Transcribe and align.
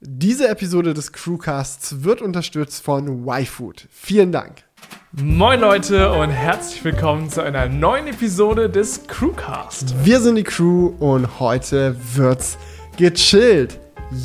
Diese 0.00 0.48
Episode 0.48 0.92
des 0.92 1.12
Crewcasts 1.12 2.04
wird 2.04 2.20
unterstützt 2.20 2.84
von 2.84 3.26
YFood. 3.26 3.86
Vielen 3.90 4.30
Dank. 4.30 4.64
Moin 5.12 5.58
Leute 5.60 6.12
und 6.12 6.28
herzlich 6.30 6.84
willkommen 6.84 7.30
zu 7.30 7.40
einer 7.42 7.66
neuen 7.68 8.06
Episode 8.08 8.68
des 8.68 9.06
Crewcast. 9.06 9.94
Wir 10.04 10.20
sind 10.20 10.34
die 10.36 10.42
Crew 10.42 10.88
und 10.98 11.40
heute 11.40 11.96
wird's 12.14 12.58
gechillt. 12.98 13.78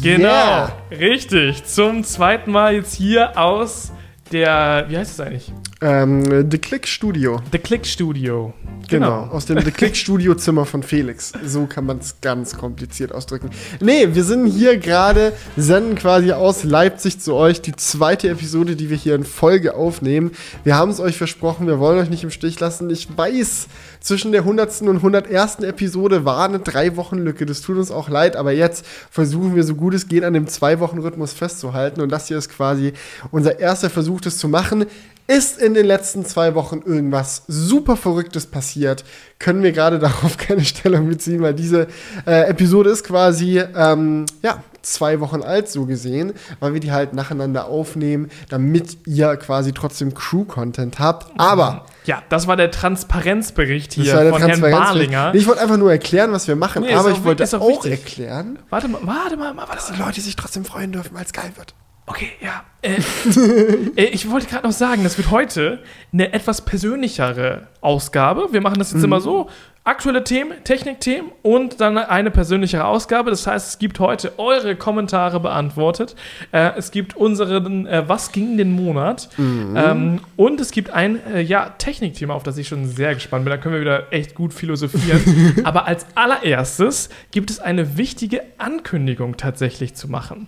Genau, 0.04 0.28
Yeah. 0.28 0.74
richtig. 0.92 1.64
Zum 1.64 2.04
zweiten 2.04 2.52
Mal 2.52 2.76
jetzt 2.76 2.94
hier 2.94 3.38
aus 3.40 3.94
der, 4.34 4.86
wie 4.90 4.98
heißt 4.98 5.12
es 5.14 5.20
eigentlich? 5.22 5.54
Ähm, 5.84 6.48
The 6.52 6.60
Click 6.60 6.88
Studio. 6.88 7.42
The 7.52 7.58
Click 7.58 7.88
Studio. 7.88 8.54
Genau. 8.88 9.22
Aus 9.32 9.48
dem 9.48 9.60
The 9.62 9.72
Click 9.72 9.96
Studio 9.96 10.36
Zimmer 10.36 10.66
von 10.66 10.84
Felix. 10.84 11.34
So 11.44 11.66
kann 11.66 11.88
man 11.88 11.98
es 11.98 12.22
ganz 12.22 12.56
kompliziert 12.56 13.12
ausdrücken. 13.12 13.50
Nee, 13.80 14.10
wir 14.14 14.24
sind 14.24 14.46
hier 14.46 14.78
gerade, 14.78 15.34
senden 15.58 15.96
quasi 15.96 16.34
aus 16.34 16.64
Leipzig 16.64 17.20
zu 17.20 17.34
euch 17.34 17.62
die 17.62 17.76
zweite 17.76 18.30
Episode, 18.30 18.76
die 18.76 18.92
wir 18.92 18.98
hier 18.98 19.16
in 19.16 19.24
Folge 19.24 19.74
aufnehmen. 19.74 20.32
Wir 20.64 20.76
haben 20.76 20.92
es 20.92 21.00
euch 21.00 21.18
versprochen, 21.18 21.66
wir 21.66 21.80
wollen 21.80 21.98
euch 21.98 22.12
nicht 22.12 22.24
im 22.24 22.32
Stich 22.32 22.60
lassen. 22.60 22.92
Ich 22.92 23.08
weiß, 23.18 23.68
zwischen 24.02 24.32
der 24.32 24.42
100. 24.42 24.82
und 24.82 24.98
101. 24.98 25.60
Episode 25.60 26.26
war 26.26 26.46
eine 26.46 26.60
drei 26.60 26.96
Wochen 26.96 27.18
Lücke. 27.18 27.48
Das 27.48 27.62
tut 27.62 27.78
uns 27.78 27.90
auch 27.90 28.10
leid, 28.10 28.36
aber 28.36 28.52
jetzt 28.52 28.86
versuchen 29.10 29.56
wir 29.56 29.64
so 29.64 29.74
gut 29.74 29.96
es 29.96 30.08
geht 30.08 30.24
an 30.24 30.34
dem 30.34 30.48
zwei 30.48 30.80
Wochen 30.80 31.00
Rhythmus 31.00 31.34
festzuhalten. 31.34 32.02
Und 32.02 32.12
das 32.12 32.28
hier 32.28 32.38
ist 32.38 32.50
quasi 32.50 32.94
unser 33.32 33.60
erster 33.60 33.90
Versuch, 33.90 34.22
das 34.22 34.38
zu 34.38 34.48
machen. 34.48 34.86
Ist 35.32 35.60
in 35.62 35.74
den 35.74 35.86
letzten 35.86 36.26
zwei 36.26 36.56
Wochen 36.56 36.82
irgendwas 36.86 37.44
super 37.48 37.96
Verrücktes 37.96 38.48
passiert, 38.48 39.06
können 39.40 39.64
wir 39.64 39.72
gerade 39.72 39.98
darauf 40.08 40.36
keine 40.38 40.66
Stellung 40.66 41.08
beziehen, 41.08 41.42
weil 41.42 41.54
diese 41.54 41.88
äh, 42.28 42.50
Episode 42.50 42.90
ist 42.90 43.06
quasi, 43.06 43.60
ähm, 43.60 44.26
ja, 44.42 44.62
zwei 44.82 45.20
Wochen 45.20 45.42
alt 45.42 45.70
so 45.70 45.86
gesehen, 45.86 46.34
weil 46.60 46.74
wir 46.74 46.80
die 46.82 46.92
halt 46.92 47.14
nacheinander 47.14 47.68
aufnehmen, 47.68 48.30
damit 48.50 48.98
ihr 49.08 49.38
quasi 49.38 49.72
trotzdem 49.74 50.14
Crew-Content 50.14 51.00
habt. 51.00 51.32
Aber 51.40 51.86
Ja, 52.06 52.24
das 52.30 52.48
war 52.48 52.58
der 52.58 52.72
Transparenzbericht 52.72 53.94
hier 53.94 54.06
der 54.06 54.32
von 54.32 54.40
Herrn 54.42 54.60
Transparenzbericht. 54.60 55.12
Barlinger. 55.12 55.32
Nee, 55.34 55.38
Ich 55.40 55.48
wollte 55.48 55.62
einfach 55.62 55.78
nur 55.78 55.92
erklären, 55.92 56.32
was 56.32 56.48
wir 56.48 56.56
machen, 56.56 56.84
Nee, 56.84 56.94
aber 56.94 57.12
auch 57.12 57.18
ich 57.18 57.24
wollte 57.24 57.44
auch 57.46 57.62
auch, 57.62 57.86
erklären, 57.86 58.60
Warte 58.70 58.88
mal, 58.88 59.02
warte 59.04 59.38
mal, 59.38 59.56
warte 59.56 59.76
dass 59.76 59.90
mal. 59.90 59.96
die 59.98 60.02
Leute 60.02 60.22
sich 60.22 60.36
trotzdem 60.36 60.66
freuen 60.66 60.92
dürfen, 60.92 61.16
weil 61.16 61.26
es 61.26 61.32
geil 61.32 61.52
wird. 61.56 61.74
Okay, 62.06 62.32
ja. 62.42 62.64
Äh, 62.82 62.96
äh, 63.96 64.06
ich 64.06 64.30
wollte 64.30 64.48
gerade 64.48 64.66
noch 64.66 64.74
sagen, 64.74 65.04
das 65.04 65.18
wird 65.18 65.30
heute 65.30 65.80
eine 66.12 66.34
etwas 66.34 66.66
persönlichere 66.66 67.68
Ausgabe. 67.80 68.50
Wir 68.52 68.62
machen 68.62 68.80
das 68.80 68.92
jetzt 68.92 69.04
immer 69.04 69.22
so. 69.22 69.50
Aktuelle 69.84 70.24
Themen, 70.24 70.64
Technikthemen 70.64 71.32
und 71.42 71.82
dann 71.82 71.98
eine 71.98 72.30
persönlichere 72.30 72.86
Ausgabe. 72.86 73.32
Das 73.32 73.48
heißt, 73.48 73.70
es 73.70 73.80
gibt 73.80 74.00
heute 74.00 74.38
eure 74.38 74.76
Kommentare 74.76 75.40
beantwortet. 75.40 76.16
Äh, 76.52 76.72
es 76.78 76.92
gibt 76.92 77.16
unseren 77.16 77.88
äh, 77.88 78.08
Was 78.08 78.32
ging 78.32 78.58
den 78.58 78.74
Monat? 78.74 79.30
Ähm, 79.40 80.20
und 80.36 80.60
es 80.60 80.72
gibt 80.72 80.92
ein 80.92 81.20
äh, 81.34 81.42
ja, 81.42 81.70
Technikthema, 81.78 82.36
auf 82.36 82.44
das 82.44 82.58
ich 82.58 82.68
schon 82.68 82.88
sehr 82.88 83.16
gespannt 83.16 83.46
bin. 83.46 83.52
Da 83.52 83.58
können 83.58 83.74
wir 83.74 83.82
wieder 83.82 84.12
echt 84.12 84.36
gut 84.36 84.54
philosophieren. 84.54 85.62
Aber 85.64 85.88
als 85.88 86.06
allererstes 86.14 87.10
gibt 87.32 87.50
es 87.50 87.60
eine 87.60 87.98
wichtige 87.98 88.42
Ankündigung 88.60 89.38
tatsächlich 89.38 89.96
zu 89.96 90.08
machen. 90.08 90.48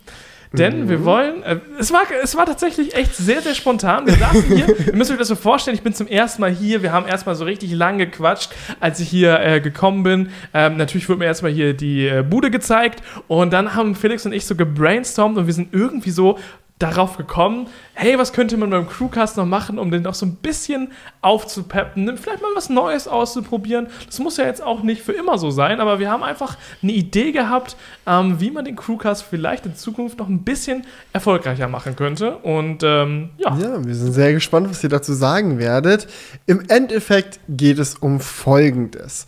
Denn 0.54 0.88
wir 0.88 1.04
wollen, 1.04 1.42
äh, 1.42 1.60
es, 1.80 1.92
war, 1.92 2.04
es 2.22 2.38
war 2.38 2.46
tatsächlich 2.46 2.96
echt 2.96 3.16
sehr, 3.16 3.42
sehr 3.42 3.56
spontan. 3.56 4.06
Wir 4.06 4.14
saßen 4.14 4.44
hier, 4.44 4.68
ihr 4.88 4.96
müsst 4.96 5.10
euch 5.10 5.18
das 5.18 5.28
so 5.28 5.36
vorstellen, 5.36 5.76
ich 5.76 5.82
bin 5.82 5.96
zum 5.96 6.06
ersten 6.06 6.42
Mal 6.42 6.52
hier. 6.52 6.84
Wir 6.84 6.92
haben 6.92 7.08
erstmal 7.08 7.34
so 7.34 7.44
richtig 7.44 7.72
lang 7.72 7.98
gequatscht, 7.98 8.52
als 8.80 9.00
ich 9.00 9.10
hier 9.10 9.40
äh, 9.40 9.62
gekommen 9.62 10.04
bin. 10.04 10.30
Ähm, 10.54 10.78
natürlich 10.78 11.10
wurde 11.10 11.20
mir 11.20 11.26
erstmal 11.26 11.52
hier 11.52 11.74
die 11.74 12.08
äh, 12.08 12.22
Bude 12.22 12.52
gezeigt 12.52 13.02
und 13.28 13.52
dann 13.52 13.74
haben 13.74 13.96
Felix 13.96 14.28
und 14.28 14.34
ich 14.34 14.46
so 14.46 14.56
gebrainstormt 14.56 15.40
und 15.40 15.48
wir 15.48 15.54
sind 15.54 15.74
irgendwie 15.74 16.12
so 16.12 16.38
darauf 16.84 17.18
gekommen, 17.18 17.68
hey, 17.94 18.18
was 18.18 18.34
könnte 18.34 18.58
man 18.58 18.70
beim 18.70 18.88
Crewcast 18.88 19.38
noch 19.38 19.46
machen, 19.46 19.80
um 19.80 19.90
den 19.90 20.04
noch 20.04 20.14
so 20.14 20.26
ein 20.26 20.36
bisschen 20.36 20.92
aufzupeppen, 21.22 22.18
vielleicht 22.18 22.42
mal 22.42 22.50
was 22.56 22.70
Neues 22.70 23.08
auszuprobieren. 23.08 23.88
Das 24.06 24.20
muss 24.20 24.38
ja 24.38 24.46
jetzt 24.46 24.62
auch 24.62 24.84
nicht 24.84 25.02
für 25.02 25.14
immer 25.14 25.38
so 25.38 25.50
sein, 25.50 25.80
aber 25.80 26.00
wir 26.00 26.12
haben 26.12 26.24
einfach 26.24 26.58
eine 26.82 26.92
Idee 26.92 27.32
gehabt, 27.32 27.78
ähm, 28.06 28.40
wie 28.40 28.52
man 28.52 28.66
den 28.66 28.76
Crewcast 28.76 29.24
vielleicht 29.24 29.66
in 29.66 29.76
Zukunft 29.76 30.20
noch 30.20 30.28
ein 30.28 30.44
bisschen 30.44 30.86
erfolgreicher 31.14 31.68
machen 31.68 31.96
könnte. 31.96 32.38
Und 32.38 32.84
ähm, 32.84 33.30
ja, 33.38 33.56
Ja, 33.58 33.86
wir 33.86 33.96
sind 33.96 34.12
sehr 34.12 34.34
gespannt, 34.34 34.70
was 34.70 34.84
ihr 34.84 34.90
dazu 34.90 35.14
sagen 35.14 35.60
werdet. 35.60 36.08
Im 36.46 36.68
Endeffekt 36.68 37.40
geht 37.48 37.80
es 37.80 37.96
um 37.96 38.20
Folgendes. 38.20 39.26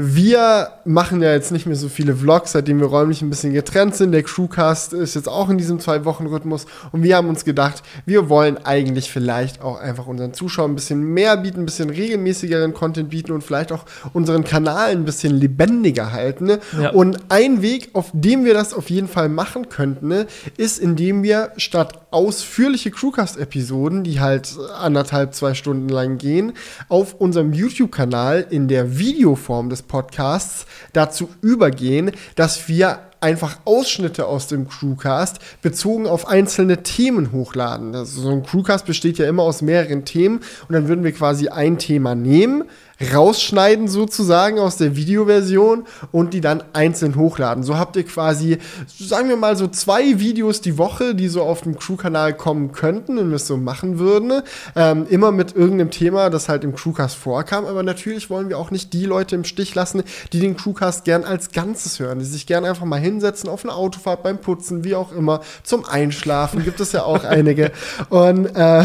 Wir 0.00 0.74
machen 0.84 1.20
ja 1.22 1.32
jetzt 1.32 1.50
nicht 1.50 1.66
mehr 1.66 1.74
so 1.74 1.88
viele 1.88 2.14
Vlogs, 2.14 2.52
seitdem 2.52 2.78
wir 2.78 2.86
räumlich 2.86 3.20
ein 3.20 3.30
bisschen 3.30 3.52
getrennt 3.52 3.96
sind. 3.96 4.12
Der 4.12 4.22
Crewcast 4.22 4.92
ist 4.92 5.16
jetzt 5.16 5.28
auch 5.28 5.50
in 5.50 5.58
diesem 5.58 5.80
Zwei-Wochen-Rhythmus. 5.80 6.66
Und 6.92 7.02
wir 7.02 7.16
haben 7.16 7.28
uns 7.28 7.44
gedacht, 7.44 7.82
wir 8.06 8.28
wollen 8.28 8.58
eigentlich 8.58 9.10
vielleicht 9.10 9.60
auch 9.60 9.80
einfach 9.80 10.06
unseren 10.06 10.34
Zuschauern 10.34 10.70
ein 10.70 10.74
bisschen 10.76 11.02
mehr 11.02 11.36
bieten, 11.38 11.62
ein 11.62 11.66
bisschen 11.66 11.90
regelmäßigeren 11.90 12.74
Content 12.74 13.10
bieten 13.10 13.32
und 13.32 13.42
vielleicht 13.42 13.72
auch 13.72 13.86
unseren 14.12 14.44
Kanal 14.44 14.92
ein 14.92 15.04
bisschen 15.04 15.34
lebendiger 15.34 16.12
halten. 16.12 16.44
Ne? 16.44 16.60
Ja. 16.80 16.90
Und 16.90 17.18
ein 17.28 17.60
Weg, 17.60 17.90
auf 17.94 18.12
dem 18.12 18.44
wir 18.44 18.54
das 18.54 18.74
auf 18.74 18.90
jeden 18.90 19.08
Fall 19.08 19.28
machen 19.28 19.68
könnten, 19.68 20.06
ne, 20.06 20.28
ist, 20.56 20.78
indem 20.78 21.24
wir 21.24 21.50
statt 21.56 22.02
ausführliche 22.12 22.92
Crewcast-Episoden, 22.92 24.04
die 24.04 24.20
halt 24.20 24.56
anderthalb, 24.78 25.34
zwei 25.34 25.54
Stunden 25.54 25.88
lang 25.88 26.18
gehen, 26.18 26.52
auf 26.88 27.14
unserem 27.14 27.52
YouTube-Kanal 27.52 28.46
in 28.48 28.68
der 28.68 28.96
Videoform 28.96 29.70
des 29.70 29.87
Podcasts 29.88 30.66
dazu 30.92 31.28
übergehen, 31.42 32.12
dass 32.36 32.68
wir 32.68 33.00
einfach 33.20 33.58
Ausschnitte 33.64 34.26
aus 34.26 34.46
dem 34.46 34.68
Crewcast 34.68 35.38
bezogen 35.60 36.06
auf 36.06 36.28
einzelne 36.28 36.82
Themen 36.82 37.32
hochladen. 37.32 37.94
Also 37.94 38.22
so 38.22 38.30
ein 38.30 38.44
Crewcast 38.44 38.86
besteht 38.86 39.18
ja 39.18 39.28
immer 39.28 39.42
aus 39.42 39.62
mehreren 39.62 40.04
Themen 40.04 40.38
und 40.68 40.72
dann 40.72 40.88
würden 40.88 41.04
wir 41.04 41.12
quasi 41.12 41.48
ein 41.48 41.78
Thema 41.78 42.14
nehmen, 42.14 42.64
rausschneiden 43.00 43.88
sozusagen 43.88 44.58
aus 44.58 44.76
der 44.76 44.96
Videoversion 44.96 45.84
und 46.10 46.34
die 46.34 46.40
dann 46.40 46.64
einzeln 46.72 47.16
hochladen. 47.16 47.62
So 47.62 47.78
habt 47.78 47.96
ihr 47.96 48.04
quasi, 48.04 48.58
sagen 48.98 49.28
wir 49.28 49.36
mal 49.36 49.56
so 49.56 49.68
zwei 49.68 50.18
Videos 50.18 50.60
die 50.60 50.78
Woche, 50.78 51.14
die 51.14 51.28
so 51.28 51.42
auf 51.42 51.62
dem 51.62 51.78
Crew-Kanal 51.78 52.34
kommen 52.34 52.72
könnten, 52.72 53.16
wenn 53.16 53.28
wir 53.28 53.36
es 53.36 53.46
so 53.46 53.56
machen 53.56 53.98
würden. 53.98 54.42
Ähm, 54.74 55.06
immer 55.08 55.30
mit 55.30 55.54
irgendeinem 55.54 55.90
Thema, 55.90 56.28
das 56.30 56.48
halt 56.48 56.64
im 56.64 56.74
Crewcast 56.74 57.16
vorkam. 57.16 57.66
Aber 57.66 57.82
natürlich 57.82 58.30
wollen 58.30 58.48
wir 58.48 58.58
auch 58.58 58.70
nicht 58.70 58.92
die 58.92 59.04
Leute 59.04 59.36
im 59.36 59.44
Stich 59.44 59.74
lassen, 59.74 60.02
die 60.32 60.40
den 60.40 60.56
Crewcast 60.56 61.04
gern 61.04 61.24
als 61.24 61.52
Ganzes 61.52 62.00
hören, 62.00 62.18
die 62.18 62.24
sich 62.24 62.46
gern 62.46 62.64
einfach 62.64 62.84
mal 62.84 63.00
hinsetzen 63.00 63.48
auf 63.48 63.64
eine 63.64 63.74
Autofahrt 63.74 64.22
beim 64.22 64.38
Putzen, 64.38 64.82
wie 64.82 64.94
auch 64.94 65.12
immer, 65.12 65.40
zum 65.62 65.84
Einschlafen 65.84 66.64
gibt 66.64 66.80
es 66.80 66.92
ja 66.92 67.04
auch 67.04 67.24
einige. 67.24 67.70
Und 68.08 68.46
äh, 68.46 68.82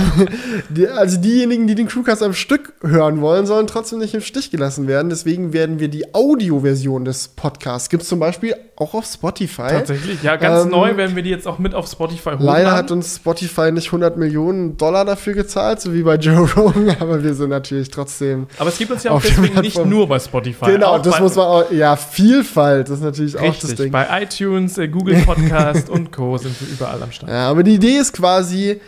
die, 0.69 0.88
also 0.88 1.18
diejenigen, 1.18 1.66
die 1.66 1.75
den 1.75 1.88
Crewcast 1.88 2.22
am 2.22 2.34
Stück 2.34 2.74
hören 2.81 3.22
wollen, 3.22 3.45
sollen 3.45 3.68
trotzdem 3.68 4.03
nicht 4.03 4.14
im 4.14 4.22
Stich 4.22 4.52
gelassen 4.52 4.88
werden. 4.88 5.09
Deswegen 5.09 5.52
werden 5.53 5.80
wir 5.80 5.88
die 5.88 6.14
Audioversion 6.14 7.06
des 7.06 7.30
Podcasts, 7.30 7.90
gibt 7.90 8.03
es 8.03 8.09
zum 8.09 8.19
Beispiel 8.19 8.56
auch 8.75 8.94
auf 8.94 9.06
Spotify. 9.06 9.69
tatsächlich. 9.69 10.22
Ja, 10.24 10.36
ganz 10.36 10.66
Ähm, 10.66 10.72
neu 10.72 10.96
werden 10.97 11.16
wir 11.16 11.24
die 11.24 11.30
jetzt 11.30 11.47
auch 11.47 11.58
mit 11.59 11.74
auf 11.74 11.88
Spotify 11.88 12.31
hochladen. 12.31 12.46
Leider 12.46 12.72
hat 12.74 12.92
uns 12.92 13.16
Spotify 13.18 13.72
nicht 13.72 13.88
100 13.88 14.18
Millionen 14.18 14.78
Dollar 14.78 15.06
dafür 15.06 15.34
gezahlt, 15.34 15.80
so 15.81 15.94
wie 15.94 16.03
bei 16.03 16.16
Joe 16.16 16.47
Rogan, 16.58 16.96
aber 17.00 17.24
wir 17.24 17.34
sind 17.34 17.50
natürlich 17.50 17.90
trotzdem. 17.90 18.47
Aber 18.59 18.69
es 18.69 18.78
gibt 18.78 18.92
uns 18.92 19.03
ja 19.03 19.12
auch 19.12 19.22
deswegen 19.22 19.59
nicht 19.62 19.84
nur 19.86 20.08
bei 20.08 20.19
Spotify. 20.19 20.66
genau, 20.66 21.00
das 21.00 21.19
muss 21.19 21.36
man 21.36 21.46
auch. 21.47 21.72
Ja, 21.72 21.96
Vielfalt 21.96 22.90
ist 22.90 23.02
natürlich 23.02 23.38
auch 23.38 23.42
das 23.46 23.63
Richtig, 23.63 23.78
Ding. 23.78 23.92
bei 23.92 24.08
iTunes, 24.22 24.78
äh, 24.78 24.88
Google 24.88 25.16
Podcast 25.24 25.90
und 25.90 26.12
Co. 26.12 26.38
sind 26.38 26.56
wir 26.59 26.68
überall 26.74 27.02
am 27.02 27.12
Start. 27.12 27.31
Ja, 27.31 27.50
aber 27.50 27.63
die 27.63 27.75
Idee 27.75 27.97
ist 27.97 28.13
quasi, 28.13 28.80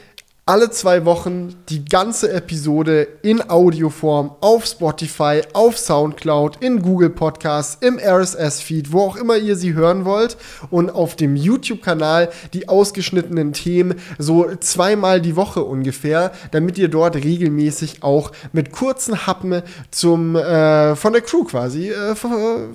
alle 0.48 0.70
zwei 0.70 1.06
Wochen 1.06 1.56
die 1.70 1.86
ganze 1.86 2.32
Episode 2.32 3.08
in 3.24 3.50
Audioform 3.50 4.36
auf 4.42 4.68
Spotify, 4.68 5.42
auf 5.54 5.76
Soundcloud, 5.76 6.58
in 6.62 6.84
Google 6.84 7.10
Podcasts, 7.10 7.80
im 7.82 7.98
RSS-Feed, 7.98 8.92
wo 8.92 9.00
auch 9.00 9.16
immer 9.16 9.38
ihr 9.38 9.56
sie 9.56 9.74
hören 9.74 10.06
wollt 10.06 10.38
und 10.70 10.92
auf 10.92 11.16
dem 11.16 11.36
YouTube-Kanal 11.36 12.30
die 12.54 12.70
ausgeschnittenen 12.70 13.54
Themen 13.54 13.96
so 14.20 14.48
zweimal 14.60 15.20
die 15.20 15.36
Woche 15.36 15.64
ungefähr, 15.64 16.32
damit 16.52 16.78
ihr 16.78 16.90
dort 16.90 17.16
regelmäßig 17.16 18.04
auch 18.04 18.32
mit 18.54 18.72
kurzen 18.72 19.26
Happen 19.26 19.64
zum 19.90 20.36
äh, 20.36 20.96
von 20.96 21.14
der 21.14 21.24
Crew 21.24 21.46
quasi 21.46 21.90
äh, 21.90 22.14
ver, 22.14 22.70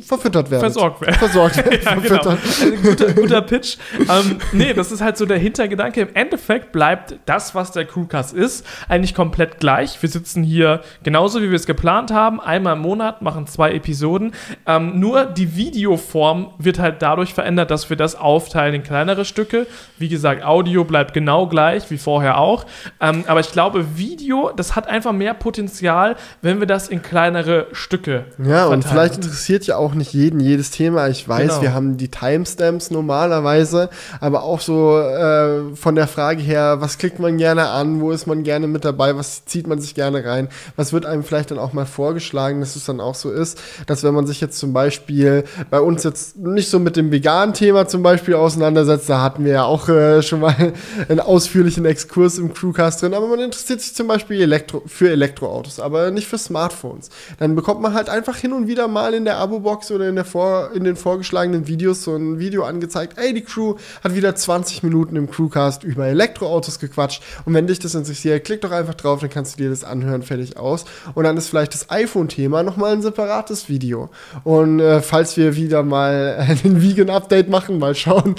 verfüttert 0.00 0.50
werdet. 0.50 0.72
Versorgt 0.72 1.00
werden. 1.00 1.14
Versorgt 1.14 1.56
werden. 1.64 1.80
Ja, 1.84 1.94
genau. 1.94 2.36
guter, 2.82 3.12
guter 3.12 3.42
Pitch. 3.42 3.76
ähm, 4.00 4.38
nee, 4.50 4.74
das 4.74 4.90
ist 4.90 5.00
halt 5.00 5.16
so 5.16 5.26
der 5.26 5.38
Hintergedanke. 5.38 6.00
Im 6.00 6.14
Endeffekt 6.14 6.72
bleibt 6.72 7.03
bleibt 7.08 7.28
das, 7.28 7.54
was 7.54 7.72
der 7.72 7.84
Crewcast 7.84 8.32
ist, 8.34 8.66
eigentlich 8.88 9.14
komplett 9.14 9.58
gleich. 9.60 10.00
Wir 10.00 10.08
sitzen 10.08 10.42
hier 10.42 10.80
genauso, 11.02 11.42
wie 11.42 11.50
wir 11.50 11.56
es 11.56 11.66
geplant 11.66 12.10
haben, 12.12 12.40
einmal 12.40 12.74
im 12.76 12.82
Monat, 12.82 13.22
machen 13.22 13.46
zwei 13.46 13.72
Episoden. 13.72 14.32
Ähm, 14.66 14.98
nur 15.00 15.24
die 15.26 15.56
Videoform 15.56 16.50
wird 16.58 16.78
halt 16.78 17.02
dadurch 17.02 17.34
verändert, 17.34 17.70
dass 17.70 17.90
wir 17.90 17.96
das 17.96 18.14
aufteilen 18.14 18.74
in 18.74 18.82
kleinere 18.82 19.24
Stücke. 19.24 19.66
Wie 19.98 20.08
gesagt, 20.08 20.44
Audio 20.44 20.84
bleibt 20.84 21.14
genau 21.14 21.46
gleich, 21.46 21.90
wie 21.90 21.98
vorher 21.98 22.38
auch. 22.38 22.64
Ähm, 23.00 23.24
aber 23.26 23.40
ich 23.40 23.52
glaube, 23.52 23.96
Video, 23.96 24.50
das 24.56 24.76
hat 24.76 24.86
einfach 24.88 25.12
mehr 25.12 25.34
Potenzial, 25.34 26.16
wenn 26.42 26.60
wir 26.60 26.66
das 26.66 26.88
in 26.88 27.02
kleinere 27.02 27.66
Stücke 27.72 28.24
Ja, 28.38 28.66
und 28.66 28.84
vielleicht 28.84 29.16
interessiert 29.16 29.66
ja 29.66 29.76
auch 29.76 29.94
nicht 29.94 30.12
jeden 30.12 30.40
jedes 30.40 30.70
Thema. 30.70 31.08
Ich 31.08 31.28
weiß, 31.28 31.44
Genau. 31.44 31.62
wir 31.62 31.74
haben 31.74 31.96
die 31.96 32.08
Timestamps 32.08 32.90
normalerweise, 32.90 33.90
aber 34.20 34.42
auch 34.42 34.60
so 34.60 34.98
äh, 34.98 35.74
von 35.74 35.94
der 35.94 36.06
Frage 36.08 36.42
her, 36.42 36.76
was 36.80 36.93
klickt 36.98 37.18
man 37.18 37.38
gerne 37.38 37.68
an, 37.68 38.00
wo 38.00 38.10
ist 38.10 38.26
man 38.26 38.42
gerne 38.42 38.66
mit 38.66 38.84
dabei, 38.84 39.16
was 39.16 39.44
zieht 39.44 39.66
man 39.66 39.80
sich 39.80 39.94
gerne 39.94 40.24
rein, 40.24 40.48
was 40.76 40.92
wird 40.92 41.06
einem 41.06 41.24
vielleicht 41.24 41.50
dann 41.50 41.58
auch 41.58 41.72
mal 41.72 41.86
vorgeschlagen, 41.86 42.60
dass 42.60 42.76
es 42.76 42.84
dann 42.84 43.00
auch 43.00 43.14
so 43.14 43.30
ist, 43.30 43.60
dass 43.86 44.02
wenn 44.02 44.14
man 44.14 44.26
sich 44.26 44.40
jetzt 44.40 44.58
zum 44.58 44.72
Beispiel 44.72 45.44
bei 45.70 45.80
uns 45.80 46.04
jetzt 46.04 46.36
nicht 46.36 46.68
so 46.68 46.78
mit 46.78 46.96
dem 46.96 47.10
veganen 47.10 47.54
Thema 47.54 47.86
zum 47.86 48.02
Beispiel 48.02 48.34
auseinandersetzt, 48.34 49.08
da 49.08 49.22
hatten 49.22 49.44
wir 49.44 49.52
ja 49.52 49.64
auch 49.64 49.88
äh, 49.88 50.22
schon 50.22 50.40
mal 50.40 50.54
einen 51.08 51.20
ausführlichen 51.20 51.84
Exkurs 51.84 52.38
im 52.38 52.52
Crewcast 52.52 53.02
drin, 53.02 53.14
aber 53.14 53.26
man 53.26 53.40
interessiert 53.40 53.80
sich 53.80 53.94
zum 53.94 54.06
Beispiel 54.06 54.40
Elektro 54.40 54.82
für 54.86 55.10
Elektroautos, 55.10 55.80
aber 55.80 56.10
nicht 56.10 56.26
für 56.26 56.38
Smartphones. 56.38 57.10
Dann 57.38 57.54
bekommt 57.54 57.80
man 57.80 57.94
halt 57.94 58.08
einfach 58.08 58.36
hin 58.36 58.52
und 58.52 58.68
wieder 58.68 58.88
mal 58.88 59.14
in 59.14 59.24
der 59.24 59.38
Abo-Box 59.38 59.90
oder 59.90 60.08
in, 60.08 60.14
der 60.14 60.24
vor, 60.24 60.70
in 60.74 60.84
den 60.84 60.96
vorgeschlagenen 60.96 61.66
Videos 61.66 62.04
so 62.04 62.14
ein 62.14 62.38
Video 62.38 62.64
angezeigt, 62.64 63.18
ey, 63.18 63.32
die 63.34 63.42
Crew 63.42 63.76
hat 64.02 64.14
wieder 64.14 64.34
20 64.34 64.82
Minuten 64.82 65.16
im 65.16 65.30
Crewcast 65.30 65.84
über 65.84 66.06
Elektroautos 66.06 66.78
gequatscht 66.88 67.22
und 67.44 67.54
wenn 67.54 67.66
dich 67.66 67.78
das 67.78 67.94
interessiert, 67.94 68.44
klick 68.44 68.60
doch 68.60 68.70
einfach 68.70 68.94
drauf, 68.94 69.20
dann 69.20 69.30
kannst 69.30 69.54
du 69.54 69.62
dir 69.62 69.70
das 69.70 69.84
anhören, 69.84 70.22
fertig 70.22 70.56
aus 70.56 70.84
und 71.14 71.24
dann 71.24 71.36
ist 71.36 71.48
vielleicht 71.48 71.74
das 71.74 71.90
iPhone-Thema 71.90 72.62
nochmal 72.62 72.92
ein 72.92 73.02
separates 73.02 73.68
Video 73.68 74.10
und 74.44 74.80
äh, 74.80 75.00
falls 75.02 75.36
wir 75.36 75.56
wieder 75.56 75.82
mal 75.82 76.36
ein 76.64 76.82
Vegan-Update 76.82 77.48
machen, 77.48 77.78
mal 77.78 77.94
schauen, 77.94 78.34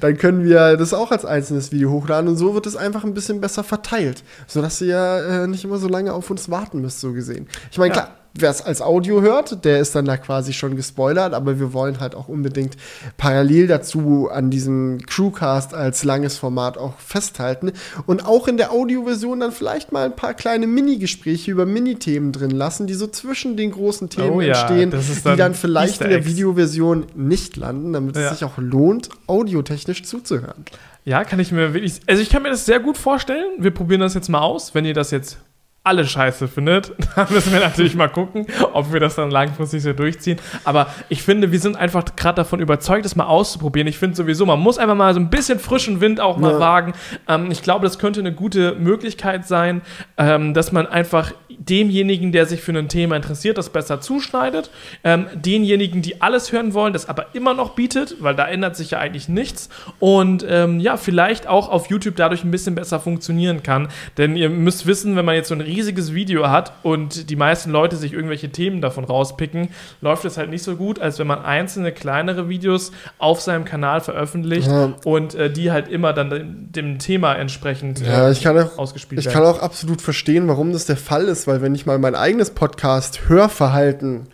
dann 0.00 0.16
können 0.18 0.44
wir 0.44 0.76
das 0.76 0.94
auch 0.94 1.10
als 1.10 1.24
einzelnes 1.24 1.72
Video 1.72 1.90
hochladen 1.90 2.28
und 2.28 2.36
so 2.36 2.54
wird 2.54 2.66
es 2.66 2.76
einfach 2.76 3.04
ein 3.04 3.14
bisschen 3.14 3.40
besser 3.40 3.64
verteilt, 3.64 4.22
sodass 4.46 4.80
ihr 4.80 4.98
äh, 4.98 5.46
nicht 5.46 5.64
immer 5.64 5.78
so 5.78 5.88
lange 5.88 6.12
auf 6.12 6.30
uns 6.30 6.50
warten 6.50 6.80
müsst, 6.80 7.00
so 7.00 7.12
gesehen. 7.12 7.48
Ich 7.70 7.78
meine, 7.78 7.94
Ja. 7.94 8.00
klar, 8.02 8.17
wer 8.34 8.50
es 8.50 8.62
als 8.62 8.80
Audio 8.82 9.20
hört, 9.20 9.64
der 9.64 9.80
ist 9.80 9.94
dann 9.94 10.04
da 10.04 10.16
quasi 10.16 10.52
schon 10.52 10.76
gespoilert, 10.76 11.34
aber 11.34 11.58
wir 11.58 11.72
wollen 11.72 11.98
halt 12.00 12.14
auch 12.14 12.28
unbedingt 12.28 12.76
parallel 13.16 13.66
dazu 13.66 14.28
an 14.30 14.50
diesem 14.50 14.98
Crewcast 15.06 15.74
als 15.74 16.04
langes 16.04 16.36
Format 16.38 16.78
auch 16.78 16.98
festhalten 16.98 17.72
und 18.06 18.24
auch 18.26 18.46
in 18.48 18.56
der 18.56 18.70
Audioversion 18.72 19.40
dann 19.40 19.52
vielleicht 19.52 19.92
mal 19.92 20.04
ein 20.04 20.14
paar 20.16 20.34
kleine 20.34 20.66
Mini-Gespräche 20.66 21.50
über 21.50 21.66
Mini-Themen 21.66 22.32
drin 22.32 22.50
lassen, 22.50 22.86
die 22.86 22.94
so 22.94 23.06
zwischen 23.08 23.56
den 23.56 23.72
großen 23.72 24.08
Themen 24.08 24.30
Oh 24.30 24.40
ja, 24.40 24.48
entstehen, 24.60 24.92
ist 24.92 25.18
die 25.18 25.22
dann 25.24 25.38
dann 25.38 25.54
vielleicht 25.54 25.94
Easter 25.94 26.04
in 26.04 26.10
der. 26.12 26.24
Videoversion 26.26 27.06
nicht 27.14 27.56
landen, 27.56 27.92
damit 27.92 28.16
Ja. 28.16 28.24
es 28.24 28.30
sich 28.38 28.44
auch 28.44 28.58
lohnt, 28.58 29.08
audiotechnisch 29.26 30.02
zuzuhören. 30.04 30.64
Ja, 31.04 31.24
kann 31.24 31.40
ich 31.40 31.52
mir 31.52 31.72
wirklich. 31.72 32.00
Also 32.06 32.20
ich 32.22 32.28
kann 32.28 32.42
mir 32.42 32.50
das 32.50 32.66
sehr 32.66 32.80
gut 32.80 32.98
vorstellen. 32.98 33.46
Wir 33.58 33.70
probieren 33.70 34.00
das 34.02 34.12
jetzt 34.14 34.28
mal 34.28 34.40
aus. 34.40 34.74
Wenn 34.74 34.84
ihr 34.84 34.92
das 34.94 35.10
jetzt 35.10 35.38
alle 35.88 36.06
scheiße 36.06 36.46
findet, 36.48 36.92
dann 37.16 37.26
müssen 37.30 37.52
wir 37.52 37.60
natürlich 37.60 37.94
mal 37.94 38.08
gucken, 38.08 38.46
ob 38.74 38.92
wir 38.92 39.00
das 39.00 39.14
dann 39.16 39.30
langfristig 39.30 39.82
so 39.82 39.92
durchziehen. 39.94 40.38
Aber 40.64 40.86
ich 41.08 41.22
finde, 41.22 41.50
wir 41.50 41.58
sind 41.60 41.76
einfach 41.76 42.04
gerade 42.14 42.36
davon 42.36 42.60
überzeugt, 42.60 43.04
das 43.06 43.16
mal 43.16 43.24
auszuprobieren. 43.26 43.88
Ich 43.88 43.98
finde 43.98 44.14
sowieso, 44.16 44.44
man 44.46 44.60
muss 44.60 44.76
einfach 44.78 44.94
mal 44.94 45.14
so 45.14 45.20
ein 45.20 45.30
bisschen 45.30 45.58
frischen 45.58 46.00
Wind 46.00 46.20
auch 46.20 46.36
mal 46.36 46.52
Ja. 46.52 46.60
wagen. 46.60 46.92
Ähm, 47.26 47.50
ich 47.50 47.62
glaube, 47.62 47.84
das 47.86 47.98
könnte 47.98 48.20
eine 48.20 48.32
gute 48.32 48.74
Möglichkeit 48.74 49.46
sein, 49.48 49.80
ähm, 50.18 50.52
dass 50.54 50.70
man 50.72 50.86
einfach 50.86 51.32
demjenigen, 51.48 52.30
der 52.32 52.46
sich 52.46 52.60
für 52.60 52.72
ein 52.72 52.88
Thema 52.88 53.16
interessiert, 53.16 53.58
das 53.58 53.70
besser 53.70 54.00
zuschneidet. 54.00 54.70
Ähm, 55.04 55.26
denjenigen, 55.34 56.02
die 56.02 56.20
alles 56.22 56.52
hören 56.52 56.74
wollen, 56.74 56.92
das 56.92 57.08
aber 57.08 57.26
immer 57.34 57.54
noch 57.54 57.70
bietet, 57.70 58.16
weil 58.20 58.34
da 58.34 58.46
ändert 58.46 58.76
sich 58.76 58.92
ja 58.92 58.98
eigentlich 58.98 59.28
nichts. 59.28 59.68
Und 59.98 60.44
ähm, 60.48 60.78
ja, 60.80 60.96
vielleicht 60.96 61.46
auch 61.46 61.68
auf 61.68 61.90
YouTube 61.90 62.16
dadurch 62.16 62.44
ein 62.44 62.50
bisschen 62.50 62.74
besser 62.74 63.00
funktionieren 63.00 63.62
kann. 63.62 63.88
Denn 64.16 64.36
ihr 64.36 64.48
müsst 64.50 64.86
wissen, 64.86 65.16
wenn 65.16 65.24
man 65.24 65.34
jetzt 65.34 65.48
so 65.48 65.54
ein 65.54 65.60
riesiges 65.78 66.12
Video 66.12 66.48
hat 66.50 66.72
und 66.82 67.30
die 67.30 67.36
meisten 67.36 67.70
Leute 67.70 67.96
sich 67.96 68.12
irgendwelche 68.12 68.50
Themen 68.50 68.80
davon 68.80 69.04
rauspicken, 69.04 69.68
läuft 70.00 70.24
es 70.24 70.36
halt 70.36 70.50
nicht 70.50 70.62
so 70.64 70.74
gut, 70.76 70.98
als 70.98 71.18
wenn 71.18 71.26
man 71.28 71.44
einzelne 71.44 71.92
kleinere 71.92 72.48
Videos 72.48 72.90
auf 73.18 73.40
seinem 73.40 73.64
Kanal 73.64 74.00
veröffentlicht 74.00 74.68
Ja. 74.68 74.94
und 75.04 75.34
äh, 75.36 75.50
die 75.50 75.70
halt 75.70 75.88
immer 75.88 76.12
dann 76.12 76.30
dem, 76.30 76.72
dem 76.72 76.98
Thema 76.98 77.34
entsprechend 77.34 78.00
Ja, 78.00 78.28
äh, 78.28 78.32
ich 78.32 78.42
kann 78.42 78.58
auch 78.58 78.76
ausgespielt 78.78 79.20
Ich 79.20 79.26
werden. 79.26 79.34
kann 79.36 79.44
auch 79.46 79.60
absolut 79.62 80.02
verstehen, 80.02 80.48
warum 80.48 80.72
das 80.72 80.86
der 80.86 80.96
Fall 80.96 81.24
ist, 81.26 81.46
weil 81.46 81.62
wenn 81.62 81.74
ich 81.74 81.86
mal 81.86 81.98
mein 81.98 82.14
eigenes 82.16 82.50
Podcast-Hörverhalten 82.50 84.26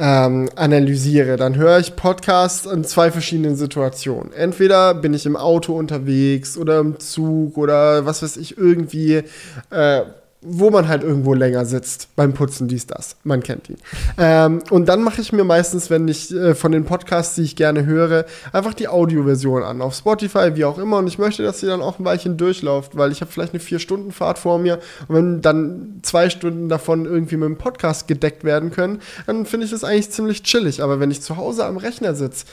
ähm, 0.00 0.48
analysiere, 0.54 1.36
dann 1.36 1.56
höre 1.56 1.78
ich 1.78 1.96
Podcasts 1.96 2.66
in 2.66 2.84
zwei 2.84 3.10
verschiedenen 3.10 3.56
Situationen. 3.56 4.32
Entweder 4.32 4.94
bin 4.94 5.12
ich 5.12 5.26
im 5.26 5.36
Auto 5.36 5.74
unterwegs 5.76 6.56
oder 6.56 6.78
im 6.78 7.00
Zug 7.00 7.56
oder 7.56 8.06
was 8.06 8.22
weiß 8.22 8.36
ich, 8.36 8.56
irgendwie, 8.56 9.22
äh, 9.70 10.02
wo 10.40 10.70
man 10.70 10.86
halt 10.86 11.02
irgendwo 11.02 11.34
länger 11.34 11.64
sitzt 11.64 12.14
beim 12.14 12.32
Putzen, 12.32 12.68
dies, 12.68 12.86
das. 12.86 13.16
Man 13.24 13.42
kennt 13.42 13.68
ihn. 13.68 13.76
ähm, 14.18 14.62
und 14.70 14.88
dann 14.88 15.02
mache 15.02 15.20
ich 15.20 15.32
mir 15.32 15.42
meistens, 15.42 15.90
wenn 15.90 16.06
ich 16.06 16.32
äh, 16.32 16.54
von 16.54 16.70
den 16.70 16.84
Podcasts, 16.84 17.34
die 17.34 17.42
ich 17.42 17.56
gerne 17.56 17.86
höre, 17.86 18.24
einfach 18.52 18.74
die 18.74 18.86
Audioversion 18.86 19.64
an. 19.64 19.82
Auf 19.82 19.94
Spotify, 19.94 20.54
wie 20.54 20.64
auch 20.64 20.78
immer. 20.78 20.98
Und 20.98 21.08
ich 21.08 21.18
möchte, 21.18 21.42
dass 21.42 21.58
sie 21.58 21.66
dann 21.66 21.80
auch 21.80 21.98
ein 21.98 22.04
Weilchen 22.04 22.36
durchläuft, 22.36 22.96
weil 22.96 23.10
ich 23.10 23.20
habe 23.20 23.32
vielleicht 23.32 23.52
eine 23.52 23.60
Vier-Stunden-Fahrt 23.60 24.38
vor 24.38 24.58
mir. 24.58 24.78
Und 25.08 25.16
wenn 25.16 25.42
dann 25.42 26.00
zwei 26.02 26.30
Stunden 26.30 26.68
davon 26.68 27.04
irgendwie 27.04 27.36
mit 27.36 27.48
dem 27.48 27.58
Podcast 27.58 28.06
gedeckt 28.06 28.44
werden 28.44 28.70
können, 28.70 29.00
dann 29.26 29.44
finde 29.44 29.66
ich 29.66 29.72
das 29.72 29.82
eigentlich 29.82 30.10
ziemlich 30.10 30.44
chillig. 30.44 30.82
Aber 30.82 31.00
wenn 31.00 31.10
ich 31.10 31.20
zu 31.20 31.36
Hause 31.36 31.64
am 31.64 31.78
Rechner 31.78 32.14
sitze, 32.14 32.46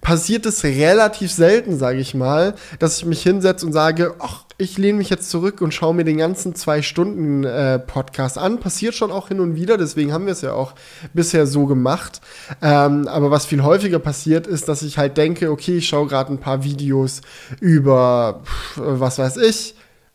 passiert 0.00 0.44
es 0.44 0.64
relativ 0.64 1.30
selten, 1.30 1.78
sage 1.78 2.00
ich 2.00 2.14
mal, 2.14 2.54
dass 2.80 2.98
ich 2.98 3.04
mich 3.04 3.22
hinsetze 3.22 3.64
und 3.64 3.72
sage, 3.72 4.14
ach, 4.18 4.44
ich 4.60 4.76
lehne 4.76 4.98
mich 4.98 5.08
jetzt 5.08 5.30
zurück 5.30 5.60
und 5.60 5.72
schaue 5.72 5.94
mir 5.94 6.04
den 6.04 6.18
ganzen 6.18 6.56
zwei 6.56 6.82
Stunden 6.82 7.37
äh, 7.44 7.78
Podcast 7.78 8.38
an. 8.38 8.60
Passiert 8.60 8.94
schon 8.94 9.10
auch 9.10 9.28
hin 9.28 9.40
und 9.40 9.54
wieder, 9.54 9.76
deswegen 9.78 10.12
haben 10.12 10.26
wir 10.26 10.32
es 10.32 10.42
ja 10.42 10.52
auch 10.52 10.74
bisher 11.14 11.46
so 11.46 11.66
gemacht. 11.66 12.20
Ähm, 12.62 13.08
aber 13.08 13.30
was 13.30 13.46
viel 13.46 13.62
häufiger 13.62 13.98
passiert, 13.98 14.46
ist, 14.46 14.68
dass 14.68 14.82
ich 14.82 14.98
halt 14.98 15.16
denke, 15.16 15.50
okay, 15.50 15.78
ich 15.78 15.88
schaue 15.88 16.06
gerade 16.06 16.32
ein 16.32 16.38
paar 16.38 16.64
Videos 16.64 17.20
über, 17.60 18.40
was 18.76 19.18
weiß 19.18 19.36
ich, 19.38 19.74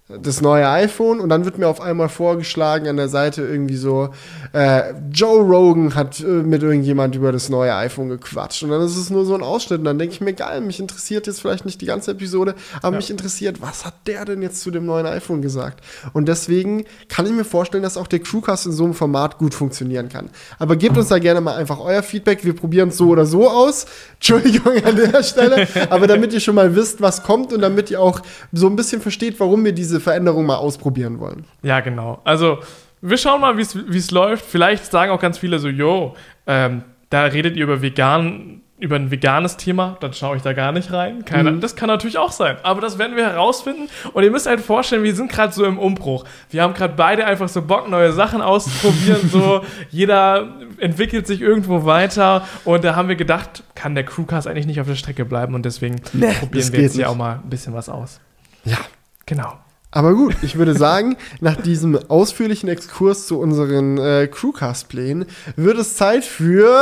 das 0.09 0.41
neue 0.41 0.67
iPhone 0.67 1.21
und 1.21 1.29
dann 1.29 1.45
wird 1.45 1.57
mir 1.57 1.67
auf 1.69 1.79
einmal 1.79 2.09
vorgeschlagen 2.09 2.89
an 2.89 2.97
der 2.97 3.07
Seite 3.07 3.41
irgendwie 3.41 3.77
so, 3.77 4.09
äh, 4.51 4.93
Joe 5.11 5.39
Rogan 5.41 5.95
hat 5.95 6.19
äh, 6.19 6.25
mit 6.25 6.61
irgendjemand 6.61 7.15
über 7.15 7.31
das 7.31 7.47
neue 7.47 7.73
iPhone 7.73 8.09
gequatscht 8.09 8.63
und 8.63 8.69
dann 8.69 8.81
ist 8.81 8.97
es 8.97 9.09
nur 9.09 9.23
so 9.25 9.33
ein 9.33 9.41
Ausschnitt 9.41 9.79
und 9.79 9.85
dann 9.85 9.97
denke 9.97 10.13
ich 10.13 10.19
mir, 10.19 10.33
geil, 10.33 10.59
mich 10.59 10.81
interessiert 10.81 11.25
jetzt 11.25 11.39
vielleicht 11.39 11.63
nicht 11.63 11.79
die 11.79 11.85
ganze 11.85 12.11
Episode, 12.11 12.53
aber 12.81 12.91
Ja. 12.91 12.97
mich 12.97 13.09
interessiert, 13.11 13.61
was 13.61 13.85
hat 13.85 13.93
der 14.05 14.25
denn 14.25 14.41
jetzt 14.41 14.59
zu 14.59 14.71
dem 14.71 14.85
neuen 14.85 15.05
iPhone 15.05 15.41
gesagt? 15.41 15.81
Und 16.11 16.27
deswegen 16.27 16.83
kann 17.07 17.25
ich 17.25 17.31
mir 17.31 17.45
vorstellen, 17.45 17.81
dass 17.83 17.95
auch 17.95 18.07
der 18.07 18.19
Crewcast 18.19 18.65
in 18.65 18.73
so 18.73 18.83
einem 18.83 18.93
Format 18.95 19.37
gut 19.37 19.53
funktionieren 19.53 20.09
kann. 20.09 20.29
Aber 20.59 20.75
gebt 20.75 20.97
uns 20.97 21.07
da 21.07 21.17
gerne 21.19 21.39
mal 21.39 21.55
einfach 21.55 21.79
euer 21.79 22.03
Feedback, 22.03 22.43
wir 22.43 22.55
probieren 22.55 22.89
es 22.89 22.97
so 22.97 23.07
oder 23.07 23.25
so 23.25 23.49
aus. 23.49 23.85
Entschuldigung 24.15 24.83
an 24.83 24.97
der 24.97 25.23
Stelle, 25.23 25.65
aber 25.89 26.07
damit 26.07 26.33
ihr 26.33 26.41
schon 26.41 26.55
mal 26.55 26.75
wisst, 26.75 26.99
was 27.01 27.23
kommt 27.23 27.53
und 27.53 27.61
damit 27.61 27.89
ihr 27.89 28.01
auch 28.01 28.19
so 28.51 28.67
ein 28.67 28.75
bisschen 28.75 28.99
versteht, 29.01 29.39
warum 29.39 29.63
wir 29.63 29.71
diese 29.71 29.92
Veränderung 29.99 30.45
mal 30.45 30.57
ausprobieren 30.57 31.19
wollen. 31.19 31.45
Ja, 31.61 31.79
genau. 31.79 32.21
Also, 32.23 32.59
wir 33.01 33.17
schauen 33.17 33.41
mal, 33.41 33.57
wie 33.57 33.97
es 33.97 34.11
läuft. 34.11 34.45
Vielleicht 34.45 34.85
sagen 34.91 35.11
auch 35.11 35.19
ganz 35.19 35.37
viele 35.37 35.59
so, 35.59 35.67
yo, 35.67 36.15
ähm, 36.47 36.83
da 37.09 37.23
redet 37.23 37.57
ihr 37.57 37.63
über 37.63 37.81
vegan, 37.81 38.61
über 38.79 38.95
ein 38.97 39.11
veganes 39.11 39.55
Thema, 39.55 39.97
dann 40.01 40.13
schaue 40.13 40.35
ich 40.35 40.41
da 40.41 40.51
gar 40.53 40.71
nicht 40.71 40.91
rein. 40.91 41.23
Keine, 41.23 41.51
Mhm. 41.51 41.61
Das 41.61 41.75
kann 41.75 41.87
natürlich 41.87 42.17
auch 42.17 42.31
sein. 42.31 42.57
Aber 42.63 42.81
das 42.81 42.97
werden 42.97 43.15
wir 43.15 43.25
herausfinden. 43.25 43.87
Und 44.13 44.23
ihr 44.23 44.31
müsst 44.31 44.45
halt 44.45 44.59
vorstellen, 44.59 45.03
wir 45.03 45.15
sind 45.15 45.31
gerade 45.31 45.53
so 45.53 45.63
im 45.63 45.77
Umbruch. 45.77 46.25
Wir 46.49 46.63
haben 46.63 46.73
gerade 46.73 46.93
beide 46.95 47.25
einfach 47.25 47.47
so 47.47 47.61
Bock, 47.61 47.89
neue 47.89 48.11
Sachen 48.11 48.41
auszuprobieren. 48.41 49.29
so, 49.31 49.63
jeder 49.89 50.49
entwickelt 50.79 51.27
sich 51.27 51.39
irgendwo 51.39 51.85
weiter. 51.85 52.45
Und 52.65 52.83
da 52.83 52.95
haben 52.95 53.07
wir 53.07 53.15
gedacht, 53.15 53.63
kann 53.75 53.95
der 53.95 54.03
Crewcast 54.05 54.47
eigentlich 54.47 54.65
nicht 54.65 54.81
auf 54.81 54.87
der 54.87 54.95
Strecke 54.95 55.23
bleiben. 55.23 55.55
Und 55.55 55.63
deswegen 55.65 55.97
das 56.13 56.39
probieren 56.39 56.73
wir 56.73 56.81
jetzt 56.81 56.93
hier 56.93 57.01
nicht. 57.01 57.07
auch 57.07 57.15
mal 57.15 57.39
ein 57.43 57.49
bisschen 57.49 57.73
was 57.73 57.87
aus. 57.89 58.19
Ja. 58.65 58.77
Genau. 59.25 59.53
Aber 59.95 60.15
gut, 60.15 60.35
ich 60.41 60.57
würde 60.57 60.75
sagen, 60.75 61.17
nach 61.39 61.55
diesem 61.55 61.97
ausführlichen 62.09 62.67
Exkurs 62.67 63.27
zu 63.27 63.39
unseren 63.39 63.99
äh, 63.99 64.27
Crewcast-Plänen 64.27 65.25
wird 65.55 65.77
es 65.77 65.95
Zeit 65.95 66.25
für 66.25 66.75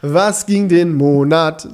Was 0.00 0.46
ging 0.46 0.68
den 0.68 0.94
Monat? 0.94 1.66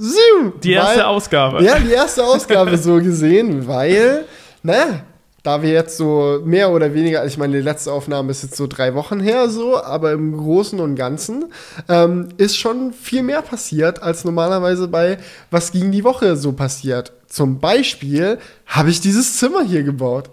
Die 0.65 0.73
erste 0.73 1.01
Weil- 1.01 1.05
Ausgabe. 1.05 1.63
Ja, 1.63 1.79
die 1.79 1.93
erste 1.93 2.25
Ausgabe 2.25 2.79
so 2.79 2.97
gesehen, 2.97 3.67
weil, 3.69 4.25
naja, 4.63 5.01
da 5.43 5.61
wir 5.61 5.71
jetzt 5.71 5.97
so 5.99 6.41
mehr 6.45 6.71
oder 6.71 6.95
weniger, 6.95 7.21
also 7.21 7.33
ich 7.33 7.37
meine, 7.37 7.57
die 7.57 7.63
letzte 7.63 7.93
Aufnahme 7.93 8.31
ist 8.31 8.43
jetzt 8.45 8.57
so 8.57 8.67
drei 8.67 8.95
Wochen 8.95 9.21
her, 9.21 9.51
so, 9.51 9.83
aber 9.83 10.13
im 10.13 10.37
Großen 10.39 10.79
und 10.81 10.95
Ganzen 10.95 11.47
ähm, 11.89 12.29
ist 12.39 12.57
schon 12.57 12.93
viel 12.95 13.23
mehr 13.23 13.43
passiert, 13.43 14.03
als 14.03 14.25
normalerweise 14.25 14.89
bei 14.89 15.19
Was 15.51 15.73
ging 15.73 15.91
die 15.91 16.05
Woche 16.05 16.37
so 16.37 16.53
passiert. 16.53 17.13
Zum 17.29 17.59
Beispiel 17.59 18.39
habe 18.67 18.89
ich 18.91 19.01
dieses 19.01 19.37
Zimmer 19.37 19.63
hier 19.65 19.83
gebaut. 19.83 20.31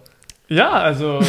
Ja, 0.50 0.72
also 0.72 1.20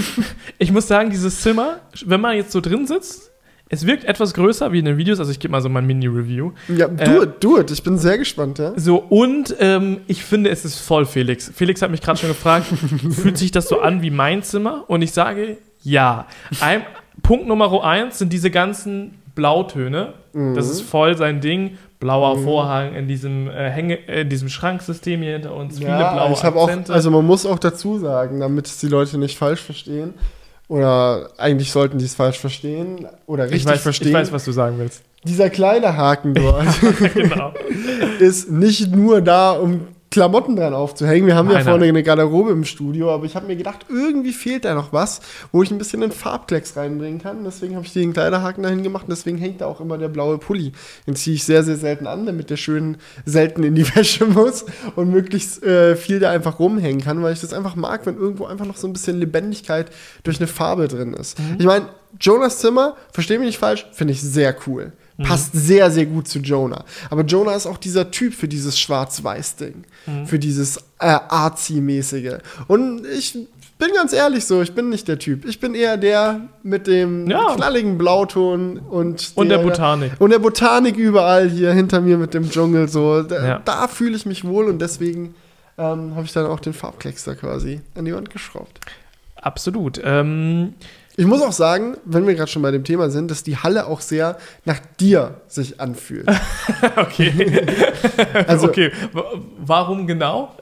ich 0.58 0.72
muss 0.72 0.88
sagen, 0.88 1.10
dieses 1.10 1.40
Zimmer, 1.40 1.80
wenn 2.04 2.20
man 2.20 2.36
jetzt 2.36 2.52
so 2.52 2.60
drin 2.60 2.86
sitzt, 2.86 3.30
es 3.70 3.86
wirkt 3.86 4.04
etwas 4.04 4.34
größer 4.34 4.72
wie 4.72 4.78
in 4.80 4.84
den 4.84 4.98
Videos, 4.98 5.18
also 5.18 5.30
ich 5.30 5.38
gebe 5.40 5.52
mal 5.52 5.62
so 5.62 5.68
mein 5.68 5.86
Mini-Review. 5.86 6.52
Ja, 6.68 6.86
do 6.88 7.02
Äh, 7.02 7.24
it, 7.24 7.30
do 7.42 7.58
it. 7.58 7.70
Ich 7.70 7.82
bin 7.82 7.96
sehr 7.98 8.18
gespannt, 8.18 8.58
ja. 8.58 8.72
So, 8.76 8.98
und 8.98 9.56
ähm, 9.58 10.00
ich 10.06 10.22
finde, 10.22 10.50
es 10.50 10.64
ist 10.64 10.78
voll 10.78 11.06
Felix. 11.06 11.50
Felix 11.54 11.80
hat 11.80 11.90
mich 11.90 12.02
gerade 12.02 12.18
schon 12.18 12.28
gefragt, 12.28 12.66
fühlt 13.10 13.38
sich 13.38 13.50
das 13.52 13.68
so 13.68 13.80
an 13.80 14.02
wie 14.02 14.10
mein 14.10 14.42
Zimmer? 14.42 14.84
Und 14.88 15.02
ich 15.02 15.12
sage, 15.12 15.56
ja. 15.82 16.26
Ein, 16.60 16.82
Punkt 17.22 17.46
Nummer 17.46 17.84
eins 17.84 18.18
sind 18.18 18.32
diese 18.32 18.50
ganzen 18.50 19.14
Blautöne. 19.34 20.14
Das 20.32 20.68
ist 20.68 20.82
voll 20.82 21.16
sein 21.16 21.40
Ding. 21.40 21.78
Blauer 22.04 22.36
Vorhang 22.36 22.94
in 22.94 23.08
diesem, 23.08 23.48
äh, 23.48 23.70
Hänge, 23.70 23.94
äh, 24.08 24.20
in 24.20 24.28
diesem 24.28 24.50
Schranksystem 24.50 25.22
hier 25.22 25.32
hinter 25.32 25.54
uns. 25.54 25.78
Viele 25.78 25.88
blaue 25.88 26.32
ich 26.32 26.44
habe 26.44 26.58
auch, 26.58 26.68
Akzente. 26.68 26.92
also 26.92 27.10
man 27.10 27.24
muss 27.24 27.46
auch 27.46 27.58
dazu 27.58 27.98
sagen, 27.98 28.40
damit 28.40 28.66
es 28.66 28.76
die 28.76 28.88
Leute 28.88 29.16
nicht 29.16 29.38
falsch 29.38 29.62
verstehen, 29.62 30.12
oder 30.68 31.30
eigentlich 31.38 31.72
sollten 31.72 31.96
die 31.96 32.04
es 32.04 32.14
falsch 32.14 32.38
verstehen 32.38 33.06
oder 33.26 33.44
richtig 33.44 33.62
ich, 33.62 33.66
weiß, 33.66 33.80
verstehen. 33.80 34.08
ich 34.08 34.14
weiß, 34.14 34.32
was 34.32 34.44
du 34.44 34.52
sagen 34.52 34.78
willst. 34.78 35.02
Dieser 35.24 35.48
kleine 35.48 35.96
Haken 35.96 36.34
dort 36.34 36.66
genau. 37.14 37.54
ist 38.18 38.50
nicht 38.50 38.94
nur 38.94 39.22
da, 39.22 39.52
um 39.52 39.88
Klamotten 40.14 40.54
dran 40.54 40.74
aufzuhängen. 40.74 41.26
Wir 41.26 41.34
haben 41.34 41.48
ja 41.48 41.54
Nein, 41.56 41.64
vorne 41.64 41.80
nein. 41.80 41.88
eine 41.88 42.04
Garderobe 42.04 42.52
im 42.52 42.64
Studio, 42.64 43.12
aber 43.12 43.24
ich 43.26 43.34
habe 43.34 43.48
mir 43.48 43.56
gedacht, 43.56 43.86
irgendwie 43.88 44.32
fehlt 44.32 44.64
da 44.64 44.72
noch 44.74 44.92
was, 44.92 45.20
wo 45.50 45.64
ich 45.64 45.72
ein 45.72 45.78
bisschen 45.78 46.02
den 46.02 46.12
Farbklecks 46.12 46.76
reinbringen 46.76 47.20
kann. 47.20 47.42
Deswegen 47.42 47.74
habe 47.74 47.84
ich 47.84 47.92
den 47.92 48.12
Kleiderhaken 48.12 48.62
dahin 48.62 48.84
gemacht. 48.84 49.06
und 49.08 49.10
Deswegen 49.10 49.38
hängt 49.38 49.60
da 49.60 49.66
auch 49.66 49.80
immer 49.80 49.98
der 49.98 50.06
blaue 50.06 50.38
Pulli. 50.38 50.70
Den 51.08 51.16
ziehe 51.16 51.34
ich 51.34 51.42
sehr, 51.42 51.64
sehr 51.64 51.76
selten 51.76 52.06
an, 52.06 52.26
damit 52.26 52.48
der 52.48 52.56
schön 52.56 52.96
selten 53.26 53.64
in 53.64 53.74
die 53.74 53.84
Wäsche 53.96 54.24
muss 54.24 54.64
und 54.94 55.10
möglichst 55.10 55.64
äh, 55.64 55.96
viel 55.96 56.20
da 56.20 56.30
einfach 56.30 56.60
rumhängen 56.60 57.00
kann, 57.02 57.20
weil 57.20 57.32
ich 57.32 57.40
das 57.40 57.52
einfach 57.52 57.74
mag, 57.74 58.06
wenn 58.06 58.16
irgendwo 58.16 58.46
einfach 58.46 58.66
noch 58.66 58.76
so 58.76 58.86
ein 58.86 58.92
bisschen 58.92 59.18
Lebendigkeit 59.18 59.90
durch 60.22 60.38
eine 60.38 60.46
Farbe 60.46 60.86
drin 60.86 61.12
ist. 61.14 61.36
Ich 61.58 61.66
meine, 61.66 61.86
Jonas 62.20 62.60
Zimmer, 62.60 62.94
verstehe 63.12 63.40
mich 63.40 63.46
nicht 63.46 63.58
falsch, 63.58 63.86
finde 63.90 64.12
ich 64.12 64.22
sehr 64.22 64.54
cool. 64.68 64.92
Passt 65.22 65.50
sehr, 65.52 65.90
sehr 65.92 66.06
gut 66.06 66.26
zu 66.26 66.40
Jonah. 66.40 66.84
Aber 67.08 67.22
Jonah 67.22 67.54
ist 67.54 67.66
auch 67.66 67.78
dieser 67.78 68.10
Typ 68.10 68.34
für 68.34 68.48
dieses 68.48 68.78
Schwarz-Weiß-Ding. 68.78 69.84
Für 70.26 70.38
dieses 70.40 70.78
äh, 70.98 71.18
Arzi-mäßige. 71.28 72.38
Und 72.66 73.06
ich 73.06 73.32
bin 73.78 73.88
ganz 73.94 74.12
ehrlich 74.12 74.44
so, 74.44 74.60
ich 74.62 74.74
bin 74.74 74.88
nicht 74.88 75.06
der 75.08 75.18
Typ. 75.18 75.44
Ich 75.46 75.60
bin 75.60 75.74
eher 75.74 75.96
der 75.96 76.40
mit 76.62 76.86
dem 76.86 77.28
Ja. 77.30 77.54
knalligen 77.54 77.96
Blauton 77.96 78.78
und, 78.78 79.32
Und 79.36 79.48
der 79.50 79.58
Botanik. 79.58 80.12
Und 80.18 80.30
der 80.30 80.38
Botanik 80.40 80.96
überall 80.96 81.48
hier 81.48 81.72
hinter 81.72 82.00
mir 82.00 82.18
mit 82.18 82.34
dem 82.34 82.50
Dschungel. 82.50 82.88
So. 82.88 83.22
Da, 83.22 83.46
Ja. 83.46 83.62
da 83.64 83.86
fühle 83.88 84.16
ich 84.16 84.26
mich 84.26 84.44
wohl 84.44 84.66
und 84.66 84.80
deswegen 84.80 85.34
ähm, 85.78 86.14
habe 86.14 86.24
ich 86.24 86.32
dann 86.32 86.46
auch 86.46 86.60
den 86.60 86.72
Farbklecks 86.72 87.24
da 87.24 87.34
quasi 87.34 87.80
an 87.96 88.04
die 88.04 88.14
Wand 88.14 88.30
geschraubt. 88.30 88.80
Absolut. 89.36 90.00
Ähm, 90.04 90.74
Ich 91.16 91.26
muss 91.26 91.42
auch 91.42 91.52
sagen, 91.52 91.96
wenn 92.04 92.26
wir 92.26 92.34
gerade 92.34 92.50
schon 92.50 92.62
bei 92.62 92.72
dem 92.72 92.82
Thema 92.82 93.08
sind, 93.08 93.30
dass 93.30 93.44
die 93.44 93.56
Halle 93.56 93.86
auch 93.86 94.00
sehr 94.00 94.36
nach 94.64 94.80
dir 94.98 95.40
sich 95.46 95.80
anfühlt. 95.80 96.28
okay. 96.96 97.66
Also 98.46 98.68
okay. 98.68 98.90
Warum 99.58 100.06
genau? 100.06 100.54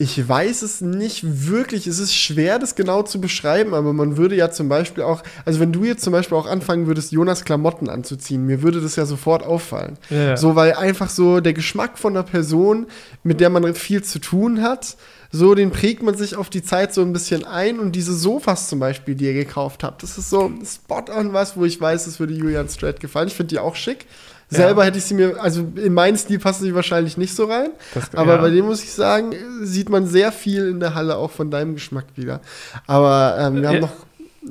ich 0.00 0.26
weiß 0.26 0.62
es 0.62 0.80
nicht 0.80 1.46
wirklich. 1.46 1.86
Es 1.86 1.98
ist 1.98 2.14
schwer, 2.14 2.58
das 2.58 2.74
genau 2.74 3.02
zu 3.02 3.20
beschreiben, 3.20 3.74
aber 3.74 3.92
man 3.92 4.16
würde 4.16 4.34
ja 4.34 4.50
zum 4.50 4.66
Beispiel 4.66 5.04
auch, 5.04 5.22
also 5.44 5.60
wenn 5.60 5.72
du 5.72 5.84
jetzt 5.84 6.02
zum 6.02 6.14
Beispiel 6.14 6.38
auch 6.38 6.46
anfangen 6.46 6.86
würdest, 6.86 7.12
Jonas 7.12 7.44
Klamotten 7.44 7.90
anzuziehen, 7.90 8.46
mir 8.46 8.62
würde 8.62 8.80
das 8.80 8.96
ja 8.96 9.04
sofort 9.04 9.44
auffallen. 9.44 9.98
Ja. 10.08 10.38
So, 10.38 10.56
weil 10.56 10.72
einfach 10.72 11.10
so 11.10 11.40
der 11.40 11.52
Geschmack 11.52 11.98
von 11.98 12.14
einer 12.14 12.22
Person, 12.22 12.86
mit 13.24 13.40
der 13.40 13.50
man 13.50 13.74
viel 13.74 14.02
zu 14.02 14.20
tun 14.20 14.62
hat, 14.62 14.96
so 15.32 15.54
den 15.54 15.70
prägt 15.70 16.02
man 16.02 16.16
sich 16.16 16.34
auf 16.36 16.50
die 16.50 16.62
Zeit 16.62 16.92
so 16.92 17.02
ein 17.02 17.12
bisschen 17.12 17.44
ein 17.44 17.78
und 17.78 17.92
diese 17.92 18.12
Sofas 18.14 18.68
zum 18.68 18.80
Beispiel, 18.80 19.14
die 19.14 19.26
ihr 19.26 19.34
gekauft 19.34 19.84
habt, 19.84 20.02
das 20.02 20.18
ist 20.18 20.28
so 20.30 20.50
spot 20.64 21.04
on 21.16 21.32
was, 21.32 21.56
wo 21.56 21.64
ich 21.64 21.80
weiß, 21.80 22.06
es 22.06 22.18
würde 22.18 22.34
Julian 22.34 22.68
Strait 22.68 22.98
gefallen. 23.00 23.28
Ich 23.28 23.34
finde 23.34 23.48
die 23.54 23.58
auch 23.58 23.76
schick. 23.76 24.06
Ja. 24.50 24.56
Selber 24.58 24.84
hätte 24.84 24.98
ich 24.98 25.04
sie 25.04 25.14
mir, 25.14 25.40
also 25.40 25.64
in 25.76 25.94
meinen 25.94 26.16
Stil 26.16 26.40
passen 26.40 26.64
sie 26.64 26.74
wahrscheinlich 26.74 27.16
nicht 27.16 27.36
so 27.36 27.44
rein. 27.44 27.68
Das- 27.94 28.12
aber 28.14 28.34
ja. 28.34 28.40
bei 28.40 28.50
dem 28.50 28.66
muss 28.66 28.82
ich 28.82 28.90
sagen, 28.92 29.32
sieht 29.62 29.88
man 29.88 30.06
sehr 30.08 30.32
viel 30.32 30.66
in 30.68 30.80
der 30.80 30.96
Halle 30.96 31.16
auch 31.16 31.30
von 31.30 31.52
deinem 31.52 31.74
Geschmack 31.74 32.06
wieder. 32.16 32.40
Aber 32.88 33.36
ähm, 33.38 33.54
wir 33.54 33.62
Ja. 33.62 33.68
haben 33.68 33.80
noch, 33.80 33.92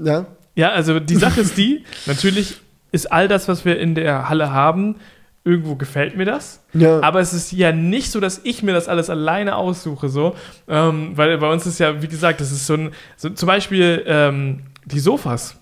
ja, 0.06 0.26
Ja, 0.56 0.70
also 0.72 1.00
die 1.02 1.16
Sache 1.18 1.42
ist 1.42 1.58
die, 1.58 1.84
natürlich 2.06 2.62
ist 2.94 3.12
all 3.12 3.28
das, 3.28 3.48
was 3.50 3.66
wir 3.66 3.78
in 3.78 3.94
der 3.96 4.30
Halle 4.30 4.52
haben, 4.54 4.96
irgendwo 5.44 5.76
gefällt 5.76 6.16
mir 6.18 6.26
das. 6.26 6.64
ja, 6.74 7.02
Aber 7.02 7.20
es 7.20 7.34
ist 7.34 7.52
ja 7.52 7.72
nicht 7.72 8.12
so, 8.12 8.20
dass 8.20 8.42
ich 8.44 8.62
mir 8.62 8.74
das 8.74 8.88
alles 8.88 9.10
alleine 9.10 9.56
aussuche, 9.56 10.10
so. 10.10 10.36
Ähm, 10.68 11.12
weil 11.16 11.38
bei 11.38 11.52
uns 11.52 11.66
ist 11.66 11.80
ja, 11.80 12.02
wie 12.02 12.08
gesagt, 12.08 12.42
das 12.42 12.52
ist 12.52 12.68
so 12.68 12.74
ein, 12.74 12.92
so, 13.18 13.30
zum 13.30 13.48
Beispiel 13.48 14.04
ähm, 14.06 14.64
die 14.86 15.00
Sofas. 15.00 15.56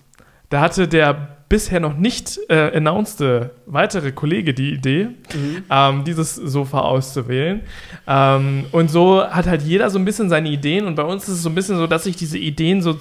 Da 0.50 0.60
hatte 0.60 0.88
der 0.88 1.38
bisher 1.48 1.80
noch 1.80 1.96
nicht 1.96 2.38
äh, 2.48 2.76
announced 2.76 3.22
weitere 3.66 4.12
Kollege 4.12 4.52
die 4.52 4.72
Idee, 4.72 5.08
ähm, 5.70 6.04
dieses 6.04 6.34
Sofa 6.34 6.80
auszuwählen. 6.80 7.62
Ähm, 8.06 8.66
und 8.72 8.90
so 8.90 9.24
hat 9.24 9.46
halt 9.46 9.62
jeder 9.62 9.88
so 9.88 9.98
ein 9.98 10.04
bisschen 10.04 10.28
seine 10.28 10.50
Ideen 10.50 10.86
und 10.86 10.94
bei 10.94 11.04
uns 11.04 11.24
ist 11.24 11.36
es 11.36 11.42
so 11.42 11.48
ein 11.48 11.54
bisschen 11.54 11.78
so, 11.78 11.86
dass 11.86 12.04
sich 12.04 12.16
diese 12.16 12.36
Ideen 12.36 12.82
so, 12.82 12.94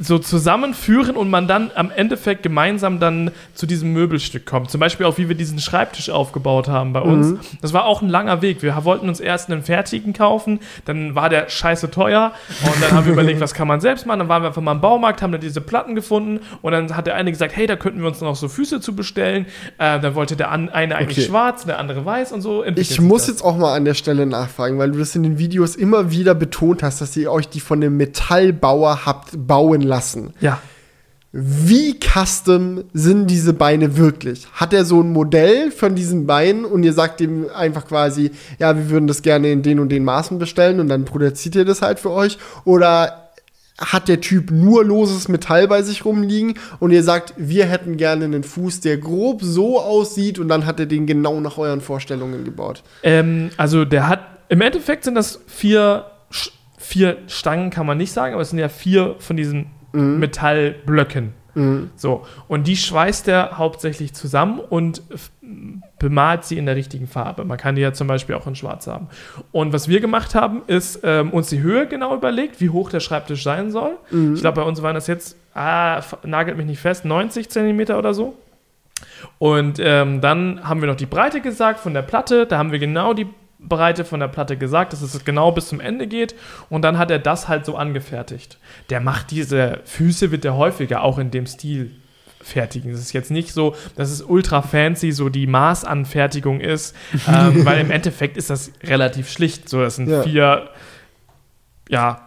so 0.00 0.18
zusammenführen 0.18 1.16
und 1.16 1.30
man 1.30 1.48
dann 1.48 1.70
am 1.74 1.90
Endeffekt 1.90 2.42
gemeinsam 2.42 3.00
dann 3.00 3.30
zu 3.54 3.66
diesem 3.66 3.92
Möbelstück 3.92 4.46
kommt. 4.46 4.70
Zum 4.70 4.80
Beispiel 4.80 5.06
auch, 5.06 5.18
wie 5.18 5.28
wir 5.28 5.36
diesen 5.36 5.58
Schreibtisch 5.58 6.10
aufgebaut 6.10 6.68
haben 6.68 6.92
bei 6.92 7.00
uns. 7.00 7.38
Das 7.62 7.72
war 7.72 7.84
auch 7.86 8.02
ein 8.02 8.08
langer 8.08 8.42
Weg. 8.42 8.62
Wir 8.62 8.76
wollten 8.84 9.08
uns 9.08 9.20
erst 9.20 9.50
einen 9.50 9.62
fertigen 9.62 10.12
kaufen, 10.12 10.60
dann 10.84 11.14
war 11.14 11.28
der 11.28 11.48
scheiße 11.48 11.90
teuer 11.90 12.32
und 12.64 12.82
dann 12.82 12.92
haben 12.92 13.06
wir 13.06 13.12
überlegt, 13.12 13.40
was 13.46 13.54
kann 13.54 13.68
man 13.68 13.80
selbst 13.80 14.06
machen. 14.06 14.18
Dann 14.20 14.28
waren 14.28 14.42
wir 14.42 14.48
einfach 14.48 14.62
mal 14.62 14.72
im 14.72 14.80
Baumarkt, 14.80 15.22
haben 15.22 15.32
dann 15.32 15.40
diese 15.40 15.60
Platten 15.60 15.94
gefunden 15.94 16.40
und 16.62 16.72
dann 16.72 16.96
hat 16.96 17.06
der 17.06 17.14
eine 17.14 17.30
gesagt, 17.30 17.56
hey, 17.56 17.66
da 17.66 17.76
könnten 17.76 18.00
wir 18.00 18.08
uns 18.08 18.20
noch 18.20 18.36
so 18.36 18.48
Füße 18.48 18.80
zu 18.80 18.94
bestellen. 18.94 19.46
Äh, 19.78 20.00
dann 20.00 20.14
wollte 20.14 20.36
der 20.36 20.50
eine 20.50 20.72
eigentlich 20.72 21.18
Okay. 21.18 21.26
schwarz, 21.28 21.64
der 21.64 21.78
andere 21.78 22.04
weiß 22.04 22.32
und 22.32 22.42
so. 22.42 22.64
Ich 22.64 23.00
muss 23.00 23.22
das. 23.22 23.28
jetzt 23.28 23.42
auch 23.42 23.56
mal 23.56 23.74
an 23.74 23.84
der 23.84 23.94
Stelle 23.94 24.26
nachfragen, 24.26 24.78
weil 24.78 24.90
du 24.90 24.98
das 24.98 25.14
in 25.16 25.22
den 25.22 25.38
Videos 25.38 25.76
immer 25.76 26.10
wieder 26.10 26.34
betont 26.34 26.82
hast, 26.82 27.00
dass 27.00 27.16
ihr 27.16 27.30
euch 27.32 27.48
die 27.48 27.60
von 27.60 27.80
dem 27.80 27.96
Metallbauer 27.96 29.06
habt 29.06 29.30
bauen 29.46 29.82
lassen. 29.86 30.34
Ja. 30.40 30.60
Wie 31.38 31.98
custom 32.00 32.84
sind 32.94 33.26
diese 33.26 33.52
Beine 33.52 33.98
wirklich? 33.98 34.46
Hat 34.54 34.72
er 34.72 34.86
so 34.86 35.02
ein 35.02 35.12
Modell 35.12 35.70
von 35.70 35.94
diesen 35.94 36.26
Beinen 36.26 36.64
und 36.64 36.82
ihr 36.82 36.94
sagt 36.94 37.20
ihm 37.20 37.46
einfach 37.54 37.86
quasi, 37.86 38.30
ja, 38.58 38.74
wir 38.74 38.88
würden 38.88 39.06
das 39.06 39.20
gerne 39.20 39.52
in 39.52 39.62
den 39.62 39.78
und 39.78 39.90
den 39.90 40.02
Maßen 40.02 40.38
bestellen 40.38 40.80
und 40.80 40.88
dann 40.88 41.04
produziert 41.04 41.54
ihr 41.56 41.66
das 41.66 41.82
halt 41.82 41.98
für 41.98 42.10
euch? 42.10 42.38
Oder 42.64 43.26
hat 43.78 44.08
der 44.08 44.20
Typ 44.20 44.50
nur 44.50 44.84
loses 44.84 45.28
Metall 45.28 45.68
bei 45.68 45.82
sich 45.82 46.04
rumliegen 46.04 46.54
und 46.80 46.90
ihr 46.90 47.02
sagt, 47.02 47.34
wir 47.36 47.66
hätten 47.66 47.98
gerne 47.98 48.24
einen 48.24 48.42
Fuß, 48.42 48.80
der 48.80 48.96
grob 48.96 49.42
so 49.42 49.78
aussieht 49.78 50.38
und 50.38 50.48
dann 50.48 50.64
hat 50.64 50.80
er 50.80 50.86
den 50.86 51.06
genau 51.06 51.40
nach 51.40 51.58
euren 51.58 51.82
Vorstellungen 51.82 52.44
gebaut? 52.44 52.82
Ähm, 53.02 53.50
also 53.58 53.84
der 53.84 54.08
hat, 54.08 54.20
im 54.48 54.62
Endeffekt 54.62 55.04
sind 55.04 55.14
das 55.14 55.40
vier, 55.46 56.06
vier 56.78 57.18
Stangen, 57.26 57.68
kann 57.68 57.84
man 57.84 57.98
nicht 57.98 58.12
sagen, 58.12 58.32
aber 58.32 58.42
es 58.42 58.50
sind 58.50 58.58
ja 58.58 58.70
vier 58.70 59.16
von 59.18 59.36
diesen 59.36 59.66
Metallblöcken. 59.92 61.32
So, 61.96 62.26
und 62.48 62.66
die 62.66 62.76
schweißt 62.76 63.28
er 63.28 63.56
hauptsächlich 63.56 64.12
zusammen 64.12 64.60
und 64.60 65.02
bemalt 65.98 66.44
sie 66.44 66.58
in 66.58 66.66
der 66.66 66.76
richtigen 66.76 67.06
Farbe. 67.06 67.46
Man 67.46 67.56
kann 67.56 67.76
die 67.76 67.80
ja 67.80 67.94
zum 67.94 68.08
Beispiel 68.08 68.34
auch 68.34 68.46
in 68.46 68.54
schwarz 68.54 68.86
haben. 68.86 69.08
Und 69.52 69.72
was 69.72 69.88
wir 69.88 70.00
gemacht 70.00 70.34
haben, 70.34 70.60
ist 70.66 71.00
ähm, 71.02 71.30
uns 71.30 71.48
die 71.48 71.60
Höhe 71.60 71.86
genau 71.86 72.14
überlegt, 72.14 72.60
wie 72.60 72.68
hoch 72.68 72.90
der 72.90 73.00
Schreibtisch 73.00 73.42
sein 73.42 73.70
soll. 73.70 73.96
Ich 74.34 74.42
glaube, 74.42 74.60
bei 74.60 74.66
uns 74.66 74.82
waren 74.82 74.94
das 74.94 75.06
jetzt, 75.06 75.36
ah, 75.54 76.02
nagelt 76.24 76.58
mich 76.58 76.66
nicht 76.66 76.80
fest, 76.80 77.06
90 77.06 77.48
Zentimeter 77.48 77.98
oder 77.98 78.12
so. 78.12 78.36
Und 79.38 79.78
ähm, 79.78 80.20
dann 80.20 80.60
haben 80.68 80.82
wir 80.82 80.88
noch 80.88 80.96
die 80.96 81.06
Breite 81.06 81.40
gesagt 81.40 81.80
von 81.80 81.94
der 81.94 82.02
Platte. 82.02 82.46
Da 82.46 82.58
haben 82.58 82.70
wir 82.70 82.78
genau 82.78 83.14
die 83.14 83.26
Breite 83.58 84.04
von 84.04 84.20
der 84.20 84.28
Platte 84.28 84.56
gesagt, 84.56 84.92
dass 84.92 85.02
es 85.02 85.24
genau 85.24 85.50
bis 85.52 85.68
zum 85.68 85.80
Ende 85.80 86.06
geht. 86.06 86.34
Und 86.68 86.82
dann 86.82 86.98
hat 86.98 87.10
er 87.10 87.18
das 87.18 87.48
halt 87.48 87.64
so 87.64 87.76
angefertigt. 87.76 88.58
Der 88.90 89.00
macht 89.00 89.30
diese 89.30 89.80
Füße, 89.84 90.30
wird 90.30 90.44
der 90.44 90.56
häufiger 90.56 91.02
auch 91.02 91.18
in 91.18 91.30
dem 91.30 91.46
Stil 91.46 91.92
fertigen. 92.42 92.92
Es 92.92 93.00
ist 93.00 93.12
jetzt 93.12 93.30
nicht 93.30 93.52
so, 93.52 93.74
dass 93.96 94.10
es 94.10 94.22
ultra 94.22 94.62
fancy 94.62 95.10
so 95.10 95.28
die 95.30 95.46
Maßanfertigung 95.46 96.60
ist, 96.60 96.94
ähm, 97.28 97.64
weil 97.64 97.80
im 97.80 97.90
Endeffekt 97.90 98.36
ist 98.36 98.50
das 98.50 98.70
relativ 98.84 99.30
schlicht. 99.30 99.68
So, 99.68 99.80
das 99.80 99.96
sind 99.96 100.08
Ja. 100.08 100.22
vier, 100.22 100.70
ja, 101.88 102.25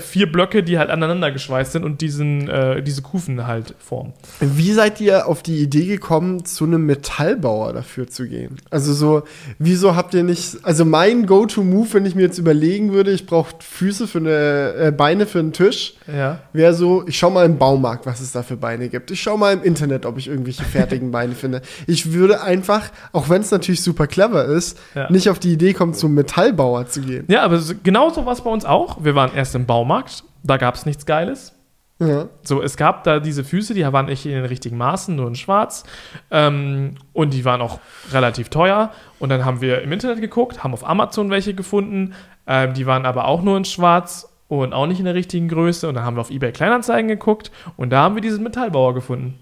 vier 0.00 0.30
Blöcke, 0.30 0.62
die 0.62 0.78
halt 0.78 0.90
aneinander 0.90 1.30
geschweißt 1.30 1.72
sind 1.72 1.84
und 1.84 2.00
diesen, 2.00 2.48
äh, 2.48 2.82
diese 2.82 3.02
Kufen 3.02 3.46
halt 3.46 3.74
formen. 3.78 4.12
Wie 4.40 4.72
seid 4.72 5.00
ihr 5.00 5.26
auf 5.28 5.42
die 5.42 5.58
Idee 5.58 5.86
gekommen, 5.86 6.44
zu 6.44 6.64
einem 6.64 6.84
Metallbauer 6.86 7.72
dafür 7.72 8.08
zu 8.08 8.26
gehen? 8.28 8.56
Also 8.70 8.92
so, 8.92 9.22
wieso 9.58 9.96
habt 9.96 10.14
ihr 10.14 10.22
nicht, 10.24 10.58
also 10.62 10.84
mein 10.84 11.26
Go-To-Move, 11.26 11.88
wenn 11.94 12.06
ich 12.06 12.14
mir 12.14 12.22
jetzt 12.22 12.38
überlegen 12.38 12.92
würde, 12.92 13.12
ich 13.12 13.26
brauche 13.26 13.54
Füße 13.60 14.06
für 14.06 14.18
eine, 14.18 14.74
äh, 14.88 14.92
Beine 14.92 15.26
für 15.26 15.38
einen 15.38 15.52
Tisch, 15.52 15.94
Ja. 16.12 16.40
wäre 16.52 16.74
so, 16.74 17.04
ich 17.06 17.16
schau 17.18 17.30
mal 17.30 17.46
im 17.46 17.58
Baumarkt, 17.58 18.06
was 18.06 18.20
es 18.20 18.32
da 18.32 18.42
für 18.42 18.56
Beine 18.56 18.88
gibt. 18.88 19.10
Ich 19.10 19.20
schau 19.22 19.36
mal 19.36 19.52
im 19.52 19.62
Internet, 19.62 20.06
ob 20.06 20.18
ich 20.18 20.28
irgendwelche 20.28 20.64
fertigen 20.64 21.10
Beine 21.10 21.34
finde. 21.34 21.62
Ich 21.86 22.12
würde 22.12 22.42
einfach, 22.42 22.90
auch 23.12 23.28
wenn 23.28 23.42
es 23.42 23.50
natürlich 23.50 23.82
super 23.82 24.06
clever 24.06 24.44
ist, 24.44 24.78
Ja. 24.94 25.10
nicht 25.10 25.28
auf 25.28 25.38
die 25.38 25.52
Idee 25.52 25.72
kommen, 25.72 25.94
zum 25.94 26.14
Metallbauer 26.14 26.88
zu 26.88 27.00
gehen. 27.00 27.24
Ja, 27.28 27.42
aber 27.42 27.58
so- 27.58 27.74
genau 27.82 28.10
so 28.10 28.26
war 28.26 28.32
es 28.32 28.40
bei 28.40 28.50
uns 28.50 28.64
auch. 28.64 29.02
Wir 29.04 29.14
waren 29.14 29.30
erst 29.34 29.51
erst 29.52 29.56
im 29.56 29.66
Baumarkt. 29.66 30.24
Da 30.42 30.56
gab 30.56 30.74
es 30.74 30.86
nichts 30.86 31.06
Geiles. 31.06 31.54
Ja. 31.98 32.28
So, 32.42 32.62
es 32.62 32.76
gab 32.76 33.04
da 33.04 33.20
diese 33.20 33.44
Füße, 33.44 33.74
die 33.74 33.84
waren 33.84 34.06
nicht 34.06 34.26
in 34.26 34.32
den 34.32 34.44
richtigen 34.44 34.76
Maßen, 34.76 35.14
nur 35.14 35.28
in 35.28 35.36
schwarz. 35.36 35.84
Ähm, 36.30 36.96
und 37.12 37.32
die 37.32 37.44
waren 37.44 37.60
auch 37.60 37.78
relativ 38.10 38.48
teuer. 38.48 38.90
Und 39.20 39.28
dann 39.28 39.44
haben 39.44 39.60
wir 39.60 39.82
im 39.82 39.92
Internet 39.92 40.20
geguckt, 40.20 40.64
haben 40.64 40.72
auf 40.72 40.88
Amazon 40.88 41.30
welche 41.30 41.54
gefunden. 41.54 42.14
Ähm, 42.46 42.74
die 42.74 42.86
waren 42.86 43.06
aber 43.06 43.26
auch 43.26 43.42
nur 43.42 43.56
in 43.56 43.64
schwarz 43.64 44.28
und 44.48 44.72
auch 44.72 44.86
nicht 44.86 44.98
in 44.98 45.04
der 45.04 45.14
richtigen 45.14 45.48
Größe. 45.48 45.86
Und 45.88 45.94
dann 45.94 46.04
haben 46.04 46.16
wir 46.16 46.22
auf 46.22 46.30
eBay 46.30 46.50
Kleinanzeigen 46.50 47.08
geguckt 47.08 47.52
und 47.76 47.90
da 47.90 48.02
haben 48.02 48.16
wir 48.16 48.22
diesen 48.22 48.42
Metallbauer 48.42 48.94
gefunden. 48.94 49.38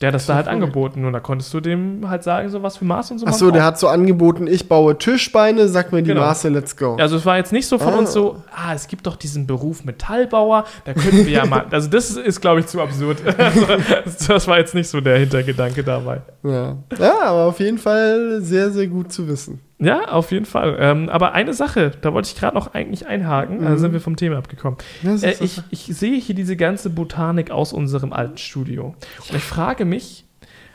Der 0.00 0.08
hat 0.08 0.14
das, 0.14 0.22
Das 0.22 0.28
da 0.28 0.34
halt 0.36 0.46
cool. 0.46 0.52
angeboten 0.54 1.04
und 1.04 1.12
da 1.12 1.20
konntest 1.20 1.52
du 1.52 1.60
dem 1.60 2.08
halt 2.08 2.22
sagen, 2.22 2.48
so 2.48 2.62
was 2.62 2.78
für 2.78 2.86
Maß 2.86 3.10
und 3.10 3.18
so. 3.18 3.26
Achso, 3.26 3.50
der 3.50 3.64
hat 3.64 3.78
so 3.78 3.86
angeboten, 3.88 4.46
ich 4.46 4.66
baue 4.66 4.96
Tischbeine, 4.96 5.68
sag 5.68 5.92
mir 5.92 6.02
die 6.02 6.08
Genau. 6.08 6.22
Maße, 6.22 6.48
let's 6.48 6.74
go. 6.74 6.96
Also 6.98 7.16
es 7.16 7.26
war 7.26 7.36
jetzt 7.36 7.52
nicht 7.52 7.66
so 7.66 7.78
von 7.78 7.92
Ah. 7.92 7.98
uns 7.98 8.12
so, 8.14 8.36
ah, 8.50 8.72
es 8.74 8.86
gibt 8.88 9.06
doch 9.06 9.16
diesen 9.16 9.46
Beruf 9.46 9.84
Metallbauer, 9.84 10.64
da 10.86 10.94
könnten 10.94 11.26
wir 11.26 11.32
ja 11.32 11.44
mal. 11.44 11.66
Also 11.70 11.88
das 11.90 12.10
ist, 12.16 12.40
glaube 12.40 12.60
ich, 12.60 12.66
zu 12.66 12.80
absurd. 12.80 13.18
Also, 13.38 14.32
das 14.32 14.48
war 14.48 14.58
jetzt 14.58 14.74
nicht 14.74 14.88
so 14.88 15.00
der 15.02 15.18
Hintergedanke 15.18 15.84
dabei. 15.84 16.22
Ja. 16.44 16.76
ja, 16.98 17.20
aber 17.22 17.44
auf 17.46 17.60
jeden 17.60 17.78
Fall 17.78 18.40
sehr, 18.40 18.70
sehr 18.70 18.86
gut 18.86 19.12
zu 19.12 19.28
wissen. 19.28 19.60
Ja, 19.80 20.08
auf 20.08 20.30
jeden 20.30 20.44
Fall. 20.44 20.76
Ähm, 20.78 21.08
aber 21.08 21.32
eine 21.32 21.54
Sache, 21.54 21.92
da 22.02 22.12
wollte 22.12 22.28
ich 22.32 22.38
gerade 22.38 22.54
noch 22.54 22.74
eigentlich 22.74 23.06
einhaken, 23.06 23.62
da 23.62 23.70
Mhm. 23.70 23.78
sind 23.78 23.92
wir 23.94 24.00
vom 24.00 24.16
Thema 24.16 24.36
abgekommen. 24.36 24.78
Äh, 25.02 25.34
ich, 25.40 25.62
ich 25.70 25.86
sehe 25.86 26.20
hier 26.20 26.34
diese 26.34 26.54
ganze 26.56 26.90
Botanik 26.90 27.50
aus 27.50 27.72
unserem 27.72 28.12
alten 28.12 28.36
Studio. 28.38 28.94
Und 29.28 29.36
ich 29.36 29.42
frage 29.42 29.84
mich, 29.86 30.24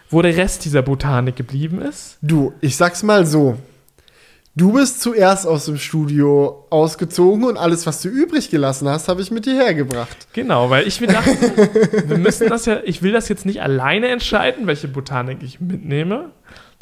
wo 0.09 0.21
der 0.21 0.35
Rest 0.35 0.65
dieser 0.65 0.81
Botanik 0.81 1.35
geblieben 1.35 1.81
ist. 1.81 2.17
Du, 2.21 2.53
ich 2.61 2.77
sag's 2.77 3.03
mal 3.03 3.25
so. 3.25 3.57
Du 4.57 4.71
bist 4.71 5.01
zuerst 5.01 5.45
aus 5.45 5.65
dem 5.65 5.77
Studio 5.77 6.65
ausgezogen 6.69 7.43
und 7.43 7.57
alles, 7.57 7.85
was 7.85 8.01
du 8.01 8.07
übrig 8.07 8.49
gelassen 8.49 8.87
hast, 8.87 9.09
habe 9.09 9.21
ich 9.21 9.29
mit 9.29 9.45
dir 9.45 9.53
hergebracht. 9.55 10.15
Genau, 10.31 10.69
weil 10.69 10.87
ich 10.87 11.01
mir 11.01 11.07
dachte, 11.07 11.29
wir 12.07 12.17
müssen 12.17 12.47
das 12.47 12.65
ja, 12.65 12.79
ich 12.85 13.01
will 13.03 13.11
das 13.11 13.27
jetzt 13.27 13.45
nicht 13.45 13.61
alleine 13.61 14.07
entscheiden, 14.07 14.65
welche 14.65 14.87
Botanik 14.87 15.39
ich 15.43 15.59
mitnehme. 15.59 16.29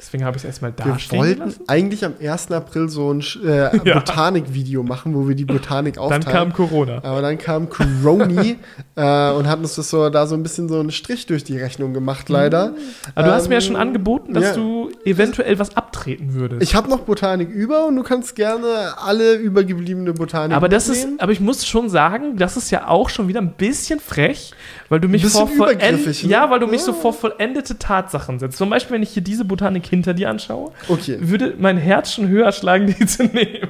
Deswegen 0.05 0.25
habe 0.25 0.35
ich 0.37 0.43
es 0.43 0.47
erstmal 0.47 0.73
Wir 0.75 0.85
dastehen 0.93 1.19
wollten 1.19 1.39
gelassen. 1.39 1.63
eigentlich 1.67 2.03
am 2.05 2.13
1. 2.21 2.51
April 2.51 2.89
so 2.89 3.13
ein 3.13 3.21
äh, 3.43 3.75
Ja. 3.85 3.93
Botanik-Video 3.99 4.83
machen, 4.83 5.15
wo 5.15 5.27
wir 5.27 5.35
die 5.35 5.45
Botanik 5.45 5.95
Dann 5.95 6.03
aufteilen. 6.03 6.25
kam 6.25 6.53
Corona. 6.53 6.99
Aber 7.03 7.21
dann 7.21 7.37
kam 7.37 7.69
Coroni 7.69 8.57
äh, 8.95 9.31
und 9.31 9.47
hat 9.47 9.59
uns 9.59 9.75
das 9.75 9.89
so 9.89 10.09
da 10.09 10.27
so 10.27 10.35
ein 10.35 10.43
bisschen 10.43 10.67
so 10.69 10.79
einen 10.79 10.91
Strich 10.91 11.25
durch 11.25 11.43
die 11.43 11.57
Rechnung 11.57 11.93
gemacht, 11.93 12.29
leider. 12.29 12.73
Aber 13.15 13.27
du 13.27 13.33
hast 13.33 13.47
mir 13.49 13.55
ja 13.55 13.61
Ähm, 13.61 13.65
schon 13.67 13.75
angeboten, 13.77 14.33
dass 14.33 14.43
ja. 14.43 14.53
du 14.55 14.91
eventuell 15.05 15.57
was 15.59 15.75
abtreten 15.77 16.33
würdest. 16.33 16.61
Ich 16.61 16.75
habe 16.75 16.89
noch 16.89 16.99
Botanik 16.99 17.49
über 17.49 17.85
und 17.87 17.95
du 17.95 18.03
kannst 18.03 18.35
gerne 18.35 18.93
alle 18.97 19.35
übergebliebene 19.35 20.13
Botanik 20.13 20.55
aber 20.55 20.69
das 20.69 20.89
ist, 20.89 21.07
aber 21.19 21.31
ich 21.31 21.39
muss 21.39 21.65
schon 21.65 21.89
sagen, 21.89 22.37
das 22.37 22.57
ist 22.57 22.69
ja 22.71 22.87
auch 22.87 23.09
schon 23.09 23.27
wieder 23.27 23.41
ein 23.41 23.53
bisschen 23.53 23.99
frech, 23.99 24.51
weil 24.93 24.99
du 24.99 25.07
mich 25.07 25.25
vor 25.25 25.47
vollend, 25.47 25.81
ne? 25.81 26.11
ja, 26.29 26.51
weil 26.51 26.59
du 26.59 26.67
mich 26.67 26.81
so 26.81 26.91
Ja. 26.91 26.97
vor 26.99 27.13
vollendete 27.13 27.79
Tatsachen 27.79 28.37
setzt. 28.37 28.59
Zum 28.59 28.69
Beispiel, 28.69 28.93
wenn 28.93 29.01
ich 29.01 29.09
hier 29.09 29.23
diese 29.23 29.43
Botanik 29.43 29.87
hinter 29.87 30.13
dir 30.13 30.29
anschaue, 30.29 30.71
Okay, 30.87 31.17
würde 31.19 31.55
mein 31.57 31.77
Herz 31.79 32.13
schon 32.13 32.27
höher 32.27 32.51
schlagen, 32.51 32.85
die 32.99 33.05
zu 33.07 33.23
nehmen. 33.23 33.69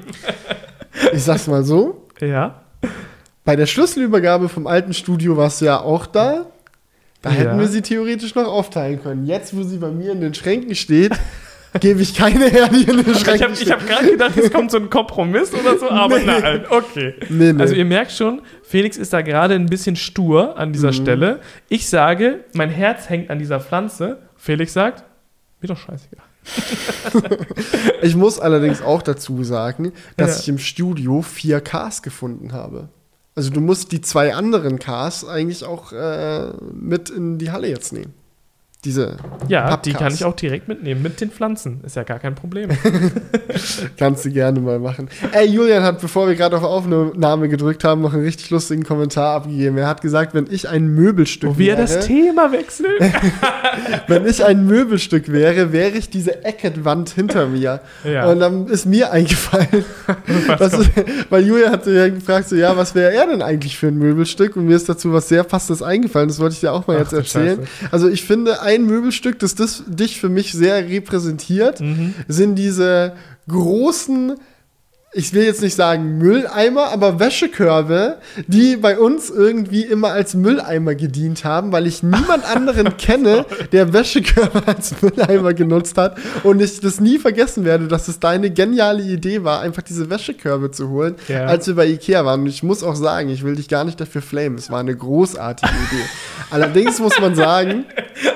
ich 1.14 1.24
sag's 1.24 1.48
mal 1.48 1.64
so. 1.64 2.08
Ja. 2.20 2.62
Bei 3.46 3.56
der 3.56 3.68
Schlüsselübergabe 3.68 4.50
vom 4.50 4.68
alten 4.68 4.94
Studio 4.94 5.38
warst 5.38 5.62
du 5.62 5.66
ja 5.66 5.80
auch 5.80 6.06
da. 6.08 6.46
Da 7.22 7.30
Ja. 7.30 7.36
hätten 7.38 7.60
wir 7.60 7.68
sie 7.70 7.82
theoretisch 7.82 8.36
noch 8.36 8.48
aufteilen 8.48 9.02
können. 9.02 9.26
Jetzt, 9.26 9.56
wo 9.56 9.64
sie 9.64 9.78
bei 9.78 9.92
mir 9.92 10.12
in 10.12 10.20
den 10.20 10.34
Schränken 10.34 10.76
steht, 10.76 11.14
gebe 11.80 12.02
ich 12.02 12.14
keine 12.16 12.46
her, 12.50 12.68
die 12.70 12.84
in 12.84 12.98
den 13.04 13.12
Ich 13.12 13.28
habe 13.28 13.52
ich 13.54 13.60
steht. 13.60 13.72
hab 13.72 13.86
gerade 13.88 14.12
gedacht, 14.12 14.38
es 14.38 14.52
kommt 14.52 14.72
so 14.72 14.78
ein 14.78 14.90
Kompromiss 14.90 15.54
oder 15.54 15.78
so, 15.78 15.90
aber 15.90 16.20
Nee. 16.20 16.26
nein, 16.26 16.66
okay. 16.70 17.16
Nee, 17.30 17.54
nee. 17.54 17.62
Also 17.62 17.74
ihr 17.76 17.86
merkt 17.86 18.12
schon, 18.12 18.42
Felix 18.64 18.98
ist 18.98 19.14
da 19.14 19.22
gerade 19.22 19.56
ein 19.56 19.66
bisschen 19.68 19.96
stur 19.96 20.58
an 20.58 20.74
dieser 20.74 20.90
Mhm. 20.90 20.94
Stelle. 20.94 21.40
Ich 21.70 21.90
sage, 21.90 22.46
mein 22.54 22.70
Herz 22.70 23.10
hängt 23.10 23.30
an 23.30 23.40
dieser 23.40 23.60
Pflanze. 23.60 24.20
Felix 24.38 24.74
sagt, 24.74 25.04
mir 25.62 25.68
doch 25.70 25.78
scheißegal. 25.78 26.26
Ich 28.02 28.16
muss 28.16 28.40
allerdings 28.40 28.82
auch 28.82 29.02
dazu 29.02 29.44
sagen, 29.44 29.94
dass 30.18 30.36
Ja. 30.38 30.42
ich 30.42 30.50
im 30.50 30.58
Studio 30.58 31.22
vier 31.22 31.62
Cars 31.62 32.02
gefunden 32.02 32.52
habe. 32.52 32.90
Also 33.36 33.50
du 33.50 33.62
musst 33.62 33.92
die 33.92 34.02
zwei 34.02 34.36
anderen 34.36 34.78
Cars 34.78 35.26
eigentlich 35.28 35.64
auch 35.64 35.92
äh, 35.94 36.50
mit 36.74 37.10
in 37.10 37.38
die 37.40 37.52
Halle 37.52 37.68
jetzt 37.70 37.94
nehmen. 37.94 38.14
Diese 38.86 39.16
Ja, 39.48 39.62
Pappcast. 39.62 39.86
die 39.86 39.94
kann 39.94 40.14
ich 40.14 40.26
auch 40.26 40.36
direkt 40.36 40.68
mitnehmen 40.68 41.02
mit 41.02 41.22
den 41.22 41.32
Pflanzen. 41.32 41.80
Ist 41.86 41.96
ja 41.96 42.04
gar 42.04 42.20
kein 42.20 42.36
Problem. 42.36 42.70
kannst 43.98 44.26
du 44.26 44.32
gerne 44.32 44.60
mal 44.60 44.78
machen. 44.78 45.08
Ey, 45.32 45.48
Julian 45.48 45.84
hat, 45.84 46.02
bevor 46.02 46.28
wir 46.28 46.36
gerade 46.36 46.58
auf 46.58 46.64
Aufnahme 46.64 47.48
gedrückt 47.48 47.86
haben, 47.86 48.02
noch 48.02 48.14
einen 48.14 48.24
richtig 48.24 48.50
lustigen 48.50 48.84
Kommentar 48.84 49.36
abgegeben. 49.36 49.78
Er 49.78 49.88
hat 49.88 50.02
gesagt, 50.02 50.34
wenn 50.34 50.48
ich 50.50 50.68
ein 50.68 50.88
Möbelstück 50.88 51.52
Wo 51.52 51.58
wir 51.58 51.78
wäre, 51.78 51.82
das 51.82 52.06
Thema 52.06 52.52
wechseln. 52.52 52.92
wenn 54.08 54.26
ich 54.26 54.44
ein 54.44 54.66
Möbelstück 54.66 55.32
wäre, 55.32 55.72
wäre 55.72 55.92
ich 55.98 56.10
diese 56.10 56.44
Eckett-Wand 56.44 57.10
hinter 57.12 57.48
mir. 57.48 57.80
Ja. 58.04 58.26
Und 58.26 58.40
dann 58.42 58.68
ist 58.68 58.86
mir 58.86 59.12
eingefallen, 59.14 59.86
was, 60.58 60.78
weil 61.30 61.46
Julia 61.48 61.72
hat 61.72 61.88
ja 61.88 62.10
gefragt, 62.10 62.50
so, 62.50 62.56
ja, 62.58 62.76
was 62.76 62.96
wäre 62.96 63.14
er 63.14 63.28
denn 63.28 63.42
eigentlich 63.42 63.78
für 63.78 63.88
ein 63.88 63.98
Möbelstück? 63.98 64.58
Und 64.58 64.66
mir 64.66 64.76
ist 64.76 64.90
dazu 64.90 65.14
was 65.14 65.30
sehr 65.30 65.44
Passendes 65.44 65.82
eingefallen, 65.82 66.28
das 66.28 66.40
wollte 66.40 66.56
ich 66.56 66.60
dir 66.60 66.74
auch 66.74 66.86
mal 66.86 66.98
Ach 66.98 67.02
jetzt 67.02 67.14
erzählen. 67.14 67.60
Also 67.92 68.10
ich 68.10 68.24
finde, 68.24 68.62
ein 68.62 68.73
Möbelstück, 68.80 69.38
das, 69.40 69.56
das 69.56 69.84
dich 69.88 70.20
für 70.20 70.30
mich 70.30 70.52
sehr 70.54 70.90
repräsentiert, 70.90 71.80
Mhm. 71.80 72.14
sind 72.28 72.56
diese 72.56 73.14
großen 73.48 74.36
ich 75.16 75.32
will 75.32 75.44
jetzt 75.44 75.62
nicht 75.62 75.76
sagen 75.76 76.18
Mülleimer, 76.18 76.86
aber 76.88 77.20
Wäschekörbe, 77.20 78.18
die 78.48 78.78
bei 78.78 78.98
uns 78.98 79.30
irgendwie 79.30 79.84
immer 79.84 80.08
als 80.12 80.34
Mülleimer 80.34 80.96
gedient 80.96 81.46
haben, 81.46 81.72
weil 81.72 81.86
ich 81.86 82.02
niemand 82.02 82.44
anderen 82.46 82.98
kenne, 82.98 83.46
der 83.72 83.94
Wäschekörbe 83.94 84.64
als 84.66 85.04
Mülleimer 85.04 85.54
genutzt 85.54 86.00
hat 86.00 86.18
und 86.42 86.64
ich 86.64 86.80
das 86.80 87.00
nie 87.00 87.20
vergessen 87.20 87.64
werde, 87.64 87.88
dass 87.88 88.08
es 88.08 88.20
deine 88.20 88.50
geniale 88.50 89.04
Idee 89.04 89.44
war, 89.44 89.60
einfach 89.62 89.84
diese 89.84 90.10
Wäschekörbe 90.10 90.72
zu 90.72 90.90
holen, 90.90 91.14
Ja. 91.28 91.46
als 91.46 91.68
wir 91.68 91.76
bei 91.76 91.86
Ikea 91.86 92.26
waren. 92.26 92.42
Und 92.42 92.48
ich 92.48 92.64
muss 92.64 92.82
auch 92.82 92.96
sagen, 92.96 93.30
ich 93.30 93.44
will 93.44 93.56
dich 93.56 93.68
gar 93.70 93.84
nicht 93.84 94.02
dafür 94.02 94.24
flamen. 94.24 94.58
Es 94.58 94.72
war 94.72 94.80
eine 94.80 94.96
großartige 94.98 95.72
Idee. 95.92 96.04
Allerdings 96.50 97.00
muss 97.00 97.20
man 97.22 97.36
sagen, 97.36 97.86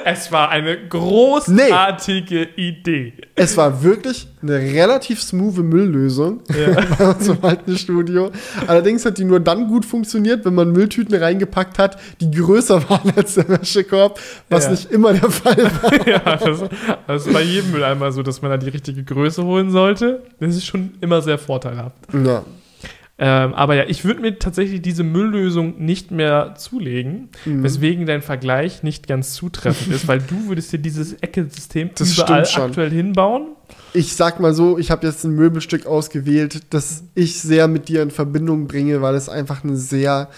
Es 0.06 0.32
war 0.32 0.50
eine 0.50 0.78
großartige 0.88 2.44
Idee. 2.56 3.14
es 3.36 3.56
war 3.58 3.84
wirklich 3.84 4.28
eine 4.42 4.54
relativ 4.56 5.22
smooth 5.22 5.58
Mülllösung 5.58 6.42
bei 6.98 7.10
uns 7.10 7.28
im 7.28 7.38
alten 7.44 7.78
Studio. 7.78 8.32
Allerdings 8.68 9.06
hat 9.06 9.18
die 9.18 9.24
nur 9.26 9.40
dann 9.40 9.68
gut 9.68 9.86
funktioniert, 9.86 10.46
wenn 10.46 10.56
man 10.56 10.72
Mülltüten 10.72 11.16
reingepackt 11.16 11.80
hat, 11.80 11.98
die 12.22 12.32
größer 12.32 12.90
waren 12.90 13.12
als 13.16 13.36
der 13.36 13.50
Wäschekorb, 13.50 14.20
was 14.50 14.66
Ja. 14.66 14.72
nicht 14.72 14.92
immer 14.92 15.14
der 15.14 15.30
Fall 15.30 15.58
war. 15.82 16.08
ja, 16.08 16.20
das, 16.38 16.64
das 17.08 17.26
ist 17.28 17.34
bei 17.34 17.42
jedem 17.42 17.72
Mülleimer 17.72 18.12
so, 18.12 18.24
dass 18.24 18.42
man 18.42 18.52
da 18.52 18.58
die 18.58 18.70
richtige 18.70 19.04
Größe 19.04 19.44
holen 19.44 19.72
sollte. 19.72 20.24
Das 20.40 20.56
ist 20.56 20.66
schon 20.66 20.92
immer 21.02 21.22
sehr 21.22 21.38
vorteilhaft. 21.38 21.96
Ja. 22.26 22.44
Ähm, 23.20 23.54
aber 23.56 23.74
ja, 23.74 23.86
ich 23.88 24.06
würde 24.06 24.22
mir 24.22 24.38
tatsächlich 24.38 24.82
diese 24.84 25.04
Mülllösung 25.04 25.80
nicht 25.84 26.12
mehr 26.12 26.54
zulegen, 26.56 27.30
Mhm. 27.46 27.64
weswegen 27.64 28.06
dein 28.06 28.22
Vergleich 28.22 28.84
nicht 28.84 29.08
ganz 29.08 29.34
zutreffend 29.34 29.92
ist, 29.96 30.08
weil 30.08 30.20
du 30.20 30.50
würdest 30.50 30.72
dir 30.72 30.78
dieses 30.78 31.14
Ecke-System 31.14 31.90
überall 32.00 32.44
aktuell 32.44 32.92
hinbauen. 32.92 33.48
Ich 33.94 34.16
sag 34.16 34.40
mal 34.40 34.54
so, 34.54 34.78
ich 34.78 34.92
habe 34.92 35.08
jetzt 35.08 35.24
ein 35.24 35.32
Möbelstück 35.32 35.88
ausgewählt, 35.88 36.62
das 36.70 37.06
ich 37.16 37.40
sehr 37.42 37.68
mit 37.68 37.90
dir 37.90 38.04
in 38.04 38.12
Verbindung 38.12 38.68
bringe, 38.68 39.02
weil 39.02 39.16
es 39.16 39.30
einfach 39.30 39.64
ein 39.64 39.76
sehr 39.76 40.30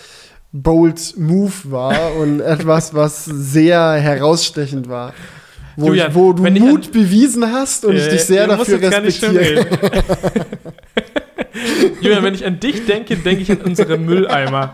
bold 0.53 1.15
Move 1.17 1.51
war 1.65 2.15
und 2.19 2.39
etwas, 2.39 2.93
was 2.93 3.25
sehr 3.25 3.91
herausstechend 3.95 4.87
war. 4.87 5.13
Wo, 5.75 5.87
Julian, 5.87 6.09
ich, 6.11 6.15
wo 6.15 6.31
du 6.33 6.45
ich 6.45 6.59
Mut 6.59 6.91
bewiesen 6.93 7.45
hast 7.51 7.83
und 7.85 7.95
ich 7.95 8.07
Äh, 8.07 8.09
dich 8.11 8.23
sehr 8.23 8.47
dafür 8.47 8.81
respektiere. 8.81 9.65
Julian, 12.01 12.23
wenn 12.23 12.33
ich 12.33 12.45
an 12.45 12.59
dich 12.59 12.85
denke, 12.85 13.15
denke 13.17 13.41
ich 13.41 13.51
an 13.51 13.57
unsere 13.61 13.97
Mülleimer. 13.97 14.73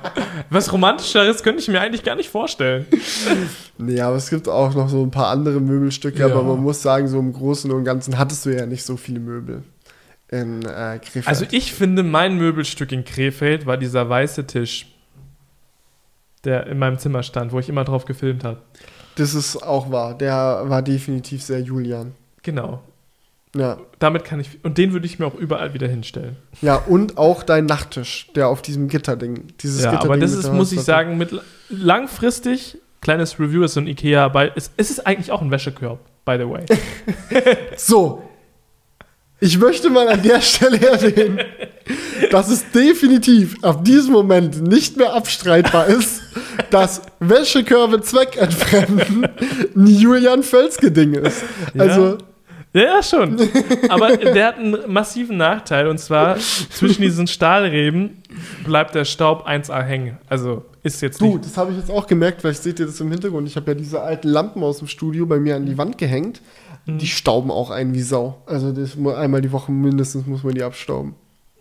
Was 0.49 0.71
romantischeres 0.71 1.43
könnte 1.43 1.61
ich 1.61 1.67
mir 1.67 1.81
eigentlich 1.81 2.03
gar 2.03 2.15
nicht 2.15 2.29
vorstellen. 2.29 2.85
Nee, 3.77 3.99
aber 4.01 4.15
es 4.17 4.29
gibt 4.29 4.47
auch 4.47 4.73
noch 4.73 4.89
so 4.89 5.01
ein 5.03 5.11
paar 5.11 5.27
andere 5.27 5.59
Möbelstücke, 5.59 6.19
Ja. 6.19 6.25
aber 6.27 6.43
man 6.43 6.59
muss 6.59 6.81
sagen, 6.81 7.07
so 7.07 7.19
im 7.19 7.33
Großen 7.33 7.71
und 7.71 7.83
Ganzen 7.83 8.17
hattest 8.17 8.45
du 8.45 8.55
ja 8.55 8.65
nicht 8.65 8.83
so 8.83 8.97
viele 8.97 9.19
Möbel 9.19 9.63
in 10.29 10.63
äh, 10.63 10.99
Krefeld. 10.99 11.27
Also 11.27 11.45
ich 11.51 11.73
finde, 11.73 12.03
mein 12.03 12.37
Möbelstück 12.37 12.91
in 12.91 13.05
Krefeld 13.05 13.65
war 13.65 13.77
dieser 13.77 14.09
weiße 14.09 14.45
Tisch, 14.47 14.87
der 16.43 16.67
in 16.67 16.77
meinem 16.79 16.97
Zimmer 16.99 17.23
stand, 17.23 17.51
wo 17.51 17.59
ich 17.59 17.69
immer 17.69 17.83
drauf 17.83 18.05
gefilmt 18.05 18.43
habe. 18.43 18.61
das 19.15 19.33
ist 19.33 19.57
auch 19.63 19.91
wahr. 19.91 20.17
Der 20.17 20.63
war 20.65 20.81
definitiv 20.81 21.41
sehr 21.43 21.59
Julian. 21.61 22.13
Genau. 22.43 22.81
Ja. 23.55 23.77
Damit 23.99 24.25
kann 24.25 24.39
ich. 24.39 24.63
Und 24.63 24.77
den 24.77 24.91
würde 24.93 25.05
ich 25.05 25.17
mir 25.17 25.25
auch 25.25 25.35
überall 25.35 25.73
wieder 25.73 25.87
hinstellen. 25.87 26.35
Ja, 26.61 26.75
und 26.75 27.17
auch 27.17 27.43
dein 27.43 27.65
Nachttisch, 27.65 28.27
der 28.35 28.49
auf 28.49 28.61
diesem 28.61 28.87
Gitterding, 28.89 29.47
dieses 29.61 29.83
Ja, 29.83 29.91
Gitterding 29.91 30.11
aber 30.11 30.19
das 30.19 30.33
ist, 30.33 30.51
muss 30.51 30.71
ich 30.71 30.81
sagen, 30.81 31.17
mit 31.17 31.31
langfristig, 31.69 32.77
kleines 33.01 33.39
Review 33.39 33.63
ist 33.63 33.73
so 33.75 33.79
ein 33.79 33.87
Ikea, 33.87 34.27
bei, 34.27 34.51
es, 34.55 34.71
es 34.77 34.91
ist 34.91 35.07
eigentlich 35.07 35.31
auch 35.31 35.41
ein 35.41 35.51
Wäschekorb, 35.51 35.99
by 36.25 36.37
the 36.37 36.49
way. 36.49 36.65
So. 37.77 38.23
Ich 39.41 39.59
möchte 39.59 39.89
mal 39.89 40.07
an 40.07 40.23
der 40.23 40.41
Stelle 40.41 40.79
erwähnen, 40.89 41.39
dass 42.31 42.49
es 42.49 42.71
definitiv 42.71 43.63
ab 43.63 43.83
diesem 43.83 44.13
Moment 44.13 44.61
nicht 44.61 44.97
mehr 44.97 45.13
abstreitbar 45.13 45.87
ist, 45.87 46.21
dass 46.71 47.01
Wäschekörbe 47.19 48.01
zweckentfremden 48.01 49.27
ein 49.75 49.87
Julian 49.87 50.41
Völzke-Ding 50.41 51.13
ist. 51.15 51.43
Also, 51.77 52.11
Ja, 52.11 52.17
ja, 52.75 53.01
schon. 53.01 53.37
Aber 53.89 54.17
der 54.17 54.47
hat 54.47 54.57
einen 54.57 54.77
massiven 54.91 55.37
Nachteil 55.37 55.87
und 55.87 55.97
zwar 55.97 56.37
zwischen 56.37 57.01
diesen 57.01 57.27
Stahlreben 57.27 58.21
bleibt 58.65 58.95
der 58.95 59.05
Staub 59.05 59.47
1A 59.47 59.81
hängen. 59.81 60.17
Also 60.27 60.65
ist 60.83 61.01
jetzt 61.01 61.21
du, 61.21 61.33
nicht. 61.33 61.45
das 61.45 61.57
habe 61.57 61.71
ich 61.71 61.77
jetzt 61.77 61.89
auch 61.89 62.05
gemerkt, 62.05 62.41
vielleicht 62.41 62.63
seht 62.63 62.79
ihr 62.79 62.85
das 62.85 62.99
im 62.99 63.09
Hintergrund. 63.11 63.47
Ich 63.47 63.55
habe 63.55 63.71
ja 63.71 63.75
diese 63.75 64.01
alten 64.01 64.27
Lampen 64.27 64.61
aus 64.63 64.79
dem 64.79 64.87
Studio 64.87 65.25
bei 65.25 65.39
mir 65.39 65.55
an 65.55 65.65
die 65.65 65.77
Wand 65.77 65.97
gehängt. 65.97 66.41
Mhm. 66.85 66.97
Die 66.99 67.07
stauben 67.07 67.49
auch 67.49 67.71
ein 67.71 67.93
wie 67.93 68.01
Sau. 68.01 68.41
Also 68.45 68.71
das, 68.71 68.95
einmal 68.95 69.41
die 69.41 69.51
Woche 69.51 69.71
mindestens 69.71 70.27
muss 70.27 70.43
man 70.43 70.53
die 70.53 70.63
abstauben. 70.63 71.15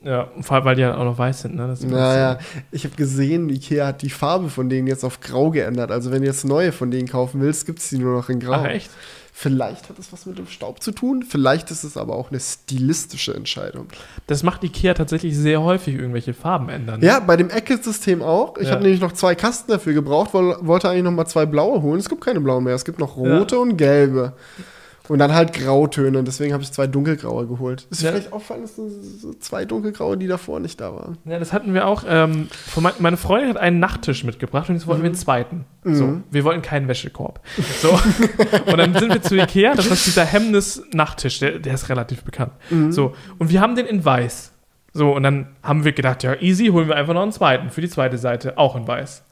Ja, 0.05 0.29
vor 0.42 0.57
allem, 0.57 0.64
weil 0.66 0.77
die 0.77 0.83
ja 0.83 0.98
auch 0.98 1.05
noch 1.05 1.16
weiß 1.16 1.42
sind, 1.42 1.57
ne? 1.57 1.74
Naja, 1.87 2.38
ich 2.70 2.85
habe 2.85 2.94
gesehen, 2.94 3.48
Ikea 3.48 3.87
hat 3.87 4.03
die 4.03 4.11
Farbe 4.11 4.50
von 4.50 4.68
denen 4.68 4.87
jetzt 4.87 5.03
auf 5.03 5.20
grau 5.20 5.50
geändert. 5.50 5.90
Also 5.90 6.12
wenn 6.12 6.20
du 6.20 6.27
jetzt 6.27 6.44
neue 6.44 6.72
von 6.72 6.90
denen 6.90 7.09
kaufen 7.09 7.40
willst, 7.40 7.64
gibt 7.64 7.79
es 7.79 7.88
die 7.88 7.96
nur 7.96 8.14
noch 8.14 8.29
in 8.29 8.38
grau. 8.38 8.53
Ach, 8.53 8.66
echt? 8.66 8.90
Vielleicht 9.37 9.88
hat 9.88 9.99
es 9.99 10.12
was 10.12 10.27
mit 10.27 10.38
dem 10.38 10.47
Staub 10.47 10.81
zu 10.81 10.92
tun, 10.92 11.25
vielleicht 11.29 11.73
ist 11.73 11.83
es 11.83 11.97
aber 11.97 12.14
auch 12.14 12.31
eine 12.31 12.38
stilistische 12.38 13.35
Entscheidung. 13.35 13.88
Das 14.29 14.44
macht 14.44 14.62
Ikea 14.62 14.94
tatsächlich 14.94 15.37
sehr 15.37 15.61
häufig, 15.61 15.97
irgendwelche 15.97 16.35
Farben 16.35 16.68
ändern. 16.68 17.03
Ja, 17.03 17.18
bei 17.18 17.37
dem 17.37 17.51
Ecke-System 17.51 18.23
auch. 18.23 18.57
Ich 18.59 18.68
Ja. 18.68 18.75
habe 18.75 18.85
nämlich 18.85 19.01
noch 19.01 19.11
zwei 19.11 19.35
Kasten 19.35 19.73
dafür 19.73 19.92
gebraucht, 19.92 20.33
woll- 20.35 20.57
wollte 20.61 20.88
eigentlich 20.88 21.03
noch 21.03 21.11
mal 21.11 21.27
zwei 21.27 21.47
blaue 21.47 21.83
holen. 21.83 21.99
Es 21.99 22.09
gibt 22.09 22.20
keine 22.25 22.40
blauen 22.40 22.62
mehr, 22.62 22.77
es 22.77 22.85
gibt 22.85 23.01
noch 23.01 23.16
rote 23.16 23.59
und 23.59 23.77
gelbe. 23.77 24.35
Und 25.09 25.19
dann 25.19 25.35
halt 25.35 25.53
Grautöne. 25.53 26.19
Und 26.19 26.27
deswegen 26.27 26.55
habe 26.55 26.62
ich 26.62 26.73
zwei 26.73 26.87
dunkelgraue 26.87 27.47
geholt. 27.47 27.87
Ist 27.90 28.03
Ja. 28.03 28.11
vielleicht 28.11 28.33
auffallen, 28.33 28.62
dass 28.62 28.75
so 28.77 28.88
so 28.88 29.35
zwei 29.35 29.67
dunkelgraue, 29.67 30.17
die 30.17 30.27
davor 30.27 30.61
nicht 30.61 30.81
da 30.81 30.95
waren? 30.95 31.19
Ja, 31.27 31.38
das 31.38 31.53
hatten 31.53 31.75
wir 31.75 31.87
auch. 31.87 32.05
Ähm, 32.09 32.49
mein, 32.77 32.95
meine 33.01 33.17
Freundin 33.19 33.51
hat 33.51 33.59
einen 33.59 33.81
Nachttisch 33.81 34.25
mitgebracht 34.25 34.71
und 34.71 34.77
jetzt 34.77 34.87
wollten 34.87 35.03
wir 35.03 35.09
einen 35.09 35.14
zweiten. 35.14 35.67
So, 35.85 36.05
Mhm. 36.07 36.25
wir 36.31 36.45
wollten 36.45 36.62
keinen 36.62 36.88
Wäschekorb. 36.88 37.40
So. 37.83 37.90
und 38.71 38.79
dann 38.79 38.95
sind 38.95 39.12
wir 39.12 39.21
zu 39.21 39.37
Ikea, 39.37 39.75
das 39.75 39.87
ist 39.88 40.07
dieser 40.07 40.25
Hemmnis-Nachttisch, 40.25 41.38
der, 41.40 41.59
der 41.59 41.75
ist 41.75 41.90
relativ 41.90 42.23
bekannt. 42.25 42.53
Mhm. 42.71 42.90
So, 42.90 43.14
und 43.38 43.51
wir 43.51 43.61
haben 43.61 43.77
den 43.77 43.85
in 43.87 44.03
weiß. 44.05 44.53
So, 44.95 45.12
und 45.14 45.23
dann 45.25 45.49
haben 45.62 45.85
wir 45.85 45.93
gedacht, 45.93 46.23
ja, 46.23 46.35
easy, 46.40 46.69
holen 46.69 46.88
wir 46.88 46.97
einfach 46.97 47.12
noch 47.12 47.23
einen 47.23 47.33
zweiten 47.33 47.69
für 47.69 47.81
die 47.83 47.90
zweite 47.90 48.17
Seite, 48.17 48.57
auch 48.57 48.75
in 48.77 48.87
weiß. 48.88 49.23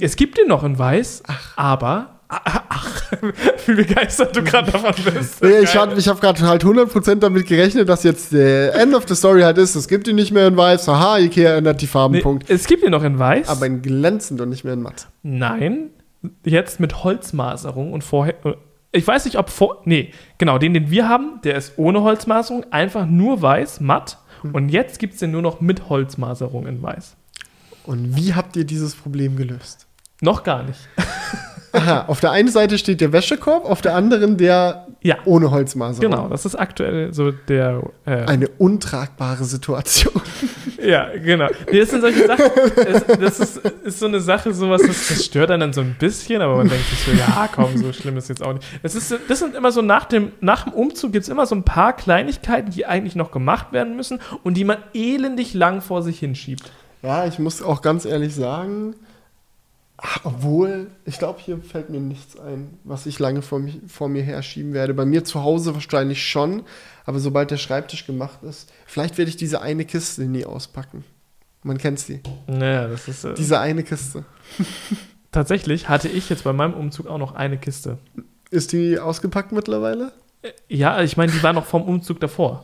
Es 0.00 0.16
gibt 0.16 0.38
den 0.38 0.48
noch 0.48 0.64
in 0.64 0.76
weiß, 0.78 1.22
aber. 1.56 2.17
Ach, 2.28 3.12
wie 3.66 3.74
begeistert 3.74 4.36
du 4.36 4.42
gerade 4.44 4.70
davon 4.70 4.92
bist. 5.14 5.42
Nee, 5.42 5.60
ich 5.60 5.74
habe 5.74 5.98
hab 5.98 6.20
gerade 6.20 6.46
halt 6.46 6.62
100% 6.62 7.14
damit 7.16 7.46
gerechnet, 7.46 7.88
dass 7.88 8.02
jetzt 8.02 8.32
der 8.32 8.74
End 8.74 8.94
of 8.94 9.04
the 9.08 9.14
Story 9.14 9.40
halt 9.42 9.56
ist, 9.56 9.74
es 9.74 9.88
gibt 9.88 10.06
ihn 10.08 10.16
nicht 10.16 10.30
mehr 10.30 10.46
in 10.46 10.56
weiß, 10.56 10.88
haha, 10.88 11.18
Ikea 11.18 11.56
ändert 11.56 11.80
die 11.80 11.86
Farben, 11.86 12.14
Nee, 12.16 12.20
Punkt. 12.20 12.50
es 12.50 12.66
gibt 12.66 12.82
den 12.84 12.90
noch 12.90 13.02
in 13.02 13.18
weiß. 13.18 13.48
Aber 13.48 13.64
in 13.66 13.80
glänzend 13.80 14.40
und 14.42 14.50
nicht 14.50 14.62
mehr 14.64 14.74
in 14.74 14.82
matt. 14.82 15.08
Nein, 15.22 15.90
jetzt 16.44 16.80
mit 16.80 17.02
Holzmaserung 17.02 17.92
und 17.94 18.04
vorher. 18.04 18.34
äh, 18.44 18.52
Ich 18.92 19.06
weiß 19.06 19.24
nicht, 19.24 19.38
ob 19.38 19.48
vor. 19.48 19.80
Nee, 19.86 20.12
genau, 20.36 20.58
den, 20.58 20.74
den 20.74 20.90
wir 20.90 21.08
haben, 21.08 21.40
der 21.44 21.54
ist 21.56 21.72
ohne 21.76 22.02
Holzmaserung, 22.02 22.66
einfach 22.72 23.06
nur 23.06 23.40
weiß, 23.40 23.80
matt. 23.80 24.18
Und 24.52 24.68
jetzt 24.68 24.98
gibt 24.98 25.14
es 25.14 25.20
den 25.20 25.30
nur 25.30 25.42
noch 25.42 25.60
mit 25.62 25.88
Holzmaserung 25.88 26.66
in 26.66 26.82
weiß. 26.82 27.16
Und 27.84 28.16
wie 28.16 28.34
habt 28.34 28.54
ihr 28.56 28.64
dieses 28.64 28.94
Problem 28.94 29.36
gelöst? 29.36 29.86
Noch 30.20 30.42
gar 30.44 30.62
nicht. 30.64 30.78
Aha, 31.72 32.04
auf 32.06 32.20
der 32.20 32.30
einen 32.30 32.48
Seite 32.48 32.78
steht 32.78 33.00
der 33.00 33.12
Wäschekorb, 33.12 33.64
auf 33.64 33.82
der 33.82 33.94
anderen 33.94 34.36
der 34.36 34.86
Ja, 35.02 35.16
ohne 35.24 35.50
Holzmaserung. 35.50 36.10
genau, 36.10 36.28
das 36.28 36.44
ist 36.46 36.54
aktuell 36.54 37.12
so 37.12 37.30
der. 37.30 37.82
Äh, 38.06 38.24
Eine 38.24 38.48
untragbare 38.48 39.44
Situation. 39.44 40.20
ja, 40.82 41.08
genau. 41.22 41.48
Nee, 41.70 41.80
das 41.80 41.90
sind 41.90 42.00
solche 42.00 42.26
Sachen. 42.26 42.44
Das, 43.20 43.40
ist, 43.40 43.56
ist 43.58 43.98
so 43.98 44.06
eine 44.06 44.20
Sache, 44.20 44.52
sowas, 44.54 44.82
das, 44.86 45.08
das 45.08 45.24
stört 45.24 45.50
einen 45.50 45.60
dann 45.60 45.72
so 45.72 45.80
ein 45.82 45.96
bisschen, 45.98 46.40
aber 46.42 46.56
man 46.56 46.68
denkt 46.68 46.86
sich 46.88 47.00
so, 47.00 47.10
ja, 47.12 47.48
komm, 47.54 47.76
so 47.76 47.92
schlimm 47.92 48.16
ist 48.16 48.28
jetzt 48.28 48.42
auch 48.42 48.54
nicht. 48.54 48.64
Das, 48.82 48.94
ist, 48.94 49.14
das 49.28 49.38
sind 49.38 49.54
immer 49.54 49.72
so, 49.72 49.82
nach 49.82 50.06
dem, 50.06 50.32
nach 50.40 50.64
dem 50.64 50.72
Umzug 50.72 51.12
gibt 51.12 51.24
es 51.24 51.28
immer 51.28 51.46
so 51.46 51.54
ein 51.54 51.64
paar 51.64 51.92
Kleinigkeiten, 51.94 52.70
die 52.70 52.86
eigentlich 52.86 53.14
noch 53.16 53.30
gemacht 53.30 53.72
werden 53.72 53.96
müssen 53.96 54.20
und 54.42 54.54
die 54.56 54.64
man 54.64 54.78
elendig 54.94 55.54
lang 55.54 55.80
vor 55.80 56.02
sich 56.02 56.18
hinschiebt. 56.18 56.70
Ja, 57.02 57.26
ich 57.26 57.38
muss 57.38 57.62
auch 57.62 57.82
ganz 57.82 58.04
ehrlich 58.04 58.34
sagen, 58.34 58.94
ach, 59.98 60.20
obwohl, 60.24 60.88
ich 61.04 61.18
glaube, 61.18 61.40
hier 61.40 61.58
fällt 61.58 61.90
mir 61.90 62.00
nichts 62.00 62.38
ein, 62.38 62.78
was 62.84 63.06
ich 63.06 63.18
lange 63.18 63.42
vor, 63.42 63.58
mich, 63.58 63.80
vor 63.86 64.08
mir 64.08 64.22
herschieben 64.22 64.72
werde. 64.72 64.94
Bei 64.94 65.04
mir 65.04 65.24
zu 65.24 65.42
Hause 65.42 65.74
wahrscheinlich 65.74 66.26
schon, 66.26 66.62
aber 67.04 67.18
sobald 67.18 67.50
der 67.50 67.56
Schreibtisch 67.58 68.06
gemacht 68.06 68.42
ist, 68.42 68.72
vielleicht 68.86 69.18
werde 69.18 69.28
ich 69.28 69.36
diese 69.36 69.60
eine 69.60 69.84
Kiste 69.84 70.22
nie 70.22 70.44
auspacken. 70.46 71.04
Man 71.62 71.76
kennt 71.78 71.98
sie. 71.98 72.20
Naja, 72.46 72.86
das 72.88 73.08
ist. 73.08 73.24
Äh, 73.24 73.34
Diese 73.34 73.58
eine 73.58 73.82
Kiste. 73.82 74.24
tatsächlich 75.32 75.88
hatte 75.88 76.08
ich 76.08 76.28
jetzt 76.30 76.44
bei 76.44 76.52
meinem 76.52 76.74
Umzug 76.74 77.08
auch 77.08 77.18
noch 77.18 77.34
eine 77.34 77.58
Kiste. 77.58 77.98
Ist 78.50 78.72
die 78.72 78.98
ausgepackt 78.98 79.52
mittlerweile? 79.52 80.12
Äh, 80.42 80.50
Ja, 80.68 81.02
ich 81.02 81.16
meine, 81.16 81.32
die 81.32 81.42
war 81.42 81.52
noch 81.52 81.66
vom 81.66 81.82
Umzug 81.82 82.20
davor. 82.20 82.62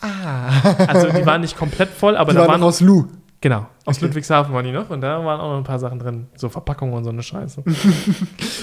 Ah. 0.00 0.50
Also 0.86 1.10
die 1.10 1.26
war 1.26 1.38
nicht 1.38 1.56
komplett 1.56 1.88
voll, 1.90 2.16
aber 2.16 2.30
die 2.32 2.36
da 2.36 2.42
war 2.42 2.48
waren 2.50 2.60
noch 2.60 2.68
aus 2.68 2.80
Lu. 2.80 3.06
Genau, 3.46 3.68
aus 3.84 3.98
Okay. 3.98 4.06
Ludwigshafen 4.06 4.52
waren 4.52 4.64
die 4.64 4.72
noch 4.72 4.90
und 4.90 5.00
da 5.00 5.24
waren 5.24 5.40
auch 5.40 5.52
noch 5.52 5.58
ein 5.58 5.62
paar 5.62 5.78
Sachen 5.78 6.00
drin, 6.00 6.26
so 6.34 6.48
Verpackungen 6.48 6.92
und 6.94 7.04
so 7.04 7.10
eine 7.10 7.22
Scheiße. 7.22 7.62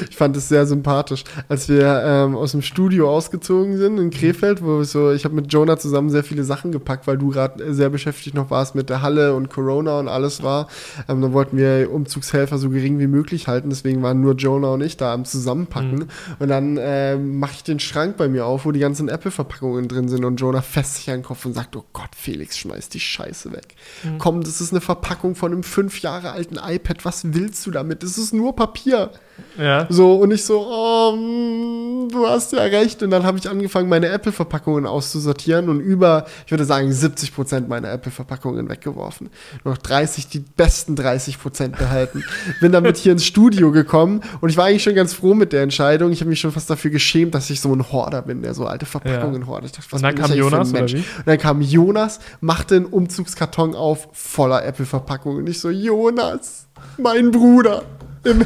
Ich 0.09 0.17
fand 0.17 0.35
es 0.35 0.49
sehr 0.49 0.65
sympathisch, 0.65 1.23
als 1.47 1.69
wir 1.69 2.03
ähm, 2.03 2.35
aus 2.35 2.51
dem 2.51 2.61
Studio 2.61 3.09
ausgezogen 3.09 3.77
sind 3.77 3.99
in 3.99 4.09
Krefeld, 4.09 4.61
wo 4.61 4.79
wir 4.79 4.85
so, 4.85 5.11
ich 5.11 5.23
habe 5.23 5.35
mit 5.35 5.53
Jonah 5.53 5.77
zusammen 5.77 6.09
sehr 6.09 6.23
viele 6.23 6.43
Sachen 6.43 6.71
gepackt, 6.71 7.07
weil 7.07 7.17
du 7.17 7.29
gerade 7.29 7.73
sehr 7.73 7.89
beschäftigt 7.89 8.35
noch 8.35 8.49
warst 8.49 8.75
mit 8.75 8.89
der 8.89 9.01
Halle 9.01 9.35
und 9.35 9.49
Corona 9.49 9.99
und 9.99 10.07
alles 10.07 10.43
war. 10.43 10.67
Ähm, 11.07 11.21
dann 11.21 11.31
wollten 11.31 11.57
wir 11.57 11.91
Umzugshelfer 11.91 12.57
so 12.57 12.69
gering 12.69 12.99
wie 12.99 13.07
möglich 13.07 13.47
halten, 13.47 13.69
deswegen 13.69 14.01
waren 14.01 14.19
nur 14.19 14.33
Jonah 14.33 14.73
und 14.73 14.81
ich 14.81 14.97
da 14.97 15.13
am 15.13 15.25
Zusammenpacken. 15.25 15.99
Mhm. 15.99 16.07
Und 16.39 16.49
dann 16.49 16.77
ähm, 16.81 17.39
mache 17.39 17.53
ich 17.53 17.63
den 17.63 17.79
Schrank 17.79 18.17
bei 18.17 18.27
mir 18.27 18.45
auf, 18.45 18.65
wo 18.65 18.71
die 18.71 18.79
ganzen 18.79 19.09
Apple-Verpackungen 19.09 19.87
drin 19.87 20.09
sind 20.09 20.25
und 20.25 20.37
Jonah 20.37 20.61
fässt 20.61 20.95
sich 20.95 21.09
an 21.09 21.19
den 21.19 21.23
Kopf 21.23 21.45
und 21.45 21.53
sagt, 21.53 21.75
oh 21.75 21.85
Gott, 21.93 22.15
Felix, 22.15 22.57
schmeiß 22.57 22.89
die 22.89 22.99
Scheiße 22.99 23.53
weg. 23.53 23.75
Mhm. 24.03 24.17
Komm, 24.17 24.41
das 24.41 24.59
ist 24.59 24.72
eine 24.73 24.81
Verpackung 24.81 25.36
von 25.36 25.51
einem 25.51 25.63
fünf 25.63 26.01
Jahre 26.01 26.31
alten 26.31 26.57
iPad, 26.57 27.05
was 27.05 27.33
willst 27.33 27.65
du 27.65 27.71
damit? 27.71 28.03
Das 28.03 28.17
ist 28.17 28.33
nur 28.33 28.55
Papier. 28.55 29.12
Ja. 29.57 29.85
So, 29.89 30.15
und 30.15 30.31
ich 30.31 30.43
so, 30.43 30.65
oh, 30.67 31.15
mm, 31.15 32.09
du 32.09 32.27
hast 32.27 32.53
ja 32.53 32.63
recht. 32.63 33.03
Und 33.03 33.11
dann 33.11 33.23
habe 33.23 33.37
ich 33.37 33.49
angefangen, 33.49 33.89
meine 33.89 34.07
Apple-Verpackungen 34.07 34.85
auszusortieren 34.85 35.69
und 35.69 35.79
über, 35.79 36.25
ich 36.45 36.51
würde 36.51 36.65
sagen, 36.65 36.91
70 36.91 37.33
Prozent 37.33 37.69
meiner 37.69 37.91
Apple-Verpackungen 37.91 38.69
weggeworfen. 38.69 39.29
Nur 39.63 39.75
noch 39.75 39.81
30, 39.81 40.27
die 40.27 40.39
besten 40.39 40.95
30 40.95 41.39
Prozent 41.39 41.77
behalten. 41.77 42.23
Bin 42.61 42.71
damit 42.71 42.97
hier 42.97 43.11
ins 43.11 43.25
Studio 43.25 43.71
gekommen 43.71 44.21
und 44.41 44.49
ich 44.49 44.57
war 44.57 44.65
eigentlich 44.65 44.83
schon 44.83 44.95
ganz 44.95 45.13
froh 45.13 45.33
mit 45.33 45.53
der 45.53 45.61
Entscheidung. 45.61 46.11
Ich 46.11 46.21
habe 46.21 46.29
mich 46.29 46.39
schon 46.39 46.51
fast 46.51 46.69
dafür 46.69 46.91
geschämt, 46.91 47.35
dass 47.35 47.49
ich 47.49 47.61
so 47.61 47.73
ein 47.73 47.91
Horder 47.91 48.21
bin, 48.21 48.41
der 48.41 48.53
so 48.53 48.65
alte 48.65 48.85
Verpackungen 48.85 49.41
dachte, 49.41 49.79
was 49.89 49.93
Und 49.93 50.03
dann 50.03 50.15
kam 50.15 50.33
Jonas, 50.33 50.71
oder 50.71 50.87
wie? 50.87 50.95
Und 50.95 51.27
dann 51.27 51.37
kam 51.37 51.61
Jonas, 51.61 52.19
machte 52.41 52.75
einen 52.75 52.85
Umzugskarton 52.85 53.75
auf, 53.75 54.09
voller 54.13 54.65
Apple-Verpackungen. 54.65 55.39
Und 55.39 55.49
ich 55.49 55.59
so, 55.59 55.69
Jonas, 55.69 56.67
mein 56.97 57.31
Bruder, 57.31 57.83
im. 58.31 58.45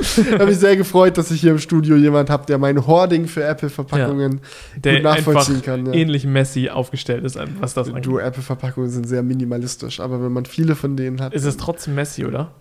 Ich 0.00 0.32
habe 0.32 0.46
mich 0.46 0.58
sehr 0.58 0.76
gefreut, 0.76 1.18
dass 1.18 1.30
ich 1.30 1.40
hier 1.40 1.52
im 1.52 1.58
Studio 1.58 1.96
jemand 1.96 2.30
habe, 2.30 2.46
der 2.46 2.58
mein 2.58 2.86
Hoarding 2.86 3.26
für 3.26 3.44
Apple-Verpackungen 3.44 4.40
Der 4.76 4.94
gut 4.94 5.02
nachvollziehen 5.02 5.62
kann. 5.62 5.86
Ja. 5.86 5.92
ähnlich 5.92 6.26
messy 6.26 6.68
aufgestellt 6.70 7.24
ist, 7.24 7.38
was 7.60 7.74
das 7.74 7.88
angeht. 7.88 8.06
Du, 8.06 8.18
Apple-Verpackungen 8.18 8.90
sind 8.90 9.06
sehr 9.06 9.22
minimalistisch, 9.22 10.00
aber 10.00 10.22
wenn 10.22 10.32
man 10.32 10.46
viele 10.46 10.74
von 10.74 10.96
denen 10.96 11.20
hat. 11.20 11.34
Ist 11.34 11.44
es 11.44 11.56
trotzdem 11.56 11.94
messy, 11.94 12.24
oder? 12.24 12.52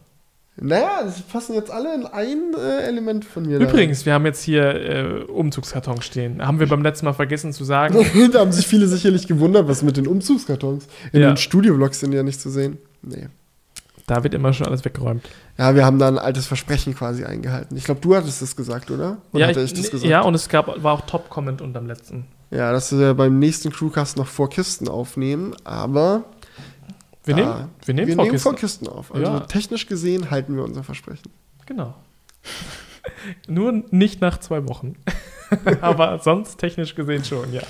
naja, 0.55 1.07
sie 1.07 1.23
passen 1.23 1.55
jetzt 1.55 1.71
alle 1.71 1.95
in 1.95 2.05
ein 2.05 2.53
äh, 2.55 2.83
Element 2.83 3.25
von 3.25 3.43
mir. 3.45 3.57
da 3.57 3.65
Übrigens, 3.65 4.05
wir 4.05 4.13
haben 4.13 4.25
jetzt 4.25 4.43
hier 4.43 4.63
äh, 4.63 5.23
Umzugskarton 5.23 6.01
stehen. 6.03 6.45
Haben 6.45 6.59
wir 6.59 6.67
beim 6.67 6.83
letzten 6.83 7.05
Mal 7.05 7.13
vergessen 7.13 7.53
zu 7.53 7.63
sagen. 7.63 7.95
da 8.31 8.39
haben 8.39 8.51
sich 8.51 8.67
viele 8.67 8.87
sicherlich 8.87 9.27
gewundert, 9.27 9.67
was 9.67 9.81
mit 9.81 9.97
den 9.97 10.05
Umzugskartons. 10.07 10.87
In 11.11 11.21
Ja. 11.21 11.31
den 11.31 11.37
Studio-Vlogs 11.37 11.99
sind 12.01 12.13
ja 12.13 12.21
nicht 12.21 12.39
zu 12.39 12.51
sehen. 12.51 12.77
Nee. 13.01 13.29
Da 14.07 14.23
wird 14.23 14.33
immer 14.33 14.51
schon 14.53 14.67
alles 14.67 14.83
weggeräumt. 14.85 15.23
Ja, 15.57 15.75
wir 15.75 15.85
haben 15.85 15.97
da 15.99 16.07
ein 16.07 16.17
altes 16.17 16.45
Versprechen 16.47 16.93
quasi 16.95 17.23
eingehalten. 17.25 17.77
Ich 17.77 17.83
glaube, 17.85 18.01
du 18.01 18.15
hattest 18.15 18.41
das 18.41 18.55
gesagt, 18.55 18.91
oder? 18.91 19.17
Oder 19.31 19.45
ja, 19.51 19.51
ich, 19.51 19.57
ich 19.57 19.73
das 19.73 19.91
gesagt? 19.91 20.09
ja, 20.09 20.21
und 20.21 20.33
es 20.35 20.49
gab, 20.49 20.81
war 20.83 20.93
auch 20.93 21.01
Top-Comment 21.01 21.61
unterm 21.61 21.87
letzten. 21.87 22.25
Ja, 22.51 22.71
dass 22.71 22.91
wir 22.97 23.13
beim 23.13 23.39
nächsten 23.39 23.71
Crewcast 23.71 24.17
noch 24.17 24.27
vor 24.27 24.49
Kisten 24.49 24.87
aufnehmen, 24.87 25.55
aber 25.63 26.23
Wir 27.23 27.35
da- 27.35 27.41
nehmen, 27.55 27.69
wir 27.85 27.93
nehmen 27.93 28.07
wir 28.09 28.15
Frau 28.15 28.21
nehmen 28.23 28.31
Kisten. 28.33 28.43
vor 28.49 28.55
Kisten 28.55 28.87
auf. 28.87 29.13
Also 29.13 29.31
Ja. 29.31 29.39
technisch 29.41 29.87
gesehen 29.87 30.29
halten 30.29 30.55
wir 30.55 30.63
unser 30.63 30.83
Versprechen. 30.83 31.31
Genau. 31.65 31.93
Nur 33.47 33.83
nicht 33.91 34.21
nach 34.21 34.39
zwei 34.39 34.67
Wochen. 34.67 34.95
Aber 35.81 36.19
sonst 36.19 36.57
technisch 36.57 36.93
gesehen 36.95 37.23
schon, 37.23 37.53
ja. 37.53 37.61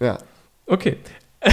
Ja. 0.00 0.18
Okay. 0.66 0.96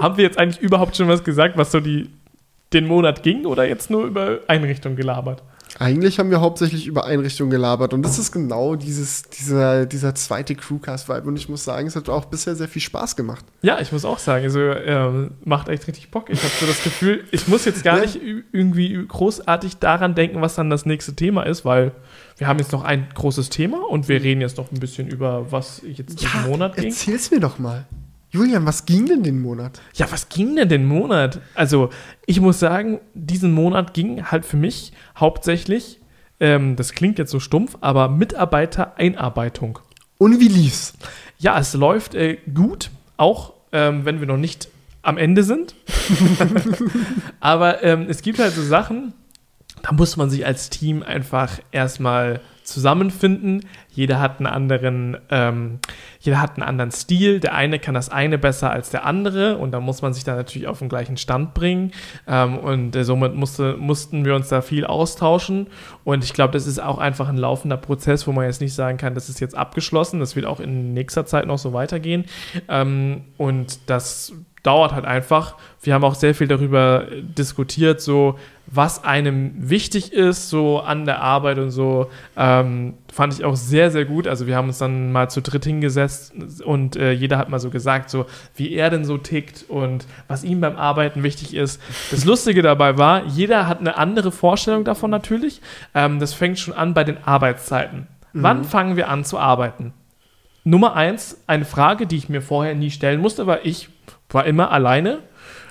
Haben 0.00 0.16
wir 0.16 0.24
jetzt 0.24 0.38
eigentlich 0.38 0.60
überhaupt 0.62 0.96
schon 0.96 1.08
was 1.08 1.24
gesagt, 1.24 1.56
was 1.56 1.72
so 1.72 1.80
die, 1.80 2.10
den 2.72 2.86
Monat 2.86 3.22
ging 3.22 3.46
oder 3.46 3.66
jetzt 3.66 3.90
nur 3.90 4.04
über 4.04 4.38
Einrichtung 4.48 4.96
gelabert? 4.96 5.42
Eigentlich 5.78 6.18
haben 6.18 6.30
wir 6.30 6.42
hauptsächlich 6.42 6.86
über 6.86 7.06
Einrichtungen 7.06 7.50
gelabert 7.50 7.94
und 7.94 8.02
das 8.02 8.18
ist 8.18 8.30
genau 8.30 8.76
dieses, 8.76 9.22
dieser, 9.22 9.86
dieser 9.86 10.14
zweite 10.14 10.54
Crewcast-Vibe 10.54 11.26
und 11.26 11.36
ich 11.36 11.48
muss 11.48 11.64
sagen, 11.64 11.86
es 11.86 11.96
hat 11.96 12.10
auch 12.10 12.26
bisher 12.26 12.54
sehr 12.54 12.68
viel 12.68 12.82
Spaß 12.82 13.16
gemacht. 13.16 13.42
Ja, 13.62 13.80
ich 13.80 13.90
muss 13.90 14.04
auch 14.04 14.18
sagen, 14.18 14.44
also 14.44 14.60
ähm, 14.60 15.30
macht 15.46 15.70
echt 15.70 15.88
richtig 15.88 16.10
Bock. 16.10 16.28
Ich 16.28 16.42
habe 16.42 16.52
so 16.60 16.66
das 16.66 16.84
Gefühl, 16.84 17.24
ich 17.30 17.48
muss 17.48 17.64
jetzt 17.64 17.82
gar 17.84 17.96
Ja. 17.96 18.02
nicht 18.02 18.20
irgendwie 18.52 19.02
großartig 19.08 19.78
daran 19.78 20.14
denken, 20.14 20.42
was 20.42 20.56
dann 20.56 20.68
das 20.68 20.84
nächste 20.84 21.14
Thema 21.16 21.44
ist, 21.44 21.64
weil 21.64 21.92
wir 22.36 22.48
haben 22.48 22.58
jetzt 22.58 22.72
noch 22.72 22.84
ein 22.84 23.06
großes 23.14 23.48
Thema 23.48 23.78
und 23.88 24.08
wir 24.08 24.22
reden 24.22 24.42
jetzt 24.42 24.58
noch 24.58 24.70
ein 24.72 24.78
bisschen 24.78 25.08
über, 25.08 25.50
was 25.50 25.80
jetzt 25.86 26.20
diesen 26.20 26.42
Monat 26.50 26.76
ging. 26.76 26.84
erzähl's 26.90 27.30
mir 27.30 27.40
doch 27.40 27.58
mal. 27.58 27.86
Julian, 28.32 28.64
was 28.64 28.86
ging 28.86 29.04
denn 29.04 29.22
den 29.22 29.42
Monat? 29.42 29.80
Ja, 29.92 30.10
was 30.10 30.30
ging 30.30 30.56
denn 30.56 30.70
den 30.70 30.86
Monat? 30.86 31.40
Also, 31.54 31.90
ich 32.24 32.40
muss 32.40 32.58
sagen, 32.58 32.98
diesen 33.12 33.52
Monat 33.52 33.92
ging 33.92 34.24
halt 34.24 34.46
für 34.46 34.56
mich 34.56 34.92
hauptsächlich, 35.18 36.00
ähm, 36.40 36.74
das 36.76 36.92
klingt 36.92 37.18
jetzt 37.18 37.30
so 37.30 37.40
stumpf, 37.40 37.76
aber 37.82 38.08
Mitarbeitereinarbeitung. 38.08 39.80
Und 40.16 40.40
wie 40.40 40.48
lief's? 40.48 40.94
Ja, 41.38 41.58
es 41.58 41.74
läuft 41.74 42.14
äh, 42.14 42.38
gut, 42.54 42.90
auch 43.18 43.52
ähm, 43.70 44.06
wenn 44.06 44.20
wir 44.20 44.26
noch 44.26 44.38
nicht 44.38 44.68
am 45.02 45.18
Ende 45.18 45.42
sind. 45.42 45.74
Aber 47.40 47.82
ähm, 47.82 48.06
es 48.08 48.22
gibt 48.22 48.38
halt 48.38 48.54
so 48.54 48.62
Sachen, 48.62 49.12
da 49.82 49.92
muss 49.92 50.16
man 50.16 50.30
sich 50.30 50.46
als 50.46 50.70
Team 50.70 51.02
einfach 51.02 51.58
erstmal 51.72 52.40
zusammenfinden. 52.64 53.66
Jeder 53.90 54.20
hat 54.20 54.38
einen 54.38 54.46
anderen, 54.46 55.16
ähm, 55.30 55.78
jeder 56.20 56.40
hat 56.40 56.56
einen 56.56 56.62
anderen 56.62 56.90
Stil. 56.90 57.40
Der 57.40 57.54
eine 57.54 57.78
kann 57.78 57.94
das 57.94 58.08
eine 58.08 58.38
besser 58.38 58.70
als 58.70 58.90
der 58.90 59.04
andere 59.04 59.58
und 59.58 59.72
da 59.72 59.80
muss 59.80 60.02
man 60.02 60.14
sich 60.14 60.24
dann 60.24 60.36
natürlich 60.36 60.68
auf 60.68 60.78
den 60.78 60.88
gleichen 60.88 61.16
Stand 61.16 61.54
bringen. 61.54 61.92
Ähm, 62.26 62.58
und 62.58 62.96
äh, 62.96 63.04
somit 63.04 63.34
musste, 63.34 63.76
mussten 63.76 64.24
wir 64.24 64.34
uns 64.34 64.48
da 64.48 64.62
viel 64.62 64.84
austauschen. 64.86 65.66
Und 66.04 66.24
ich 66.24 66.32
glaube, 66.32 66.52
das 66.52 66.66
ist 66.66 66.80
auch 66.80 66.98
einfach 66.98 67.28
ein 67.28 67.36
laufender 67.36 67.76
Prozess, 67.76 68.26
wo 68.26 68.32
man 68.32 68.46
jetzt 68.46 68.60
nicht 68.60 68.74
sagen 68.74 68.98
kann, 68.98 69.14
das 69.14 69.28
ist 69.28 69.40
jetzt 69.40 69.56
abgeschlossen. 69.56 70.20
Das 70.20 70.36
wird 70.36 70.46
auch 70.46 70.60
in 70.60 70.94
nächster 70.94 71.26
Zeit 71.26 71.46
noch 71.46 71.58
so 71.58 71.72
weitergehen. 71.72 72.24
Ähm, 72.68 73.22
und 73.36 73.78
das 73.90 74.32
dauert 74.62 74.92
halt 74.92 75.04
einfach. 75.04 75.56
Wir 75.82 75.94
haben 75.94 76.04
auch 76.04 76.14
sehr 76.14 76.34
viel 76.34 76.46
darüber 76.46 77.06
diskutiert, 77.10 78.00
so 78.00 78.38
was 78.66 79.04
einem 79.04 79.52
wichtig 79.56 80.12
ist, 80.12 80.48
so 80.48 80.80
an 80.80 81.04
der 81.04 81.20
Arbeit 81.20 81.58
und 81.58 81.70
so. 81.70 82.10
Ähm, 82.36 82.94
fand 83.12 83.34
ich 83.34 83.44
auch 83.44 83.56
sehr, 83.56 83.90
sehr 83.90 84.04
gut. 84.04 84.28
Also 84.28 84.46
wir 84.46 84.56
haben 84.56 84.68
uns 84.68 84.78
dann 84.78 85.10
mal 85.12 85.28
zu 85.28 85.42
dritt 85.42 85.64
hingesetzt 85.64 86.32
und 86.64 86.96
äh, 86.96 87.12
jeder 87.12 87.38
hat 87.38 87.48
mal 87.48 87.58
so 87.58 87.70
gesagt, 87.70 88.08
so 88.08 88.26
wie 88.54 88.72
er 88.72 88.88
denn 88.88 89.04
so 89.04 89.18
tickt 89.18 89.64
und 89.68 90.06
was 90.28 90.44
ihm 90.44 90.60
beim 90.60 90.76
Arbeiten 90.76 91.22
wichtig 91.22 91.54
ist. 91.54 91.82
Das 92.10 92.24
Lustige 92.24 92.62
dabei 92.62 92.96
war, 92.96 93.24
jeder 93.26 93.66
hat 93.66 93.80
eine 93.80 93.96
andere 93.96 94.30
Vorstellung 94.30 94.84
davon 94.84 95.10
natürlich. 95.10 95.60
Ähm, 95.94 96.20
das 96.20 96.32
fängt 96.32 96.58
schon 96.58 96.74
an 96.74 96.94
bei 96.94 97.04
den 97.04 97.22
Arbeitszeiten. 97.24 98.06
Wann 98.34 98.64
fangen 98.64 98.96
wir 98.96 99.10
an 99.10 99.24
zu 99.24 99.38
arbeiten? 99.38 99.92
Nummer 100.64 100.94
eins, 100.94 101.42
eine 101.46 101.64
Frage, 101.64 102.06
die 102.06 102.16
ich 102.16 102.28
mir 102.28 102.40
vorher 102.40 102.74
nie 102.74 102.90
stellen 102.90 103.20
musste, 103.20 103.46
weil 103.46 103.60
ich 103.64 103.88
war 104.34 104.44
immer 104.46 104.70
alleine. 104.70 105.18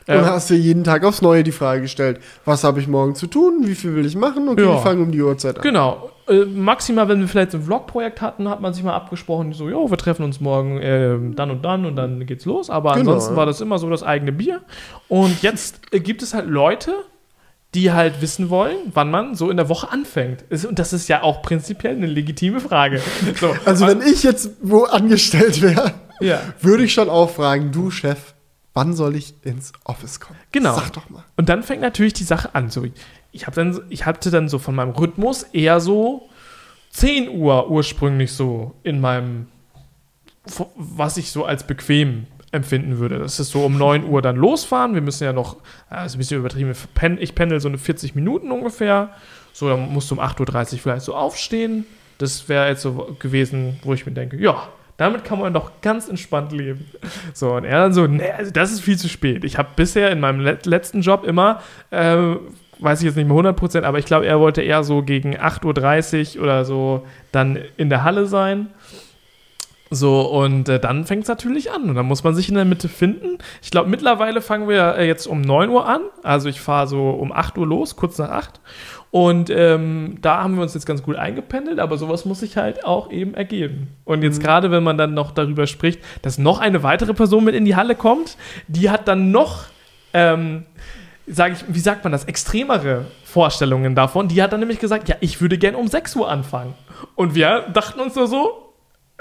Und 0.07 0.15
Ähm, 0.15 0.25
hast 0.25 0.49
dir 0.49 0.57
jeden 0.57 0.83
Tag 0.83 1.03
aufs 1.05 1.21
Neue 1.21 1.43
die 1.43 1.51
Frage 1.51 1.81
gestellt, 1.81 2.19
was 2.43 2.63
habe 2.63 2.79
ich 2.79 2.87
morgen 2.87 3.13
zu 3.15 3.27
tun, 3.27 3.59
wie 3.67 3.75
viel 3.75 3.95
will 3.95 4.05
ich 4.05 4.15
machen? 4.15 4.49
Okay, 4.49 4.63
Ja. 4.63 4.69
wir 4.73 4.77
fangen 4.79 5.03
um 5.03 5.11
die 5.11 5.21
Uhrzeit 5.21 5.57
an. 5.57 5.61
Genau. 5.61 6.09
Äh, 6.27 6.45
maximal, 6.45 7.07
wenn 7.07 7.19
wir 7.19 7.27
vielleicht 7.27 7.51
so 7.51 7.57
ein 7.59 7.63
Vlog-Projekt 7.63 8.19
hatten, 8.19 8.49
hat 8.49 8.61
man 8.61 8.73
sich 8.73 8.83
mal 8.83 8.95
abgesprochen, 8.95 9.53
so, 9.53 9.69
jo, 9.69 9.89
wir 9.91 9.97
treffen 9.97 10.23
uns 10.23 10.41
morgen 10.41 10.79
ähm, 10.81 11.35
dann 11.35 11.51
und 11.51 11.63
dann 11.63 11.85
und 11.85 11.95
dann 11.95 12.25
geht's 12.25 12.45
los. 12.45 12.69
Aber 12.71 12.93
Genau, 12.93 13.11
ansonsten 13.11 13.33
ja. 13.33 13.37
war 13.37 13.45
das 13.45 13.61
immer 13.61 13.77
so 13.77 13.89
das 13.91 14.01
eigene 14.01 14.31
Bier. 14.31 14.61
Und 15.07 15.43
jetzt 15.43 15.79
äh, 15.91 15.99
gibt 15.99 16.23
es 16.23 16.33
halt 16.33 16.47
Leute, 16.49 16.93
die 17.75 17.91
halt 17.93 18.21
wissen 18.21 18.49
wollen, 18.49 18.75
wann 18.93 19.11
man 19.11 19.35
so 19.35 19.49
in 19.51 19.57
der 19.57 19.69
Woche 19.69 19.91
anfängt. 19.91 20.43
Und 20.67 20.77
das 20.79 20.93
ist 20.93 21.07
ja 21.09 21.21
auch 21.21 21.41
prinzipiell 21.41 21.95
eine 21.95 22.07
legitime 22.07 22.59
Frage. 22.59 23.01
So, 23.39 23.55
Also 23.65 23.87
wenn 23.87 24.01
ich 24.01 24.23
jetzt 24.23 24.49
wo 24.61 24.83
angestellt 24.85 25.61
wäre, 25.61 25.93
ja. 26.19 26.39
würde 26.59 26.83
ich 26.83 26.93
schon 26.93 27.07
auch 27.09 27.29
fragen, 27.29 27.71
du 27.71 27.89
Chef, 27.91 28.33
wann 28.73 28.93
soll 28.93 29.15
ich 29.15 29.33
ins 29.43 29.73
Office 29.83 30.19
kommen? 30.19 30.39
Genau. 30.51 30.75
Sag 30.75 30.93
doch 30.93 31.09
mal. 31.09 31.23
Und 31.37 31.49
dann 31.49 31.63
fängt 31.63 31.81
natürlich 31.81 32.13
die 32.13 32.23
Sache 32.23 32.55
an. 32.55 32.69
So, 32.69 32.85
ich, 33.31 33.47
hab 33.47 33.53
dann, 33.53 33.81
ich 33.89 34.05
hatte 34.05 34.31
dann 34.31 34.49
so 34.49 34.59
von 34.59 34.75
meinem 34.75 34.91
Rhythmus 34.91 35.43
eher 35.43 35.79
so 35.79 36.29
10 36.91 37.29
Uhr 37.29 37.69
ursprünglich 37.69 38.33
so 38.33 38.75
in 38.83 39.01
meinem, 39.01 39.47
was 40.75 41.17
ich 41.17 41.31
so 41.31 41.45
als 41.45 41.65
bequem 41.65 42.27
empfinden 42.51 42.97
würde. 42.97 43.19
Das 43.19 43.39
ist 43.39 43.51
so 43.51 43.65
um 43.65 43.77
9 43.77 44.05
Uhr 44.05 44.21
dann 44.21 44.35
losfahren. 44.35 44.93
Wir 44.93 45.01
müssen 45.01 45.23
ja 45.23 45.33
noch, 45.33 45.57
ist 46.05 46.15
ein 46.15 46.17
bisschen 46.17 46.39
übertrieben, 46.39 46.73
ich 47.19 47.35
pendel 47.35 47.59
so 47.61 47.69
eine 47.69 47.77
40 47.77 48.15
Minuten 48.15 48.51
ungefähr. 48.51 49.11
So, 49.53 49.69
dann 49.69 49.91
musst 49.93 50.11
du 50.11 50.15
um 50.15 50.21
8.30 50.21 50.73
Uhr 50.73 50.79
vielleicht 50.79 51.05
so 51.05 51.15
aufstehen. 51.15 51.85
Das 52.17 52.47
wäre 52.49 52.67
jetzt 52.67 52.81
so 52.81 53.15
gewesen, 53.19 53.79
wo 53.83 53.93
ich 53.93 54.05
mir 54.05 54.11
denke, 54.11 54.37
ja, 54.37 54.67
damit 55.01 55.25
kann 55.25 55.39
man 55.39 55.53
doch 55.53 55.81
ganz 55.81 56.07
entspannt 56.07 56.51
leben. 56.51 56.89
So, 57.33 57.53
und 57.53 57.65
er 57.65 57.79
dann 57.79 57.93
so, 57.93 58.07
nee, 58.07 58.29
also 58.29 58.51
das 58.51 58.71
ist 58.71 58.81
viel 58.81 58.97
zu 58.97 59.09
spät. 59.09 59.43
Ich 59.43 59.57
habe 59.57 59.69
bisher 59.75 60.11
in 60.11 60.19
meinem 60.19 60.39
let 60.39 60.65
letzten 60.65 61.01
Job 61.01 61.25
immer, 61.25 61.61
äh, 61.89 62.35
weiß 62.79 62.99
ich 62.99 63.05
jetzt 63.05 63.15
nicht 63.15 63.27
mehr 63.27 63.37
100%, 63.37 63.83
aber 63.83 63.99
ich 63.99 64.05
glaube, 64.05 64.25
er 64.25 64.39
wollte 64.39 64.61
eher 64.61 64.83
so 64.83 65.01
gegen 65.01 65.35
8.30 65.35 66.37
Uhr 66.37 66.43
oder 66.43 66.65
so 66.65 67.05
dann 67.31 67.59
in 67.77 67.89
der 67.89 68.03
Halle 68.03 68.27
sein. 68.27 68.67
So, 69.93 70.21
und 70.21 70.69
äh, 70.69 70.79
dann 70.79 71.05
fängt 71.05 71.23
es 71.23 71.29
natürlich 71.29 71.69
an. 71.71 71.89
Und 71.89 71.95
dann 71.95 72.05
muss 72.05 72.23
man 72.23 72.33
sich 72.33 72.47
in 72.47 72.55
der 72.55 72.63
Mitte 72.63 72.87
finden. 72.87 73.39
Ich 73.61 73.71
glaube, 73.71 73.89
mittlerweile 73.89 74.39
fangen 74.39 74.69
wir 74.69 74.95
äh, 74.95 75.05
jetzt 75.05 75.27
um 75.27 75.41
9 75.41 75.69
Uhr 75.69 75.85
an. 75.85 76.01
Also 76.23 76.47
ich 76.47 76.61
fahre 76.61 76.87
so 76.87 77.09
um 77.09 77.33
8 77.33 77.57
Uhr 77.57 77.67
los, 77.67 77.97
kurz 77.97 78.17
nach 78.17 78.29
8. 78.29 78.61
Und 79.11 79.49
ähm, 79.49 80.17
da 80.21 80.41
haben 80.41 80.55
wir 80.55 80.61
uns 80.61 80.73
jetzt 80.73 80.85
ganz 80.85 81.03
gut 81.03 81.17
eingependelt, 81.17 81.79
aber 81.79 81.97
sowas 81.97 82.23
muss 82.23 82.39
sich 82.39 82.55
halt 82.55 82.85
auch 82.85 83.11
eben 83.11 83.33
ergeben. 83.33 83.89
Und 84.05 84.23
jetzt 84.23 84.41
gerade, 84.41 84.71
wenn 84.71 84.83
man 84.83 84.97
dann 84.97 85.13
noch 85.13 85.31
darüber 85.31 85.67
spricht, 85.67 85.99
dass 86.21 86.37
noch 86.37 86.59
eine 86.59 86.81
weitere 86.81 87.13
Person 87.13 87.43
mit 87.43 87.53
in 87.53 87.65
die 87.65 87.75
Halle 87.75 87.95
kommt, 87.95 88.37
die 88.69 88.89
hat 88.89 89.09
dann 89.09 89.31
noch, 89.31 89.65
ähm, 90.13 90.63
sage 91.27 91.55
ich, 91.55 91.65
wie 91.67 91.79
sagt 91.79 92.05
man 92.05 92.13
das, 92.13 92.23
extremere 92.23 93.05
Vorstellungen 93.25 93.95
davon. 93.95 94.29
Die 94.29 94.41
hat 94.41 94.53
dann 94.53 94.61
nämlich 94.61 94.79
gesagt, 94.79 95.09
ja, 95.09 95.17
ich 95.19 95.41
würde 95.41 95.57
gern 95.57 95.75
um 95.75 95.87
6 95.87 96.15
Uhr 96.15 96.29
anfangen. 96.29 96.73
Und 97.15 97.35
wir 97.35 97.65
dachten 97.73 97.99
uns 97.99 98.15
nur 98.15 98.27
so, 98.27 98.60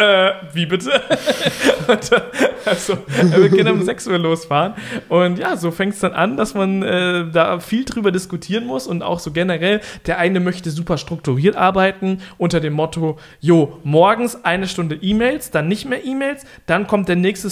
äh, 0.01 0.33
wie 0.53 0.67
bitte? 0.67 0.91
und, 1.87 2.13
äh, 2.13 2.21
also, 2.65 2.99
wir 3.07 3.49
können 3.51 3.75
um 3.75 3.83
6 3.83 4.07
Uhr 4.09 4.19
losfahren. 4.19 4.75
Und 5.09 5.39
ja, 5.39 5.57
so 5.57 5.71
fängt 5.71 5.95
es 5.95 6.01
dann 6.01 6.13
an, 6.13 6.37
dass 6.37 6.55
man 6.55 6.83
äh, 6.83 7.27
da 7.31 7.61
viel 7.61 7.85
drüber 7.85 8.11
diskutieren 8.11 8.67
muss 8.67 8.87
und 8.87 9.03
auch 9.03 9.19
so 9.19 9.31
generell, 9.31 9.81
der 10.07 10.19
eine 10.19 10.41
möchte 10.41 10.71
super 10.71 10.99
strukturiert 10.99 11.57
arbeiten 11.57 12.23
unter 12.39 12.61
dem 12.61 12.73
Motto, 12.73 13.19
jo, 13.41 13.79
morgens 13.85 14.45
eine 14.45 14.67
Stunde 14.69 14.97
E-Mails, 15.01 15.51
dann 15.51 15.69
nicht 15.69 15.85
mehr 15.85 16.05
E-Mails, 16.05 16.45
dann 16.67 16.87
kommt 16.87 17.09
der 17.09 17.17
nächste 17.17 17.49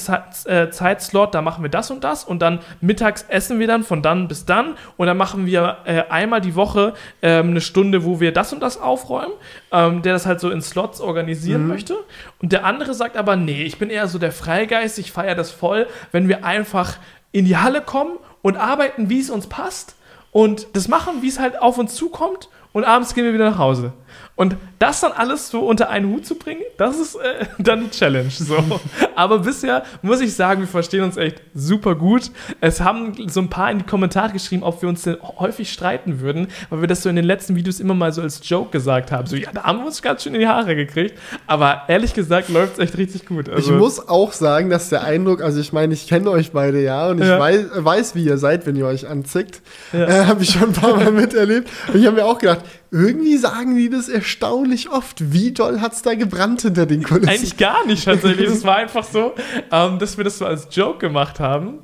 äh, 0.47 0.71
Zeitslot, 0.71 1.35
da 1.35 1.43
machen 1.43 1.63
wir 1.63 1.71
das 1.71 1.91
und 1.91 2.05
das 2.05 2.25
und 2.25 2.41
dann 2.41 2.61
mittags 2.81 3.27
essen 3.29 3.59
wir 3.59 3.67
dann 3.67 3.83
von 3.83 4.03
dann 4.03 4.29
bis 4.29 4.47
dann 4.47 4.77
und 4.97 5.07
dann 5.07 5.17
machen 5.17 5.47
wir 5.47 5.79
äh, 5.85 6.05
einmal 6.09 6.41
die 6.41 6.55
Woche 6.55 6.95
ähm, 7.23 7.51
eine 7.51 7.61
Stunde, 7.61 8.05
wo 8.05 8.21
wir 8.21 8.33
das 8.33 8.53
und 8.53 8.61
das 8.61 8.81
aufräumen, 8.81 9.33
ähm, 9.73 10.03
der 10.03 10.13
das 10.13 10.27
halt 10.27 10.41
so 10.41 10.51
in 10.51 10.63
Slots 10.63 11.01
organisieren 11.01 11.67
möchte. 11.67 11.97
Und 12.41 12.53
der 12.53 12.65
andere 12.65 12.95
sagt 12.95 13.17
aber, 13.17 13.37
nee, 13.37 13.65
ich 13.65 13.79
bin 13.79 13.91
eher 13.91 14.09
so 14.09 14.19
der 14.19 14.33
Freigeist, 14.33 14.99
ich 14.99 15.13
feiere 15.13 15.35
das 15.35 15.51
voll, 15.51 15.87
wenn 16.13 16.29
wir 16.29 16.45
einfach 16.45 16.99
in 17.33 17.45
die 17.45 17.57
Halle 17.57 17.83
kommen 17.83 18.17
und 18.43 18.57
arbeiten, 18.57 19.11
wie 19.11 19.21
es 19.21 19.31
uns 19.31 19.47
passt 19.47 19.97
und 20.33 20.69
das 20.75 20.89
machen, 20.89 21.23
wie 21.23 21.29
es 21.29 21.39
halt 21.39 21.61
auf 21.61 21.79
uns 21.79 21.95
zukommt 21.95 22.49
und 22.73 22.85
abends 22.85 23.15
gehen 23.15 23.25
wir 23.25 23.35
wieder 23.35 23.51
nach 23.51 23.59
Hause. 23.59 23.93
Und 24.39 24.55
das 24.79 25.01
dann 25.01 25.11
alles 25.11 25.49
so 25.49 25.67
unter 25.67 25.91
einen 25.91 26.13
Hut 26.13 26.25
zu 26.25 26.37
bringen, 26.37 26.63
das 26.77 26.97
ist 27.01 27.17
äh, 27.17 27.47
dann 27.59 27.81
die 27.81 27.91
Challenge. 27.91 28.31
So. 28.31 28.55
Aber 29.17 29.41
bisher 29.41 29.83
muss 30.01 30.21
ich 30.21 30.33
sagen, 30.33 30.61
wir 30.61 30.69
verstehen 30.69 31.03
uns 31.03 31.17
echt 31.17 31.43
super 31.55 31.97
gut. 31.97 32.31
Es 32.61 32.81
haben 32.81 33.15
so 33.29 33.41
ein 33.41 33.51
paar 33.51 33.69
in 33.73 33.79
die 33.79 33.85
Kommentare 33.85 34.33
geschrieben, 34.33 34.63
ob 34.63 34.81
wir 34.81 34.89
uns 34.89 35.03
denn 35.03 35.17
häufig 35.41 35.73
streiten 35.73 36.21
würden, 36.21 36.47
weil 36.71 36.83
wir 36.83 36.87
das 36.87 37.03
so 37.03 37.09
in 37.09 37.17
den 37.17 37.25
letzten 37.25 37.57
Videos 37.57 37.81
immer 37.81 37.95
mal 37.95 38.13
so 38.13 38.23
als 38.23 38.41
Joke 38.49 38.71
gesagt 38.71 39.11
haben. 39.11 39.27
So, 39.27 39.35
ja, 39.35 39.51
da 39.53 39.65
haben 39.65 39.81
wir 39.81 39.87
uns 39.87 40.03
ganz 40.03 40.23
schön 40.23 40.35
in 40.35 40.41
die 40.41 40.47
Haare 40.47 40.77
gekriegt. 40.77 41.19
Aber 41.49 41.83
ehrlich 41.89 42.15
gesagt 42.15 42.49
läuft 42.49 42.75
es 42.75 42.79
echt 42.79 42.97
richtig 42.97 43.27
gut. 43.27 43.49
Also, 43.49 43.73
ich 43.73 43.77
muss 43.77 44.09
auch 44.09 44.33
sagen, 44.33 44.71
dass 44.71 44.89
der 44.89 45.03
Eindruck, 45.03 45.43
also 45.43 45.59
ich 45.59 45.73
meine, 45.73 45.95
ich 45.95 46.07
kenne 46.07 46.31
euch 46.31 46.53
beide 46.53 46.81
ja 46.81 47.09
und 47.09 47.21
ich 47.21 47.27
Ja. 47.27 47.41
weiß, 47.41 47.67
weiß, 47.75 48.15
wie 48.15 48.23
ihr 48.23 48.39
seid, 48.39 48.67
wenn 48.67 48.77
ihr 48.77 48.87
euch 48.87 49.09
anzickt. 49.09 49.63
Ja. 49.93 50.05
Äh, 50.07 50.25
habe 50.27 50.45
ich 50.45 50.51
schon 50.51 50.69
ein 50.69 50.73
paar 50.75 50.95
Mal 50.95 51.11
miterlebt. 51.11 51.69
Und 51.89 51.99
ich 51.99 52.07
habe 52.07 52.15
mir 52.15 52.25
auch 52.25 52.39
gedacht, 52.39 52.61
irgendwie 52.91 53.37
sagen 53.37 53.77
die 53.77 53.91
das 53.91 54.09
erstaunlich 54.09 54.91
oft. 54.91 55.33
Wie 55.33 55.53
doll 55.53 55.81
hat 55.81 55.93
es 55.93 56.03
da 56.03 56.15
gebrannt 56.15 56.63
hinter 56.63 56.87
den 56.87 57.03
Kulissen? 57.03 57.29
Eigentlich 57.29 57.57
gar 57.57 57.87
nicht 57.87 58.05
tatsächlich. 58.05 58.49
Es 58.49 58.65
war 58.65 58.77
einfach 58.77 59.05
so, 59.05 59.35
ähm, 59.71 59.99
dass 59.99 60.17
wir 60.17 60.25
das 60.25 60.39
so 60.39 60.47
als 60.47 60.69
Joke 60.71 60.99
gemacht 60.99 61.41
haben. 61.41 61.81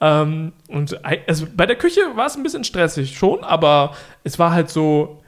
Ähm, 0.00 0.52
und 0.68 1.00
also 1.26 1.46
bei 1.56 1.66
der 1.66 1.76
Küche 1.76 2.00
war 2.14 2.26
es 2.26 2.36
ein 2.36 2.42
bisschen 2.42 2.64
stressig 2.64 3.16
schon, 3.16 3.44
aber 3.44 3.94
es 4.24 4.38
war 4.38 4.52
halt 4.52 4.68
so 4.68 5.22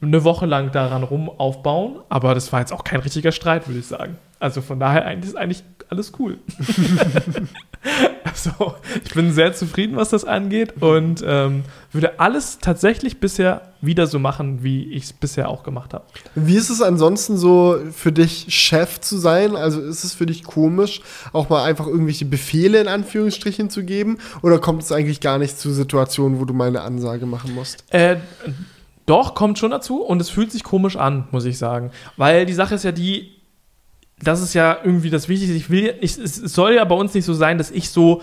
eine 0.00 0.24
Woche 0.24 0.46
lang 0.46 0.72
daran 0.72 1.02
rum 1.02 1.28
aufbauen. 1.28 2.00
Aber 2.08 2.34
das 2.34 2.52
war 2.52 2.60
jetzt 2.60 2.72
auch 2.72 2.84
kein 2.84 3.00
richtiger 3.00 3.32
Streit, 3.32 3.68
würde 3.68 3.80
ich 3.80 3.86
sagen. 3.86 4.18
Also 4.38 4.60
von 4.60 4.78
daher 4.78 5.04
eigentlich 5.04 5.30
ist 5.30 5.36
eigentlich 5.36 5.64
alles 5.88 6.12
cool. 6.18 6.38
also, 8.24 8.74
ich 9.04 9.14
bin 9.14 9.32
sehr 9.32 9.52
zufrieden, 9.52 9.96
was 9.96 10.10
das 10.10 10.24
angeht 10.24 10.74
und 10.80 11.22
ähm, 11.26 11.64
würde 11.92 12.20
alles 12.20 12.58
tatsächlich 12.58 13.20
bisher 13.20 13.72
wieder 13.80 14.06
so 14.06 14.18
machen, 14.18 14.62
wie 14.62 14.92
ich 14.92 15.04
es 15.04 15.12
bisher 15.12 15.48
auch 15.48 15.62
gemacht 15.62 15.94
habe. 15.94 16.04
Wie 16.34 16.56
ist 16.56 16.70
es 16.70 16.82
ansonsten 16.82 17.36
so 17.36 17.78
für 17.92 18.12
dich, 18.12 18.46
Chef 18.48 19.00
zu 19.00 19.18
sein? 19.18 19.56
Also 19.56 19.80
ist 19.80 20.04
es 20.04 20.14
für 20.14 20.26
dich 20.26 20.44
komisch, 20.44 21.00
auch 21.32 21.48
mal 21.48 21.64
einfach 21.64 21.86
irgendwelche 21.86 22.24
Befehle 22.24 22.80
in 22.80 22.88
Anführungsstrichen 22.88 23.70
zu 23.70 23.84
geben? 23.84 24.18
Oder 24.42 24.58
kommt 24.58 24.82
es 24.82 24.92
eigentlich 24.92 25.20
gar 25.20 25.38
nicht 25.38 25.58
zu 25.58 25.72
Situationen, 25.72 26.40
wo 26.40 26.44
du 26.44 26.54
mal 26.54 26.68
eine 26.68 26.82
Ansage 26.82 27.26
machen 27.26 27.54
musst? 27.54 27.84
Äh, 27.90 28.16
doch, 29.06 29.34
kommt 29.34 29.58
schon 29.58 29.70
dazu 29.70 30.02
und 30.02 30.20
es 30.20 30.30
fühlt 30.30 30.50
sich 30.50 30.64
komisch 30.64 30.96
an, 30.96 31.28
muss 31.30 31.44
ich 31.44 31.58
sagen. 31.58 31.92
Weil 32.16 32.44
die 32.44 32.54
Sache 32.54 32.74
ist 32.74 32.82
ja 32.82 32.92
die, 32.92 33.35
das 34.22 34.40
ist 34.42 34.54
ja 34.54 34.78
irgendwie 34.82 35.10
das 35.10 35.28
Wichtigste. 35.28 35.56
Ich 35.56 35.70
will, 35.70 35.94
ich, 36.00 36.16
es 36.18 36.36
soll 36.36 36.74
ja 36.74 36.84
bei 36.84 36.94
uns 36.94 37.14
nicht 37.14 37.24
so 37.24 37.34
sein, 37.34 37.58
dass 37.58 37.70
ich 37.70 37.90
so 37.90 38.22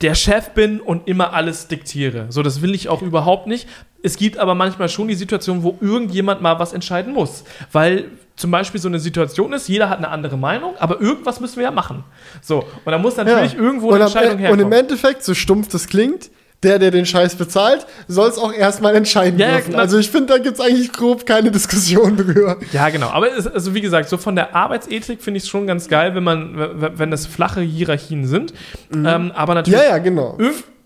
der 0.00 0.14
Chef 0.14 0.50
bin 0.50 0.80
und 0.80 1.06
immer 1.08 1.32
alles 1.32 1.68
diktiere. 1.68 2.26
So, 2.28 2.42
das 2.42 2.60
will 2.60 2.74
ich 2.74 2.88
auch 2.88 3.02
überhaupt 3.02 3.46
nicht. 3.46 3.68
Es 4.02 4.16
gibt 4.16 4.36
aber 4.36 4.54
manchmal 4.56 4.88
schon 4.88 5.06
die 5.08 5.14
Situation, 5.14 5.62
wo 5.62 5.78
irgendjemand 5.80 6.42
mal 6.42 6.58
was 6.58 6.72
entscheiden 6.72 7.12
muss. 7.14 7.44
Weil 7.70 8.10
zum 8.34 8.50
Beispiel 8.50 8.80
so 8.80 8.88
eine 8.88 8.98
Situation 8.98 9.52
ist, 9.52 9.68
jeder 9.68 9.88
hat 9.88 9.98
eine 9.98 10.08
andere 10.08 10.36
Meinung, 10.36 10.74
aber 10.78 11.00
irgendwas 11.00 11.38
müssen 11.40 11.56
wir 11.56 11.64
ja 11.64 11.70
machen. 11.70 12.02
So, 12.40 12.64
und 12.84 12.90
da 12.90 12.98
muss 12.98 13.16
natürlich 13.16 13.52
Ja. 13.52 13.58
irgendwo 13.60 13.92
eine 13.92 14.04
Entscheidung 14.04 14.32
Und 14.32 14.38
im 14.38 14.44
herkommen. 14.44 14.72
Endeffekt, 14.72 15.22
so 15.22 15.34
stumpf 15.34 15.68
das 15.68 15.86
klingt, 15.86 16.30
der, 16.62 16.78
der 16.78 16.90
den 16.90 17.06
Scheiß 17.06 17.34
bezahlt, 17.36 17.86
soll 18.08 18.28
es 18.28 18.38
auch 18.38 18.52
erstmal 18.52 18.94
entscheiden 18.94 19.38
Ja, 19.38 19.52
dürfen. 19.56 19.74
Also 19.74 19.98
ich 19.98 20.10
finde, 20.10 20.34
da 20.34 20.38
gibt 20.38 20.58
es 20.58 20.64
eigentlich 20.64 20.92
grob 20.92 21.26
keine 21.26 21.50
Diskussion 21.50 22.16
drüber. 22.18 22.56
Ja, 22.72 22.88
genau. 22.88 23.08
Aber 23.08 23.36
es, 23.36 23.46
also 23.46 23.74
wie 23.74 23.80
gesagt, 23.80 24.08
so 24.08 24.16
von 24.16 24.36
der 24.36 24.54
Arbeitsethik 24.54 25.22
finde 25.22 25.38
ich 25.38 25.44
es 25.44 25.48
schon 25.48 25.66
ganz 25.66 25.88
geil, 25.88 26.14
wenn 26.14 26.24
man, 26.24 26.98
wenn 26.98 27.10
das 27.10 27.26
flache 27.26 27.60
Hierarchien 27.60 28.26
sind. 28.26 28.52
Ähm, 28.92 29.32
aber 29.34 29.54
natürlich. 29.54 29.80
Mhm. 29.80 29.84
Ja, 29.86 29.90
ja, 29.90 29.98
genau. 29.98 30.38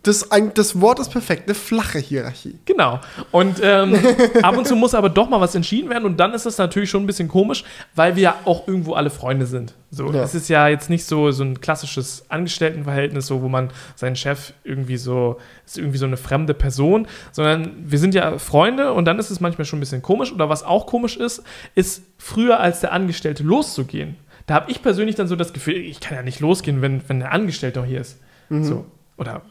Das, 0.06 0.30
ein- 0.30 0.52
das 0.54 0.80
Wort 0.80 0.98
ist 1.00 1.10
perfekt, 1.10 1.44
eine 1.46 1.54
flache 1.54 1.98
Hierarchie. 1.98 2.58
Genau. 2.64 3.00
Und 3.32 3.60
ähm, 3.62 3.98
ab 4.42 4.56
und 4.56 4.66
zu 4.66 4.76
muss 4.76 4.94
aber 4.94 5.08
doch 5.08 5.28
mal 5.28 5.40
was 5.40 5.54
entschieden 5.54 5.90
werden 5.90 6.04
und 6.04 6.18
dann 6.20 6.32
ist 6.34 6.46
das 6.46 6.58
natürlich 6.58 6.90
schon 6.90 7.02
ein 7.02 7.06
bisschen 7.06 7.28
komisch, 7.28 7.64
weil 7.94 8.14
wir 8.16 8.22
ja 8.22 8.34
auch 8.44 8.68
irgendwo 8.68 8.94
alle 8.94 9.10
Freunde 9.10 9.46
sind. 9.46 9.74
So, 9.90 10.12
Ja. 10.12 10.22
es 10.22 10.34
ist 10.34 10.48
ja 10.48 10.68
jetzt 10.68 10.90
nicht 10.90 11.04
so, 11.04 11.30
so 11.30 11.42
ein 11.44 11.60
klassisches 11.60 12.24
Angestelltenverhältnis, 12.28 13.26
so, 13.26 13.42
wo 13.42 13.48
man 13.48 13.70
seinen 13.94 14.16
Chef 14.16 14.52
irgendwie 14.64 14.96
so, 14.96 15.38
ist 15.64 15.78
irgendwie 15.78 15.98
so 15.98 16.06
eine 16.06 16.16
fremde 16.16 16.54
Person, 16.54 17.06
sondern 17.32 17.72
wir 17.84 17.98
sind 17.98 18.14
ja 18.14 18.38
Freunde 18.38 18.92
und 18.92 19.04
dann 19.06 19.18
ist 19.18 19.30
es 19.30 19.40
manchmal 19.40 19.64
schon 19.64 19.78
ein 19.78 19.80
bisschen 19.80 20.02
komisch. 20.02 20.32
Oder 20.32 20.48
was 20.48 20.62
auch 20.62 20.86
komisch 20.86 21.16
ist, 21.16 21.42
ist 21.74 22.02
früher 22.18 22.60
als 22.60 22.80
der 22.80 22.92
Angestellte 22.92 23.42
loszugehen. 23.42 24.16
Da 24.46 24.54
habe 24.54 24.70
ich 24.70 24.82
persönlich 24.82 25.16
dann 25.16 25.26
so 25.26 25.34
das 25.36 25.52
Gefühl, 25.52 25.76
ich 25.76 25.98
kann 26.00 26.16
ja 26.16 26.22
nicht 26.22 26.40
losgehen, 26.40 26.80
wenn, 26.82 27.02
wenn 27.08 27.18
der 27.20 27.32
Angestellte 27.32 27.80
noch 27.80 27.86
hier 27.86 28.00
ist. 28.00 28.18
So. 28.50 28.86
Oder 29.18 29.42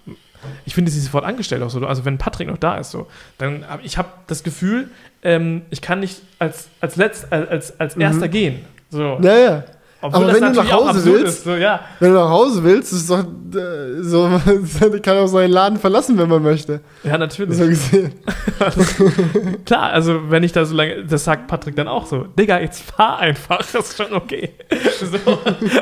ich 0.65 0.73
finde 0.73 0.91
dieses 0.91 1.11
Wort 1.13 1.25
angestellt 1.25 1.61
auch 1.63 1.69
so, 1.69 1.85
also 1.85 2.05
wenn 2.05 2.17
Patrick 2.17 2.47
noch 2.47 2.57
da 2.57 2.77
ist, 2.77 2.91
so, 2.91 3.07
dann 3.37 3.67
habe 3.67 3.83
ich 3.83 3.97
habe 3.97 4.09
das 4.27 4.43
Gefühl, 4.43 4.89
ähm, 5.23 5.63
ich 5.69 5.81
kann 5.81 5.99
nicht 5.99 6.21
als, 6.39 6.69
als, 6.81 6.95
letzt, 6.95 7.31
als, 7.31 7.49
als, 7.49 7.79
als 7.79 7.97
erster 7.97 8.27
gehen. 8.27 8.59
So. 8.89 9.19
Ja, 9.21 9.37
ja. 9.37 9.63
Obwohl 10.01 10.25
aber 10.29 10.33
wenn 10.33 10.53
du 10.53 10.61
nach 10.61 10.71
Hause 10.71 11.05
willst- 11.05 11.25
ist, 11.39 11.43
so, 11.45 11.55
ja. 11.55 11.79
Wenn 11.99 12.09
du 12.13 12.19
nach 12.19 12.29
Hause 12.29 12.63
willst, 12.63 12.93
ist 12.93 13.09
doch 13.09 13.23
äh, 13.23 14.03
so, 14.03 14.27
man 14.27 14.41
kann 15.01 15.17
auch 15.17 15.25
seinen 15.27 15.49
Laden 15.51 15.79
verlassen, 15.79 16.15
wenn 16.19 16.29
man 16.29 16.43
möchte. 16.43 16.81
ja, 17.03 17.17
natürlich. 17.17 17.57
So 17.57 17.65
gesehen. 17.67 18.11
Klar, 19.65 19.91
also 19.91 20.29
wenn 20.29 20.43
ich 20.43 20.51
da 20.51 20.65
so 20.65 20.75
lange, 20.75 21.05
das 21.05 21.23
sagt 21.23 21.47
Patrick 21.47 21.75
dann 21.75 21.87
auch 21.87 22.05
so, 22.05 22.25
Digga, 22.37 22.59
jetzt 22.59 22.83
fahr 22.83 23.17
einfach, 23.19 23.59
das 23.71 23.89
ist 23.89 23.97
schon 23.97 24.13
okay. 24.13 24.51
So, 24.99 25.39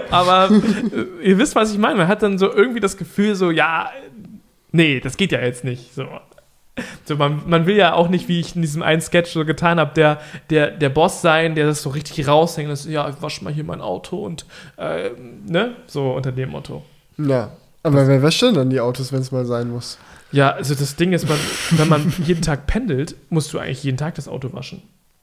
aber 0.10 0.49
äh, 0.52 1.28
ihr 1.28 1.38
wisst, 1.38 1.56
was 1.56 1.71
ich 1.71 1.78
meine. 1.78 1.95
Man 1.97 2.08
hat 2.08 2.23
dann 2.23 2.38
so 2.38 2.52
irgendwie 2.52 2.80
das 2.80 2.97
Gefühl, 2.97 3.36
so, 3.36 3.52
ja, 3.52 3.91
nee, 4.73 4.99
das 4.99 5.15
geht 5.15 5.31
ja 5.31 5.39
jetzt 5.39 5.63
nicht. 5.63 5.93
So. 5.95 6.05
So, 7.05 7.15
man, 7.15 7.43
man 7.47 7.67
will 7.67 7.75
ja 7.75 7.93
auch 7.93 8.09
nicht, 8.09 8.27
wie 8.27 8.39
ich 8.39 8.55
in 8.55 8.62
diesem 8.63 8.81
einen 8.81 8.99
Sketch 8.99 9.31
so 9.31 9.45
getan 9.45 9.79
habe, 9.79 9.93
der, 9.93 10.19
der, 10.49 10.71
der 10.71 10.89
Boss 10.89 11.21
sein, 11.21 11.53
der 11.53 11.67
das 11.67 11.83
so 11.83 11.91
richtig 11.91 12.27
raushängt, 12.27 12.69
das, 12.69 12.86
ja, 12.86 13.07
ich 13.09 13.21
wasche 13.21 13.43
mal 13.43 13.53
hier 13.53 13.63
mein 13.63 13.79
Auto 13.79 14.17
und, 14.17 14.45
äh, 14.77 15.12
ne, 15.45 15.75
so 15.86 16.13
unter 16.13 16.31
dem 16.31 16.49
Motto. 16.49 16.83
Ja. 17.17 17.51
Aber 17.83 18.07
wer 18.07 18.21
wäscht 18.23 18.41
denn 18.41 18.55
dann 18.55 18.69
die 18.69 18.79
Autos, 18.79 19.12
wenn 19.13 19.21
es 19.21 19.31
mal 19.31 19.45
sein 19.45 19.69
muss? 19.69 19.99
Ja, 20.31 20.51
also 20.51 20.73
das 20.73 20.95
Ding 20.95 21.13
ist, 21.13 21.29
man, 21.29 21.38
wenn 21.71 21.89
man 21.89 22.13
jeden 22.25 22.41
Tag 22.41 22.65
pendelt, 22.65 23.15
musst 23.29 23.53
du 23.53 23.59
eigentlich 23.59 23.83
jeden 23.83 23.97
Tag 23.97 24.15
das 24.15 24.27
Auto 24.27 24.51
waschen. 24.53 24.81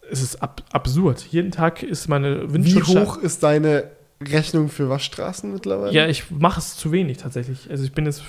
Es 0.08 0.22
ist 0.22 0.42
ab, 0.42 0.62
absurd. 0.70 1.26
Jeden 1.30 1.50
Tag 1.50 1.82
ist 1.82 2.08
meine 2.08 2.48
Wie 2.48 2.54
Windschutzscheibe. 2.54 3.06
hoch 3.06 3.16
ist 3.16 3.42
deine 3.42 3.84
Rechnung 4.22 4.68
für 4.68 4.88
Waschstraßen 4.88 5.52
mittlerweile? 5.52 5.92
Ja, 5.92 6.06
ich 6.06 6.30
mache 6.30 6.60
es 6.60 6.76
zu 6.76 6.92
wenig 6.92 7.18
tatsächlich. 7.18 7.70
Also 7.70 7.82
ich 7.84 7.92
bin 7.92 8.06
jetzt, 8.06 8.22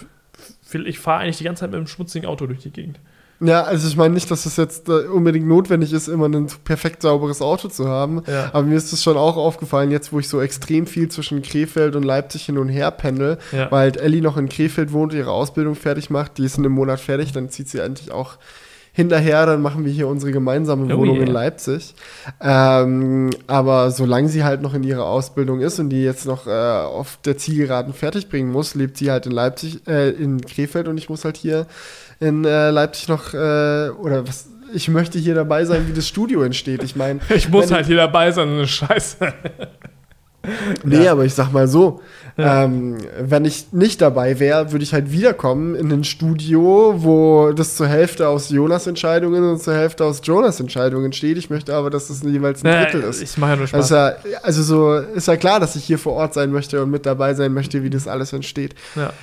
ich 0.74 1.00
fahre 1.00 1.22
eigentlich 1.22 1.38
die 1.38 1.44
ganze 1.44 1.62
Zeit 1.62 1.72
mit 1.72 1.78
einem 1.78 1.88
schmutzigen 1.88 2.28
Auto 2.28 2.46
durch 2.48 2.60
die 2.60 2.72
Gegend. 2.72 3.00
Ja, 3.44 3.64
also 3.64 3.88
ich 3.88 3.98
meine 3.98 4.14
nicht, 4.14 4.30
dass 4.30 4.46
es 4.46 4.56
jetzt 4.58 4.88
äh, 4.88 5.08
unbedingt 5.08 5.48
notwendig 5.48 5.92
ist, 5.94 6.08
immer 6.08 6.28
ein 6.30 6.46
perfekt 6.64 7.02
sauberes 7.02 7.42
Auto 7.42 7.70
zu 7.70 7.88
haben. 7.88 8.22
Ja. 8.28 8.52
Aber 8.54 8.62
mir 8.62 8.76
ist 8.76 8.94
es 8.94 9.02
schon 9.02 9.18
auch 9.18 9.36
aufgefallen, 9.36 9.90
jetzt 9.90 10.14
wo 10.14 10.20
ich 10.20 10.30
so 10.30 10.40
extrem 10.42 10.86
viel 10.86 11.10
zwischen 11.10 11.42
Krefeld 11.42 11.96
und 11.96 12.04
Leipzig 12.04 12.46
hin 12.46 12.60
und 12.60 12.70
her 12.70 12.92
pendel, 12.92 13.40
Ja. 13.52 13.72
weil 13.72 13.80
halt 13.82 13.98
Ellie 13.98 14.22
noch 14.22 14.38
in 14.38 14.48
Krefeld 14.48 14.92
wohnt, 14.94 15.14
ihre 15.14 15.32
Ausbildung 15.32 15.74
fertig 15.74 16.12
macht. 16.12 16.38
Die 16.38 16.46
ist 16.46 16.60
in 16.60 16.66
einem 16.66 16.76
Monat 16.76 17.00
fertig, 17.00 17.32
dann 17.32 17.50
zieht 17.50 17.68
sie 17.68 17.80
endlich 17.80 18.12
auch 18.12 18.38
hinterher, 18.94 19.46
dann 19.46 19.62
machen 19.62 19.86
wir 19.86 19.92
hier 19.92 20.08
unsere 20.08 20.32
gemeinsame 20.32 20.94
Oh 20.94 20.98
Wohnung 20.98 21.16
yeah. 21.18 21.26
in 21.26 21.32
Leipzig. 21.32 21.96
Ähm, 22.42 23.30
aber 23.48 23.92
solange 23.92 24.28
sie 24.30 24.44
halt 24.44 24.62
noch 24.62 24.74
in 24.74 24.84
ihrer 24.84 25.06
Ausbildung 25.06 25.62
ist 25.62 25.80
und 25.80 25.90
die 25.90 26.04
jetzt 26.04 26.26
noch 26.26 26.46
äh, 26.48 26.52
auf 26.52 27.18
der 27.24 27.38
Zielgeraden 27.38 27.94
fertig 27.94 28.28
bringen 28.30 28.52
muss, 28.52 28.76
lebt 28.76 28.98
sie 28.98 29.10
halt 29.12 29.26
in 29.26 29.32
Leipzig, 29.32 29.88
äh, 29.88 30.10
in 30.10 30.42
Krefeld 30.42 30.88
und 30.88 30.98
ich 30.98 31.10
muss 31.10 31.24
halt 31.24 31.38
hier 31.38 31.68
in 32.20 32.44
äh, 32.46 32.70
Leipzig 32.70 33.08
noch, 33.08 33.34
äh, 33.34 33.38
oder 33.90 34.28
was, 34.28 34.48
ich 34.74 34.88
möchte 34.90 35.18
hier 35.20 35.36
dabei 35.36 35.66
sein, 35.66 35.88
wie 35.88 35.94
das 35.94 36.08
Studio 36.08 36.44
entsteht. 36.44 36.84
Ich 36.84 36.96
meine, 36.96 37.20
Ich 37.34 37.50
muss 37.50 37.72
halt 37.72 37.86
hier 37.88 37.98
dabei 37.98 38.32
sein, 38.32 38.50
eine 38.50 38.68
Scheiße. 38.68 39.16
Nee, 40.84 41.04
Ja. 41.06 41.12
aber 41.12 41.24
ich 41.26 41.34
sag 41.34 41.52
mal 41.54 41.68
so, 41.68 42.02
Ja. 42.42 42.64
ähm, 42.64 42.98
wenn 43.20 43.46
ich 43.46 43.72
nicht 43.72 44.02
dabei 44.02 44.40
wäre, 44.40 44.72
würde 44.72 44.84
ich 44.84 44.94
halt 44.94 45.12
wiederkommen 45.12 45.76
in 45.76 45.92
ein 45.92 46.04
Studio, 46.04 46.96
wo 46.98 47.52
das 47.52 47.76
zur 47.76 47.88
Hälfte 47.88 48.28
aus 48.28 48.50
Jonas 48.50 48.88
Entscheidungen 48.88 49.44
und 49.44 49.62
zur 49.62 49.76
Hälfte 49.76 50.06
aus 50.06 50.22
Jonas 50.24 50.60
Entscheidungen 50.60 51.14
steht. 51.14 51.38
Ich 51.38 51.50
möchte 51.50 51.76
aber, 51.76 51.90
dass 51.90 52.10
es 52.10 52.24
jeweils 52.24 52.64
ein 52.64 52.84
Drittel 52.84 53.02
ist. 53.02 53.22
Ich 53.22 53.38
mache 53.38 53.52
ja 53.52 53.56
nur 53.58 53.68
Spaß. 53.68 53.92
Also, 53.92 54.18
also 54.42 54.64
so 54.64 54.96
ist 54.96 55.28
ja 55.28 55.38
klar, 55.38 55.60
dass 55.60 55.76
ich 55.76 55.84
hier 55.84 56.00
vor 56.00 56.14
Ort 56.14 56.34
sein 56.34 56.52
möchte 56.52 56.82
und 56.82 56.90
mit 56.90 57.06
dabei 57.06 57.34
sein 57.34 57.54
möchte, 57.54 57.84
wie 57.84 57.90
das 57.90 58.08
alles 58.08 58.34
entsteht. 58.34 58.76
ja. 58.96 59.14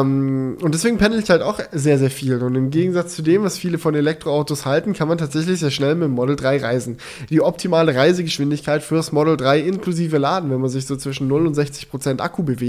Ähm, 0.00 0.56
und 0.60 0.74
deswegen 0.74 0.98
pendel 0.98 1.20
ich 1.20 1.30
halt 1.30 1.42
auch 1.42 1.60
sehr, 1.72 1.98
sehr 1.98 2.10
viel. 2.10 2.42
Und 2.42 2.54
im 2.54 2.70
Gegensatz 2.70 3.14
zu 3.14 3.22
dem, 3.22 3.42
was 3.44 3.58
viele 3.58 3.78
von 3.78 3.94
Elektroautos 3.94 4.66
halten, 4.66 4.92
kann 4.92 5.08
man 5.08 5.18
tatsächlich 5.18 5.60
sehr 5.60 5.70
schnell 5.70 5.94
mit 5.94 6.04
dem 6.04 6.12
Model 6.12 6.36
3 6.36 6.58
reisen. 6.58 6.98
Die 7.30 7.40
optimale 7.40 7.94
Reisegeschwindigkeit 7.94 8.82
fürs 8.82 9.12
Model 9.12 9.36
3 9.36 9.60
inklusive 9.60 10.18
Laden, 10.18 10.50
wenn 10.50 10.60
man 10.60 10.70
sich 10.70 10.86
so 10.86 10.96
zwischen 10.96 11.28
0 11.28 11.46
und 11.46 11.54
60 11.54 11.90
Prozent 11.90 12.20
Akku 12.20 12.42
bewegt, 12.42 12.61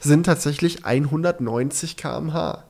sind 0.00 0.26
tatsächlich 0.26 0.84
190 0.84 1.96
km/h. 1.96 2.64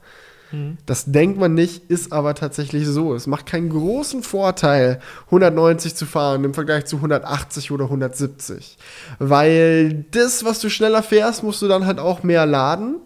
Das 0.87 1.05
denkt 1.05 1.39
man 1.39 1.53
nicht, 1.53 1.91
ist 1.91 2.11
aber 2.11 2.35
tatsächlich 2.35 2.87
so. 2.87 3.15
Es 3.15 3.27
macht 3.27 3.45
keinen 3.45 3.69
großen 3.69 4.23
Vorteil, 4.23 5.01
190 5.27 5.95
zu 5.95 6.07
fahren 6.07 6.43
im 6.45 6.55
Vergleich 6.55 6.87
zu 6.87 6.97
180 6.97 7.71
oder 7.71 7.85
170. 7.85 8.79
Weil 9.19 10.07
das, 10.11 10.45
was 10.47 10.61
du 10.61 10.71
schneller 10.71 11.03
fährst, 11.03 11.43
musst 11.43 11.61
du 11.61 11.69
dann 11.69 11.85
halt 11.85 11.99
auch 11.99 12.23
mehr 12.23 12.47
laden. 12.47 12.97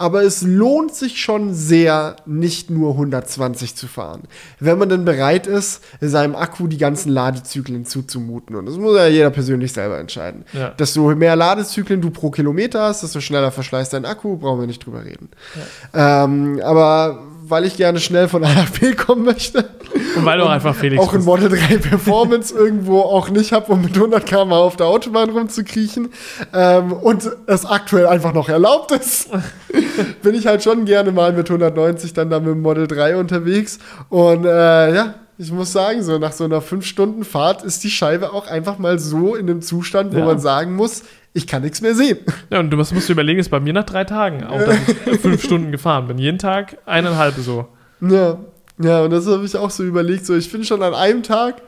Aber 0.00 0.22
es 0.22 0.42
lohnt 0.42 0.94
sich 0.94 1.20
schon 1.20 1.54
sehr, 1.54 2.14
nicht 2.24 2.70
nur 2.70 2.92
120 2.92 3.74
zu 3.74 3.88
fahren. 3.88 4.22
Wenn 4.60 4.78
man 4.78 4.88
dann 4.88 5.04
bereit 5.04 5.48
ist, 5.48 5.82
seinem 6.00 6.36
Akku 6.36 6.68
die 6.68 6.78
ganzen 6.78 7.10
Ladezyklen 7.10 7.84
zuzumuten. 7.84 8.54
Und 8.54 8.66
das 8.66 8.76
muss 8.76 8.96
ja 8.96 9.08
jeder 9.08 9.30
persönlich 9.30 9.72
selber 9.72 9.98
entscheiden. 9.98 10.44
Ja. 10.52 10.68
Desto 10.70 11.14
mehr 11.16 11.34
Ladezyklen 11.34 12.00
du 12.00 12.10
pro 12.10 12.30
Kilometer 12.30 12.82
hast, 12.82 13.02
desto 13.02 13.20
schneller 13.20 13.50
verschleißt 13.50 13.92
dein 13.92 14.04
Akku, 14.04 14.36
brauchen 14.36 14.60
wir 14.60 14.66
nicht 14.68 14.86
drüber 14.86 15.04
reden. 15.04 15.30
Ähm, 15.92 16.60
aber 16.62 17.18
weil 17.48 17.64
ich 17.64 17.76
gerne 17.76 18.00
schnell 18.00 18.28
von 18.28 18.44
A 18.44 18.54
nach 18.54 18.70
B 18.70 18.92
kommen 18.94 19.24
möchte, 19.24 19.64
Und 20.16 20.24
weil 20.24 20.38
du 20.38 20.44
auch 20.44 20.50
einfach 20.50 20.74
Felix 20.74 21.02
auch 21.02 21.12
in 21.12 21.18
bist. 21.18 21.26
Model 21.26 21.48
3 21.48 21.78
Performance 21.78 22.54
irgendwo 22.54 23.00
auch 23.00 23.30
nicht 23.30 23.52
habe, 23.52 23.72
um 23.72 23.82
mit 23.82 23.94
100 23.94 24.24
km 24.26 24.52
auf 24.52 24.76
der 24.76 24.86
Autobahn 24.86 25.30
rumzukriechen 25.30 26.10
ähm, 26.54 26.92
und 26.92 27.30
es 27.46 27.64
aktuell 27.66 28.06
einfach 28.06 28.32
noch 28.32 28.48
erlaubt 28.48 28.92
ist, 28.92 29.30
bin 30.22 30.34
ich 30.34 30.46
halt 30.46 30.62
schon 30.62 30.84
gerne 30.84 31.12
mal 31.12 31.32
mit 31.32 31.48
190 31.48 32.12
dann 32.12 32.30
da 32.30 32.40
mit 32.40 32.48
dem 32.48 32.62
Model 32.62 32.86
3 32.86 33.16
unterwegs 33.16 33.78
und 34.08 34.44
äh, 34.44 34.94
ja, 34.94 35.14
ich 35.38 35.52
muss 35.52 35.72
sagen, 35.72 36.02
so 36.02 36.18
nach 36.18 36.32
so 36.32 36.44
einer 36.44 36.60
5-Stunden-Fahrt 36.60 37.62
ist 37.62 37.84
die 37.84 37.90
Scheibe 37.90 38.32
auch 38.32 38.46
einfach 38.48 38.78
mal 38.78 38.98
so 38.98 39.34
in 39.36 39.48
einem 39.48 39.62
Zustand, 39.62 40.12
wo 40.14 40.18
Ja. 40.18 40.24
man 40.24 40.38
sagen 40.40 40.74
muss, 40.74 41.02
ich 41.32 41.46
kann 41.46 41.62
nichts 41.62 41.80
mehr 41.80 41.94
sehen. 41.94 42.18
Ja, 42.50 42.58
und 42.60 42.70
du 42.70 42.76
musst, 42.76 42.92
musst 42.92 43.08
du 43.08 43.12
überlegen, 43.12 43.38
ist 43.38 43.50
bei 43.50 43.60
mir 43.60 43.72
nach 43.72 43.84
drei 43.84 44.04
Tagen 44.04 44.42
auch, 44.44 44.58
dass 44.58 44.76
ich 45.06 45.20
fünf 45.20 45.42
Stunden 45.44 45.70
gefahren 45.70 46.08
bin. 46.08 46.18
Jeden 46.18 46.38
Tag 46.38 46.78
eineinhalb 46.86 47.34
so. 47.36 47.68
Ja, 48.00 48.38
ja, 48.80 49.02
und 49.02 49.10
das 49.10 49.26
habe 49.26 49.44
ich 49.44 49.56
auch 49.56 49.70
so 49.70 49.84
überlegt. 49.84 50.26
So, 50.26 50.34
ich 50.36 50.50
bin 50.50 50.64
schon 50.64 50.82
an 50.82 50.94
einem 50.94 51.22
Tag 51.22 51.62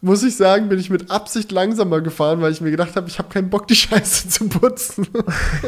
muss 0.00 0.22
ich 0.22 0.36
sagen, 0.36 0.68
bin 0.68 0.78
ich 0.78 0.90
mit 0.90 1.10
Absicht 1.10 1.50
langsamer 1.50 2.02
gefahren, 2.02 2.42
weil 2.42 2.52
ich 2.52 2.60
mir 2.60 2.70
gedacht 2.70 2.94
habe, 2.94 3.08
ich 3.08 3.18
habe 3.18 3.30
keinen 3.30 3.48
Bock, 3.48 3.66
die 3.68 3.74
Scheiße 3.74 4.28
zu 4.28 4.50
putzen. 4.50 5.08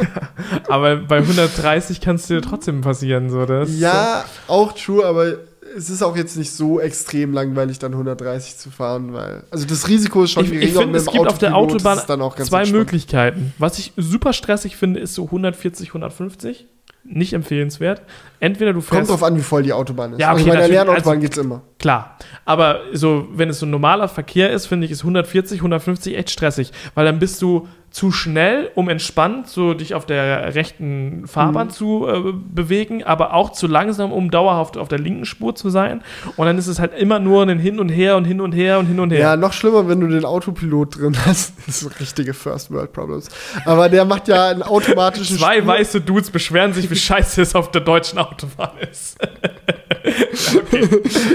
Aber 0.68 0.96
bei 0.96 1.18
130 1.18 2.02
kann 2.02 2.16
es 2.16 2.26
dir 2.26 2.42
trotzdem 2.42 2.82
passieren, 2.82 3.30
so 3.30 3.46
das. 3.46 3.78
ja, 3.78 4.26
auch 4.46 4.72
true, 4.72 5.06
aber 5.06 5.36
es 5.76 5.90
ist 5.90 6.02
auch 6.02 6.16
jetzt 6.16 6.36
nicht 6.36 6.50
so 6.50 6.80
extrem 6.80 7.32
langweilig, 7.32 7.78
dann 7.78 7.92
130 7.92 8.56
zu 8.56 8.70
fahren, 8.70 9.12
weil. 9.12 9.44
Also 9.50 9.66
das 9.66 9.88
Risiko 9.88 10.24
ist 10.24 10.32
schon 10.32 10.44
Ich, 10.44 10.52
ich 10.52 10.60
geringer 10.60 10.78
und 10.78 10.84
finde, 10.84 10.98
es 10.98 11.06
gibt 11.06 11.26
auf 11.28 11.38
der 11.38 11.54
Autobahn 11.54 11.96
ist 11.96 12.02
es 12.02 12.06
dann 12.06 12.20
auch 12.22 12.36
ganz 12.36 12.48
zwei. 12.48 12.66
Möglichkeiten. 12.66 13.52
Was 13.58 13.78
ich 13.78 13.92
super 13.96 14.32
stressig 14.32 14.76
finde, 14.76 15.00
ist 15.00 15.14
so 15.14 15.24
140, 15.24 15.88
150. 15.88 16.66
Nicht 17.08 17.34
empfehlenswert. 17.34 18.02
Entweder 18.40 18.72
du 18.72 18.80
Kommt 18.80 18.88
fährst. 18.88 19.10
drauf 19.12 19.22
an, 19.22 19.36
wie 19.36 19.42
voll 19.42 19.62
die 19.62 19.72
Autobahn 19.72 20.14
ist. 20.14 20.18
Ja, 20.20 20.32
okay, 20.32 20.40
also 20.40 20.50
bei 20.50 20.56
der 20.56 20.68
Lernautobahn 20.68 21.08
also- 21.12 21.20
geht's 21.20 21.36
immer. 21.38 21.62
Klar, 21.78 22.18
aber 22.44 22.80
so, 22.94 23.28
wenn 23.32 23.48
es 23.48 23.60
so 23.60 23.66
ein 23.66 23.70
normaler 23.70 24.08
Verkehr 24.08 24.50
ist, 24.50 24.66
finde 24.66 24.86
ich, 24.86 24.90
ist 24.90 25.02
140, 25.04 25.60
150 25.60 26.16
echt 26.16 26.30
stressig, 26.30 26.72
weil 26.94 27.04
dann 27.04 27.20
bist 27.20 27.40
du 27.42 27.68
zu 27.96 28.12
schnell, 28.12 28.70
um 28.74 28.90
entspannt 28.90 29.48
so 29.48 29.72
dich 29.72 29.94
auf 29.94 30.04
der 30.04 30.54
rechten 30.54 31.20
Mhm. 31.22 31.26
Fahrbahn 31.26 31.70
zu 31.70 32.06
äh, 32.06 32.32
bewegen, 32.34 33.02
aber 33.02 33.32
auch 33.32 33.52
zu 33.52 33.66
langsam, 33.66 34.12
um 34.12 34.30
dauerhaft 34.30 34.76
auf 34.76 34.88
der 34.88 34.98
linken 34.98 35.24
Spur 35.24 35.54
zu 35.54 35.70
sein. 35.70 36.02
Und 36.36 36.44
dann 36.46 36.58
ist 36.58 36.66
es 36.66 36.78
halt 36.78 36.92
immer 36.92 37.20
nur 37.20 37.42
ein 37.44 37.58
Hin 37.58 37.80
und 37.80 37.88
Her 37.88 38.18
und 38.18 38.26
hin 38.26 38.42
und 38.42 38.52
her 38.52 38.78
und 38.78 38.84
hin 38.84 39.00
und 39.00 39.12
her. 39.12 39.20
Ja, 39.20 39.36
noch 39.38 39.54
schlimmer, 39.54 39.88
wenn 39.88 40.00
du 40.00 40.08
den 40.08 40.26
Autopilot 40.26 40.98
drin 40.98 41.16
hast. 41.24 41.54
Das 41.66 41.80
sind 41.80 41.98
richtige 41.98 42.34
First 42.34 42.70
World 42.70 42.92
Problems. 42.92 43.30
Aber 43.64 43.88
der 43.88 44.04
macht 44.04 44.28
ja 44.28 44.48
einen 44.48 44.62
automatischen 44.62 45.38
Zwei 45.38 45.56
Spur- 45.56 45.66
weiße 45.68 46.02
Dudes 46.02 46.30
beschweren 46.30 46.74
sich, 46.74 46.90
wie 46.90 46.96
scheiße 46.96 47.40
es 47.40 47.54
auf 47.54 47.70
der 47.70 47.80
deutschen 47.80 48.18
Autobahn 48.18 48.72
ist. 48.90 49.16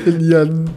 in 0.06 0.20
ihren 0.22 0.70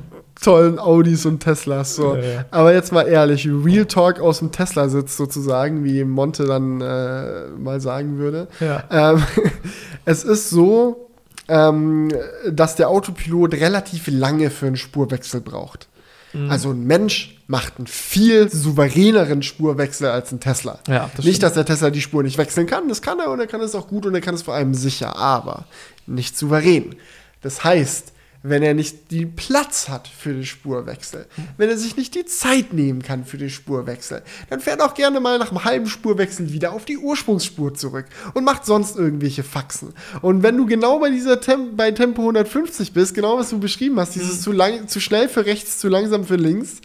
tollen 0.44 0.78
Audis 0.78 1.26
und 1.26 1.40
Teslas. 1.40 1.96
So. 1.96 2.16
Ja, 2.16 2.22
ja. 2.22 2.44
Aber 2.50 2.72
jetzt 2.72 2.92
mal 2.92 3.02
ehrlich, 3.02 3.48
Real 3.48 3.86
Talk 3.86 4.20
aus 4.20 4.38
dem 4.38 4.52
Tesla-Sitz 4.52 5.16
sozusagen, 5.16 5.84
wie 5.84 6.04
Monte 6.04 6.44
dann 6.44 6.80
äh, 6.80 7.48
mal 7.58 7.80
sagen 7.80 8.18
würde. 8.18 8.48
Ja. 8.60 8.84
Ähm, 8.90 9.22
es 10.04 10.24
ist 10.24 10.50
so, 10.50 11.10
ähm, 11.48 12.10
dass 12.50 12.76
der 12.76 12.88
Autopilot 12.88 13.54
relativ 13.54 14.06
lange 14.08 14.50
für 14.50 14.66
einen 14.66 14.76
Spurwechsel 14.76 15.40
braucht. 15.40 15.88
Mhm. 16.32 16.50
Also 16.50 16.70
ein 16.70 16.84
Mensch 16.84 17.42
macht 17.46 17.74
einen 17.78 17.86
viel 17.86 18.48
souveräneren 18.50 19.42
Spurwechsel 19.42 20.08
als 20.08 20.32
ein 20.32 20.40
Tesla. 20.40 20.78
Ja, 20.88 21.10
das 21.14 21.24
nicht, 21.24 21.42
dass 21.42 21.54
der 21.54 21.64
Tesla 21.64 21.90
die 21.90 22.00
Spur 22.00 22.22
nicht 22.22 22.38
wechseln 22.38 22.66
kann, 22.66 22.88
das 22.88 23.02
kann 23.02 23.20
er 23.20 23.30
und 23.30 23.40
er 23.40 23.46
kann 23.46 23.60
es 23.60 23.74
auch 23.74 23.88
gut 23.88 24.06
und 24.06 24.14
er 24.14 24.20
kann 24.20 24.34
es 24.34 24.42
vor 24.42 24.54
allem 24.54 24.74
sicher, 24.74 25.16
aber 25.16 25.66
nicht 26.06 26.36
souverän. 26.36 26.96
Das 27.42 27.62
heißt, 27.62 28.13
wenn 28.46 28.62
er 28.62 28.74
nicht 28.74 29.10
den 29.10 29.34
Platz 29.34 29.88
hat 29.88 30.06
für 30.06 30.34
den 30.34 30.44
Spurwechsel, 30.44 31.24
wenn 31.56 31.70
er 31.70 31.78
sich 31.78 31.96
nicht 31.96 32.14
die 32.14 32.26
Zeit 32.26 32.74
nehmen 32.74 33.00
kann 33.02 33.24
für 33.24 33.38
den 33.38 33.48
Spurwechsel, 33.48 34.22
dann 34.50 34.60
fährt 34.60 34.80
er 34.80 34.86
auch 34.86 34.94
gerne 34.94 35.18
mal 35.18 35.38
nach 35.38 35.50
einem 35.50 35.64
halben 35.64 35.86
Spurwechsel 35.86 36.52
wieder 36.52 36.74
auf 36.74 36.84
die 36.84 36.98
Ursprungsspur 36.98 37.72
zurück 37.72 38.04
und 38.34 38.44
macht 38.44 38.66
sonst 38.66 38.96
irgendwelche 38.96 39.42
Faxen. 39.44 39.94
Und 40.20 40.42
wenn 40.42 40.58
du 40.58 40.66
genau 40.66 40.98
bei 40.98 41.08
dieser 41.08 41.40
Tem 41.40 41.74
bei 41.74 41.90
Tempo 41.92 42.20
150 42.20 42.92
bist, 42.92 43.14
genau 43.14 43.38
was 43.38 43.48
du 43.48 43.58
beschrieben 43.58 43.98
hast, 43.98 44.14
dieses 44.14 44.42
zu, 44.42 44.52
lang 44.52 44.88
zu 44.88 45.00
schnell 45.00 45.30
für 45.30 45.46
rechts, 45.46 45.78
zu 45.78 45.88
langsam 45.88 46.24
für 46.24 46.36
links, 46.36 46.82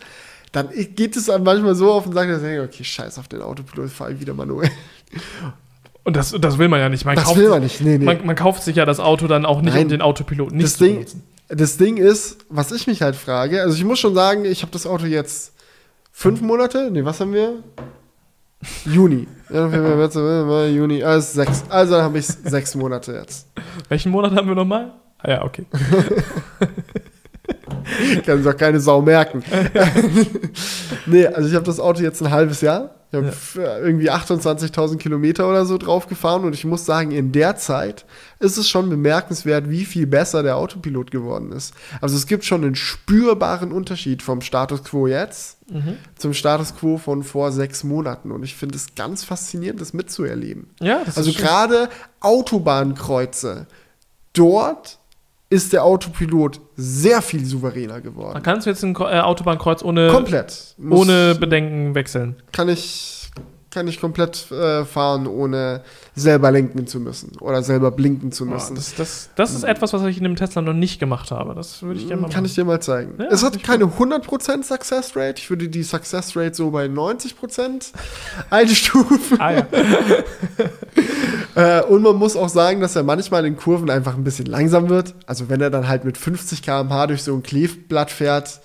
dann 0.54 0.70
geht 0.96 1.18
es 1.18 1.30
einem 1.30 1.44
manchmal 1.44 1.76
so 1.76 1.92
auf 1.92 2.06
und 2.06 2.14
sagt, 2.14 2.32
okay, 2.32 2.84
scheiß 2.86 3.20
auf 3.20 3.28
den 3.28 3.42
Autopilot, 3.42 3.90
fahr 3.90 4.12
ich 4.12 4.22
wieder 4.22 4.34
manuell. 4.34 4.72
Und 6.06 6.16
das, 6.16 6.34
das 6.40 6.58
will 6.58 6.70
man 6.70 6.80
ja 6.80 6.88
nicht. 6.88 7.04
Man 7.04 7.16
Das 7.16 7.26
kauft, 7.26 7.38
will 7.38 7.50
man 7.50 7.62
nicht, 7.62 7.82
nee, 7.82 7.98
nee. 7.98 8.06
Man, 8.06 8.26
man 8.26 8.36
kauft 8.38 8.64
sich 8.64 8.78
ja 8.78 8.86
das 8.86 9.02
Auto 9.02 9.28
dann 9.28 9.46
auch 9.46 9.62
nicht, 9.62 9.74
Nein. 9.74 9.84
um 9.84 9.90
den 9.90 10.02
Autopiloten 10.02 10.56
nicht 10.56 10.66
das 10.66 10.78
zu 10.78 10.86
Ding, 10.86 10.94
benutzen. 10.96 11.24
Das 11.50 11.78
Ding 11.78 11.98
ist, 11.98 12.38
was 12.50 12.72
ich 12.72 12.88
mich 12.88 13.02
halt 13.02 13.16
frage, 13.16 13.62
also 13.62 13.76
ich 13.76 13.84
muss 13.84 14.00
schon 14.00 14.16
sagen, 14.16 14.46
ich 14.46 14.62
habe 14.62 14.72
das 14.72 14.86
Auto 14.88 15.06
jetzt 15.06 15.54
fünf 16.12 16.42
Monate, 16.42 16.90
nee, 16.92 17.04
was 17.04 17.20
haben 17.20 17.34
wir? 17.34 17.64
Juni. 18.86 19.28
April, 19.48 20.46
Mai, 20.46 20.68
Juni, 20.70 21.04
also 21.04 21.34
sechs. 21.34 21.64
Also 21.70 22.02
habe 22.02 22.20
ich 22.20 22.28
sechs 22.28 22.76
Monate 22.76 23.14
jetzt. 23.14 23.48
Welchen 23.88 24.12
Monat 24.12 24.36
haben 24.36 24.48
wir 24.48 24.56
nochmal? 24.56 24.94
Ah 25.20 25.30
ja, 25.32 25.44
okay. 25.44 25.66
Kann 28.26 28.44
sich 28.44 28.54
auch 28.54 28.58
keine 28.58 28.80
Sau 28.80 29.02
merken. 29.02 29.44
nee, 31.06 31.26
also 31.26 31.50
ich 31.50 31.56
habe 31.56 31.66
das 31.66 31.80
Auto 31.80 32.02
jetzt 32.02 32.22
ein 32.22 32.30
halbes 32.30 32.62
Jahr. 32.62 32.96
Ich 33.12 33.18
habe 33.18 33.34
Ja. 33.56 33.80
irgendwie 33.80 34.12
28.000 34.12 34.98
Kilometer 34.98 35.50
oder 35.50 35.66
so 35.66 35.80
drauf 35.80 36.06
gefahren 36.08 36.44
und 36.46 36.54
ich 36.54 36.64
muss 36.64 36.86
sagen, 36.86 37.10
in 37.12 37.32
der 37.32 37.56
Zeit 37.56 38.06
ist 38.40 38.58
es 38.58 38.70
schon 38.70 38.88
bemerkenswert, 38.90 39.70
wie 39.70 39.86
viel 39.86 40.06
besser 40.06 40.44
der 40.44 40.58
Autopilot 40.58 41.10
geworden 41.10 41.52
ist. 41.52 41.74
Also 42.02 42.16
es 42.16 42.28
gibt 42.28 42.46
schon 42.46 42.64
einen 42.64 42.76
spürbaren 42.76 43.72
Unterschied 43.72 44.22
vom 44.22 44.42
Status 44.42 44.84
quo 44.84 45.08
jetzt 45.08 45.58
zum 46.18 46.34
Status 46.34 46.76
quo 46.76 46.98
von 46.98 47.24
vor 47.24 47.52
sechs 47.52 47.84
Monaten 47.84 48.32
und 48.32 48.42
ich 48.44 48.56
finde 48.56 48.76
es 48.76 48.96
ganz 48.96 49.24
faszinierend, 49.24 49.80
das 49.82 49.94
mitzuerleben. 49.94 50.70
Ja, 50.80 51.04
das 51.06 51.18
Also 51.18 51.32
gerade 51.32 51.90
Autobahnkreuze, 52.22 53.68
dort 54.34 54.98
ist 55.52 55.74
der 55.74 55.84
Autopilot 55.84 56.62
sehr 56.76 57.22
viel 57.24 57.44
souveräner 57.44 58.02
geworden. 58.02 58.34
Man 58.34 58.44
kannst 58.44 58.68
du 58.68 58.70
jetzt 58.70 58.84
ein 58.84 58.96
äh, 58.96 59.20
Autobahnkreuz 59.22 59.82
ohne, 59.84 60.10
Komplett. 60.10 60.76
Muss- 60.78 61.00
ohne 61.00 61.36
Bedenken 61.36 61.96
wechseln. 61.96 62.36
kann 62.52 62.70
ich, 62.70 63.19
kann 63.72 63.88
ich 63.88 64.02
komplett 64.02 64.52
äh, 64.52 64.84
fahren, 64.84 65.28
ohne 65.28 65.82
selber 66.16 66.50
lenken 66.52 66.88
zu 66.88 67.00
müssen 67.00 67.38
oder 67.40 67.62
selber 67.62 67.92
blinken 67.92 68.32
zu 68.32 68.46
Ja, 68.46 68.52
müssen. 68.54 68.76
das, 68.76 68.96
das, 68.96 69.30
das 69.36 69.54
ist 69.54 69.64
etwas, 69.64 69.94
was 69.94 70.04
ich 70.06 70.18
in 70.18 70.24
dem 70.24 70.36
Tesla 70.36 70.62
noch 70.64 70.74
nicht 70.74 71.00
gemacht 71.00 71.30
habe. 71.32 71.54
Das 71.54 71.84
würde 71.84 72.00
ich 72.00 72.08
gerne 72.08 72.22
mal 72.22 72.28
Hm, 72.30 72.34
kann 72.34 72.46
ich 72.46 72.52
machen. 72.58 72.62
dir 72.62 72.66
mal 72.66 72.82
zeigen. 72.82 73.14
Ja, 73.20 73.26
es 73.30 73.44
hat 73.44 73.56
ich 73.56 73.64
keine 73.64 73.86
100% 73.86 74.64
Success 74.64 75.16
Rate. 75.16 75.36
Ich 75.38 75.50
würde 75.50 75.70
die 75.70 75.84
Success 75.84 76.36
Rate 76.36 76.56
so 76.56 76.72
bei 76.72 76.86
90% 76.88 77.92
einstufen. 78.50 79.40
Ah 79.40 79.52
ja. 79.52 79.68
Äh, 81.56 81.82
und 81.82 82.04
man 82.04 82.16
muss 82.16 82.36
auch 82.36 82.48
sagen, 82.48 82.80
dass 82.80 82.96
er 82.96 83.04
manchmal 83.04 83.44
in 83.46 83.58
Kurven 83.58 83.90
einfach 83.90 84.16
ein 84.16 84.24
bisschen 84.24 84.46
langsam 84.46 84.88
wird. 84.88 85.16
Also 85.26 85.50
wenn 85.50 85.60
er 85.60 85.70
dann 85.72 85.88
halt 85.88 86.06
mit 86.06 86.18
50 86.18 86.62
km/h 86.62 87.08
durch 87.08 87.24
so 87.24 87.34
ein 87.34 87.42
Kleeblatt 87.44 88.12
fährt 88.12 88.62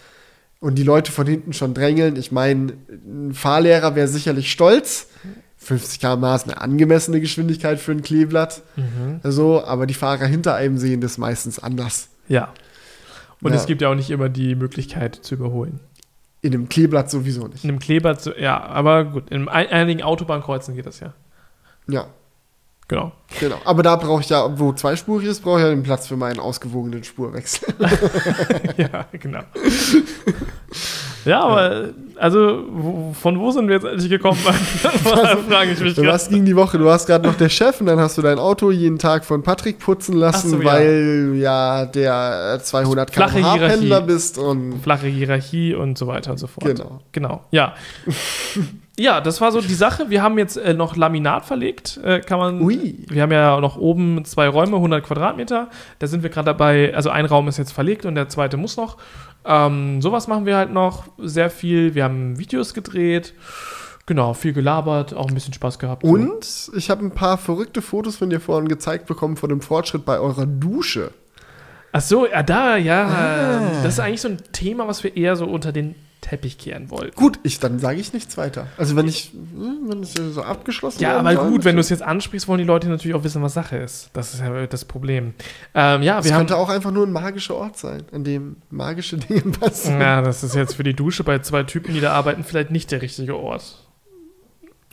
und 0.64 0.76
die 0.76 0.82
Leute 0.82 1.12
von 1.12 1.26
hinten 1.26 1.52
schon 1.52 1.74
drängeln. 1.74 2.16
Ich 2.16 2.32
meine, 2.32 2.72
ein 3.06 3.34
Fahrlehrer 3.34 3.94
wäre 3.94 4.08
sicherlich 4.08 4.50
stolz. 4.50 5.08
50 5.58 6.00
km/h 6.00 6.34
ist 6.36 6.44
eine 6.44 6.60
angemessene 6.60 7.20
Geschwindigkeit 7.20 7.78
für 7.78 7.92
ein 7.92 8.02
Kleeblatt. 8.02 8.62
Mhm. 8.76 9.20
Also, 9.22 9.62
aber 9.64 9.86
die 9.86 9.94
Fahrer 9.94 10.26
hinter 10.26 10.54
einem 10.54 10.78
sehen 10.78 11.00
das 11.00 11.18
meistens 11.18 11.58
anders. 11.58 12.08
Ja. 12.28 12.52
Und 13.42 13.52
Ja. 13.52 13.58
es 13.58 13.66
gibt 13.66 13.82
ja 13.82 13.90
auch 13.90 13.94
nicht 13.94 14.10
immer 14.10 14.28
die 14.30 14.54
Möglichkeit 14.54 15.14
zu 15.16 15.34
überholen. 15.34 15.80
In 16.40 16.54
einem 16.54 16.68
Kleeblatt 16.68 17.10
sowieso 17.10 17.46
nicht. 17.46 17.64
In 17.64 17.70
einem 17.70 18.16
zu, 18.18 18.32
ja, 18.38 18.58
aber 18.62 19.04
gut, 19.04 19.30
in 19.30 19.48
ein- 19.48 19.68
einigen 19.68 20.02
Autobahnkreuzen 20.02 20.74
geht 20.74 20.86
das 20.86 21.00
ja. 21.00 21.12
Ja, 21.88 22.06
Genau. 22.87 23.12
genau. 23.41 23.57
Aber 23.64 23.82
da 23.82 23.97
brauche 23.97 24.20
ich 24.20 24.28
ja, 24.28 24.59
wo 24.59 24.72
zweispurig 24.72 25.26
ist, 25.26 25.43
brauche 25.43 25.59
ich 25.59 25.64
ja 25.64 25.70
den 25.70 25.82
Platz 25.82 26.07
für 26.07 26.16
meinen 26.16 26.39
ausgewogenen 26.39 27.03
Spurwechsel. 27.03 27.72
ja, 28.76 29.07
genau. 29.12 29.41
Ja, 31.24 31.41
aber 31.41 31.89
also 32.16 32.64
wo, 32.68 33.14
von 33.14 33.41
wo 33.41 33.51
sind 33.51 33.68
wir 33.68 33.76
jetzt 33.76 33.87
eigentlich 33.87 34.11
gekommen? 34.11 34.37
frage 35.49 35.72
ich 35.72 35.80
mich 35.80 35.97
was 35.97 36.28
ging 36.28 36.45
die 36.45 36.55
Woche? 36.55 36.76
Du 36.76 36.85
warst 36.85 37.07
gerade 37.07 37.26
noch 37.26 37.37
der 37.37 37.49
Chef 37.49 37.80
und 37.80 37.87
dann 37.87 37.99
hast 37.99 38.18
du 38.18 38.22
dein 38.22 38.39
Auto 38.39 38.70
jeden 38.70 38.99
Tag 38.99 39.24
von 39.24 39.43
Patrick 39.43 39.78
putzen 39.78 40.16
lassen, 40.16 40.51
so, 40.51 40.59
ja. 40.59 40.64
weil 40.64 41.32
ja 41.37 41.87
der 41.87 42.57
äh, 42.57 42.62
200 42.62 43.11
Flache 43.11 43.41
km/h. 43.41 43.57
Pendler 43.57 44.01
bist 44.03 44.37
und 44.37 44.82
Flache 44.82 45.07
Hierarchie 45.07 45.74
und 45.74 45.97
so 45.97 46.07
weiter 46.07 46.32
und 46.32 46.39
so 46.39 46.47
fort. 46.47 46.66
Genau. 46.66 47.01
Genau, 47.12 47.45
ja. 47.51 47.74
Ja, 48.99 49.20
das 49.20 49.40
war 49.40 49.51
so 49.51 49.61
die 49.61 49.74
Sache. 49.74 50.09
Wir 50.09 50.22
haben 50.22 50.38
jetzt 50.38 50.57
äh, 50.57 50.72
noch 50.72 50.95
Laminat 50.97 51.45
verlegt. 51.45 51.99
Äh, 52.05 52.20
kann 52.20 52.38
man. 52.38 52.61
Ui. 52.61 53.05
Wir 53.09 53.22
haben 53.22 53.32
ja 53.32 53.61
noch 53.61 53.76
oben 53.76 54.24
zwei 54.24 54.49
Räume, 54.49 54.76
100 54.76 55.05
Quadratmeter. 55.05 55.68
Da 55.99 56.07
sind 56.07 56.22
wir 56.22 56.30
gerade 56.30 56.47
dabei. 56.47 56.95
Also 56.95 57.11
ein 57.11 57.26
Raum 57.26 57.49
ist 57.49 57.59
jetzt 57.59 57.72
verlegt 57.72 58.07
und 58.07 58.14
der 58.14 58.28
zweite 58.28 58.57
muss 58.57 58.76
noch. 58.76 58.99
Ähm, 59.45 60.01
sowas 60.01 60.28
machen 60.28 60.47
wir 60.47 60.57
halt 60.57 60.72
noch 60.72 61.09
sehr 61.18 61.51
viel. 61.51 61.95
Wir 61.95 62.05
haben 62.05 62.38
Videos 62.38 62.72
gedreht. 62.72 63.34
Genau, 64.07 64.34
viel 64.34 64.53
gelabert, 64.53 65.14
auch 65.14 65.28
ein 65.28 65.34
bisschen 65.34 65.55
Spaß 65.55 65.78
gehabt. 65.78 66.03
so. 66.05 66.12
und 66.12 66.70
ich 66.76 66.90
habe 66.90 67.03
ein 67.05 67.11
paar 67.11 67.38
verrückte 67.38 67.80
Fotos 67.80 68.16
von 68.16 68.28
dir 68.28 68.38
vorhin 68.38 68.68
gezeigt 68.68 69.07
bekommen 69.07 69.36
von 69.36 69.49
dem 69.49 69.62
Fortschritt 69.62 70.05
bei 70.05 70.18
eurer 70.20 70.45
Dusche. 70.45 71.11
Ach 71.90 72.03
so, 72.03 72.26
ja, 72.26 72.42
da, 72.42 72.76
ja. 72.76 73.07
Ah. 73.07 73.82
Das 73.82 73.95
ist 73.95 74.01
eigentlich 74.01 74.20
so 74.20 74.28
ein 74.28 74.38
Thema, 74.53 74.86
was 74.88 75.05
wir 75.05 75.16
eher 75.16 75.36
so 75.36 75.47
unter 75.47 75.72
den 75.72 75.95
Teppich 76.25 76.57
kehren 76.59 76.91
wollten. 76.91 77.14
Gut, 77.16 77.39
ich 77.43 77.59
dann 77.61 77.79
sage 77.79 78.01
ich 78.01 78.12
nichts 78.14 78.37
weiter. 78.39 78.66
Also 78.79 78.97
wenn 78.97 79.07
ich 79.07 79.33
hm, 79.33 79.81
wenn 79.89 80.03
es 80.03 80.14
so 80.14 80.43
abgeschlossen 80.43 81.03
Ja, 81.03 81.11
werden 81.16 81.27
aber 81.27 81.37
soll, 81.37 81.51
gut, 81.51 81.64
wenn 81.64 81.77
du 81.77 81.81
es 81.81 81.91
jetzt 81.91 82.03
ansprichst, 82.03 82.49
wollen 82.49 82.59
die 82.59 82.64
Leute 82.64 82.89
natürlich 82.89 83.14
auch 83.14 83.25
wissen, 83.25 83.43
was 83.43 83.53
Sache 83.55 83.77
ist. 83.77 84.09
Das 84.14 84.33
ist 84.33 84.41
ja 84.41 84.66
das 84.66 84.85
Problem. 84.87 85.35
Ähm, 85.75 86.03
ja, 86.03 86.18
es 86.18 86.25
wir 86.25 86.33
haben. 86.33 86.41
könnte 86.41 86.57
auch 86.57 86.70
einfach 86.70 86.91
nur 86.91 87.07
ein 87.07 87.12
magischer 87.12 87.55
Ort 87.57 87.77
sein, 87.77 88.05
an 88.12 88.25
dem 88.25 88.57
magische 88.70 89.16
Dinge 89.18 89.43
passieren. 89.43 90.01
Ja, 90.01 90.22
das 90.22 90.43
ist 90.43 90.55
jetzt 90.55 90.75
für 90.77 90.83
die 90.85 90.95
Dusche 90.95 91.25
bei 91.25 91.41
zwei 91.41 91.62
Typen, 91.64 91.93
die 91.95 92.01
da 92.01 92.12
arbeiten, 92.12 92.43
vielleicht 92.43 92.70
nicht 92.70 92.91
der 92.91 93.03
richtige 93.03 93.37
Ort. 93.37 93.87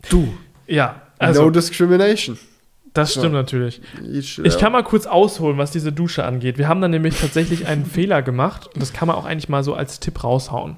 Du, 0.09 0.33
Ja, 0.67 1.01
also. 1.17 1.43
no 1.43 1.49
discrimination. 1.49 2.37
Das 2.93 3.11
stimmt 3.11 3.27
Ja. 3.27 3.39
natürlich. 3.41 3.81
Ich, 4.11 4.37
Ich 4.39 4.57
kann 4.57 4.73
mal 4.73 4.83
kurz 4.83 5.05
ausholen, 5.05 5.57
was 5.57 5.71
diese 5.71 5.93
Dusche 5.93 6.25
angeht. 6.25 6.57
Wir 6.57 6.67
haben 6.67 6.81
da 6.81 6.89
nämlich 6.89 7.17
tatsächlich 7.21 7.65
einen 7.65 7.85
Fehler 7.97 8.21
gemacht 8.21 8.67
und 8.67 8.81
das 8.81 8.91
kann 8.91 9.07
man 9.07 9.15
auch 9.15 9.23
eigentlich 9.23 9.47
mal 9.47 9.63
so 9.63 9.73
als 9.75 10.01
Tipp 10.01 10.21
raushauen. 10.25 10.75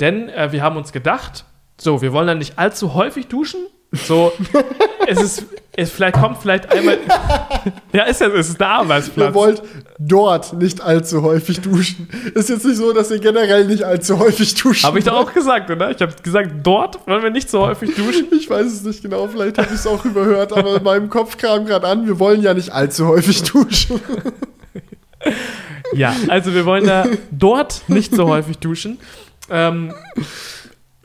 Denn 0.00 0.28
äh, 0.28 0.52
wir 0.52 0.62
haben 0.62 0.76
uns 0.76 0.92
gedacht, 0.92 1.44
so, 1.78 2.02
wir 2.02 2.12
wollen 2.12 2.26
dann 2.26 2.38
nicht 2.38 2.58
allzu 2.58 2.94
häufig 2.94 3.28
duschen. 3.28 3.60
So, 3.92 4.32
es 5.06 5.22
ist, 5.22 5.46
es 5.72 5.90
vielleicht 5.90 6.16
kommt 6.16 6.38
vielleicht 6.38 6.70
einmal. 6.72 6.98
ja, 7.92 8.04
ist 8.04 8.20
ja, 8.20 8.26
es 8.28 8.48
ist 8.48 8.60
der 8.60 8.66
Ihr 8.66 8.72
Arbeitsplatz. 8.72 9.34
wollt 9.34 9.62
dort 9.98 10.52
nicht 10.54 10.80
allzu 10.80 11.22
häufig 11.22 11.60
duschen. 11.60 12.08
Ist 12.34 12.48
jetzt 12.48 12.64
nicht 12.64 12.76
so, 12.76 12.92
dass 12.92 13.10
ihr 13.10 13.20
generell 13.20 13.64
nicht 13.66 13.84
allzu 13.84 14.18
häufig 14.18 14.54
duschen. 14.54 14.86
Habe 14.86 14.98
ich 14.98 15.04
doch 15.04 15.14
auch 15.14 15.32
gesagt, 15.32 15.70
oder? 15.70 15.90
Ich 15.90 16.02
habe 16.02 16.12
gesagt, 16.22 16.50
dort 16.62 17.06
wollen 17.06 17.22
wir 17.22 17.30
nicht 17.30 17.48
so 17.48 17.60
häufig 17.60 17.94
duschen. 17.94 18.26
Ich 18.36 18.50
weiß 18.50 18.66
es 18.66 18.82
nicht 18.82 19.02
genau, 19.02 19.26
vielleicht 19.28 19.58
habe 19.58 19.68
ich 19.68 19.74
es 19.74 19.86
auch 19.86 20.04
überhört, 20.04 20.52
aber 20.52 20.76
in 20.76 20.82
meinem 20.82 21.08
Kopf 21.08 21.36
kam 21.36 21.64
gerade 21.64 21.86
an, 21.86 22.06
wir 22.06 22.18
wollen 22.18 22.42
ja 22.42 22.54
nicht 22.54 22.70
allzu 22.70 23.06
häufig 23.08 23.42
duschen. 23.42 24.00
Ja, 25.94 26.14
also 26.28 26.54
wir 26.54 26.64
wollen 26.66 26.86
da 26.86 27.06
dort 27.30 27.82
nicht 27.88 28.14
so 28.14 28.28
häufig 28.28 28.58
duschen. 28.58 28.98
Ähm, 29.50 29.92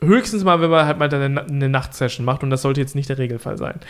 höchstens 0.00 0.44
mal, 0.44 0.60
wenn 0.60 0.70
man 0.70 0.86
halt 0.86 0.98
mal 0.98 1.12
eine, 1.14 1.42
eine 1.42 1.68
Nachtsession 1.68 2.24
macht 2.24 2.42
und 2.42 2.50
das 2.50 2.62
sollte 2.62 2.80
jetzt 2.80 2.94
nicht 2.94 3.08
der 3.08 3.18
Regelfall 3.18 3.56
sein. 3.58 3.80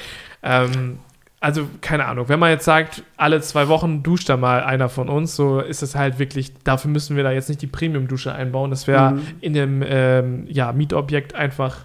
Ähm, 0.43 0.99
also, 1.41 1.69
keine 1.81 2.05
Ahnung, 2.07 2.29
wenn 2.29 2.39
man 2.39 2.51
jetzt 2.51 2.65
sagt, 2.65 3.03
alle 3.17 3.41
zwei 3.41 3.67
Wochen 3.67 4.05
duscht 4.05 4.29
da 4.29 4.37
mal 4.37 4.63
einer 4.63 4.89
von 4.89 5.09
uns, 5.09 5.35
so 5.35 5.59
ist 5.59 5.83
es 5.83 5.97
halt 5.97 6.21
wirklich, 6.21 6.53
dafür 6.63 6.91
müssen 6.91 7.17
wir 7.17 7.25
da 7.25 7.33
jetzt 7.33 7.49
nicht 7.49 7.61
die 7.63 7.67
Premium-Dusche 7.67 8.33
einbauen. 8.33 8.71
Das 8.71 8.87
wäre 8.87 9.13
Mhm. 9.13 9.23
in 9.41 9.53
dem 9.53 9.83
ähm, 9.85 10.47
ja, 10.49 10.71
Mietobjekt 10.73 11.35
einfach 11.35 11.79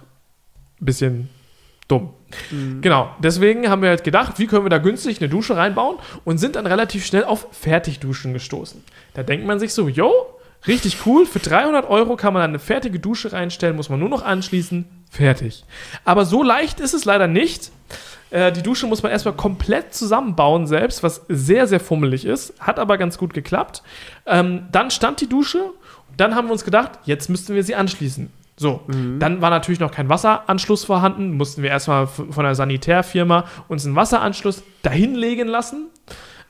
ein 0.80 0.84
bisschen 0.84 1.28
dumm. 1.88 2.10
Genau, 2.82 3.08
deswegen 3.20 3.68
haben 3.70 3.80
wir 3.82 3.88
halt 3.88 4.04
gedacht, 4.04 4.38
wie 4.38 4.46
können 4.46 4.64
wir 4.64 4.68
da 4.70 4.76
günstig 4.78 5.20
eine 5.20 5.30
Dusche 5.30 5.56
reinbauen 5.56 5.96
und 6.24 6.36
sind 6.38 6.54
dann 6.54 6.66
relativ 6.66 7.04
schnell 7.06 7.24
auf 7.24 7.48
Fertigduschen 7.50 8.34
gestoßen. 8.34 8.84
Da 9.14 9.22
denkt 9.22 9.46
man 9.46 9.58
sich 9.58 9.72
so, 9.72 9.88
yo, 9.88 10.12
richtig 10.66 11.06
cool, 11.06 11.26
für 11.26 11.38
300 11.38 11.88
Euro 11.88 12.16
kann 12.16 12.34
man 12.34 12.42
eine 12.42 12.58
fertige 12.58 12.98
Dusche 12.98 13.32
reinstellen, 13.32 13.76
muss 13.76 13.88
man 13.88 14.00
nur 14.00 14.08
noch 14.08 14.24
anschließen, 14.24 14.86
fertig. 15.10 15.64
Aber 16.04 16.24
so 16.24 16.42
leicht 16.42 16.80
ist 16.80 16.94
es 16.94 17.04
leider 17.04 17.26
nicht. 17.26 17.70
Äh, 18.30 18.52
die 18.52 18.62
Dusche 18.62 18.86
muss 18.86 19.02
man 19.02 19.12
erstmal 19.12 19.34
komplett 19.34 19.94
zusammenbauen 19.94 20.66
selbst, 20.66 21.02
was 21.02 21.24
sehr, 21.28 21.66
sehr 21.66 21.80
fummelig 21.80 22.24
ist, 22.24 22.54
hat 22.60 22.78
aber 22.78 22.98
ganz 22.98 23.18
gut 23.18 23.32
geklappt. 23.32 23.82
Ähm, 24.26 24.66
dann 24.72 24.90
stand 24.90 25.20
die 25.20 25.28
Dusche, 25.28 25.70
dann 26.16 26.34
haben 26.34 26.48
wir 26.48 26.52
uns 26.52 26.64
gedacht, 26.64 26.98
jetzt 27.04 27.30
müssten 27.30 27.54
wir 27.54 27.62
sie 27.62 27.74
anschließen. 27.74 28.30
So, 28.60 28.80
dann 29.20 29.40
war 29.40 29.50
natürlich 29.50 29.78
noch 29.78 29.92
kein 29.92 30.08
Wasseranschluss 30.08 30.84
vorhanden, 30.84 31.36
mussten 31.36 31.62
wir 31.62 31.70
erstmal 31.70 32.08
von 32.08 32.42
der 32.42 32.56
Sanitärfirma 32.56 33.44
uns 33.68 33.86
einen 33.86 33.94
Wasseranschluss 33.94 34.64
dahinlegen 34.82 35.46
lassen. 35.46 35.86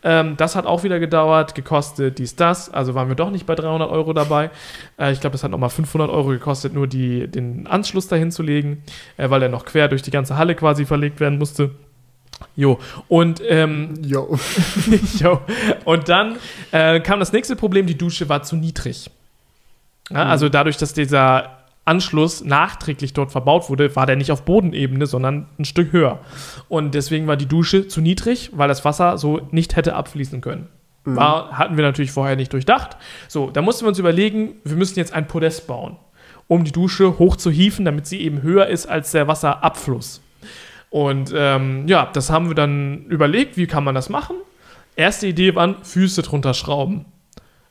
Ähm, 0.05 0.37
das 0.37 0.55
hat 0.55 0.65
auch 0.65 0.85
wieder 0.85 1.01
gedauert, 1.01 1.55
gekostet 1.55 2.19
dies, 2.19 2.37
das. 2.37 2.71
Also 2.73 2.95
waren 2.95 3.09
wir 3.09 3.17
doch 3.17 3.31
nicht 3.31 3.47
bei 3.47 3.55
300 3.55 3.91
Euro 3.91 4.13
dabei. 4.13 4.51
Äh, 4.99 5.13
ich 5.13 5.21
glaube, 5.21 5.33
das 5.33 5.43
hat 5.43 5.51
nochmal 5.51 5.71
500 5.71 6.09
Euro 6.09 6.29
gekostet, 6.29 6.73
nur 6.73 6.87
die, 6.87 7.27
den 7.27 7.67
Anschluss 7.67 8.07
dahin 8.07 8.31
zu 8.31 8.43
legen, 8.43 8.83
äh, 9.17 9.29
weil 9.31 9.43
er 9.43 9.49
noch 9.49 9.65
quer 9.65 9.89
durch 9.89 10.03
die 10.03 10.11
ganze 10.11 10.37
Halle 10.37 10.55
quasi 10.55 10.87
verlegt 10.87 11.19
werden 11.21 11.39
musste. 11.39 11.73
Jo, 12.55 12.79
und 13.09 13.43
ähm, 13.49 13.95
Jo. 14.03 14.39
Jo. 15.19 15.41
Und 15.85 16.09
dann 16.09 16.37
äh, 16.71 17.01
kam 17.01 17.19
das 17.19 17.33
nächste 17.33 17.57
Problem, 17.57 17.87
die 17.87 17.99
Dusche 17.99 18.29
war 18.29 18.43
zu 18.43 18.57
niedrig. 18.57 19.11
Ja, 20.11 20.25
also 20.25 20.49
dadurch, 20.49 20.77
dass 20.77 20.95
dieser 20.95 21.58
Anschluss 21.89 22.45
nachträglich 22.45 23.13
dort 23.15 23.33
verbaut 23.33 23.69
wurde, 23.69 23.97
war 23.97 24.07
der 24.07 24.17
nicht 24.17 24.31
auf 24.31 24.45
Bodenebene, 24.45 25.07
sondern 25.07 25.47
ein 25.59 25.65
Stück 25.65 25.93
höher. 25.93 26.21
Und 26.69 26.95
deswegen 26.95 27.27
war 27.27 27.37
die 27.37 27.47
Dusche 27.47 27.89
zu 27.89 28.01
niedrig, 28.01 28.51
weil 28.55 28.69
das 28.69 28.85
Wasser 28.85 29.19
so 29.19 29.41
nicht 29.51 29.75
hätte 29.75 29.95
abfließen 29.95 30.41
können. 30.41 30.69
War, 31.05 31.57
hatten 31.57 31.77
wir 31.77 31.85
natürlich 31.85 32.13
vorher 32.13 32.37
nicht 32.37 32.53
durchdacht. 32.53 32.99
So, 33.29 33.51
da 33.51 33.63
mussten 33.63 33.85
wir 33.85 33.89
uns 33.89 33.99
überlegen, 33.99 34.57
wir 34.65 34.77
müssen 34.77 34.99
jetzt 34.99 35.15
ein 35.15 35.27
Podest 35.27 35.67
bauen, 35.67 35.97
um 36.49 36.65
die 36.65 36.73
Dusche 36.73 37.19
hoch 37.19 37.37
zu 37.37 37.51
hieven, 37.51 37.85
damit 37.85 38.07
sie 38.07 38.21
eben 38.21 38.43
höher 38.43 38.67
ist 38.67 38.87
als 38.87 39.13
der 39.13 39.27
Wasserabfluss. 39.27 40.21
Und 40.91 41.33
ähm, 41.35 41.89
ja, 41.89 42.11
das 42.13 42.31
haben 42.31 42.49
wir 42.49 42.55
dann 42.55 43.07
überlegt, 43.07 43.57
wie 43.57 43.67
kann 43.67 43.85
man 43.85 43.95
das 43.95 44.09
machen? 44.09 44.37
Erste 44.97 45.27
Idee 45.27 45.55
waren 45.55 45.77
Füße 45.83 46.23
drunter 46.23 46.55
schrauben. 46.55 47.07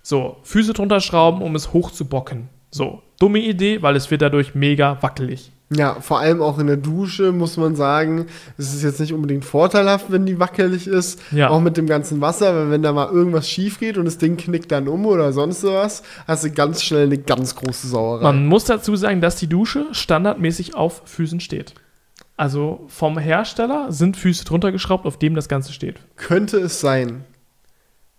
So, 0.01 0.37
Füße 0.43 0.73
drunter 0.73 1.01
schrauben, 1.01 1.41
um 1.41 1.55
es 1.55 1.73
hochzubocken. 1.73 2.49
So, 2.71 3.01
dumme 3.19 3.39
Idee, 3.39 3.81
weil 3.81 3.95
es 3.95 4.11
wird 4.11 4.21
dadurch 4.21 4.55
mega 4.55 4.97
wackelig. 5.01 5.51
Ja, 5.69 5.99
vor 5.99 6.19
allem 6.19 6.41
auch 6.41 6.59
in 6.59 6.67
der 6.67 6.77
Dusche 6.77 7.33
muss 7.33 7.57
man 7.57 7.75
sagen, 7.75 8.27
es 8.57 8.73
ist 8.73 8.83
jetzt 8.83 9.01
nicht 9.01 9.11
unbedingt 9.11 9.43
vorteilhaft, 9.43 10.09
wenn 10.09 10.25
die 10.25 10.39
wackelig 10.39 10.87
ist, 10.87 11.19
Ja. 11.33 11.49
auch 11.49 11.59
mit 11.59 11.75
dem 11.75 11.87
ganzen 11.87 12.21
Wasser, 12.21 12.55
weil 12.55 12.71
wenn 12.71 12.83
da 12.83 12.93
mal 12.93 13.09
irgendwas 13.11 13.49
schief 13.49 13.77
geht 13.77 13.97
und 13.97 14.05
das 14.05 14.17
Ding 14.17 14.37
knickt 14.37 14.71
dann 14.71 14.87
um 14.87 15.05
oder 15.05 15.33
sonst 15.33 15.65
was, 15.65 16.03
hast 16.25 16.45
du 16.45 16.51
ganz 16.51 16.83
schnell 16.83 17.03
eine 17.07 17.17
ganz 17.17 17.53
große 17.55 17.87
Sauerei. 17.87 18.23
Man 18.23 18.45
muss 18.47 18.63
dazu 18.63 18.95
sagen, 18.95 19.19
dass 19.19 19.35
die 19.35 19.47
Dusche 19.47 19.87
standardmäßig 19.91 20.73
auf 20.75 21.01
Füßen 21.03 21.41
steht. 21.41 21.73
Also 22.37 22.85
vom 22.87 23.17
Hersteller 23.17 23.91
sind 23.91 24.15
Füße 24.15 24.45
drunter 24.45 24.71
geschraubt, 24.71 25.05
auf 25.05 25.19
dem 25.19 25.35
das 25.35 25.49
Ganze 25.49 25.73
steht. 25.73 25.97
Könnte 26.15 26.59
es 26.59 26.79
sein, 26.79 27.25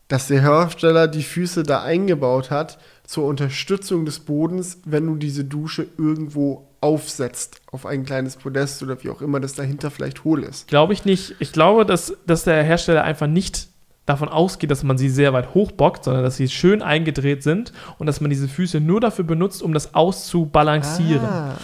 dass 0.08 0.28
der 0.28 0.42
Hersteller 0.42 1.08
die 1.08 1.22
Füße 1.22 1.62
da 1.62 1.82
eingebaut 1.82 2.50
hat 2.50 2.78
zur 3.08 3.24
Unterstützung 3.24 4.04
des 4.04 4.20
Bodens, 4.20 4.82
wenn 4.84 5.06
du 5.06 5.16
diese 5.16 5.42
Dusche 5.42 5.86
irgendwo 5.96 6.68
aufsetzt 6.82 7.62
auf 7.72 7.86
ein 7.86 8.04
kleines 8.04 8.36
Podest 8.36 8.82
oder 8.82 9.02
wie 9.02 9.08
auch 9.08 9.22
immer 9.22 9.40
das 9.40 9.54
dahinter 9.54 9.90
vielleicht 9.90 10.24
hohl 10.24 10.44
ist. 10.44 10.68
Glaube 10.68 10.92
ich 10.92 11.06
nicht. 11.06 11.34
Ich 11.38 11.52
glaube, 11.52 11.86
dass, 11.86 12.14
dass 12.26 12.44
der 12.44 12.62
Hersteller 12.62 13.04
einfach 13.04 13.26
nicht 13.26 13.68
davon 14.08 14.28
ausgeht, 14.28 14.70
dass 14.70 14.82
man 14.82 14.98
sie 14.98 15.08
sehr 15.08 15.32
weit 15.32 15.54
hochbockt, 15.54 16.04
sondern 16.04 16.22
dass 16.22 16.36
sie 16.36 16.48
schön 16.48 16.82
eingedreht 16.82 17.42
sind 17.42 17.72
und 17.98 18.06
dass 18.06 18.20
man 18.20 18.30
diese 18.30 18.48
Füße 18.48 18.80
nur 18.80 19.00
dafür 19.00 19.24
benutzt, 19.24 19.62
um 19.62 19.72
das 19.72 19.94
auszubalancieren. 19.94 21.24
Ah. 21.24 21.56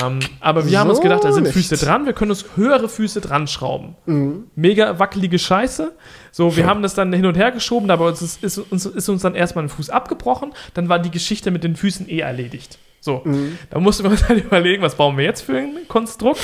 Ähm, 0.00 0.20
aber 0.40 0.68
wir 0.68 0.78
haben 0.78 0.88
uns 0.88 0.98
So 0.98 1.02
gedacht, 1.02 1.24
da 1.24 1.32
sind 1.32 1.44
nicht. 1.44 1.52
Füße 1.52 1.76
dran, 1.76 2.06
wir 2.06 2.12
können 2.12 2.30
uns 2.30 2.44
höhere 2.56 2.88
Füße 2.88 3.20
dran 3.20 3.46
schrauben. 3.46 3.96
Mhm. 4.06 4.44
Mega 4.54 4.98
wackelige 4.98 5.38
Scheiße. 5.38 5.92
So, 6.32 6.56
wir 6.56 6.66
haben 6.66 6.82
das 6.82 6.94
dann 6.94 7.12
hin 7.12 7.24
und 7.24 7.36
her 7.36 7.50
geschoben, 7.50 7.90
aber 7.90 8.08
uns 8.08 8.20
ist, 8.20 8.42
ist, 8.42 8.58
uns, 8.58 8.84
ist 8.84 9.08
uns 9.08 9.22
dann 9.22 9.34
erstmal 9.34 9.64
ein 9.64 9.68
Fuß 9.68 9.90
abgebrochen, 9.90 10.52
dann 10.74 10.88
war 10.88 10.98
die 10.98 11.10
Geschichte 11.10 11.50
mit 11.50 11.64
den 11.64 11.76
Füßen 11.76 12.08
eh 12.08 12.18
erledigt. 12.18 12.78
So, 13.06 13.22
Mhm. 13.24 13.56
da 13.70 13.78
mussten 13.78 14.02
wir 14.02 14.10
uns 14.10 14.28
halt 14.28 14.44
überlegen, 14.44 14.82
was 14.82 14.96
bauen 14.96 15.16
wir 15.16 15.24
jetzt 15.24 15.42
für 15.42 15.56
ein 15.56 15.76
Konstrukt? 15.86 16.40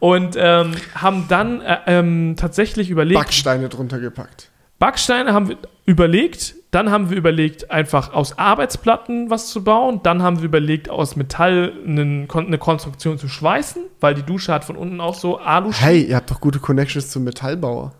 Und 0.00 0.36
ähm, 0.36 0.72
haben 0.96 1.26
dann 1.28 1.60
äh, 1.60 1.78
ähm, 1.86 2.34
tatsächlich 2.36 2.90
überlegt, 2.90 3.20
Backsteine 3.20 3.68
drunter 3.68 4.00
gepackt. 4.00 4.50
Backsteine 4.80 5.32
haben 5.32 5.48
wir 5.48 5.56
überlegt, 5.86 6.56
dann 6.72 6.90
haben 6.90 7.08
wir 7.10 7.16
überlegt, 7.16 7.70
einfach 7.70 8.12
aus 8.12 8.36
Arbeitsplatten 8.36 9.30
was 9.30 9.48
zu 9.48 9.62
bauen, 9.62 10.00
dann 10.02 10.22
haben 10.22 10.38
wir 10.38 10.44
überlegt, 10.44 10.90
aus 10.90 11.14
Metall 11.14 11.72
einen, 11.86 12.28
eine 12.32 12.58
Konstruktion 12.58 13.16
zu 13.16 13.28
schweißen, 13.28 13.82
weil 14.00 14.14
die 14.14 14.22
Dusche 14.24 14.52
hat 14.52 14.64
von 14.64 14.74
unten 14.76 15.00
auch 15.00 15.14
so 15.14 15.38
alu 15.38 15.70
Hey, 15.72 16.02
ihr 16.02 16.16
habt 16.16 16.30
doch 16.32 16.40
gute 16.40 16.58
Connections 16.58 17.10
zum 17.10 17.22
Metallbauer. 17.22 17.92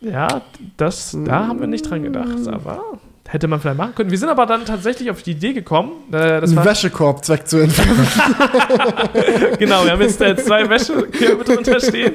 Ja, 0.00 0.42
das, 0.76 1.16
da 1.24 1.46
haben 1.46 1.60
wir 1.60 1.66
nicht 1.68 1.88
dran 1.88 2.02
gedacht, 2.02 2.46
aber 2.48 2.82
hätte 3.34 3.48
man 3.48 3.60
vielleicht 3.60 3.76
machen 3.76 3.96
können. 3.96 4.12
Wir 4.12 4.18
sind 4.18 4.28
aber 4.28 4.46
dann 4.46 4.64
tatsächlich 4.64 5.10
auf 5.10 5.24
die 5.24 5.32
Idee 5.32 5.52
gekommen, 5.52 5.90
äh, 6.12 6.40
das 6.40 6.56
Einen 6.56 6.64
Wäschekorb 6.64 7.24
zweck 7.24 7.48
zu 7.48 7.58
entfernen. 7.58 8.06
genau, 9.58 9.84
wir 9.84 9.90
haben 9.90 10.02
jetzt 10.02 10.20
äh, 10.20 10.36
zwei 10.36 10.70
Wäschekörbe 10.70 11.42
drunter 11.42 11.80
stehen. 11.80 12.14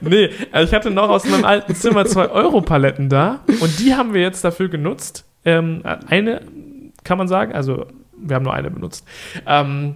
nee, 0.00 0.30
also 0.50 0.68
ich 0.68 0.74
hatte 0.74 0.90
noch 0.90 1.08
aus 1.08 1.26
meinem 1.26 1.44
alten 1.44 1.76
Zimmer 1.76 2.06
zwei 2.06 2.28
Euro-Paletten 2.28 3.08
da 3.08 3.44
und 3.60 3.78
die 3.78 3.94
haben 3.94 4.14
wir 4.14 4.20
jetzt 4.20 4.42
dafür 4.42 4.68
genutzt. 4.68 5.24
Ähm, 5.44 5.82
eine, 6.08 6.42
kann 7.04 7.16
man 7.16 7.28
sagen, 7.28 7.52
also 7.54 7.86
wir 8.18 8.34
haben 8.34 8.42
nur 8.42 8.54
eine 8.54 8.72
benutzt. 8.72 9.06
Ähm, 9.46 9.94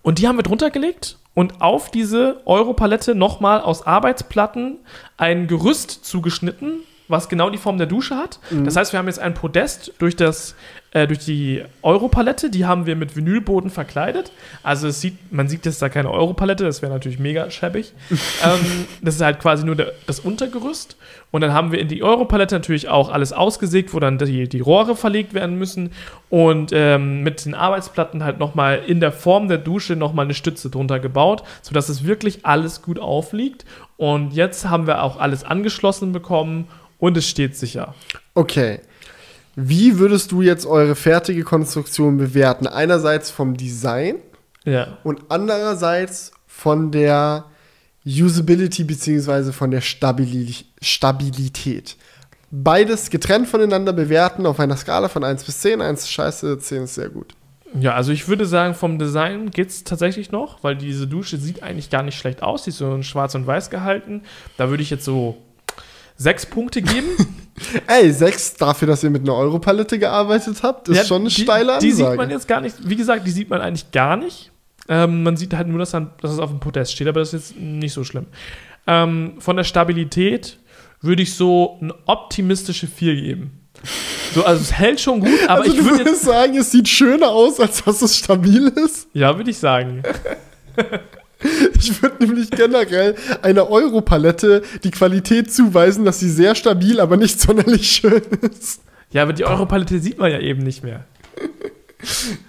und 0.00 0.18
die 0.18 0.26
haben 0.26 0.36
wir 0.36 0.44
drunter 0.44 0.70
gelegt 0.70 1.18
und 1.34 1.60
auf 1.60 1.90
diese 1.90 2.40
Europalette 2.46 3.14
nochmal 3.14 3.60
aus 3.60 3.86
Arbeitsplatten 3.86 4.78
ein 5.18 5.46
Gerüst 5.46 6.06
zugeschnitten, 6.06 6.80
was 7.12 7.28
genau 7.28 7.50
die 7.50 7.58
Form 7.58 7.76
der 7.76 7.86
Dusche 7.86 8.16
hat. 8.16 8.40
Das 8.64 8.74
heißt, 8.74 8.92
wir 8.92 8.98
haben 8.98 9.06
jetzt 9.06 9.20
ein 9.20 9.34
Podest 9.34 9.92
durch, 9.98 10.16
das, 10.16 10.56
äh, 10.92 11.06
durch 11.06 11.18
die 11.18 11.62
Europalette, 11.82 12.48
die 12.48 12.64
haben 12.64 12.86
wir 12.86 12.96
mit 12.96 13.14
Vinylboden 13.14 13.68
verkleidet. 13.70 14.32
Also 14.62 14.88
es 14.88 15.02
sieht, 15.02 15.30
man 15.30 15.46
sieht 15.46 15.66
jetzt 15.66 15.82
da 15.82 15.90
keine 15.90 16.10
Europalette, 16.10 16.64
das 16.64 16.80
wäre 16.80 16.90
natürlich 16.90 17.18
mega 17.18 17.50
schäbig. 17.50 17.92
ähm, 18.10 18.86
das 19.02 19.16
ist 19.16 19.20
halt 19.20 19.40
quasi 19.40 19.64
nur 19.64 19.76
der, 19.76 19.92
das 20.06 20.20
Untergerüst. 20.20 20.96
Und 21.30 21.42
dann 21.42 21.52
haben 21.52 21.70
wir 21.70 21.80
in 21.80 21.88
die 21.88 22.02
Europalette 22.02 22.54
natürlich 22.54 22.88
auch 22.88 23.10
alles 23.10 23.34
ausgesägt, 23.34 23.92
wo 23.92 24.00
dann 24.00 24.16
die, 24.16 24.48
die 24.48 24.60
Rohre 24.60 24.96
verlegt 24.96 25.34
werden 25.34 25.58
müssen. 25.58 25.92
Und 26.30 26.72
ähm, 26.72 27.22
mit 27.22 27.44
den 27.44 27.54
Arbeitsplatten 27.54 28.24
halt 28.24 28.38
nochmal 28.38 28.82
in 28.86 29.00
der 29.00 29.12
Form 29.12 29.48
der 29.48 29.58
Dusche 29.58 29.96
nochmal 29.96 30.24
eine 30.24 30.34
Stütze 30.34 30.70
drunter 30.70 30.98
gebaut, 30.98 31.42
sodass 31.60 31.90
es 31.90 32.06
wirklich 32.06 32.46
alles 32.46 32.80
gut 32.80 32.98
aufliegt. 32.98 33.66
Und 33.98 34.32
jetzt 34.32 34.68
haben 34.68 34.86
wir 34.86 35.02
auch 35.02 35.20
alles 35.20 35.44
angeschlossen 35.44 36.12
bekommen 36.12 36.68
und 37.02 37.16
es 37.16 37.28
steht 37.28 37.56
sicher. 37.56 37.96
Okay. 38.34 38.78
Wie 39.56 39.98
würdest 39.98 40.30
du 40.30 40.40
jetzt 40.40 40.64
eure 40.64 40.94
fertige 40.94 41.42
Konstruktion 41.42 42.16
bewerten? 42.16 42.68
Einerseits 42.68 43.28
vom 43.28 43.56
Design 43.56 44.18
Ja. 44.64 44.98
und 45.02 45.22
andererseits 45.28 46.30
von 46.46 46.92
der 46.92 47.46
Usability 48.06 48.84
beziehungsweise 48.84 49.52
von 49.52 49.72
der 49.72 49.80
Stabili 49.80 50.54
Stabilität. 50.80 51.96
Beides 52.52 53.10
getrennt 53.10 53.48
voneinander 53.48 53.92
bewerten 53.92 54.46
auf 54.46 54.60
einer 54.60 54.76
Skala 54.76 55.08
von 55.08 55.24
1 55.24 55.42
bis 55.42 55.58
10. 55.58 55.80
1 55.80 56.02
ist 56.02 56.10
scheiße, 56.12 56.58
10 56.60 56.84
ist 56.84 56.94
sehr 56.94 57.08
gut. 57.08 57.34
Ja, 57.80 57.94
also 57.94 58.12
ich 58.12 58.28
würde 58.28 58.46
sagen, 58.46 58.74
vom 58.74 58.98
Design 59.00 59.50
geht 59.50 59.70
es 59.70 59.82
tatsächlich 59.82 60.30
noch, 60.30 60.62
weil 60.62 60.76
diese 60.76 61.08
Dusche 61.08 61.36
sieht 61.38 61.64
eigentlich 61.64 61.90
gar 61.90 62.02
nicht 62.04 62.16
schlecht 62.18 62.42
aus. 62.44 62.62
Die 62.64 62.70
ist 62.70 62.76
so 62.78 62.94
in 62.94 63.02
schwarz 63.02 63.34
und 63.34 63.46
weiß 63.46 63.70
gehalten. 63.70 64.22
Da 64.56 64.70
würde 64.70 64.82
ich 64.84 64.90
jetzt 64.90 65.04
so 65.04 65.41
sechs 66.22 66.46
Punkte 66.46 66.82
geben. 66.82 67.08
Ey, 67.86 68.10
6 68.10 68.54
dafür, 68.54 68.88
dass 68.88 69.04
ihr 69.04 69.10
mit 69.10 69.22
einer 69.22 69.34
Europalette 69.34 69.98
gearbeitet 69.98 70.62
habt, 70.62 70.88
ist 70.88 70.96
Ja, 70.96 71.04
schon 71.04 71.22
eine 71.22 71.28
die, 71.28 71.42
steile 71.42 71.74
Ansage. 71.74 71.86
Die 71.86 71.92
sieht 71.92 72.16
man 72.16 72.30
jetzt 72.30 72.48
gar 72.48 72.60
nicht, 72.60 72.76
wie 72.88 72.96
gesagt, 72.96 73.26
die 73.26 73.30
sieht 73.30 73.50
man 73.50 73.60
eigentlich 73.60 73.92
gar 73.92 74.16
nicht. 74.16 74.50
Ähm, 74.88 75.22
man 75.22 75.36
sieht 75.36 75.54
halt 75.54 75.68
nur, 75.68 75.78
dass, 75.78 75.90
dann, 75.92 76.10
dass 76.22 76.32
es 76.32 76.38
auf 76.38 76.50
dem 76.50 76.60
Podest 76.60 76.92
steht, 76.92 77.06
aber 77.06 77.20
das 77.20 77.34
ist 77.34 77.50
jetzt 77.50 77.60
nicht 77.60 77.92
so 77.92 78.04
schlimm. 78.04 78.26
Ähm, 78.86 79.34
von 79.38 79.56
der 79.56 79.64
Stabilität 79.64 80.58
würde 81.02 81.22
ich 81.22 81.34
so 81.34 81.78
eine 81.80 81.94
optimistische 82.06 82.86
4 82.88 83.14
geben. 83.14 83.60
So, 84.34 84.44
also 84.44 84.60
es 84.60 84.72
hält 84.72 85.00
schon 85.00 85.20
gut, 85.20 85.30
aber 85.46 85.60
also 85.62 85.72
ich 85.72 85.78
du 85.78 85.84
würde 85.84 85.98
jetzt. 85.98 86.06
würdest 86.06 86.24
sagen, 86.24 86.56
es 86.56 86.70
sieht 86.72 86.88
schöner 86.88 87.28
aus, 87.28 87.60
als 87.60 87.84
dass 87.84 88.00
es 88.02 88.16
stabil 88.16 88.68
ist? 88.68 89.08
Ja, 89.12 89.36
würde 89.36 89.50
ich 89.50 89.58
sagen. 89.58 90.02
Ich 91.78 92.00
würde 92.02 92.24
nämlich 92.24 92.50
generell 92.50 93.16
einer 93.42 93.68
Europalette 93.68 94.62
die 94.84 94.90
Qualität 94.92 95.52
zuweisen, 95.52 96.04
dass 96.04 96.20
sie 96.20 96.30
sehr 96.30 96.54
stabil, 96.54 97.00
aber 97.00 97.16
nicht 97.16 97.40
sonderlich 97.40 97.90
schön 97.90 98.22
ist. 98.40 98.82
Ja, 99.10 99.22
aber 99.22 99.32
die 99.32 99.44
Europalette 99.44 99.98
sieht 99.98 100.18
man 100.18 100.30
ja 100.30 100.38
eben 100.38 100.62
nicht 100.62 100.84
mehr. 100.84 101.04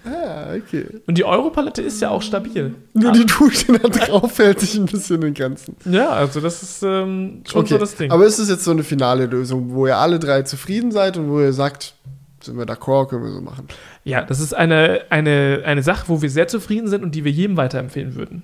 Ah, 0.06 0.56
okay. 0.56 0.86
Und 1.06 1.18
die 1.18 1.26
Europalette 1.26 1.82
ist 1.84 2.02
ja 2.02 2.10
auch 2.10 2.22
stabil. 2.22 2.74
Nur 2.94 3.12
die 3.12 3.26
Dusche 3.26 3.74
da 3.74 3.88
drauf 3.88 4.38
hält 4.40 4.60
sich 4.60 4.76
ein 4.76 4.86
bisschen 4.86 5.22
in 5.22 5.34
Grenzen. 5.34 5.76
Ja, 5.86 6.10
also 6.10 6.40
das 6.40 6.64
ist 6.64 6.82
ähm, 6.84 7.44
schon 7.48 7.62
Okay, 7.62 7.74
so 7.74 7.78
das 7.78 7.96
Ding. 7.96 8.12
aber 8.12 8.26
ist 8.26 8.40
es 8.40 8.50
jetzt 8.50 8.64
so 8.64 8.72
eine 8.72 8.84
finale 8.84 9.28
Lösung, 9.28 9.74
wo 9.74 9.86
ihr 9.86 9.98
alle 9.98 10.18
drei 10.20 10.42
zufrieden 10.42 10.92
seid 10.92 11.18
und 11.18 11.30
wo 11.30 11.40
ihr 11.40 11.54
sagt, 11.54 11.94
sind 12.42 12.58
wir 12.58 12.66
d'accord, 12.66 13.10
können 13.10 13.24
wir 13.24 13.32
so 13.32 13.42
machen? 13.42 13.68
Ja, 14.04 14.24
das 14.24 14.40
ist 14.40 14.54
eine, 14.54 15.02
eine, 15.10 15.62
eine 15.66 15.84
Sache, 15.84 16.06
wo 16.08 16.22
wir 16.22 16.30
sehr 16.30 16.48
zufrieden 16.48 16.88
sind 16.88 17.04
und 17.04 17.14
die 17.14 17.24
wir 17.24 17.32
jedem 17.32 17.56
weiterempfehlen 17.56 18.16
würden. 18.16 18.44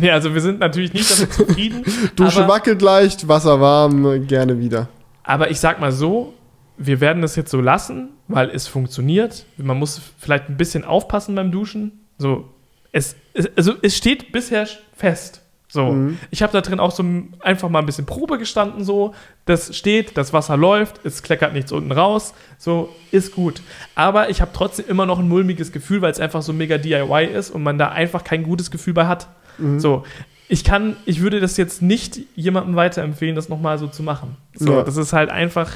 Ja, 0.00 0.14
also 0.14 0.32
wir 0.34 0.40
sind 0.40 0.58
natürlich 0.58 0.92
nicht 0.92 1.10
damit 1.10 1.32
zufrieden. 1.32 1.84
Dusche 2.16 2.44
aber, 2.44 2.54
wackelt 2.54 2.82
leicht, 2.82 3.28
Wasser 3.28 3.60
warm, 3.60 4.26
gerne 4.26 4.58
wieder. 4.58 4.88
aber 5.22 5.50
ich 5.50 5.60
sag 5.60 5.80
mal 5.80 5.92
so, 5.92 6.34
wir 6.78 7.00
werden 7.00 7.22
das 7.22 7.36
jetzt 7.36 7.50
so 7.50 7.60
lassen, 7.60 8.10
weil 8.28 8.50
es 8.50 8.68
funktioniert. 8.68 9.46
Man 9.56 9.78
muss 9.78 10.00
vielleicht 10.18 10.48
ein 10.48 10.56
bisschen 10.56 10.84
aufpassen 10.84 11.34
beim 11.34 11.50
Duschen. 11.50 12.00
So, 12.18 12.48
es, 12.92 13.16
es, 13.34 13.48
also 13.56 13.74
es 13.82 13.96
steht 13.96 14.32
bisher 14.32 14.66
fest. 14.94 15.42
So, 15.68 15.86
Mhm. 15.92 16.18
ich 16.30 16.42
habe 16.42 16.52
da 16.52 16.60
drin 16.60 16.78
auch 16.78 16.92
so 16.92 17.04
einfach 17.40 17.68
mal 17.68 17.80
ein 17.80 17.86
bisschen 17.86 18.06
Probe 18.06 18.38
gestanden, 18.38 18.84
so. 18.84 19.14
Das 19.46 19.76
steht, 19.76 20.16
das 20.16 20.32
Wasser 20.32 20.56
läuft, 20.56 21.04
es 21.04 21.22
kleckert 21.24 21.52
nichts 21.54 21.72
unten 21.72 21.90
raus, 21.92 22.34
so, 22.56 22.88
ist 23.10 23.34
gut. 23.34 23.62
Aber 23.96 24.30
ich 24.30 24.40
habe 24.40 24.52
trotzdem 24.54 24.86
immer 24.88 25.06
noch 25.06 25.18
ein 25.18 25.28
mulmiges 25.28 25.72
Gefühl, 25.72 26.02
weil 26.02 26.12
es 26.12 26.20
einfach 26.20 26.42
so 26.42 26.52
mega 26.52 26.78
DIY 26.78 27.26
ist 27.26 27.50
und 27.50 27.62
man 27.64 27.78
da 27.78 27.88
einfach 27.88 28.22
kein 28.24 28.44
gutes 28.44 28.70
Gefühl 28.70 28.94
bei 28.94 29.06
hat. 29.06 29.26
Mhm. 29.58 29.80
So, 29.80 30.04
ich 30.48 30.62
kann, 30.62 30.96
ich 31.04 31.20
würde 31.20 31.40
das 31.40 31.56
jetzt 31.56 31.82
nicht 31.82 32.20
jemandem 32.36 32.76
weiterempfehlen, 32.76 33.34
das 33.34 33.48
nochmal 33.48 33.78
so 33.78 33.88
zu 33.88 34.04
machen. 34.04 34.36
So, 34.54 34.72
Ja. 34.72 34.82
das 34.84 34.96
ist 34.96 35.12
halt 35.12 35.30
einfach, 35.30 35.72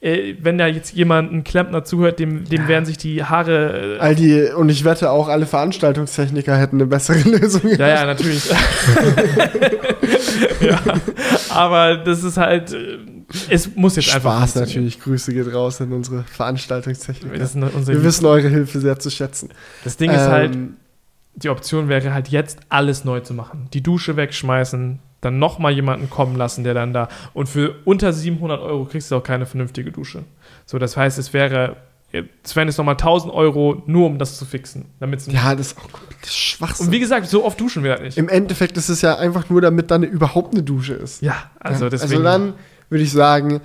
äh, 0.00 0.34
wenn 0.40 0.56
da 0.58 0.66
jetzt 0.66 0.94
jemand, 0.94 1.32
ein 1.32 1.44
Klempner 1.44 1.84
zuhört, 1.84 2.18
dem, 2.18 2.44
dem 2.44 2.68
werden 2.68 2.84
sich 2.86 2.96
die 2.96 3.22
Haare. 3.24 3.96
Äh, 3.96 3.98
All 3.98 4.14
die, 4.14 4.44
und 4.56 4.68
ich 4.70 4.84
wette 4.84 5.10
auch, 5.10 5.28
alle 5.28 5.46
Veranstaltungstechniker 5.46 6.56
hätten 6.56 6.76
eine 6.76 6.86
bessere 6.86 7.18
Lösung. 7.28 7.62
ja, 7.76 7.88
ja, 7.88 8.06
natürlich. 8.06 8.48
ja, 10.60 10.80
aber 11.50 11.96
das 11.98 12.22
ist 12.24 12.36
halt, 12.36 12.72
äh, 12.72 12.98
es 13.48 13.74
muss 13.76 13.96
jetzt 13.96 14.14
einfach. 14.14 14.38
Spaß 14.38 14.56
natürlich. 14.56 15.00
Grüße 15.00 15.32
geht 15.32 15.52
raus 15.52 15.80
an 15.80 15.92
unsere 15.92 16.24
Veranstaltungstechniker. 16.24 17.34
Wir 17.34 18.02
wissen 18.02 18.26
eure 18.26 18.48
Hilfe 18.48 18.80
sehr 18.80 18.98
zu 18.98 19.10
schätzen. 19.10 19.50
das 19.84 19.96
Ding 19.96 20.10
ist 20.10 20.28
halt, 20.28 20.54
Ähm, 20.54 20.76
die 21.36 21.48
Option 21.48 21.88
wäre 21.88 22.12
halt 22.12 22.28
jetzt 22.28 22.58
alles 22.68 23.04
neu 23.04 23.20
zu 23.20 23.34
machen. 23.34 23.68
Die 23.72 23.82
Dusche 23.82 24.16
wegschmeißen, 24.16 24.98
dann 25.20 25.38
nochmal 25.38 25.72
jemanden 25.72 26.08
kommen 26.08 26.36
lassen, 26.36 26.64
der 26.64 26.74
dann 26.74 26.92
da. 26.92 27.08
Und 27.34 27.48
für 27.48 27.74
unter 27.84 28.12
700 28.12 28.60
Euro 28.60 28.84
kriegst 28.84 29.10
du 29.10 29.16
auch 29.16 29.22
keine 29.22 29.46
vernünftige 29.46 29.92
Dusche. 29.92 30.24
So, 30.66 30.78
das 30.78 30.96
heißt, 30.96 31.18
es 31.18 31.32
wäre, 31.32 31.76
es 32.42 32.56
wären 32.56 32.68
jetzt 32.68 32.78
nochmal 32.78 32.94
1000 32.94 33.32
Euro, 33.32 33.82
nur 33.86 34.06
um 34.06 34.18
das 34.18 34.38
zu 34.38 34.44
fixen. 34.44 34.86
Damit's 34.98 35.26
ja, 35.26 35.54
das 35.54 35.68
ist 35.68 35.78
auch 35.78 35.92
komplett 35.92 36.26
Schwachsinn. 36.26 36.86
Und 36.86 36.92
wie 36.92 37.00
gesagt, 37.00 37.28
so 37.28 37.44
oft 37.44 37.60
duschen 37.60 37.84
wir 37.84 37.92
halt 37.92 38.02
nicht. 38.02 38.18
Im 38.18 38.28
Endeffekt 38.28 38.76
ist 38.76 38.88
es 38.88 39.02
ja 39.02 39.16
einfach 39.16 39.48
nur, 39.50 39.60
damit 39.60 39.90
dann 39.90 40.02
überhaupt 40.02 40.54
eine 40.54 40.62
Dusche 40.62 40.94
ist. 40.94 41.22
Ja, 41.22 41.50
also 41.60 41.84
Ja, 41.84 41.90
deswegen. 41.90 42.12
also 42.12 42.24
dann 42.24 42.54
würde 42.88 43.04
ich 43.04 43.12
sagen, 43.12 43.60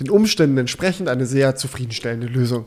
den 0.00 0.10
Umständen 0.10 0.58
entsprechend 0.58 1.08
eine 1.08 1.24
sehr 1.24 1.56
zufriedenstellende 1.56 2.26
Lösung. 2.26 2.66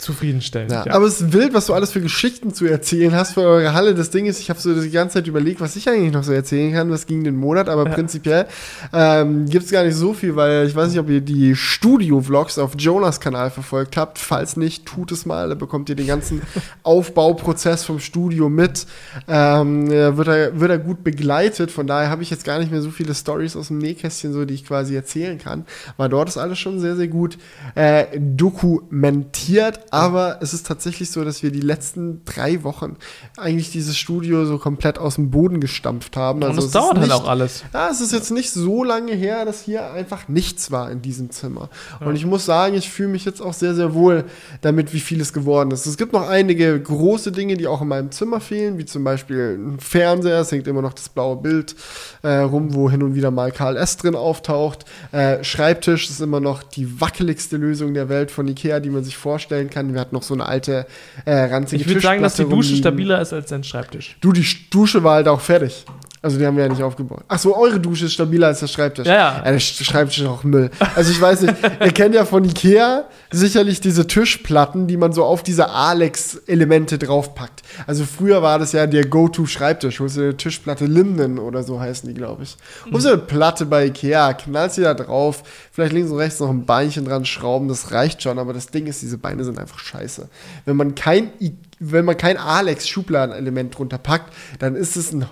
Zufriedenstellend. 0.00 0.72
Ja, 0.72 0.84
Ja, 0.86 0.94
Aber 0.94 1.06
es 1.06 1.20
ist 1.20 1.32
wild, 1.32 1.54
was 1.54 1.66
du 1.66 1.74
alles 1.74 1.92
für 1.92 2.00
Geschichten 2.00 2.52
zu 2.54 2.66
erzählen 2.66 3.14
hast 3.14 3.34
für 3.34 3.42
eure 3.42 3.74
Halle. 3.74 3.94
Das 3.94 4.10
Ding 4.10 4.26
ist, 4.26 4.40
ich 4.40 4.50
habe 4.50 4.58
so 4.60 4.74
die 4.80 4.90
ganze 4.90 5.14
Zeit 5.14 5.26
überlegt, 5.26 5.60
was 5.60 5.76
ich 5.76 5.88
eigentlich 5.88 6.12
noch 6.12 6.24
so 6.24 6.32
erzählen 6.32 6.72
kann. 6.72 6.90
Was 6.90 7.06
ging 7.06 7.24
den 7.24 7.36
Monat, 7.36 7.68
aber 7.68 7.86
Ja. 7.86 7.92
prinzipiell 7.94 8.46
ähm, 8.92 9.46
gibt 9.46 9.64
es 9.66 9.70
gar 9.70 9.84
nicht 9.84 9.94
so 9.96 10.12
viel, 10.14 10.36
weil 10.36 10.66
ich 10.66 10.74
weiß 10.74 10.90
nicht, 10.90 10.98
ob 10.98 11.08
ihr 11.08 11.20
die 11.20 11.54
Studio-Vlogs 11.56 12.58
auf 12.58 12.72
Jonas 12.78 13.20
Kanal 13.20 13.50
verfolgt 13.50 13.96
habt. 13.96 14.18
Falls 14.18 14.56
nicht, 14.56 14.86
tut 14.86 15.12
es 15.12 15.26
mal. 15.26 15.48
Da 15.48 15.54
bekommt 15.54 15.88
ihr 15.88 15.96
den 15.96 16.06
ganzen 16.06 16.42
Aufbauprozess 16.82 17.84
vom 17.84 18.00
Studio 18.00 18.48
mit. 18.48 18.86
Ähm, 19.28 19.90
äh, 19.90 20.16
wird, 20.16 20.28
er, 20.28 20.60
wird 20.60 20.70
er 20.70 20.78
gut 20.78 21.04
begleitet. 21.04 21.70
Von 21.70 21.86
daher 21.86 22.10
habe 22.10 22.22
ich 22.22 22.30
jetzt 22.30 22.44
gar 22.44 22.58
nicht 22.58 22.70
mehr 22.70 22.82
so 22.82 22.90
viele 22.90 23.14
Stories 23.14 23.56
aus 23.56 23.68
dem 23.68 23.78
Nähkästchen, 23.78 24.32
so, 24.32 24.44
die 24.44 24.54
ich 24.54 24.64
quasi 24.66 24.94
erzählen 24.94 25.38
kann. 25.38 25.64
Weil 25.96 26.08
dort 26.08 26.28
ist 26.28 26.36
alles 26.38 26.58
schon 26.58 26.80
sehr, 26.80 26.96
sehr 26.96 27.08
gut 27.08 27.38
äh, 27.74 28.06
dokumentiert. 28.18 29.80
Aber 29.90 30.38
es 30.40 30.54
ist 30.54 30.66
tatsächlich 30.66 31.10
so, 31.10 31.24
dass 31.24 31.42
wir 31.42 31.50
die 31.50 31.60
letzten 31.60 32.24
drei 32.24 32.62
Wochen 32.64 32.96
eigentlich 33.36 33.70
dieses 33.70 33.96
Studio 33.98 34.44
so 34.44 34.58
komplett 34.58 34.98
aus 34.98 35.16
dem 35.16 35.30
Boden 35.30 35.60
gestampft 35.60 36.16
haben. 36.16 36.42
und 36.42 36.48
Also 36.48 36.60
es 36.60 36.66
es 36.66 36.72
dauert 36.72 36.98
halt 36.98 37.08
nicht, 37.08 37.12
auch 37.12 37.28
alles. 37.28 37.64
ja, 37.72 37.88
es 37.90 38.00
ist 38.00 38.12
jetzt 38.12 38.30
nicht 38.30 38.50
so 38.52 38.84
lange 38.84 39.12
her, 39.12 39.44
dass 39.44 39.62
hier 39.62 39.90
einfach 39.92 40.28
nichts 40.28 40.70
war 40.70 40.90
in 40.90 41.02
diesem 41.02 41.30
Zimmer. 41.30 41.68
Und 42.00 42.14
ich 42.16 42.24
muss 42.26 42.44
sagen, 42.46 42.74
ich 42.74 42.88
fühle 42.90 43.08
mich 43.10 43.24
jetzt 43.24 43.40
auch 43.40 43.52
sehr, 43.52 43.74
sehr 43.74 43.94
wohl 43.94 44.24
damit, 44.60 44.92
wie 44.92 45.00
viel 45.00 45.20
es 45.20 45.32
geworden 45.32 45.70
ist. 45.70 45.86
Es 45.86 45.96
gibt 45.96 46.12
noch 46.12 46.28
einige 46.28 46.80
große 46.80 47.32
Dinge, 47.32 47.56
die 47.56 47.66
auch 47.66 47.82
in 47.82 47.88
meinem 47.88 48.10
Zimmer 48.10 48.40
fehlen, 48.40 48.78
wie 48.78 48.84
zum 48.84 49.04
Beispiel 49.04 49.58
ein 49.58 49.80
Fernseher. 49.80 50.40
Es 50.40 50.52
hängt 50.52 50.66
immer 50.66 50.82
noch 50.82 50.92
das 50.94 51.08
blaue 51.08 51.36
Bild 51.36 51.74
äh, 52.22 52.36
rum, 52.38 52.74
wo 52.74 52.90
hin 52.90 53.02
und 53.02 53.14
wieder 53.14 53.30
mal 53.30 53.50
Karl 53.52 53.76
S. 53.76 53.96
drin 53.96 54.14
auftaucht. 54.14 54.84
Äh, 55.12 55.42
Schreibtisch 55.44 56.08
ist 56.10 56.20
immer 56.20 56.40
noch 56.40 56.62
die 56.62 57.00
wackeligste 57.00 57.56
Lösung 57.56 57.94
der 57.94 58.08
Welt 58.08 58.30
von 58.30 58.46
Ikea, 58.46 58.80
die 58.80 58.90
man 58.90 59.04
sich 59.04 59.16
vorstellen 59.16 59.70
kann. 59.70 59.79
Wir 59.88 60.00
hatten 60.00 60.14
noch 60.14 60.22
so 60.22 60.34
eine 60.34 60.46
alte, 60.46 60.86
äh, 61.24 61.32
ranzige 61.32 61.82
Ich 61.82 61.88
würde 61.88 62.00
sagen, 62.00 62.22
dass 62.22 62.34
die 62.34 62.44
Dusche 62.44 62.76
stabiler 62.76 63.20
ist 63.20 63.32
als 63.32 63.48
dein 63.48 63.64
Schreibtisch. 63.64 64.16
Du, 64.20 64.32
die 64.32 64.46
Dusche 64.70 65.02
war 65.02 65.14
halt 65.14 65.28
auch 65.28 65.40
fertig. 65.40 65.84
Also 66.22 66.38
die 66.38 66.44
haben 66.46 66.54
wir 66.56 66.64
ja 66.64 66.68
nicht 66.70 66.82
aufgebaut. 66.82 67.24
Ach 67.28 67.38
so, 67.38 67.56
eure 67.56 67.80
Dusche 67.80 68.04
ist 68.04 68.12
stabiler 68.12 68.48
als 68.48 68.60
der 68.60 68.66
Schreibtisch. 68.66 69.06
Ja, 69.06 69.14
ja. 69.14 69.40
der 69.42 69.58
Sch- 69.58 69.82
Schreibtisch 69.82 70.18
ist 70.18 70.26
auch 70.26 70.44
Müll. 70.44 70.70
Also 70.94 71.12
ich 71.12 71.20
weiß 71.20 71.40
nicht, 71.42 71.54
ihr 71.80 71.92
kennt 71.92 72.14
ja 72.14 72.26
von 72.26 72.44
Ikea 72.44 73.04
sicherlich 73.30 73.80
diese 73.80 74.06
Tischplatten, 74.06 74.86
die 74.86 74.98
man 74.98 75.14
so 75.14 75.24
auf 75.24 75.42
diese 75.42 75.70
Alex-Elemente 75.70 76.98
draufpackt. 76.98 77.62
Also 77.86 78.04
früher 78.04 78.42
war 78.42 78.58
das 78.58 78.72
ja 78.72 78.86
der 78.86 79.06
Go-To-Schreibtisch. 79.06 79.98
Holst 80.00 80.18
du 80.18 80.20
eine 80.22 80.36
Tischplatte 80.36 80.84
Linden 80.84 81.38
oder 81.38 81.62
so 81.62 81.80
heißen 81.80 82.06
die, 82.06 82.14
glaube 82.14 82.42
ich. 82.42 82.56
Holst 82.92 83.06
du 83.06 83.10
eine 83.12 83.18
Platte 83.18 83.64
bei 83.64 83.86
Ikea, 83.86 84.34
knallst 84.34 84.76
sie 84.76 84.82
da 84.82 84.92
drauf, 84.92 85.42
vielleicht 85.72 85.94
links 85.94 86.10
und 86.10 86.18
rechts 86.18 86.38
noch 86.40 86.50
ein 86.50 86.66
Beinchen 86.66 87.06
dran 87.06 87.24
schrauben, 87.24 87.66
das 87.68 87.92
reicht 87.92 88.22
schon. 88.22 88.38
Aber 88.38 88.52
das 88.52 88.66
Ding 88.66 88.86
ist, 88.88 89.00
diese 89.00 89.16
Beine 89.16 89.42
sind 89.44 89.58
einfach 89.58 89.78
scheiße. 89.78 90.28
Wenn 90.66 90.76
man 90.76 90.94
kein, 90.94 91.30
I 91.40 91.54
wenn 91.78 92.04
man 92.04 92.18
kein 92.18 92.36
Alex-Schubladenelement 92.36 93.78
drunter 93.78 93.96
packt, 93.96 94.34
dann 94.58 94.74
ist 94.76 94.96
es 94.96 95.12
ein 95.12 95.24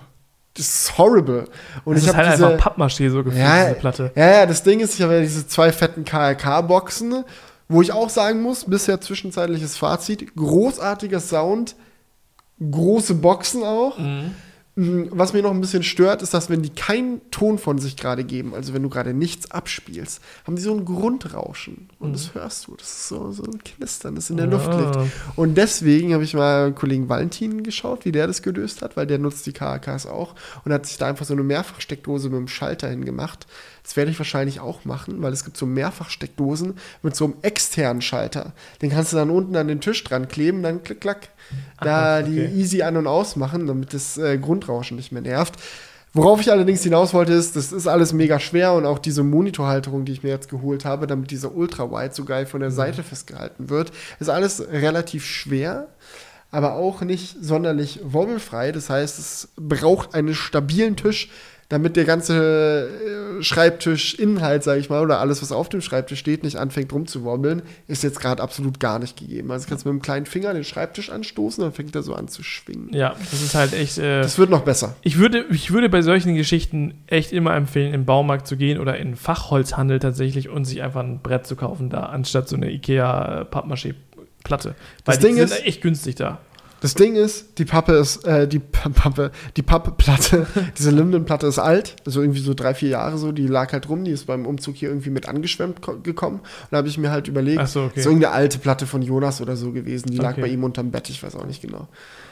ist 0.59 0.97
horrible. 0.99 1.45
Und 1.85 1.95
Das 1.95 2.03
ich 2.05 2.09
ist 2.09 2.15
habe 2.17 2.29
halt 2.29 2.37
diese, 2.39 2.49
einfach 2.49 2.77
Pappmaché 2.77 3.11
so 3.11 3.25
gefühlt, 3.25 3.43
ja, 3.43 3.65
diese 3.65 3.79
Platte. 3.79 4.13
Ja, 4.15 4.31
ja, 4.31 4.47
das 4.47 4.63
Ding 4.63 4.81
ist, 4.81 4.95
ich 4.95 5.03
habe 5.03 5.15
ja 5.15 5.21
diese 5.21 5.47
zwei 5.47 5.73
fetten 5.73 6.05
KLK-Boxen, 6.05 7.25
wo 7.69 7.83
ich 7.83 7.93
auch 7.93 8.09
sagen 8.09 8.43
muss, 8.43 8.65
bisher 8.65 9.01
zwischenzeitliches 9.01 9.77
Fazit, 9.77 10.35
großartiger 10.37 11.21
Sound, 11.21 11.77
große 12.61 13.15
Boxen 13.15 13.63
auch. 13.63 13.99
Mhm. 13.99 14.35
Mm, 14.79 15.09
Was 15.11 15.33
mir 15.33 15.43
noch 15.43 15.51
ein 15.51 15.61
bisschen 15.61 15.83
stört, 15.83 16.23
ist, 16.23 16.35
dass 16.35 16.51
wenn 16.51 16.63
die 16.63 16.71
keinen 16.71 17.21
Ton 17.33 17.59
von 17.59 17.79
sich 17.79 17.97
gerade 17.97 18.23
geben, 18.23 18.55
also 18.55 18.75
wenn 18.75 18.83
du 18.85 18.89
gerade 18.89 19.13
nichts 19.13 19.51
abspielst, 19.51 20.23
haben 20.47 20.55
die 20.55 20.63
so 20.63 20.73
ein 20.73 20.85
Grundrauschen. 20.85 21.89
Und 21.99 22.13
das 22.13 22.33
hörst 22.35 22.69
du. 22.69 22.77
Das 22.77 22.89
ist 22.89 23.09
so, 23.09 23.33
so 23.33 23.43
ein 23.43 23.59
Knistern, 23.59 24.15
das 24.15 24.31
in 24.31 24.37
der 24.37 24.47
Luft 24.47 24.73
liegt. 24.73 24.97
Ah. 24.97 25.07
Und 25.35 25.57
deswegen 25.57 26.15
habe 26.15 26.23
ich 26.23 26.35
mal 26.35 26.73
Kollegen 26.73 27.09
Valentin 27.09 27.65
geschaut, 27.65 28.05
wie 28.05 28.13
der 28.13 28.29
das 28.29 28.41
gelöst 28.41 28.81
hat, 28.81 28.97
weil 28.97 29.09
der 29.09 29.19
nutzt 29.19 29.47
die 29.47 29.53
KAKs 29.53 30.07
auch 30.07 30.37
und 30.65 30.73
hat 30.73 30.87
sich 30.87 30.97
da 30.97 31.09
einfach 31.09 31.27
so 31.27 31.35
eine 31.35 31.43
Mehrfachsteckdose 31.43 32.29
mit 32.29 32.39
dem 32.39 32.49
Schalter 32.49 32.89
hingemacht. 32.89 33.49
Das 33.89 33.97
werde 33.97 34.11
ich 34.11 34.19
wahrscheinlich 34.19 34.61
auch 34.61 34.85
machen, 34.85 35.23
weil 35.23 35.33
es 35.33 35.47
gibt 35.47 35.57
so 35.57 35.65
Mehrfachsteckdosen 35.65 36.75
mit 37.03 37.17
so 37.17 37.25
einem 37.25 37.37
externen 37.41 38.03
Schalter. 38.03 38.53
Den 38.83 38.91
kannst 38.91 39.15
du 39.15 39.17
dann 39.17 39.31
unten 39.31 39.57
an 39.57 39.67
den 39.67 39.81
Tisch 39.81 40.05
dran 40.05 40.29
kleben, 40.29 40.63
dann 40.63 40.83
klick, 40.83 41.01
klack, 41.01 41.31
da 41.81 42.19
Ach, 42.19 42.23
okay. 42.23 42.49
die 42.51 42.61
easy 42.61 42.83
an- 42.83 42.99
und 42.99 43.07
ausmachen, 43.07 43.67
damit 43.67 43.95
das 43.95 44.19
äh, 44.19 44.37
Grundrauschen 44.37 44.99
nicht 44.99 45.11
mehr 45.11 45.23
nervt. 45.23 45.55
Worauf 46.13 46.39
ich 46.39 46.53
allerdings 46.53 46.83
hinaus 46.83 47.15
wollte, 47.15 47.33
ist, 47.33 47.57
das 47.57 47.73
ist 47.73 47.87
alles 47.87 48.13
mega 48.13 48.39
schwer 48.39 48.75
und 48.75 48.85
auch 48.85 48.99
diese 48.99 49.23
Monitorhalterung, 49.23 50.05
die 50.05 50.13
ich 50.13 50.23
mir 50.23 50.29
jetzt 50.29 50.51
geholt 50.51 50.85
habe, 50.85 51.07
damit 51.07 51.31
dieser 51.31 51.55
Ultra-Wide 51.55 52.15
so 52.15 52.27
geil 52.27 52.45
von 52.45 52.61
der 52.61 52.71
Seite 52.71 53.03
festgehalten 53.03 53.71
wird, 53.71 53.91
ist 54.21 54.29
alles 54.29 54.61
relativ 54.71 55.25
schwer, 55.25 55.89
aber 56.51 56.75
auch 56.75 57.01
nicht 57.01 57.39
sonderlich 57.41 58.01
wobbelfrei. 58.03 58.71
Das 58.71 58.91
heißt, 58.91 59.19
es 59.19 59.49
braucht 59.57 60.15
einen 60.15 60.35
stabilen 60.35 60.97
Tisch, 60.97 61.31
damit 61.71 61.97
der 61.97 62.07
ganze 62.07 62.89
äh, 63.39 63.43
Schreibtischinhalt, 63.43 64.63
sage 64.65 64.81
ich 64.81 64.89
mal, 64.89 65.03
oder 65.03 65.21
alles, 65.21 65.43
was 65.43 65.53
auf 65.53 65.69
dem 65.69 65.81
Schreibtisch 65.83 66.19
steht, 66.19 66.43
nicht 66.43 66.57
anfängt 66.57 66.93
rumzuwobbeln, 66.93 67.63
ist 67.87 68.03
jetzt 68.03 68.21
gerade 68.21 68.43
absolut 68.43 68.81
gar 68.81 68.99
nicht 68.99 69.19
gegeben. 69.19 69.51
Also 69.51 69.69
kannst 69.69 69.85
du 69.85 69.93
mit 69.93 70.01
dem 70.01 70.03
kleinen 70.03 70.25
Finger 70.27 70.55
den 70.55 70.65
Schreibtisch 70.65 71.11
anstoßen, 71.11 71.63
dann 71.63 71.73
fängt 71.73 71.95
er 71.95 72.03
so 72.03 72.15
an 72.15 72.29
zu 72.29 72.43
schwingen. 72.43 72.89
Ja, 72.95 73.15
das 73.31 73.43
ist 73.43 73.55
halt 73.55 73.75
echt. 73.75 73.99
Äh, 73.99 74.23
Das 74.23 74.39
wird 74.39 74.49
noch 74.51 74.63
besser. 74.63 74.97
ich, 75.03 75.19
würde, 75.19 75.45
ich 75.51 75.71
würde 75.71 75.89
bei 75.91 76.01
solchen 76.03 76.35
Geschichten 76.37 76.95
echt 77.07 77.33
immer 77.33 77.55
empfehlen, 77.55 77.93
im 77.93 78.07
Baumarkt 78.07 78.47
zu 78.47 78.57
gehen 78.57 78.81
oder 78.81 78.97
in 78.97 79.15
Fachholzhandel 79.15 79.99
tatsächlich 79.99 80.49
und 80.49 80.65
sich 80.65 80.83
einfach 80.83 81.01
ein 81.03 81.21
Brett 81.23 81.47
zu 81.47 81.55
kaufen, 81.55 81.91
da 81.91 82.05
anstatt 82.07 82.49
so 82.49 82.57
eine 82.57 82.71
IKEA-Pappmaché-Platte. 82.71 84.75
Weil 85.05 85.17
Das 85.17 85.19
Ding 85.19 85.35
sind 85.37 85.51
ist- 85.51 85.67
echt 85.67 85.83
günstig 85.83 86.15
da. 86.17 86.41
Das 86.81 86.95
Ding 86.95 87.17
ist, 87.17 87.59
die 87.59 87.65
Pappe 87.65 87.93
ist, 87.95 88.25
äh, 88.25 88.47
die 88.47 88.61
Pappe, 88.61 89.33
die 89.57 89.63
Pappplatte, 89.63 90.47
diese 90.79 90.91
Lindenplatte 90.93 91.47
ist 91.49 91.59
alt, 91.59 91.97
also 92.07 92.21
irgendwie 92.21 92.41
so 92.41 92.55
drei, 92.55 92.73
vier 92.75 92.91
Jahre 92.91 93.19
so, 93.19 93.33
die 93.33 93.47
lag 93.49 93.73
halt 93.73 93.89
rum, 93.89 94.05
die 94.05 94.13
ist 94.13 94.27
beim 94.27 94.47
Umzug 94.47 94.77
hier 94.77 94.89
irgendwie 94.91 95.11
mit 95.11 95.29
angeschwemmt 95.29 95.83
ko- 95.83 95.99
gekommen. 96.01 96.37
Und 96.41 96.69
da 96.71 96.77
habe 96.79 96.89
ich 96.89 96.97
mir 96.97 97.11
halt 97.11 97.27
überlegt, 97.27 97.67
so, 97.69 97.83
okay. 97.85 97.99
ist 98.01 98.07
irgendeine 98.07 98.33
alte 98.35 98.59
Platte 98.59 98.87
von 98.87 99.03
Jonas 99.03 99.41
oder 99.41 99.57
so 99.57 99.73
gewesen, 99.73 100.11
die 100.11 100.19
lag 100.19 100.33
Okay. 100.33 100.43
bei 100.43 100.49
ihm 100.49 100.63
unterm 100.63 100.91
Bett, 100.93 101.09
ich 101.11 101.23
weiß 101.23 101.35
auch 101.37 101.47
nicht 101.47 101.63
genau. 101.63 101.89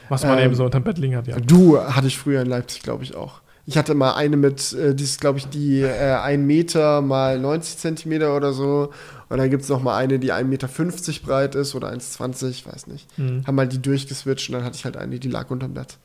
Was 0.09 0.23
man 0.23 0.39
Ähm, 0.39 0.45
eben 0.45 0.55
so 0.55 0.65
unterm 0.65 0.85
Bett 0.85 0.99
liegen 0.99 1.17
hat, 1.17 1.27
ja. 1.27 1.37
Du 1.41 1.81
hatte 1.81 2.07
ich 2.07 2.17
früher 2.17 2.41
in 2.43 2.47
Leipzig, 2.49 2.83
glaube 2.83 3.03
ich, 3.03 3.17
auch. 3.17 3.41
Ich 3.69 3.77
hatte 3.77 3.95
mal 3.95 4.15
eine 4.15 4.37
mit, 4.37 4.73
äh, 4.75 4.95
die 4.95 5.03
ist, 5.03 5.21
glaube 5.21 5.41
ich, 5.41 5.49
die 5.49 5.81
äh, 5.81 6.15
1 6.23 6.41
Meter 6.47 7.01
mal 7.03 7.37
90 7.41 7.79
Zentimeter 7.79 8.37
oder 8.37 8.53
so. 8.53 8.91
Und 9.29 9.39
dann 9.39 9.51
gibt 9.51 9.63
es 9.65 9.69
noch 9.69 9.83
mal 9.83 9.97
eine, 9.97 10.19
die 10.19 10.33
1,50 10.33 10.45
Meter 10.45 10.69
breit 11.25 11.55
ist 11.57 11.75
oder 11.75 11.91
1,20, 11.91 12.49
ich 12.51 12.67
weiß 12.67 12.87
nicht. 12.87 13.07
Mhm. 13.19 13.45
Haben 13.47 13.55
mal 13.57 13.67
die 13.67 13.83
durchgeswitcht 13.83 14.49
und 14.49 14.55
dann 14.55 14.65
hatte 14.65 14.77
ich 14.77 14.85
halt 14.85 14.97
eine, 14.97 15.19
die 15.19 15.29
lag 15.29 15.51
unterm 15.51 15.75
Bett. 15.75 15.97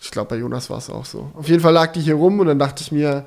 Ich 0.00 0.10
glaube, 0.10 0.30
bei 0.30 0.36
Jonas 0.36 0.70
war 0.70 0.78
es 0.78 0.88
auch 0.88 1.04
so. 1.04 1.30
Auf 1.34 1.48
jeden 1.48 1.60
Fall 1.60 1.74
lag 1.74 1.92
die 1.92 2.00
hier 2.00 2.14
rum 2.14 2.40
und 2.40 2.46
dann 2.46 2.58
dachte 2.58 2.82
ich 2.82 2.90
mir, 2.92 3.26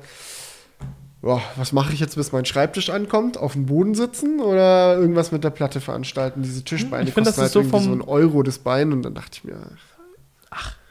boah, 1.22 1.40
was 1.54 1.72
mache 1.72 1.92
ich 1.92 2.00
jetzt, 2.00 2.16
bis 2.16 2.32
mein 2.32 2.44
Schreibtisch 2.44 2.90
ankommt? 2.90 3.36
Auf 3.38 3.52
dem 3.52 3.66
Boden 3.66 3.94
sitzen 3.94 4.40
oder 4.40 4.96
irgendwas 4.96 5.30
mit 5.30 5.44
der 5.44 5.50
Platte 5.50 5.80
veranstalten? 5.80 6.42
Diese 6.42 6.64
Tischbeine 6.64 7.08
Ich 7.08 7.14
finde, 7.14 7.30
das 7.30 7.36
kosten 7.36 7.46
ist 7.46 7.52
so 7.52 7.60
irgendwie 7.60 7.78
so 7.78 7.90
vom- 7.90 7.98
ein 8.00 8.02
Euro 8.02 8.42
das 8.42 8.58
Bein 8.58 8.92
und 8.92 9.02
dann 9.02 9.14
dachte 9.14 9.30
ich 9.38 9.44
mir, 9.44 9.60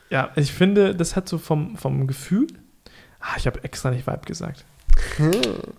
Ja, 0.10 0.30
ich 0.38 0.54
finde, 0.54 0.96
das 0.96 1.16
hat 1.18 1.28
so 1.28 1.38
vom, 1.38 1.76
vom 1.76 2.08
Gefühl. 2.08 2.48
Ah, 3.20 3.36
ich 3.38 3.48
habe 3.48 3.64
extra 3.64 3.90
nicht 3.92 4.06
Vibe 4.08 4.22
gesagt. 4.26 4.64
Hm, 5.18 5.32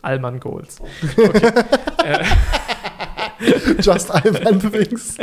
Allman 0.03 0.41
Goals. 0.41 0.81
Okay. 1.17 1.53
just 3.81 4.11
Ivan 4.11 4.59
Drinks. 4.59 5.17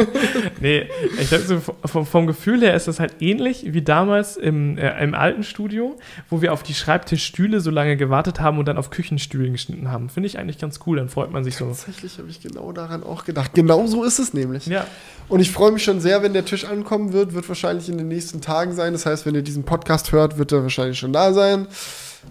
nee, 0.60 0.88
ich 1.18 1.28
glaube, 1.28 1.44
so 1.44 1.60
vom, 1.84 2.06
vom 2.06 2.26
Gefühl 2.26 2.60
her 2.60 2.74
ist 2.74 2.88
das 2.88 3.00
halt 3.00 3.14
ähnlich 3.20 3.72
wie 3.72 3.82
damals 3.82 4.36
im, 4.36 4.78
äh, 4.78 5.02
im 5.02 5.14
alten 5.14 5.42
Studio, 5.42 5.98
wo 6.28 6.42
wir 6.42 6.52
auf 6.52 6.62
die 6.62 6.74
Schreibtischstühle 6.74 7.60
so 7.60 7.70
lange 7.70 7.96
gewartet 7.96 8.40
haben 8.40 8.58
und 8.58 8.66
dann 8.66 8.76
auf 8.76 8.90
Küchenstühlen 8.90 9.52
geschnitten 9.52 9.90
haben. 9.90 10.08
Finde 10.08 10.26
ich 10.26 10.38
eigentlich 10.38 10.58
ganz 10.58 10.80
cool, 10.86 10.98
dann 10.98 11.08
freut 11.08 11.30
man 11.30 11.44
sich 11.44 11.56
so. 11.56 11.66
Tatsächlich 11.66 12.18
habe 12.18 12.28
ich 12.28 12.40
genau 12.40 12.72
daran 12.72 13.02
auch 13.02 13.24
gedacht. 13.24 13.52
Genau 13.54 13.86
so 13.86 14.04
ist 14.04 14.18
es 14.18 14.34
nämlich. 14.34 14.66
Ja, 14.66 14.86
Und 15.28 15.40
ich 15.40 15.50
freue 15.50 15.72
mich 15.72 15.84
schon 15.84 16.00
sehr, 16.00 16.22
wenn 16.22 16.32
der 16.32 16.44
Tisch 16.44 16.64
ankommen 16.64 17.12
wird. 17.12 17.34
Wird 17.34 17.48
wahrscheinlich 17.48 17.88
in 17.88 17.98
den 17.98 18.08
nächsten 18.08 18.40
Tagen 18.40 18.74
sein. 18.74 18.92
Das 18.92 19.06
heißt, 19.06 19.26
wenn 19.26 19.34
ihr 19.34 19.42
diesen 19.42 19.64
Podcast 19.64 20.12
hört, 20.12 20.38
wird 20.38 20.52
er 20.52 20.62
wahrscheinlich 20.62 20.98
schon 20.98 21.12
da 21.12 21.32
sein. 21.32 21.66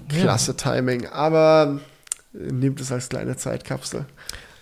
Klasse 0.09 0.55
Timing. 0.55 1.07
Aber 1.07 1.79
nehmt 2.33 2.79
es 2.81 2.91
als 2.91 3.09
kleine 3.09 3.35
Zeitkapsel. 3.37 4.05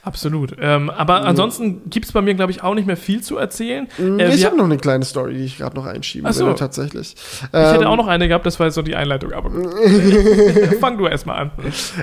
absolut. 0.04 0.56
Ähm, 0.62 0.90
aber 0.90 1.26
ansonsten 1.26 1.90
gibt 1.90 2.06
es 2.06 2.14
bei 2.14 2.22
mir, 2.22 2.34
glaube 2.34 2.52
ich, 2.54 2.64
auch 2.64 2.74
nicht 2.76 2.88
mehr 2.88 2.96
viel 2.96 3.22
zu 3.22 3.36
erzählen. 3.38 3.88
Mm, 3.98 4.20
Äh, 4.20 4.34
ich 4.34 4.46
habe 4.46 4.56
noch 4.56 4.64
eine 4.64 4.78
kleine 4.78 5.04
Story, 5.04 5.34
die 5.34 5.44
ich 5.44 5.58
gerade 5.58 5.76
noch 5.76 5.86
einschieben 5.86 6.32
so. 6.32 6.48
will, 6.48 6.56
tatsächlich. 6.56 7.16
Ich 7.16 7.42
hätte 7.52 7.82
Ähm, 7.82 7.88
auch 7.88 7.98
noch 7.98 8.08
eine 8.08 8.28
gehabt, 8.30 8.46
das 8.46 8.58
war 8.58 8.68
jetzt 8.68 8.76
so 8.76 8.82
die 8.84 8.96
Einleitung, 8.96 9.34
aber. 9.34 9.52
Fang 10.80 10.98
du 10.98 11.08
erstmal 11.08 11.40
an. 11.40 11.52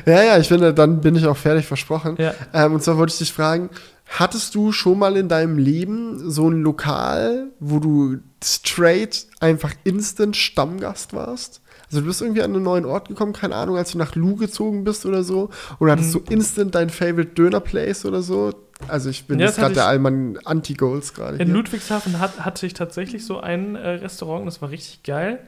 Ja, 0.04 0.22
ja, 0.22 0.38
ich 0.38 0.48
finde, 0.48 0.74
dann 0.74 1.00
bin 1.00 1.16
ich 1.16 1.26
auch 1.26 1.36
fertig, 1.36 1.64
versprochen. 1.66 2.16
Ja. 2.18 2.34
Ähm, 2.52 2.74
und 2.74 2.82
zwar 2.82 2.98
wollte 2.98 3.12
ich 3.12 3.18
dich 3.18 3.32
fragen, 3.32 3.70
hattest 4.06 4.54
du 4.54 4.70
schon 4.72 4.98
mal 4.98 5.16
in 5.16 5.28
deinem 5.28 5.56
Leben 5.56 6.30
so 6.30 6.50
ein 6.50 6.60
Lokal, 6.62 7.46
wo 7.58 7.78
du 7.78 8.18
straight 8.44 9.26
einfach 9.40 9.72
instant 9.84 10.36
Stammgast 10.36 11.14
warst? 11.14 11.62
Also 11.94 12.00
du 12.00 12.08
bist 12.08 12.20
irgendwie 12.22 12.42
an 12.42 12.52
einen 12.52 12.64
neuen 12.64 12.84
Ort 12.86 13.06
gekommen, 13.06 13.32
keine 13.32 13.54
Ahnung, 13.54 13.76
als 13.76 13.92
du 13.92 13.98
nach 13.98 14.16
Lu 14.16 14.34
gezogen 14.34 14.82
bist 14.82 15.06
oder 15.06 15.22
so. 15.22 15.50
Oder 15.78 15.92
hattest 15.92 16.12
Mhm. 16.12 16.24
du 16.24 16.32
instant 16.32 16.74
dein 16.74 16.90
Favorite 16.90 17.34
Döner 17.34 17.60
Place 17.60 18.04
oder 18.04 18.20
so? 18.20 18.52
Also 18.88 19.10
ich 19.10 19.26
bin 19.28 19.38
Ja, 19.38 19.46
jetzt 19.46 19.58
gerade 19.58 19.74
der 19.74 19.86
Allmann 19.86 20.36
Anti-Goals 20.44 21.14
gerade. 21.14 21.36
In 21.36 21.46
hier. 21.46 21.54
Ludwigshafen 21.54 22.18
hat, 22.18 22.44
hatte 22.44 22.66
ich 22.66 22.74
tatsächlich 22.74 23.24
so 23.24 23.38
ein 23.38 23.76
äh, 23.76 23.88
Restaurant, 23.90 24.44
das 24.44 24.60
war 24.60 24.70
richtig 24.70 25.04
geil. 25.04 25.38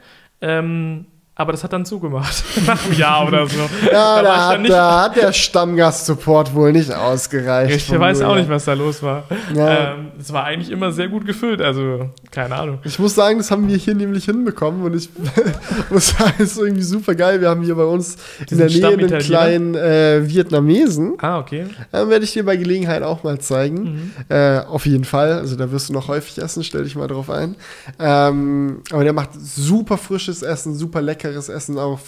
Ähm, 0.41 1.07
aber 1.39 1.53
das 1.53 1.63
hat 1.63 1.73
dann 1.73 1.85
zugemacht. 1.85 2.43
Nach 2.67 2.83
einem 2.85 2.95
Jahr 2.99 3.29
oder 3.29 3.47
so. 3.47 3.59
Ja, 3.59 3.91
Da 3.93 4.23
da, 4.23 4.23
dann 4.23 4.47
hat, 4.49 4.61
nicht- 4.61 4.73
da 4.73 5.03
hat 5.03 5.17
der 5.17 5.33
Stammgast-Support 5.33 6.55
wohl 6.55 6.73
nicht 6.73 6.91
ausgereicht. 6.93 7.77
Ich 7.77 7.99
weiß 7.99 8.23
auch 8.23 8.35
nicht, 8.37 8.49
was 8.49 8.65
da 8.65 8.73
los 8.73 9.03
war. 9.03 9.25
Ja. 9.55 9.93
Ähm, 9.95 10.07
es 10.19 10.33
war 10.33 10.45
eigentlich 10.45 10.71
immer 10.71 10.93
sehr 10.93 11.09
gut 11.09 11.27
gefüllt, 11.27 11.61
also 11.61 12.09
keine 12.31 12.55
Ahnung. 12.57 12.79
Ich 12.85 12.99
muss 12.99 13.15
sagen, 13.15 13.39
das 13.39 13.51
haben 13.51 13.69
wir 13.69 13.77
hier 13.77 13.95
nämlich 13.95 14.25
hinbekommen 14.25 14.83
und 14.83 14.95
ich 14.97 15.09
muss 15.91 16.09
sagen, 16.09 16.33
es 16.39 16.53
ist 16.53 16.59
irgendwie 16.59 16.83
super 16.83 17.15
geil. 17.15 17.41
Wir 17.41 17.51
haben 17.51 17.63
hier 17.63 17.75
bei 17.75 17.85
uns 17.85 18.17
in 18.41 18.47
Diesen 18.47 18.81
der 18.81 18.91
Nähe 18.97 19.09
einen 19.11 19.19
kleinen 19.19 19.75
äh, 19.75 20.27
Vietnamesen. 20.29 21.15
Ah, 21.21 21.39
okay. 21.39 21.67
Ähm, 21.93 22.09
Werde 22.09 22.25
ich 22.25 22.33
dir 22.33 22.45
bei 22.45 22.57
Gelegenheit 22.57 23.03
auch 23.03 23.23
mal 23.25 23.39
zeigen. 23.39 23.83
Mhm. 23.83 24.11
Äh, 24.29 24.61
auf 24.61 24.87
jeden 24.87 25.05
Fall. 25.05 25.33
Also 25.35 25.57
da 25.57 25.71
wirst 25.71 25.91
du 25.91 25.93
noch 25.93 26.09
häufig 26.09 26.39
essen, 26.39 26.65
stell 26.65 26.85
dich 26.85 26.97
mal 26.97 27.09
drauf 27.09 27.29
ein. 27.31 27.57
Ähm, 27.99 28.81
aber 28.91 29.05
der 29.05 29.13
macht 29.13 29.31
super 29.35 29.99
frisches 29.99 30.43
Essen, 30.43 30.75
super 30.75 31.03
leckeres 31.27 31.49
Essen, 31.49 31.79
auch 31.79 31.99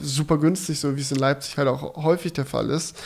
super 0.00 0.38
günstig, 0.38 0.80
so 0.80 0.96
wie 0.96 1.00
es 1.00 1.12
in 1.12 1.18
Leipzig 1.18 1.56
halt 1.58 1.68
auch 1.68 2.02
häufig 2.02 2.32
der 2.32 2.46
Fall 2.46 2.70
ist. 2.70 2.96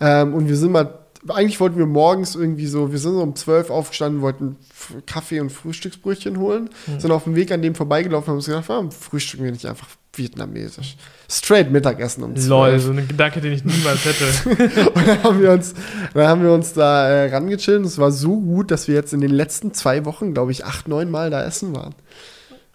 Ähm, 0.00 0.34
und 0.34 0.48
wir 0.48 0.56
sind 0.56 0.72
mal, 0.72 0.94
eigentlich 1.28 1.60
wollten 1.60 1.76
wir 1.78 1.86
morgens 1.86 2.34
irgendwie 2.34 2.66
so, 2.66 2.92
wir 2.92 2.98
sind 2.98 3.12
so 3.12 3.22
um 3.22 3.36
12 3.36 3.70
aufgestanden, 3.70 4.22
wollten 4.22 4.56
Kaffee 5.06 5.40
und 5.40 5.50
Frühstücksbrötchen 5.52 6.38
holen, 6.38 6.70
Mhm. 6.86 7.00
sind 7.00 7.10
auf 7.10 7.24
dem 7.24 7.34
Weg 7.36 7.52
an 7.52 7.60
dem 7.62 7.74
vorbeigelaufen 7.74 8.24
und 8.24 8.28
haben 8.30 8.36
uns 8.36 8.46
gedacht, 8.46 8.68
warum 8.68 8.90
frühstücken 8.90 9.44
wir 9.44 9.52
nicht 9.52 9.66
einfach 9.66 9.86
vietnamesisch? 10.14 10.96
Straight 11.30 11.70
Mittagessen 11.70 12.24
um 12.24 12.34
12. 12.34 12.48
Lol, 12.48 12.78
so 12.80 12.90
ein 12.92 13.06
Gedanke, 13.06 13.40
den 13.40 13.52
ich 13.52 13.64
niemals 13.64 14.04
hätte. 14.04 14.24
Und 14.94 15.06
dann 15.06 15.22
haben 15.22 15.40
wir 15.40 15.52
uns, 15.52 15.74
dann 16.14 16.26
haben 16.26 16.42
wir 16.42 16.52
uns 16.52 16.72
da 16.72 17.08
äh, 17.08 17.32
rangechillt. 17.32 17.78
Und 17.78 17.84
es 17.84 17.98
war 17.98 18.10
so 18.10 18.40
gut, 18.40 18.72
dass 18.72 18.88
wir 18.88 18.96
jetzt 18.96 19.12
in 19.12 19.20
den 19.20 19.30
letzten 19.30 19.72
zwei 19.72 20.04
Wochen, 20.06 20.34
glaube 20.34 20.50
ich, 20.50 20.64
acht, 20.64 20.88
neun 20.88 21.10
Mal 21.10 21.30
da 21.30 21.44
essen 21.44 21.74
waren. 21.76 21.94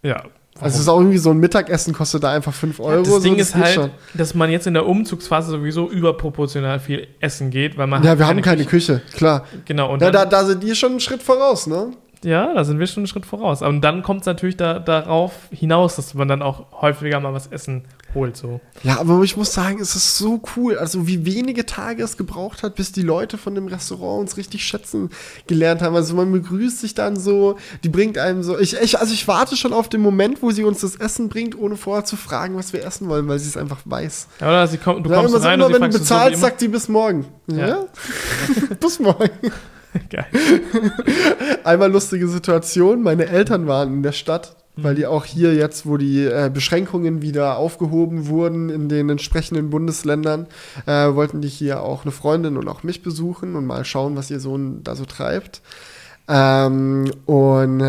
ja. 0.04 0.24
Also 0.62 0.76
es 0.76 0.82
ist 0.82 0.88
auch 0.88 1.00
irgendwie 1.00 1.18
so 1.18 1.32
ein 1.32 1.38
Mittagessen, 1.38 1.94
kostet 1.94 2.24
da 2.24 2.32
einfach 2.32 2.54
fünf 2.54 2.80
Euro. 2.80 3.04
das 3.04 3.22
Ding 3.22 3.34
so, 3.34 3.42
ist 3.42 3.56
halt, 3.56 3.74
schon. 3.74 3.90
dass 4.14 4.34
man 4.36 4.50
jetzt 4.50 4.68
in 4.68 4.74
der 4.74 4.86
Umzugsphase 4.86 5.52
sowieso 5.52 5.90
überproportional 5.90 6.80
viel 6.80 7.08
essen 7.20 7.50
geht, 7.50 7.78
weil 7.78 7.88
man 7.88 8.04
Ja, 8.04 8.18
wir 8.18 8.26
haben 8.26 8.42
keine 8.42 8.64
Küche, 8.64 9.02
klar. 9.14 9.46
Genau, 9.66 9.92
und 9.92 10.02
Ja, 10.02 10.12
da, 10.12 10.26
da 10.26 10.46
sind 10.46 10.64
die 10.64 10.74
schon 10.74 10.92
einen 10.92 11.00
Schritt 11.02 11.22
voraus, 11.22 11.68
ne? 11.68 11.92
Ja, 12.24 12.54
da 12.54 12.64
sind 12.64 12.80
wir 12.80 12.88
schon 12.88 13.02
einen 13.02 13.08
Schritt 13.08 13.26
voraus. 13.26 13.62
Und 13.62 13.82
dann 13.82 14.02
kommt 14.02 14.22
es 14.22 14.26
natürlich 14.26 14.56
da, 14.56 14.80
darauf 14.80 15.34
hinaus, 15.52 15.98
dass 15.98 16.14
man 16.14 16.28
dann 16.28 16.42
auch 16.42 16.72
häufiger 16.82 17.20
mal 17.20 17.34
was 17.34 17.48
essen 17.48 17.84
holt. 18.16 18.36
So. 18.36 18.60
Ja, 18.84 19.00
aber 19.00 19.22
ich 19.24 19.38
muss 19.38 19.54
sagen, 19.54 19.80
es 19.80 19.96
ist 19.96 20.18
so 20.18 20.42
cool, 20.56 20.78
also 20.78 21.08
wie 21.08 21.26
wenige 21.26 21.66
Tage 21.66 22.04
es 22.04 22.18
gebraucht 22.18 22.64
hat, 22.64 22.76
bis 22.76 22.92
die 22.92 23.02
Leute 23.02 23.38
von 23.38 23.54
dem 23.54 23.68
Restaurant 23.68 24.22
uns 24.22 24.38
richtig 24.38 24.66
schätzen 24.66 25.10
gelernt 25.48 25.82
haben. 25.82 25.96
Also 25.96 26.16
man 26.16 26.32
begrüßt 26.32 26.80
sich 26.80 26.96
dann 26.96 27.18
so, 27.18 27.58
die 27.84 27.90
bringt 27.90 28.18
einem 28.18 28.42
so, 28.42 28.58
ich, 28.58 28.76
ich, 28.82 29.00
also 29.00 29.14
ich 29.14 29.28
warte 29.28 29.56
schon 29.56 29.74
auf 29.74 29.90
den 29.90 30.02
Moment, 30.02 30.42
wo 30.42 30.52
sie 30.52 30.64
uns 30.64 30.82
das 30.82 30.96
Essen 30.96 31.30
bringt, 31.30 31.58
ohne 31.58 31.76
vorher 31.76 32.06
zu 32.06 32.16
fragen, 32.16 32.56
was 32.56 32.74
wir 32.74 32.84
essen 32.84 33.08
wollen, 33.10 33.28
weil 33.28 33.40
sie 33.40 33.50
es 33.50 33.58
einfach 33.58 33.82
weiß. 33.86 34.28
Ja, 34.42 34.48
Oder 34.48 34.68
sie 34.68 34.78
kommt, 34.78 35.06
du 35.06 35.10
Ja, 35.12 35.18
kommst 35.18 35.34
immer 35.34 35.42
so, 35.42 35.48
rein 35.48 35.60
immer, 35.60 35.68
und 35.68 35.74
wenn 35.74 35.82
du 35.84 35.92
so 35.92 36.00
bezahlst, 36.00 36.38
wie 36.38 36.42
sagt 36.42 36.60
sie 36.60 36.68
bis 36.70 36.88
morgen. 36.88 37.26
Ja? 37.48 37.68
Ja. 37.68 37.86
bis 38.80 39.00
morgen. 39.00 39.30
Geil. 40.10 40.26
Einmal 41.64 41.92
lustige 41.92 42.28
Situation, 42.28 43.02
meine 43.02 43.28
Eltern 43.28 43.68
waren 43.68 43.94
in 43.94 44.04
der 44.04 44.12
Stadt, 44.12 44.56
weil 44.78 44.96
die 44.96 45.06
auch 45.06 45.26
hier 45.26 45.54
jetzt, 45.54 45.86
wo 45.86 45.98
die 45.98 46.26
äh, 46.26 46.50
Beschränkungen 46.54 47.22
wieder 47.22 47.58
aufgehoben 47.58 48.28
wurden 48.28 48.70
in 48.70 48.90
den 48.90 49.10
entsprechenden 49.10 49.70
Bundesländern, 49.70 50.48
äh, 50.86 51.14
wollten 51.14 51.42
die 51.42 51.48
hier 51.48 51.82
auch 51.82 52.04
eine 52.04 52.12
Freundin 52.12 52.58
und 52.58 52.68
auch 52.68 52.84
mich 52.84 53.02
besuchen 53.02 53.56
und 53.56 53.66
mal 53.66 53.86
schauen, 53.86 54.16
was 54.16 54.32
ihr 54.32 54.40
Sohn 54.40 54.84
da 54.84 54.96
so 54.96 55.06
treibt. 55.06 55.62
Ähm, 56.28 57.12
und 57.28 57.82
äh, 57.82 57.84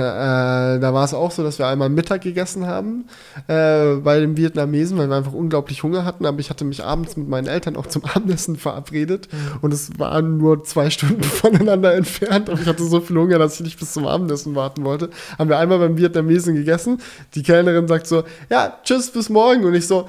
da 0.78 0.92
war 0.92 1.04
es 1.04 1.14
auch 1.14 1.30
so, 1.30 1.42
dass 1.42 1.58
wir 1.58 1.66
einmal 1.68 1.88
Mittag 1.88 2.20
gegessen 2.20 2.66
haben 2.66 3.06
äh, 3.48 3.94
bei 3.94 4.20
den 4.20 4.36
Vietnamesen, 4.36 4.98
weil 4.98 5.08
wir 5.08 5.16
einfach 5.16 5.32
unglaublich 5.32 5.82
Hunger 5.82 6.04
hatten. 6.04 6.26
Aber 6.26 6.38
ich 6.38 6.50
hatte 6.50 6.66
mich 6.66 6.84
abends 6.84 7.16
mit 7.16 7.28
meinen 7.28 7.46
Eltern 7.46 7.76
auch 7.76 7.86
zum 7.86 8.04
Abendessen 8.14 8.56
verabredet 8.56 9.28
Mhm. 9.32 9.58
und 9.62 9.72
es 9.72 9.98
waren 9.98 10.36
nur 10.36 10.64
zwei 10.64 10.90
Stunden 10.90 11.22
voneinander 11.24 11.94
entfernt. 11.94 12.48
Und 12.50 12.60
ich 12.60 12.66
hatte 12.66 12.84
so 12.84 13.00
viel 13.00 13.16
Hunger, 13.16 13.38
dass 13.38 13.54
ich 13.54 13.60
nicht 13.62 13.78
bis 13.78 13.92
zum 13.94 14.06
Abendessen 14.06 14.54
warten 14.54 14.84
wollte. 14.84 15.08
Haben 15.38 15.48
wir 15.48 15.58
einmal 15.58 15.78
beim 15.78 15.96
Vietnamesen 15.96 16.54
gegessen. 16.54 17.00
Die 17.34 17.42
Kellnerin 17.42 17.88
sagt 17.88 18.06
so: 18.06 18.24
Ja, 18.50 18.76
tschüss, 18.84 19.10
bis 19.10 19.30
morgen. 19.30 19.64
Und 19.64 19.72
ich 19.74 19.86
so: 19.86 20.08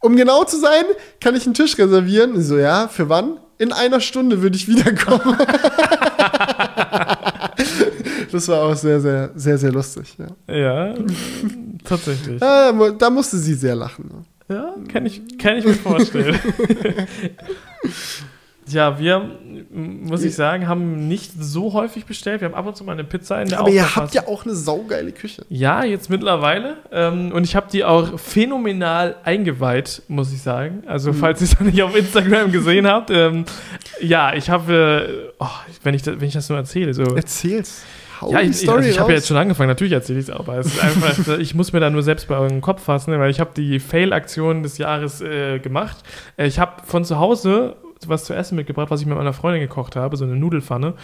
Um 0.00 0.16
genau 0.16 0.44
zu 0.44 0.58
sein, 0.60 0.84
kann 1.20 1.34
ich 1.34 1.46
einen 1.46 1.54
Tisch 1.54 1.78
reservieren? 1.78 2.32
Und 2.32 2.40
ich 2.42 2.46
so: 2.46 2.58
Ja, 2.58 2.88
für 2.88 3.08
wann? 3.08 3.38
In 3.58 3.72
einer 3.72 4.00
Stunde 4.00 4.42
würde 4.42 4.54
ich 4.56 4.68
wiederkommen. 4.68 5.34
das 8.32 8.48
war 8.48 8.62
auch 8.62 8.74
sehr, 8.76 9.00
sehr, 9.00 9.30
sehr, 9.34 9.58
sehr 9.58 9.72
lustig. 9.72 10.16
Ja. 10.18 10.26
Ja, 10.54 10.94
tatsächlich. 11.84 12.40
Mu- 12.74 12.90
da 12.90 13.10
musste 13.10 13.38
sie 13.38 13.54
sehr 13.54 13.74
lachen. 13.74 14.08
ne? 14.08 14.24
Ja, 14.56 14.74
kann 14.92 15.06
ich, 15.06 15.22
kann 15.38 15.56
ich 15.56 15.64
mir 15.64 15.74
vorstellen. 15.74 16.38
ja, 18.68 18.98
wir, 18.98 19.30
muss 19.72 20.24
ich 20.24 20.34
sagen, 20.34 20.66
haben 20.66 21.06
nicht 21.08 21.32
so 21.38 21.72
häufig 21.72 22.04
bestellt. 22.06 22.40
Wir 22.40 22.48
haben 22.48 22.54
ab 22.54 22.66
und 22.66 22.76
zu 22.76 22.84
mal 22.84 22.92
eine 22.92 23.04
Pizza 23.04 23.40
in 23.40 23.48
der 23.48 23.60
Aber 23.60 23.70
ihr 23.70 23.94
habt 23.94 24.14
ja 24.14 24.26
auch 24.26 24.44
eine 24.44 24.54
saugeile 24.54 25.12
Küche. 25.12 25.44
Ja, 25.48 25.84
jetzt 25.84 26.10
mittlerweile. 26.10 26.76
Ähm, 26.90 27.32
und 27.32 27.44
ich 27.44 27.54
habe 27.54 27.66
die 27.70 27.84
auch 27.84 28.18
phänomenal 28.18 29.16
eingeweiht, 29.24 30.02
muss 30.08 30.32
ich 30.32 30.42
sagen. 30.42 30.82
Also, 30.86 31.12
Mhm. 31.12 31.16
falls 31.16 31.40
ihr 31.40 31.44
es 31.46 31.60
noch 31.60 31.66
nicht 31.66 31.82
auf 31.82 31.96
Instagram 31.96 32.50
gesehen 32.52 32.86
habt. 32.86 33.10
Ähm, 33.10 33.44
ja, 34.00 34.34
ich 34.34 34.50
habe, 34.50 35.28
äh, 35.28 35.32
oh, 35.38 35.46
wenn, 35.82 35.94
ich 35.94 36.02
das, 36.02 36.20
wenn 36.20 36.28
ich 36.28 36.34
das 36.34 36.48
nur 36.48 36.58
erzähle, 36.58 36.92
so. 36.94 37.02
Erzähl's. 37.02 37.82
Hau 38.20 38.30
Ja, 38.32 38.40
ich, 38.40 38.68
also 38.68 38.78
ich 38.88 38.98
habe 38.98 39.10
ja 39.12 39.16
jetzt 39.16 39.28
schon 39.28 39.36
angefangen, 39.36 39.68
natürlich 39.68 39.92
erzähle 39.92 40.18
ich 40.20 40.28
es, 40.28 40.30
aber 40.34 40.56
es 40.58 40.66
ist 40.66 40.82
einfach, 40.82 41.38
ich 41.38 41.54
muss 41.54 41.72
mir 41.72 41.80
da 41.80 41.90
nur 41.90 42.02
selbst 42.02 42.28
bei 42.28 42.36
eurem 42.36 42.62
Kopf 42.62 42.82
fassen, 42.82 43.16
weil 43.18 43.30
ich 43.30 43.40
habe 43.40 43.50
die 43.54 43.78
Fail-Aktion 43.78 44.62
des 44.62 44.78
Jahres 44.78 45.20
äh, 45.20 45.58
gemacht. 45.58 45.98
Äh, 46.36 46.46
ich 46.46 46.58
habe 46.58 46.82
von 46.86 47.04
zu 47.04 47.18
Hause 47.18 47.76
was 48.06 48.24
zu 48.24 48.34
essen 48.34 48.56
mitgebracht, 48.56 48.90
was 48.90 49.00
ich 49.00 49.06
mit 49.06 49.16
meiner 49.16 49.32
Freundin 49.32 49.62
gekocht 49.62 49.96
habe, 49.96 50.16
so 50.16 50.24
eine 50.24 50.36
Nudelfanne. 50.36 50.94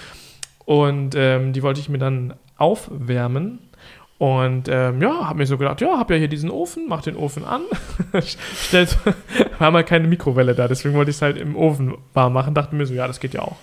Und 0.64 1.14
ähm, 1.16 1.52
die 1.52 1.62
wollte 1.62 1.80
ich 1.80 1.88
mir 1.88 1.98
dann 1.98 2.34
aufwärmen. 2.56 3.58
Und 4.18 4.68
ähm, 4.68 5.02
ja, 5.02 5.28
habe 5.28 5.38
mir 5.38 5.46
so 5.46 5.58
gedacht, 5.58 5.80
ja, 5.80 5.98
habe 5.98 6.14
ja 6.14 6.20
hier 6.20 6.28
diesen 6.28 6.48
Ofen, 6.48 6.86
mach 6.88 7.02
den 7.02 7.16
Ofen 7.16 7.44
an. 7.44 7.62
Stellt, 8.22 8.96
war 9.58 9.72
mal 9.72 9.84
keine 9.84 10.06
Mikrowelle 10.06 10.54
da, 10.54 10.68
deswegen 10.68 10.94
wollte 10.94 11.10
ich 11.10 11.16
es 11.16 11.22
halt 11.22 11.36
im 11.36 11.56
Ofen 11.56 11.96
warm 12.12 12.32
machen. 12.32 12.54
Dachte 12.54 12.76
mir 12.76 12.86
so, 12.86 12.94
ja, 12.94 13.08
das 13.08 13.18
geht 13.18 13.34
ja 13.34 13.42
auch. 13.42 13.56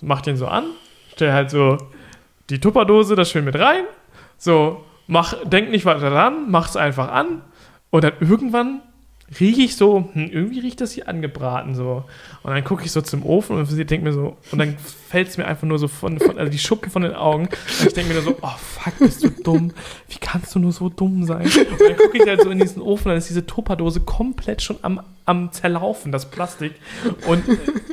Mach 0.00 0.22
den 0.22 0.38
so 0.38 0.46
an, 0.46 0.64
stell 1.12 1.32
halt 1.32 1.50
so 1.50 1.76
die 2.48 2.58
Tupperdose 2.58 3.16
da 3.16 3.24
schön 3.26 3.44
mit 3.44 3.58
rein. 3.58 3.84
So, 4.38 4.82
mach, 5.08 5.34
denk 5.44 5.70
nicht 5.70 5.84
weiter 5.84 6.08
dran, 6.08 6.50
mach's 6.50 6.76
einfach 6.76 7.12
an. 7.12 7.42
Und 7.90 8.04
dann 8.04 8.12
irgendwann 8.20 8.80
rieche 9.38 9.62
ich 9.62 9.76
so, 9.76 10.08
hm, 10.12 10.30
irgendwie 10.30 10.60
riecht 10.60 10.80
das 10.80 10.92
hier 10.92 11.08
angebraten 11.08 11.74
so. 11.74 12.04
Und 12.42 12.52
dann 12.52 12.64
gucke 12.64 12.84
ich 12.84 12.92
so 12.92 13.00
zum 13.02 13.24
Ofen 13.24 13.56
und 13.56 13.90
denke 13.90 14.04
mir 14.04 14.12
so, 14.12 14.36
und 14.50 14.58
dann 14.58 14.76
fällt 14.78 15.28
es 15.28 15.36
mir 15.36 15.46
einfach 15.46 15.66
nur 15.66 15.78
so 15.78 15.88
von, 15.88 16.18
von 16.18 16.38
also 16.38 16.50
die 16.50 16.58
Schuppen 16.58 16.90
von 16.90 17.02
den 17.02 17.14
Augen. 17.14 17.46
Und 17.46 17.86
ich 17.86 17.92
denke 17.92 18.14
mir 18.14 18.20
nur 18.20 18.22
so, 18.22 18.36
oh 18.40 18.56
fuck, 18.58 18.98
bist 18.98 19.22
du 19.22 19.30
dumm? 19.30 19.72
Wie 20.08 20.18
kannst 20.18 20.54
du 20.54 20.58
nur 20.58 20.72
so 20.72 20.88
dumm 20.88 21.24
sein? 21.24 21.44
Und 21.44 21.80
dann 21.80 21.96
gucke 21.96 22.18
ich 22.18 22.26
halt 22.26 22.42
so 22.42 22.50
in 22.50 22.58
diesen 22.58 22.82
Ofen, 22.82 23.08
dann 23.08 23.18
ist 23.18 23.28
diese 23.28 23.46
Tupperdose 23.46 24.00
komplett 24.00 24.62
schon 24.62 24.76
am, 24.82 25.00
am 25.24 25.52
Zerlaufen, 25.52 26.12
das 26.12 26.30
Plastik. 26.30 26.72
Und, 27.26 27.44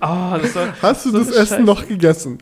ah, 0.01 0.37
das 0.37 0.55
war, 0.55 0.73
Hast 0.81 1.05
du 1.05 1.11
das 1.11 1.27
eine 1.27 1.35
Essen 1.37 1.47
Scheiße. 1.47 1.63
noch 1.63 1.87
gegessen? 1.87 2.39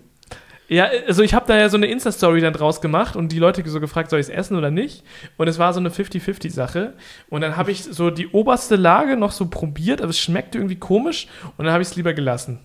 Ja, 0.73 0.89
also 1.07 1.21
ich 1.21 1.35
habe 1.35 1.45
da 1.47 1.55
ja 1.55 1.69
so 1.69 1.77
eine 1.77 1.85
Insta-Story 1.85 2.41
dann 2.41 2.53
draus 2.53 2.81
gemacht 2.81 3.15
und 3.15 3.31
die 3.31 3.37
Leute 3.37 3.63
so 3.69 3.79
gefragt, 3.79 4.09
soll 4.09 4.19
ich 4.19 4.27
es 4.27 4.33
essen 4.33 4.57
oder 4.57 4.71
nicht? 4.71 5.03
Und 5.37 5.47
es 5.47 5.59
war 5.59 5.71
so 5.71 5.79
eine 5.79 5.89
50-50-Sache. 5.89 6.93
Und 7.29 7.41
dann 7.41 7.57
habe 7.57 7.69
ich 7.71 7.83
so 7.83 8.09
die 8.09 8.27
oberste 8.29 8.75
Lage 8.75 9.15
noch 9.15 9.31
so 9.31 9.45
probiert, 9.45 10.01
aber 10.01 10.09
es 10.09 10.17
schmeckte 10.17 10.57
irgendwie 10.57 10.77
komisch 10.77 11.27
und 11.57 11.65
dann 11.65 11.73
habe 11.73 11.83
ich 11.83 11.89
es 11.89 11.95
lieber 11.95 12.13
gelassen. 12.13 12.59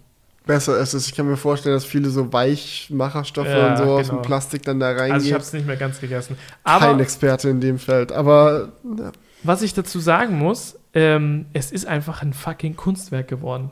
Besser 0.47 0.79
ist 0.79 0.95
es. 0.95 1.07
Ich 1.09 1.15
kann 1.15 1.27
mir 1.27 1.37
vorstellen, 1.37 1.77
dass 1.77 1.85
viele 1.85 2.09
so 2.09 2.33
Weichmacherstoffe 2.33 3.47
Ja, 3.47 3.73
und 3.73 3.77
so 3.77 3.85
aus 3.85 4.09
genau. 4.09 4.23
dem 4.23 4.27
Plastik 4.27 4.63
dann 4.63 4.81
da 4.81 4.89
reingehen. 4.89 5.13
Also 5.13 5.27
ich 5.27 5.35
habe 5.35 5.43
es 5.43 5.53
nicht 5.53 5.67
mehr 5.67 5.77
ganz 5.77 6.01
gegessen. 6.01 6.39
Kein 6.65 6.83
Aber 6.83 7.01
Experte 7.03 7.51
in 7.51 7.61
dem 7.61 7.79
Feld. 7.79 8.13
Aber 8.13 8.73
ja, 8.99 9.13
was 9.43 9.61
ich 9.61 9.75
dazu 9.75 10.01
sagen 10.01 10.39
muss, 10.39 10.79
ähm, 10.95 11.45
es 11.53 11.71
ist 11.71 11.87
einfach 11.87 12.23
ein 12.23 12.33
fucking 12.33 12.75
Kunstwerk 12.75 13.29
geworden. 13.29 13.71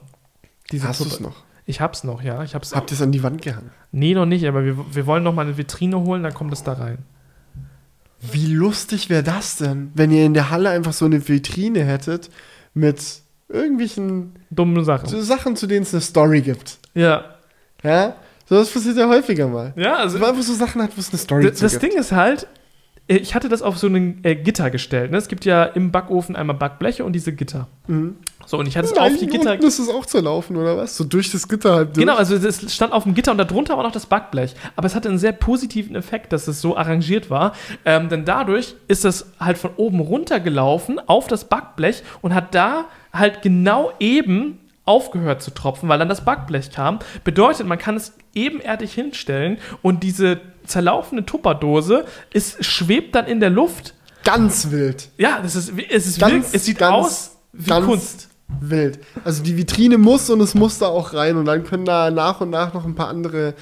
Diese 0.70 0.86
hast 0.86 1.00
du 1.00 1.04
es 1.06 1.20
noch? 1.20 1.46
Ich 1.64 1.80
hab's 1.80 2.04
noch, 2.04 2.22
ja. 2.22 2.44
Ich 2.44 2.54
hab's. 2.54 2.74
Habt 2.74 2.92
ihr 2.92 2.94
es 2.94 3.02
an 3.02 3.10
die 3.10 3.22
Wand 3.22 3.42
gehangen? 3.42 3.70
Nee, 3.96 4.14
noch 4.14 4.26
nicht, 4.26 4.46
aber 4.46 4.64
wir, 4.64 4.76
wir 4.94 5.06
wollen 5.06 5.22
noch 5.24 5.34
mal 5.34 5.46
eine 5.46 5.56
Vitrine 5.56 6.00
holen, 6.00 6.22
dann 6.22 6.34
kommt 6.34 6.52
es 6.52 6.62
da 6.62 6.74
rein. 6.74 6.98
Wie 8.20 8.46
lustig 8.46 9.10
wäre 9.10 9.22
das 9.22 9.56
denn, 9.56 9.90
wenn 9.94 10.10
ihr 10.10 10.24
in 10.24 10.34
der 10.34 10.50
Halle 10.50 10.70
einfach 10.70 10.92
so 10.92 11.04
eine 11.04 11.26
Vitrine 11.28 11.84
hättet 11.84 12.30
mit 12.74 13.02
irgendwelchen 13.48 14.34
Dumme 14.50 14.84
Sachen. 14.84 15.08
so 15.08 15.20
Sachen, 15.20 15.56
zu 15.56 15.66
denen 15.66 15.82
es 15.82 15.94
eine 15.94 16.00
Story 16.00 16.40
gibt. 16.42 16.78
Ja. 16.94 17.36
Ja? 17.82 18.16
So 18.48 18.56
das 18.56 18.70
passiert 18.70 18.96
ja 18.96 19.08
häufiger 19.08 19.48
mal. 19.48 19.72
Ja, 19.76 19.96
also 19.96 20.18
man 20.18 20.30
einfach 20.30 20.42
so 20.42 20.54
Sachen 20.54 20.82
hat, 20.82 20.96
wo 20.96 21.00
es 21.00 21.10
eine 21.10 21.18
Story 21.18 21.52
zu 21.52 21.62
das 21.62 21.72
gibt. 21.72 21.84
Ding 21.84 21.98
ist 21.98 22.12
halt, 22.12 22.46
ich 23.08 23.34
hatte 23.34 23.48
das 23.48 23.62
auf 23.62 23.78
so 23.78 23.86
ein 23.86 24.18
äh, 24.24 24.34
Gitter 24.34 24.70
gestellt. 24.70 25.12
Ne? 25.12 25.16
Es 25.16 25.28
gibt 25.28 25.44
ja 25.44 25.62
im 25.64 25.92
Backofen 25.92 26.34
einmal 26.34 26.56
Backbleche 26.56 27.04
und 27.04 27.12
diese 27.12 27.32
Gitter. 27.32 27.68
Mhm. 27.86 28.16
So, 28.46 28.58
und 28.58 28.66
ich 28.66 28.76
hatte 28.76 28.88
es 28.88 28.94
Nein, 28.94 29.12
auf 29.12 29.18
die 29.18 29.26
Gitter. 29.26 29.52
unten 29.52 29.64
ist 29.64 29.78
es 29.78 29.88
auch 29.88 30.06
zu 30.06 30.20
laufen, 30.20 30.56
oder 30.56 30.76
was? 30.76 30.96
So 30.96 31.04
durch 31.04 31.30
das 31.30 31.48
Gitter 31.48 31.74
halt 31.74 31.96
durch. 31.96 32.04
Genau, 32.04 32.16
also 32.16 32.34
es 32.34 32.74
stand 32.74 32.92
auf 32.92 33.04
dem 33.04 33.14
Gitter 33.14 33.32
und 33.32 33.38
darunter 33.38 33.76
war 33.76 33.84
noch 33.84 33.92
das 33.92 34.06
Backblech. 34.06 34.54
Aber 34.74 34.86
es 34.86 34.94
hatte 34.94 35.08
einen 35.08 35.18
sehr 35.18 35.32
positiven 35.32 35.94
Effekt, 35.94 36.32
dass 36.32 36.48
es 36.48 36.60
so 36.60 36.76
arrangiert 36.76 37.30
war. 37.30 37.52
Ähm, 37.84 38.08
denn 38.08 38.24
dadurch 38.24 38.74
ist 38.88 39.04
es 39.04 39.32
halt 39.38 39.58
von 39.58 39.70
oben 39.76 40.00
runtergelaufen 40.00 41.00
auf 41.08 41.28
das 41.28 41.44
Backblech 41.44 42.02
und 42.22 42.34
hat 42.34 42.54
da 42.54 42.86
halt 43.12 43.42
genau 43.42 43.92
eben 44.00 44.58
aufgehört 44.84 45.42
zu 45.42 45.50
tropfen, 45.50 45.88
weil 45.88 45.98
dann 45.98 46.08
das 46.08 46.24
Backblech 46.24 46.70
kam. 46.70 47.00
Bedeutet, 47.24 47.66
man 47.66 47.78
kann 47.78 47.96
es 47.96 48.16
ebenerdig 48.34 48.92
hinstellen 48.94 49.58
und 49.82 50.02
diese 50.02 50.40
zerlaufene 50.66 51.24
Tupperdose 51.26 52.04
ist, 52.32 52.64
schwebt 52.64 53.14
dann 53.14 53.26
in 53.26 53.40
der 53.40 53.50
Luft. 53.50 53.94
Ganz 54.24 54.70
wild. 54.70 55.08
Ja, 55.18 55.40
das 55.42 55.54
ist, 55.54 55.72
es 55.90 56.06
ist 56.06 56.18
Ganz, 56.18 56.32
wild, 56.32 56.44
es 56.52 56.64
sieht 56.64 56.78
ganz, 56.78 56.92
aus 56.94 57.36
wie 57.52 57.70
Kunst. 57.70 58.28
Wild. 58.60 58.98
Also 59.24 59.42
die 59.42 59.56
Vitrine 59.56 59.98
muss 59.98 60.30
und 60.30 60.40
es 60.40 60.54
muss 60.54 60.78
da 60.78 60.86
auch 60.86 61.14
rein 61.14 61.36
und 61.36 61.46
dann 61.46 61.64
können 61.64 61.84
da 61.84 62.10
nach 62.10 62.40
und 62.40 62.50
nach 62.50 62.74
noch 62.74 62.84
ein 62.84 62.94
paar 62.94 63.08
andere 63.08 63.54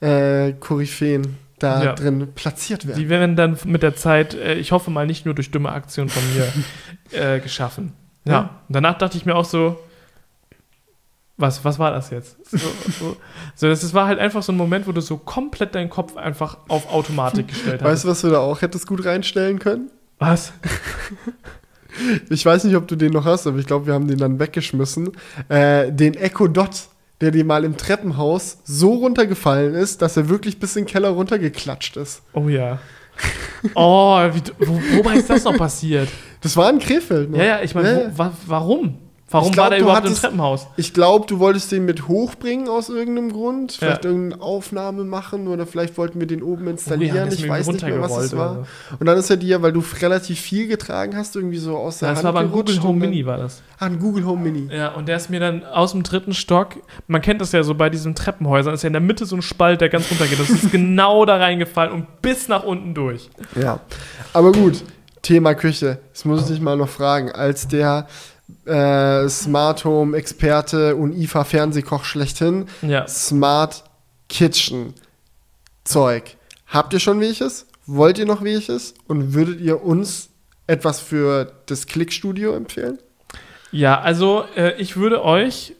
äh, 0.00 0.52
Koryphäen 0.52 1.36
da 1.58 1.82
Ja. 1.82 1.92
drin 1.94 2.28
platziert 2.36 2.86
werden. 2.86 2.98
Die 3.00 3.08
werden 3.08 3.34
dann 3.34 3.58
mit 3.64 3.82
der 3.82 3.96
Zeit, 3.96 4.34
äh, 4.34 4.54
ich 4.54 4.70
hoffe 4.70 4.90
mal, 4.92 5.06
nicht 5.06 5.24
nur 5.24 5.34
durch 5.34 5.50
dumme 5.50 5.70
Aktionen 5.72 6.08
von 6.08 6.22
mir 6.34 7.18
äh, 7.20 7.40
geschaffen. 7.40 7.92
Ja. 8.24 8.32
Ja. 8.32 8.40
Und 8.68 8.74
danach 8.76 8.96
dachte 8.98 9.16
ich 9.16 9.26
mir 9.26 9.34
auch 9.34 9.44
so, 9.44 9.76
was, 11.38 11.64
was 11.64 11.78
war 11.78 11.92
das 11.92 12.10
jetzt? 12.10 12.36
So, 12.50 12.58
so, 12.98 13.16
so, 13.54 13.68
das, 13.68 13.80
das 13.80 13.94
war 13.94 14.06
halt 14.06 14.18
einfach 14.18 14.42
so 14.42 14.52
ein 14.52 14.56
Moment, 14.56 14.86
wo 14.86 14.92
du 14.92 15.00
so 15.00 15.16
komplett 15.16 15.74
deinen 15.74 15.88
Kopf 15.88 16.16
einfach 16.16 16.58
auf 16.68 16.92
Automatik 16.92 17.48
gestellt 17.48 17.80
hast. 17.80 17.88
weißt 17.90 18.04
du, 18.04 18.08
was 18.08 18.20
du 18.20 18.28
da 18.30 18.40
auch 18.40 18.60
hättest 18.60 18.86
gut 18.86 19.04
reinstellen 19.04 19.58
können? 19.58 19.90
Was? 20.18 20.52
Ich 22.30 22.46
weiß 22.46 22.62
nicht, 22.64 22.76
ob 22.76 22.86
du 22.86 22.94
den 22.94 23.12
noch 23.12 23.24
hast, 23.24 23.46
aber 23.48 23.58
ich 23.58 23.66
glaube, 23.66 23.86
wir 23.86 23.94
haben 23.94 24.06
den 24.06 24.18
dann 24.18 24.38
weggeschmissen. 24.38 25.10
Äh, 25.48 25.90
den 25.90 26.14
Echo 26.14 26.46
Dot, 26.46 26.82
der 27.20 27.32
dir 27.32 27.44
mal 27.44 27.64
im 27.64 27.76
Treppenhaus 27.76 28.58
so 28.62 28.94
runtergefallen 28.94 29.74
ist, 29.74 30.00
dass 30.00 30.16
er 30.16 30.28
wirklich 30.28 30.60
bis 30.60 30.76
in 30.76 30.84
den 30.84 30.88
Keller 30.88 31.08
runtergeklatscht 31.08 31.96
ist. 31.96 32.22
Oh 32.34 32.48
ja. 32.48 32.78
Oh, 33.74 34.18
wie, 34.32 34.42
wo, 34.64 34.80
wobei 34.98 35.16
ist 35.16 35.28
das 35.28 35.42
noch 35.42 35.56
passiert? 35.56 36.08
Das 36.40 36.56
war 36.56 36.70
in 36.70 36.78
Krefeld. 36.78 37.30
Ne? 37.30 37.38
Ja, 37.38 37.44
ja, 37.44 37.60
ich 37.62 37.74
meine, 37.74 38.12
Ja, 38.16 38.24
ja. 38.26 38.32
warum? 38.46 38.98
Warum 39.30 39.48
Ich 39.48 39.52
glaub, 39.52 39.64
war 39.64 39.70
der 39.70 39.80
überhaupt 39.80 40.00
im 40.00 40.04
hattest- 40.06 40.22
Treppenhaus? 40.22 40.66
Ich 40.76 40.94
glaube, 40.94 41.26
du 41.26 41.38
wolltest 41.38 41.70
den 41.70 41.84
mit 41.84 42.08
hochbringen 42.08 42.66
aus 42.68 42.88
irgendeinem 42.88 43.30
Grund. 43.30 43.72
Vielleicht 43.72 44.04
Ja. 44.04 44.10
irgendeine 44.10 44.42
Aufnahme 44.42 45.04
machen 45.04 45.48
oder 45.48 45.66
vielleicht 45.66 45.98
wollten 45.98 46.18
wir 46.18 46.26
den 46.26 46.42
oben 46.42 46.62
Oh 46.62 46.64
ja, 46.66 46.70
installieren. 46.70 47.28
ist 47.28 47.38
ich 47.40 47.46
weiß 47.48 47.66
nicht 47.66 47.82
mehr, 47.84 48.00
was 48.00 48.16
es 48.16 48.34
war. 48.34 48.66
Und 48.98 49.04
dann 49.06 49.18
ist 49.18 49.28
er 49.28 49.36
dir, 49.36 49.60
weil 49.60 49.72
du 49.72 49.82
relativ 50.00 50.40
viel 50.40 50.66
getragen 50.66 51.14
hast, 51.14 51.36
irgendwie 51.36 51.58
so 51.58 51.76
aus 51.76 51.98
der 51.98 52.08
Das 52.08 52.18
Hand 52.18 52.24
war 52.24 52.32
beim 52.32 52.50
gerutscht 52.50 52.76
Google 52.80 52.88
Home 52.88 53.00
Mini, 53.00 53.26
war 53.26 53.36
das. 53.36 53.62
Ah, 53.78 53.84
ein 53.86 53.98
Google 53.98 54.24
Home 54.24 54.42
Mini. 54.50 54.74
Ja, 54.74 54.94
und 54.94 55.08
der 55.08 55.16
ist 55.18 55.28
mir 55.28 55.40
dann 55.40 55.62
aus 55.62 55.92
dem 55.92 56.04
dritten 56.04 56.32
Stock, 56.32 56.76
man 57.06 57.20
kennt 57.20 57.42
das 57.42 57.52
ja 57.52 57.62
so 57.62 57.74
bei 57.74 57.90
diesen 57.90 58.14
Treppenhäusern, 58.14 58.72
ist 58.72 58.82
ja 58.82 58.86
in 58.86 58.94
der 58.94 59.02
Mitte 59.02 59.26
so 59.26 59.36
ein 59.36 59.42
Spalt, 59.42 59.82
der 59.82 59.90
ganz 59.90 60.10
runter 60.10 60.26
geht. 60.26 60.40
Das 60.40 60.48
ist 60.48 60.70
genau 60.72 61.26
da 61.26 61.36
reingefallen 61.36 61.92
und 61.92 62.22
bis 62.22 62.48
nach 62.48 62.62
unten 62.64 62.94
durch. 62.94 63.28
Ja. 63.60 63.80
Aber 64.32 64.52
gut, 64.52 64.82
Thema 65.20 65.54
Küche. 65.54 65.98
Das 66.14 66.24
muss 66.24 66.40
ich 66.42 66.46
dich 66.48 66.60
mal 66.62 66.76
noch 66.78 66.88
fragen. 66.88 67.30
Als 67.30 67.68
der 67.68 68.06
äh, 68.68 69.28
Smart 69.28 69.84
Home 69.84 70.16
Experte 70.16 70.94
und 70.96 71.12
IFA 71.16 71.44
Fernsehkoch 71.44 72.04
schlechthin, 72.04 72.66
Ja. 72.82 73.06
Smart 73.08 73.84
Kitchen 74.28 74.94
Zeug. 75.84 76.36
Habt 76.66 76.92
ihr 76.92 77.00
schon 77.00 77.20
welches? 77.20 77.66
Wollt 77.86 78.18
ihr 78.18 78.26
noch 78.26 78.42
welches? 78.42 78.94
Und 79.06 79.32
würdet 79.32 79.60
ihr 79.60 79.82
uns 79.82 80.28
etwas 80.66 81.00
für 81.00 81.50
das 81.66 81.86
Klickstudio 81.86 82.52
empfehlen? 82.54 82.98
Ja, 83.72 84.00
also 84.00 84.44
äh, 84.56 84.74
ich 84.80 84.96
würde 84.96 85.24
euch. 85.24 85.74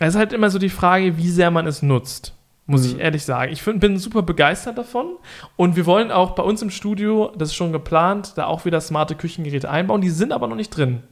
Es 0.00 0.10
ist 0.10 0.16
halt 0.16 0.32
immer 0.32 0.50
so 0.50 0.58
die 0.58 0.68
Frage, 0.68 1.16
wie 1.16 1.28
sehr 1.30 1.50
man 1.52 1.66
es 1.66 1.82
nutzt. 1.82 2.34
muss 2.66 2.82
Mhm. 2.82 2.88
ich 2.90 2.98
ehrlich 3.00 3.24
sagen. 3.24 3.52
Ich 3.52 3.60
find, 3.62 3.80
bin 3.80 3.98
super 3.98 4.22
begeistert 4.22 4.78
davon 4.78 5.16
und 5.56 5.74
wir 5.76 5.84
wollen 5.84 6.10
auch 6.12 6.30
bei 6.36 6.42
uns 6.44 6.62
im 6.62 6.70
Studio, 6.70 7.32
das 7.36 7.48
ist 7.50 7.54
schon 7.56 7.72
geplant, 7.72 8.32
da 8.36 8.46
auch 8.46 8.64
wieder 8.64 8.80
smarte 8.80 9.16
Küchengeräte 9.16 9.68
einbauen. 9.68 10.00
Die 10.00 10.10
sind 10.10 10.32
aber 10.32 10.46
noch 10.46 10.54
nicht 10.56 10.70
drin, 10.70 11.02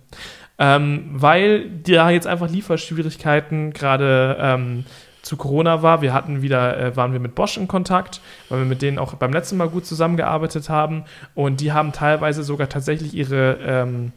ähm, 0.61 1.11
weil 1.13 1.69
da 1.71 2.11
jetzt 2.11 2.27
einfach 2.27 2.49
Lieferschwierigkeiten 2.49 3.73
gerade 3.73 4.37
ähm, 4.39 4.85
zu 5.23 5.37
Corona 5.37 5.83
war. 5.83 6.03
Wir 6.03 6.13
hatten 6.13 6.43
wieder, 6.43 6.79
äh, 6.79 6.97
waren 6.97 7.13
wir 7.13 7.21
mit 7.21 7.35
Bosch 7.35 7.57
in 7.57 7.67
Kontakt, 7.67 8.21
weil 8.49 8.61
wir 8.61 8.67
mit 8.67 8.83
denen 8.83 8.99
auch 8.99 9.15
beim 9.15 9.33
letzten 9.33 9.57
Mal 9.57 9.69
gut 9.69 9.87
zusammengearbeitet 9.87 10.69
haben 10.69 11.05
und 11.35 11.61
die 11.61 11.73
haben 11.73 11.93
teilweise 11.93 12.43
sogar 12.43 12.69
tatsächlich 12.69 13.15
ihre 13.15 13.59
ähm, 13.65 14.13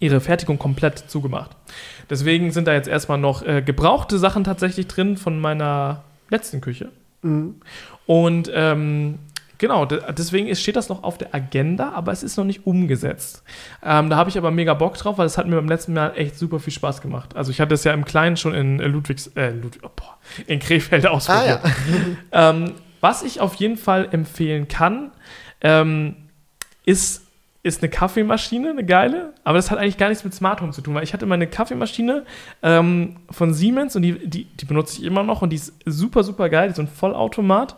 ihre 0.00 0.20
Fertigung 0.20 0.58
komplett 0.58 0.98
zugemacht. 1.10 1.50
Deswegen 2.08 2.52
sind 2.52 2.68
da 2.68 2.72
jetzt 2.72 2.88
erstmal 2.88 3.18
noch 3.18 3.42
äh, 3.42 3.62
gebrauchte 3.62 4.18
Sachen 4.18 4.44
tatsächlich 4.44 4.86
drin 4.86 5.16
von 5.16 5.40
meiner 5.40 6.04
letzten 6.30 6.60
Küche. 6.60 6.90
Mhm. 7.22 7.56
Und 8.06 8.50
ähm, 8.54 9.18
genau, 9.58 9.84
de- 9.84 10.00
deswegen 10.16 10.54
steht 10.56 10.76
das 10.76 10.88
noch 10.88 11.02
auf 11.02 11.18
der 11.18 11.34
Agenda, 11.34 11.92
aber 11.92 12.12
es 12.12 12.22
ist 12.22 12.36
noch 12.36 12.44
nicht 12.44 12.66
umgesetzt. 12.66 13.42
Ähm, 13.84 14.08
da 14.10 14.16
habe 14.16 14.30
ich 14.30 14.38
aber 14.38 14.50
mega 14.50 14.74
Bock 14.74 14.96
drauf, 14.96 15.18
weil 15.18 15.26
es 15.26 15.36
hat 15.36 15.46
mir 15.46 15.56
beim 15.56 15.68
letzten 15.68 15.92
Mal 15.92 16.12
echt 16.16 16.38
super 16.38 16.58
viel 16.60 16.72
Spaß 16.72 17.00
gemacht. 17.02 17.36
Also 17.36 17.50
ich 17.50 17.60
hatte 17.60 17.74
es 17.74 17.84
ja 17.84 17.92
im 17.92 18.04
Kleinen 18.04 18.36
schon 18.36 18.54
in 18.54 18.80
äh, 18.80 18.86
Ludwigs, 18.86 19.26
äh, 19.36 19.50
Ludwig, 19.50 19.82
oh, 19.84 19.90
boah, 19.94 20.16
in 20.46 20.58
Krefeld 20.60 21.04
Ah 21.06 21.10
ausprobiert. 21.10 21.60
ja. 21.64 21.70
Ähm, 22.50 22.72
was 23.00 23.22
ich 23.22 23.40
auf 23.40 23.54
jeden 23.56 23.76
Fall 23.76 24.08
empfehlen 24.10 24.66
kann, 24.68 25.12
ähm, 25.60 26.16
ist, 26.84 27.22
ist 27.62 27.82
eine 27.82 27.90
Kaffeemaschine, 27.90 28.70
eine 28.70 28.84
geile. 28.84 29.34
Aber 29.44 29.56
das 29.58 29.70
hat 29.70 29.78
eigentlich 29.78 29.98
gar 29.98 30.08
nichts 30.08 30.24
mit 30.24 30.34
Smart 30.34 30.60
Home 30.60 30.72
zu 30.72 30.80
tun, 30.80 30.94
weil 30.94 31.04
ich 31.04 31.12
hatte 31.12 31.26
meine 31.26 31.46
Kaffeemaschine 31.46 32.24
ähm, 32.62 33.16
von 33.30 33.52
Siemens 33.54 33.94
und 33.96 34.02
die, 34.02 34.26
die, 34.26 34.44
die 34.44 34.64
benutze 34.64 34.98
ich 34.98 35.04
immer 35.04 35.22
noch 35.22 35.42
und 35.42 35.50
die 35.50 35.56
ist 35.56 35.72
super, 35.84 36.24
super 36.24 36.48
geil. 36.48 36.68
Die 36.68 36.70
ist 36.70 36.76
so 36.76 36.82
ein 36.82 36.88
Vollautomat, 36.88 37.76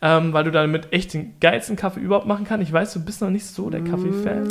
ähm, 0.00 0.32
weil 0.32 0.44
du 0.44 0.50
damit 0.50 0.92
echt 0.92 1.14
den 1.14 1.34
geilsten 1.40 1.76
Kaffee 1.76 2.00
überhaupt 2.00 2.26
machen 2.26 2.44
kannst. 2.44 2.66
Ich 2.66 2.72
weiß, 2.72 2.92
du 2.92 3.04
bist 3.04 3.20
noch 3.20 3.30
nicht 3.30 3.46
so 3.46 3.70
der 3.70 3.82
Kaffee-Fan. 3.82 4.48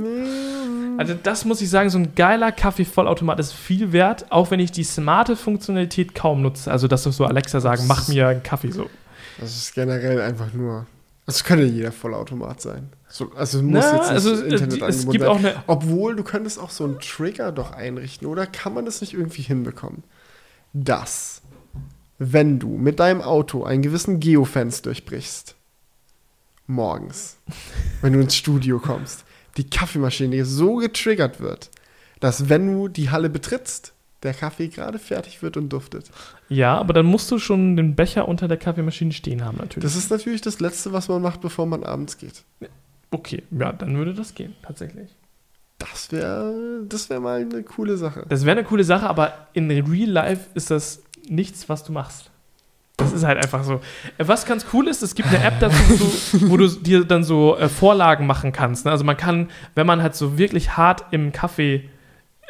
Also 0.97 1.13
das 1.21 1.45
muss 1.45 1.61
ich 1.61 1.69
sagen, 1.69 1.89
so 1.89 1.99
ein 1.99 2.15
geiler 2.15 2.51
Kaffee-Vollautomat 2.51 3.39
ist 3.39 3.53
viel 3.53 3.91
wert, 3.91 4.31
auch 4.31 4.51
wenn 4.51 4.59
ich 4.59 4.71
die 4.71 4.83
smarte 4.83 5.35
Funktionalität 5.35 6.15
kaum 6.15 6.41
nutze. 6.41 6.71
Also 6.71 6.87
dass 6.87 7.03
du 7.03 7.11
so 7.11 7.25
Alexa 7.25 7.59
sagen, 7.59 7.85
mach 7.87 8.07
mir 8.07 8.27
einen 8.27 8.43
Kaffee 8.43 8.71
so. 8.71 8.89
Das 9.39 9.55
ist 9.55 9.75
generell 9.75 10.19
einfach 10.21 10.53
nur. 10.53 10.87
Es 11.27 11.43
könnte 11.43 11.65
jeder 11.65 11.91
Vollautomat 11.91 12.61
sein. 12.61 12.89
So, 13.09 13.31
also 13.35 13.61
muss 13.61 13.85
Na, 13.85 13.97
jetzt 13.97 14.01
nicht 14.01 14.11
also, 14.11 14.43
äh, 14.43 14.47
Internet 14.47 14.81
es 14.81 15.07
gibt 15.09 15.23
sein. 15.23 15.29
auch 15.29 15.37
eine. 15.37 15.55
Obwohl, 15.67 16.15
du 16.15 16.23
könntest 16.23 16.59
auch 16.59 16.69
so 16.69 16.85
einen 16.85 16.99
Trigger 16.99 17.51
doch 17.51 17.71
einrichten, 17.71 18.27
oder 18.27 18.47
kann 18.47 18.73
man 18.73 18.85
das 18.85 19.01
nicht 19.01 19.13
irgendwie 19.13 19.41
hinbekommen? 19.41 20.03
Dass, 20.73 21.41
wenn 22.19 22.59
du 22.59 22.69
mit 22.69 22.99
deinem 22.99 23.21
Auto 23.21 23.63
einen 23.63 23.81
gewissen 23.81 24.19
Geofence 24.19 24.81
durchbrichst, 24.81 25.55
morgens, 26.65 27.37
wenn 28.01 28.13
du 28.13 28.19
ins 28.19 28.35
Studio 28.35 28.79
kommst, 28.79 29.25
die 29.57 29.69
Kaffeemaschine 29.69 30.45
so 30.45 30.75
getriggert 30.75 31.39
wird, 31.39 31.69
dass 32.19 32.49
wenn 32.49 32.67
du 32.71 32.87
die 32.87 33.09
Halle 33.09 33.29
betrittst, 33.29 33.93
der 34.23 34.33
Kaffee 34.33 34.67
gerade 34.67 34.97
fertig 34.97 35.43
wird 35.43 35.57
und 35.57 35.69
duftet. 35.69 36.09
Ja, 36.49 36.77
aber 36.77 36.93
dann 36.93 37.05
musst 37.05 37.29
du 37.29 37.37
schon 37.37 37.77
den 37.77 37.95
Becher 37.95 38.27
unter 38.27 38.47
der 38.47 38.57
Kaffeemaschine 38.57 39.11
stehen 39.11 39.45
haben, 39.45 39.57
natürlich. 39.57 39.83
Das 39.83 39.95
ist 39.95 40.09
natürlich 40.09 40.41
das 40.41 40.59
Letzte, 40.59 40.91
was 40.91 41.07
man 41.07 41.21
macht, 41.21 41.41
bevor 41.41 41.67
man 41.67 41.83
abends 41.83 42.17
geht. 42.17 42.43
okay, 43.11 43.43
ja, 43.51 43.71
dann 43.71 43.95
würde 43.95 44.15
das 44.15 44.33
gehen, 44.33 44.55
tatsächlich. 44.63 45.15
Das 45.77 46.11
wäre 46.11 46.83
das 46.89 47.09
wär 47.11 47.19
mal 47.19 47.41
eine 47.41 47.61
coole 47.61 47.97
Sache. 47.97 48.25
Das 48.29 48.45
wäre 48.45 48.57
eine 48.57 48.67
coole 48.67 48.83
Sache, 48.83 49.07
aber 49.07 49.47
in 49.53 49.69
Real 49.69 50.09
Life 50.09 50.49
ist 50.55 50.71
das 50.71 51.03
nichts, 51.29 51.69
was 51.69 51.83
du 51.83 51.91
machst. 51.91 52.31
Das 52.97 53.13
ist 53.13 53.23
halt 53.23 53.37
einfach 53.37 53.63
so. 53.63 53.75
Äh, 54.17 54.27
Was 54.27 54.45
ganz 54.47 54.65
cool 54.73 54.87
ist, 54.87 55.03
es 55.03 55.13
gibt 55.13 55.29
eine 55.29 55.43
App 55.43 55.59
dazu, 55.59 55.77
wo 56.49 56.57
du, 56.57 56.67
dir 56.67 57.05
dann 57.05 57.23
so 57.23 57.55
äh, 57.57 57.69
Vorlagen 57.69 58.25
machen 58.25 58.51
kannst. 58.51 58.85
Ne? 58.85 58.91
Also 58.91 59.03
man 59.03 59.15
kann, 59.17 59.49
wenn 59.75 59.85
man 59.85 60.01
halt 60.01 60.15
so 60.15 60.37
wirklich 60.39 60.77
hart 60.77 61.05
im 61.11 61.31
Kaffee, 61.31 61.89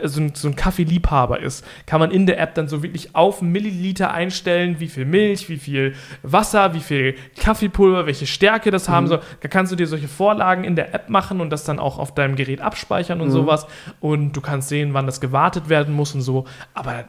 so 0.02 0.22
ein, 0.22 0.34
so 0.36 0.48
ein 0.48 0.56
Kaffeeliebhaber 0.56 1.40
ist, 1.42 1.66
kann 1.86 2.00
man 2.00 2.12
in 2.12 2.28
der 2.28 2.40
App 2.40 2.54
dann 2.54 2.68
so 2.70 2.82
wirklich 2.84 3.14
auf 3.16 3.42
Milliliter 3.42 4.14
einstellen, 4.14 4.80
wie 4.80 4.88
viel 4.88 5.04
Milch, 5.06 5.50
wie 5.50 5.58
viel 5.58 5.96
Wasser, 6.24 6.74
wie 6.76 6.80
viel 6.82 7.16
Kaffeepulver, 7.36 8.06
welche 8.06 8.28
Stärke 8.28 8.70
das 8.72 8.88
haben 8.88 9.06
Mhm. 9.06 9.10
soll. 9.10 9.22
Da 9.42 9.48
kannst 9.50 9.72
du 9.72 9.76
dir 9.76 9.88
solche 9.88 10.08
Vorlagen 10.08 10.64
in 10.64 10.76
der 10.78 10.94
App 10.94 11.10
machen 11.10 11.42
und 11.42 11.50
das 11.50 11.64
dann 11.66 11.80
auch 11.80 11.98
auf 11.98 12.14
deinem 12.14 12.36
Gerät 12.38 12.62
abspeichern 12.62 13.20
und 13.20 13.30
Mhm. 13.30 13.34
sowas. 13.34 13.66
Und 14.00 14.32
du 14.34 14.40
kannst 14.40 14.70
sehen, 14.70 14.94
wann 14.94 15.08
das 15.08 15.20
gewartet 15.20 15.68
werden 15.68 15.94
muss 15.94 16.14
und 16.16 16.22
so. 16.22 16.46
Aber 16.74 17.04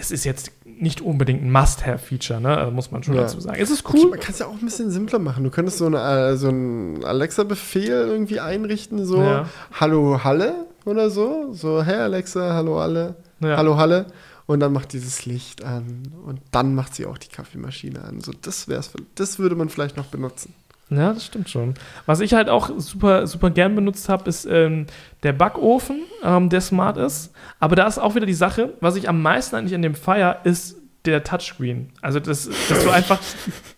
das 0.00 0.10
ist 0.10 0.24
jetzt 0.24 0.50
nicht 0.64 1.02
unbedingt 1.02 1.42
ein 1.42 1.52
Must-Have-Feature, 1.52 2.40
ne? 2.40 2.56
Also 2.56 2.70
muss 2.72 2.90
man 2.90 3.02
schon 3.02 3.14
Ja. 3.14 3.22
dazu 3.22 3.38
sagen. 3.40 3.58
Es 3.60 3.70
ist 3.70 3.84
Okay, 3.84 3.98
cool. 4.02 4.10
man 4.10 4.20
kann 4.20 4.32
es 4.32 4.38
ja 4.38 4.46
auch 4.46 4.52
ein 4.54 4.60
bisschen 4.64 4.90
simpler 4.90 5.18
machen. 5.18 5.44
Du 5.44 5.50
könntest 5.50 5.76
so, 5.78 5.86
eine, 5.86 5.98
äh, 6.00 6.36
so 6.36 6.48
einen 6.48 7.04
Alexa-Befehl 7.04 7.90
irgendwie 7.90 8.40
einrichten, 8.40 9.04
so 9.04 9.20
Ja. 9.22 9.48
Hallo 9.78 10.24
Halle 10.24 10.66
oder 10.86 11.10
so. 11.10 11.52
So, 11.52 11.82
hey 11.82 11.96
Alexa, 11.96 12.54
hallo 12.54 12.80
Halle, 12.80 13.14
Ja. 13.40 13.56
hallo 13.58 13.76
Halle. 13.76 14.06
Und 14.46 14.60
dann 14.60 14.72
macht 14.72 14.94
dieses 14.94 15.26
Licht 15.26 15.62
an 15.62 16.02
und 16.26 16.40
dann 16.50 16.74
macht 16.74 16.94
sie 16.94 17.06
auch 17.06 17.18
die 17.18 17.28
Kaffeemaschine 17.28 18.02
an. 18.02 18.20
So, 18.20 18.32
das 18.40 18.66
wär's, 18.66 18.90
das 19.14 19.38
würde 19.38 19.54
man 19.54 19.68
vielleicht 19.68 19.96
noch 19.96 20.06
benutzen. 20.06 20.54
Ja, 20.90 21.12
das 21.12 21.24
stimmt 21.24 21.48
schon. 21.48 21.74
Was 22.06 22.18
ich 22.20 22.34
halt 22.34 22.48
auch 22.48 22.70
super, 22.76 23.26
super 23.28 23.50
gern 23.50 23.74
benutzt 23.76 24.08
habe, 24.08 24.28
ist 24.28 24.44
ähm, 24.50 24.86
der 25.22 25.32
Backofen, 25.32 26.00
ähm, 26.24 26.48
der 26.48 26.60
smart 26.60 26.96
ist. 26.96 27.32
Aber 27.60 27.76
da 27.76 27.86
ist 27.86 27.98
auch 27.98 28.16
wieder 28.16 28.26
die 28.26 28.34
Sache, 28.34 28.74
was 28.80 28.96
ich 28.96 29.08
am 29.08 29.22
meisten 29.22 29.54
eigentlich 29.56 29.74
an 29.74 29.82
dem 29.82 29.94
feier, 29.94 30.40
ist 30.44 30.76
der 31.04 31.22
Touchscreen. 31.24 31.90
Also, 32.02 32.18
das, 32.20 32.48
dass 32.68 32.82
du 32.84 32.90
einfach, 32.90 33.18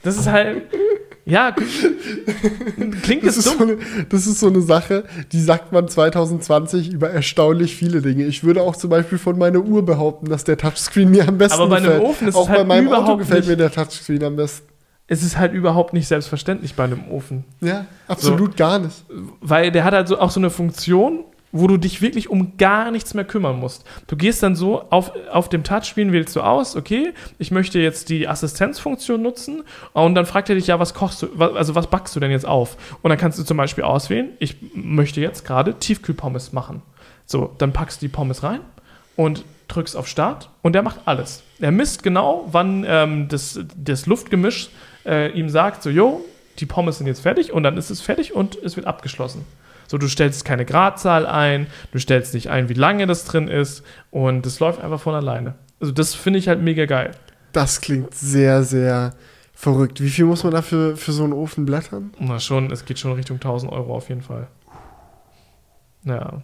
das 0.02 0.16
ist 0.16 0.26
halt, 0.26 0.62
ja, 1.24 1.52
klingt 3.02 3.24
Das 3.26 3.36
jetzt 3.36 3.46
ist, 3.46 3.46
dumm. 3.46 3.58
so 3.58 3.64
eine, 3.64 3.76
das 4.08 4.26
ist 4.26 4.40
so 4.40 4.48
eine 4.48 4.60
Sache, 4.62 5.04
die 5.32 5.40
sagt 5.40 5.70
man 5.72 5.86
2020 5.88 6.90
über 6.92 7.10
erstaunlich 7.10 7.76
viele 7.76 8.02
Dinge. 8.02 8.24
Ich 8.24 8.42
würde 8.42 8.62
auch 8.62 8.74
zum 8.74 8.90
Beispiel 8.90 9.18
von 9.18 9.38
meiner 9.38 9.60
Uhr 9.60 9.84
behaupten, 9.84 10.30
dass 10.30 10.44
der 10.44 10.56
Touchscreen 10.56 11.10
mir 11.10 11.28
am 11.28 11.38
besten 11.38 11.60
Aber 11.60 11.68
bei 11.68 11.76
einem 11.76 11.86
gefällt. 11.86 12.02
Ofen 12.04 12.28
ist 12.28 12.34
auch 12.34 12.42
es 12.44 12.48
halt 12.48 12.58
bei 12.60 12.64
meinem 12.64 12.92
Auto 12.92 13.16
gefällt 13.18 13.40
nicht- 13.40 13.50
mir 13.50 13.56
der 13.56 13.70
Touchscreen 13.70 14.24
am 14.24 14.36
besten. 14.36 14.66
Es 15.06 15.22
ist 15.22 15.36
halt 15.36 15.52
überhaupt 15.52 15.92
nicht 15.92 16.08
selbstverständlich 16.08 16.74
bei 16.74 16.84
einem 16.84 17.08
Ofen. 17.10 17.44
Ja, 17.60 17.86
absolut 18.08 18.56
gar 18.56 18.78
nicht. 18.78 19.04
weil 19.40 19.70
der 19.70 19.84
hat 19.84 19.92
halt 19.92 20.08
so 20.08 20.18
auch 20.18 20.30
so 20.30 20.40
eine 20.40 20.48
Funktion, 20.50 21.24
wo 21.52 21.66
du 21.66 21.76
dich 21.76 22.00
wirklich 22.00 22.30
um 22.30 22.56
gar 22.56 22.90
nichts 22.90 23.12
mehr 23.12 23.26
kümmern 23.26 23.58
musst. 23.60 23.84
Du 24.06 24.16
gehst 24.16 24.42
dann 24.42 24.56
so 24.56 24.84
auf, 24.88 25.12
auf 25.30 25.50
dem 25.50 25.64
Touchscreen, 25.64 26.10
wählst 26.10 26.34
du 26.34 26.40
aus, 26.40 26.76
okay, 26.76 27.12
ich 27.38 27.50
möchte 27.50 27.78
jetzt 27.78 28.08
die 28.08 28.26
Assistenzfunktion 28.26 29.20
nutzen 29.20 29.62
und 29.92 30.14
dann 30.14 30.24
fragt 30.24 30.48
er 30.48 30.54
dich, 30.54 30.68
ja, 30.68 30.78
was 30.80 30.94
kochst 30.94 31.20
du, 31.22 31.28
also 31.38 31.74
was 31.74 31.88
backst 31.88 32.16
du 32.16 32.20
denn 32.20 32.30
jetzt 32.30 32.46
auf? 32.46 32.78
Und 33.02 33.10
dann 33.10 33.18
kannst 33.18 33.38
du 33.38 33.42
zum 33.42 33.58
Beispiel 33.58 33.84
auswählen, 33.84 34.30
ich 34.38 34.56
möchte 34.74 35.20
jetzt 35.20 35.44
gerade 35.44 35.74
Tiefkühlpommes 35.74 36.52
machen. 36.54 36.80
So, 37.26 37.54
dann 37.58 37.74
packst 37.74 38.00
du 38.00 38.06
die 38.06 38.12
Pommes 38.12 38.42
rein 38.42 38.60
und 39.16 39.44
drückst 39.68 39.94
auf 39.94 40.08
Start 40.08 40.48
und 40.62 40.74
der 40.74 40.82
macht 40.82 41.00
alles. 41.04 41.42
Er 41.60 41.70
misst 41.70 42.02
genau, 42.02 42.48
wann 42.50 42.84
ähm, 42.88 43.28
das, 43.28 43.60
das 43.76 44.06
Luftgemisch 44.06 44.70
äh, 45.04 45.30
ihm 45.32 45.48
sagt, 45.48 45.82
so, 45.82 45.90
jo, 45.90 46.24
die 46.58 46.66
Pommes 46.66 46.98
sind 46.98 47.06
jetzt 47.06 47.20
fertig 47.20 47.52
und 47.52 47.62
dann 47.62 47.76
ist 47.76 47.90
es 47.90 48.00
fertig 48.00 48.34
und 48.34 48.56
es 48.56 48.76
wird 48.76 48.86
abgeschlossen. 48.86 49.44
So, 49.88 49.98
du 49.98 50.08
stellst 50.08 50.44
keine 50.44 50.64
Gradzahl 50.64 51.26
ein, 51.26 51.66
du 51.92 51.98
stellst 51.98 52.34
nicht 52.34 52.50
ein, 52.50 52.68
wie 52.68 52.74
lange 52.74 53.06
das 53.06 53.24
drin 53.24 53.48
ist 53.48 53.82
und 54.10 54.46
es 54.46 54.60
läuft 54.60 54.80
einfach 54.80 55.00
von 55.00 55.14
alleine. 55.14 55.54
Also 55.80 55.92
das 55.92 56.14
finde 56.14 56.38
ich 56.38 56.48
halt 56.48 56.62
mega 56.62 56.86
geil. 56.86 57.10
Das 57.52 57.80
klingt 57.80 58.14
sehr, 58.14 58.62
sehr 58.62 59.14
verrückt. 59.52 60.02
Wie 60.02 60.08
viel 60.08 60.24
muss 60.24 60.44
man 60.44 60.52
dafür 60.52 60.96
für 60.96 61.12
so 61.12 61.24
einen 61.24 61.32
Ofen 61.32 61.66
blättern? 61.66 62.12
Na 62.18 62.40
schon, 62.40 62.70
es 62.70 62.84
geht 62.84 62.98
schon 62.98 63.12
Richtung 63.12 63.36
1000 63.36 63.70
Euro 63.72 63.94
auf 63.94 64.08
jeden 64.08 64.22
Fall. 64.22 64.48
Ja. 66.04 66.42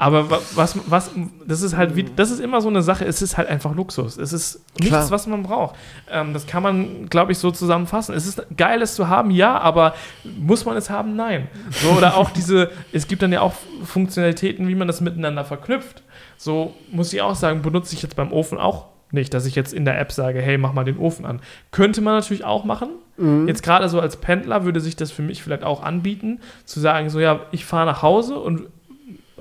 Aber 0.00 0.30
wa- 0.30 0.40
was, 0.54 0.78
was, 0.90 1.10
das 1.46 1.60
ist 1.60 1.76
halt, 1.76 1.94
wie, 1.94 2.04
das 2.04 2.30
ist 2.30 2.40
immer 2.40 2.60
so 2.62 2.68
eine 2.68 2.80
Sache, 2.80 3.04
es 3.04 3.20
ist 3.20 3.36
halt 3.36 3.48
einfach 3.48 3.74
Luxus. 3.74 4.16
Es 4.16 4.32
ist 4.32 4.60
nichts, 4.78 4.88
Klar. 4.88 5.10
was 5.10 5.26
man 5.26 5.42
braucht. 5.42 5.76
Ähm, 6.10 6.32
das 6.32 6.46
kann 6.46 6.62
man, 6.62 7.06
glaube 7.10 7.32
ich, 7.32 7.38
so 7.38 7.50
zusammenfassen. 7.50 8.14
Es 8.14 8.26
ist 8.26 8.42
geil, 8.56 8.80
es 8.80 8.94
zu 8.94 9.08
haben, 9.08 9.30
ja, 9.30 9.58
aber 9.58 9.94
muss 10.38 10.64
man 10.64 10.76
es 10.78 10.88
haben? 10.88 11.16
Nein. 11.16 11.48
So, 11.70 11.90
oder 11.90 12.16
auch 12.16 12.30
diese, 12.30 12.70
es 12.92 13.08
gibt 13.08 13.20
dann 13.22 13.30
ja 13.32 13.42
auch 13.42 13.52
Funktionalitäten, 13.84 14.66
wie 14.68 14.74
man 14.74 14.86
das 14.88 15.00
miteinander 15.02 15.44
verknüpft. 15.44 16.02
So 16.38 16.74
muss 16.90 17.12
ich 17.12 17.20
auch 17.20 17.34
sagen, 17.34 17.60
benutze 17.60 17.94
ich 17.94 18.02
jetzt 18.02 18.16
beim 18.16 18.32
Ofen 18.32 18.56
auch 18.58 18.86
nicht, 19.12 19.34
dass 19.34 19.44
ich 19.44 19.54
jetzt 19.56 19.74
in 19.74 19.84
der 19.84 20.00
App 20.00 20.12
sage, 20.12 20.40
hey, 20.40 20.56
mach 20.56 20.72
mal 20.72 20.84
den 20.84 20.96
Ofen 20.96 21.26
an. 21.26 21.40
Könnte 21.72 22.00
man 22.00 22.14
natürlich 22.14 22.44
auch 22.44 22.64
machen. 22.64 22.90
Mhm. 23.18 23.48
Jetzt 23.48 23.62
gerade 23.62 23.88
so 23.88 24.00
als 24.00 24.16
Pendler 24.16 24.64
würde 24.64 24.80
sich 24.80 24.96
das 24.96 25.10
für 25.10 25.22
mich 25.22 25.42
vielleicht 25.42 25.64
auch 25.64 25.82
anbieten, 25.82 26.40
zu 26.64 26.80
sagen, 26.80 27.10
so 27.10 27.20
ja, 27.20 27.40
ich 27.50 27.64
fahre 27.66 27.86
nach 27.86 28.02
Hause 28.02 28.36
und 28.38 28.62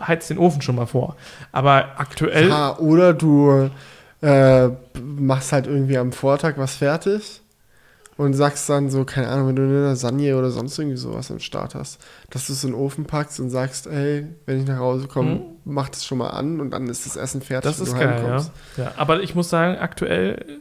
heiz 0.07 0.27
den 0.27 0.37
Ofen 0.37 0.61
schon 0.61 0.75
mal 0.75 0.85
vor. 0.85 1.15
Aber 1.51 1.99
aktuell, 1.99 2.49
Ja, 2.49 2.77
oder 2.77 3.13
du 3.13 3.69
äh, 4.21 4.69
machst 5.01 5.51
halt 5.53 5.67
irgendwie 5.67 5.97
am 5.97 6.11
Vortag 6.11 6.53
was 6.57 6.75
fertig 6.75 7.41
und 8.17 8.33
sagst 8.33 8.67
dann 8.69 8.89
so, 8.89 9.05
keine 9.05 9.29
Ahnung, 9.29 9.47
wenn 9.49 9.55
du 9.55 9.61
eine 9.61 9.81
Lasagne 9.85 10.35
oder 10.35 10.51
sonst 10.51 10.77
irgendwie 10.77 10.97
sowas 10.97 11.31
am 11.31 11.39
Start 11.39 11.73
hast, 11.73 11.99
dass 12.29 12.47
du 12.47 12.53
es 12.53 12.63
in 12.65 12.71
den 12.71 12.75
Ofen 12.79 13.05
packst 13.05 13.39
und 13.39 13.49
sagst, 13.49 13.87
ey, 13.87 14.27
wenn 14.45 14.59
ich 14.59 14.67
nach 14.67 14.79
Hause 14.79 15.07
komme, 15.07 15.35
Mhm. 15.35 15.41
mach 15.63 15.87
das 15.87 16.05
schon 16.05 16.17
mal 16.17 16.31
an 16.31 16.59
und 16.59 16.71
dann 16.71 16.87
ist 16.87 17.05
das 17.05 17.15
Essen 17.15 17.41
fertig, 17.41 17.71
das 17.71 17.79
ist 17.79 17.97
geil, 17.97 18.21
ja. 18.27 18.83
ja. 18.83 18.91
Aber 18.97 19.21
ich 19.21 19.35
muss 19.35 19.49
sagen, 19.49 19.77
aktuell 19.79 20.59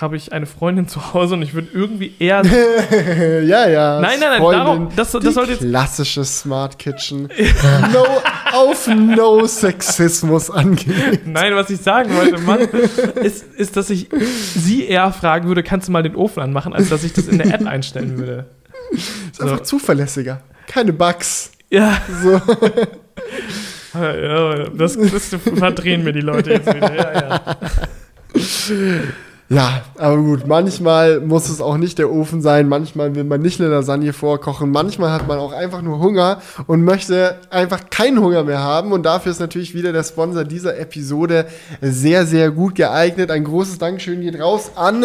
habe 0.00 0.16
ich 0.16 0.32
eine 0.32 0.46
Freundin 0.46 0.88
zu 0.88 1.14
Hause 1.14 1.34
und 1.34 1.42
ich 1.42 1.54
würde 1.54 1.68
irgendwie 1.72 2.14
eher. 2.18 2.42
ja, 3.44 3.68
ja. 3.68 4.00
Nein, 4.00 4.18
nein, 4.18 4.28
nein, 4.30 4.38
Freundin, 4.40 4.64
darum- 4.64 4.88
das- 4.96 5.12
das 5.12 5.34
sollte 5.34 5.52
jetzt- 5.52 5.60
Klassische 5.60 6.24
Smart 6.24 6.78
Kitchen. 6.78 7.28
no, 7.92 8.04
auf 8.52 8.86
No 8.88 9.46
Sexismus 9.46 10.50
angelegt. 10.50 11.26
Nein, 11.26 11.54
was 11.54 11.70
ich 11.70 11.80
sagen 11.80 12.14
wollte, 12.16 12.38
Mann, 12.38 12.60
ist, 13.22 13.44
ist, 13.56 13.76
dass 13.76 13.88
ich 13.90 14.08
sie 14.54 14.84
eher 14.84 15.12
fragen 15.12 15.46
würde, 15.48 15.62
kannst 15.62 15.86
du 15.88 15.92
mal 15.92 16.02
den 16.02 16.16
Ofen 16.16 16.42
anmachen, 16.42 16.72
als 16.72 16.88
dass 16.88 17.04
ich 17.04 17.12
das 17.12 17.28
in 17.28 17.38
der 17.38 17.54
App 17.54 17.66
einstellen 17.66 18.18
würde. 18.18 18.46
Ist 18.92 19.40
einfach 19.40 19.60
zuverlässiger. 19.60 20.40
Keine 20.66 20.92
Bugs. 20.92 21.52
Ja, 21.70 21.98
So. 22.22 22.32
ja 23.98 24.64
das, 24.70 24.96
das 24.98 25.28
verdrehen 25.56 26.02
mir 26.04 26.12
die 26.12 26.20
Leute 26.20 26.50
jetzt 26.52 26.66
wieder. 26.72 26.94
Ja, 26.94 27.12
ja. 27.20 27.56
Ja, 29.50 29.82
aber 29.98 30.16
gut, 30.16 30.46
manchmal 30.46 31.20
muss 31.20 31.50
es 31.50 31.60
auch 31.60 31.76
nicht 31.76 31.98
der 31.98 32.10
Ofen 32.10 32.40
sein, 32.40 32.66
manchmal 32.66 33.14
will 33.14 33.24
man 33.24 33.42
nicht 33.42 33.60
eine 33.60 33.68
Lasagne 33.68 34.14
vorkochen, 34.14 34.70
manchmal 34.70 35.12
hat 35.12 35.28
man 35.28 35.38
auch 35.38 35.52
einfach 35.52 35.82
nur 35.82 35.98
Hunger 35.98 36.40
und 36.66 36.82
möchte 36.82 37.36
einfach 37.50 37.90
keinen 37.90 38.20
Hunger 38.20 38.42
mehr 38.44 38.60
haben 38.60 38.92
und 38.92 39.02
dafür 39.02 39.32
ist 39.32 39.40
natürlich 39.40 39.74
wieder 39.74 39.92
der 39.92 40.02
Sponsor 40.02 40.44
dieser 40.44 40.78
Episode 40.78 41.46
sehr, 41.82 42.24
sehr 42.24 42.50
gut 42.52 42.74
geeignet. 42.74 43.30
Ein 43.30 43.44
großes 43.44 43.76
Dankeschön 43.76 44.22
geht 44.22 44.40
raus 44.40 44.72
an 44.76 45.04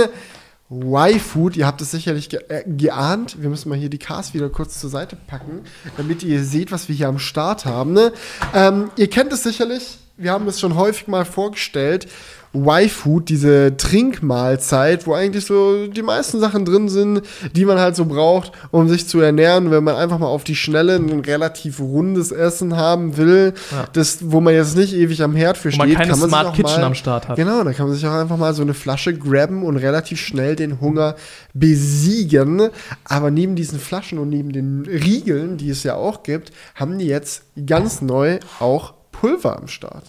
Y-Food, 0.72 1.58
ihr 1.58 1.68
habt 1.68 1.82
es 1.82 1.92
sicherlich 1.92 2.30
ge 2.30 2.40
äh, 2.48 2.64
geahnt. 2.66 3.42
Wir 3.42 3.50
müssen 3.50 3.68
mal 3.70 3.78
hier 3.78 3.90
die 3.90 3.98
Cars 3.98 4.34
wieder 4.34 4.50
kurz 4.50 4.80
zur 4.80 4.90
Seite 4.90 5.18
packen, 5.28 5.64
damit 5.98 6.24
ihr 6.24 6.44
seht, 6.44 6.72
was 6.72 6.88
wir 6.88 6.96
hier 6.96 7.10
am 7.10 7.20
Start 7.20 7.66
haben. 7.66 7.92
Ne? 7.92 8.14
Ähm, 8.54 8.90
ihr 8.96 9.10
kennt 9.10 9.34
es 9.34 9.44
sicherlich, 9.44 9.98
wir 10.16 10.32
haben 10.32 10.48
es 10.48 10.60
schon 10.60 10.76
häufig 10.76 11.08
mal 11.08 11.26
vorgestellt. 11.26 12.08
Y-Food, 12.54 13.30
diese 13.30 13.78
Trinkmahlzeit, 13.78 15.06
wo 15.06 15.14
eigentlich 15.14 15.46
so 15.46 15.86
die 15.88 16.02
meisten 16.02 16.40
Sachen 16.40 16.66
drin 16.66 16.90
sind, 16.90 17.22
die 17.56 17.66
man 17.66 17.78
halt 17.80 17.96
so 17.96 18.06
braucht, 18.06 18.52
um 18.72 18.90
sich 18.90 19.08
zu 19.08 19.20
ernähren, 19.20 19.70
wenn 19.72 19.84
man 19.84 19.96
einfach 19.96 20.18
mal 20.18 20.28
auf 20.28 20.44
die 20.44 20.56
Schnelle 20.56 20.96
ein 20.96 21.20
relativ 21.20 21.80
rundes 21.80 22.32
Essen 22.32 22.76
haben 22.76 23.18
will, 23.18 23.54
Ja. 23.72 23.86
das, 23.94 24.18
wo 24.32 24.42
man 24.42 24.54
jetzt 24.56 24.76
nicht 24.76 24.94
ewig 24.96 25.22
am 25.22 25.36
Herd 25.36 25.58
für 25.58 25.70
Wo 25.70 25.74
steht, 25.74 25.80
man 25.80 25.94
keine 25.94 26.10
kann 26.10 26.20
man 26.20 26.30
sich 26.30 26.30
Smart 26.30 26.48
auch 26.48 26.54
Kitchen 26.56 26.82
mal, 26.82 26.84
am 26.88 26.96
Start 26.96 27.28
hat. 27.28 27.36
Genau, 27.36 27.64
da 27.64 27.74
kann 27.74 27.88
man 27.88 27.96
sich 27.96 28.06
auch 28.08 28.14
einfach 28.14 28.38
mal 28.38 28.54
so 28.54 28.64
eine 28.64 28.74
Flasche 28.74 29.14
grabben 29.16 29.64
und 29.64 29.78
relativ 29.78 30.20
schnell 30.20 30.56
den 30.56 30.82
Hunger 30.82 31.16
besiegen. 31.54 32.70
Aber 33.06 33.32
neben 33.32 33.56
diesen 33.56 33.80
Flaschen 33.80 34.18
und 34.20 34.30
neben 34.30 34.52
den 34.52 34.86
Riegeln, 34.88 35.58
die 35.58 35.70
es 35.70 35.84
ja 35.84 35.96
auch 35.96 36.24
gibt, 36.24 36.52
haben 36.76 36.98
die 36.98 37.06
jetzt 37.06 37.44
ganz 37.66 38.02
neu 38.02 38.40
auch 38.60 38.94
Pulver 39.12 39.58
am 39.58 39.68
Start. 39.68 40.04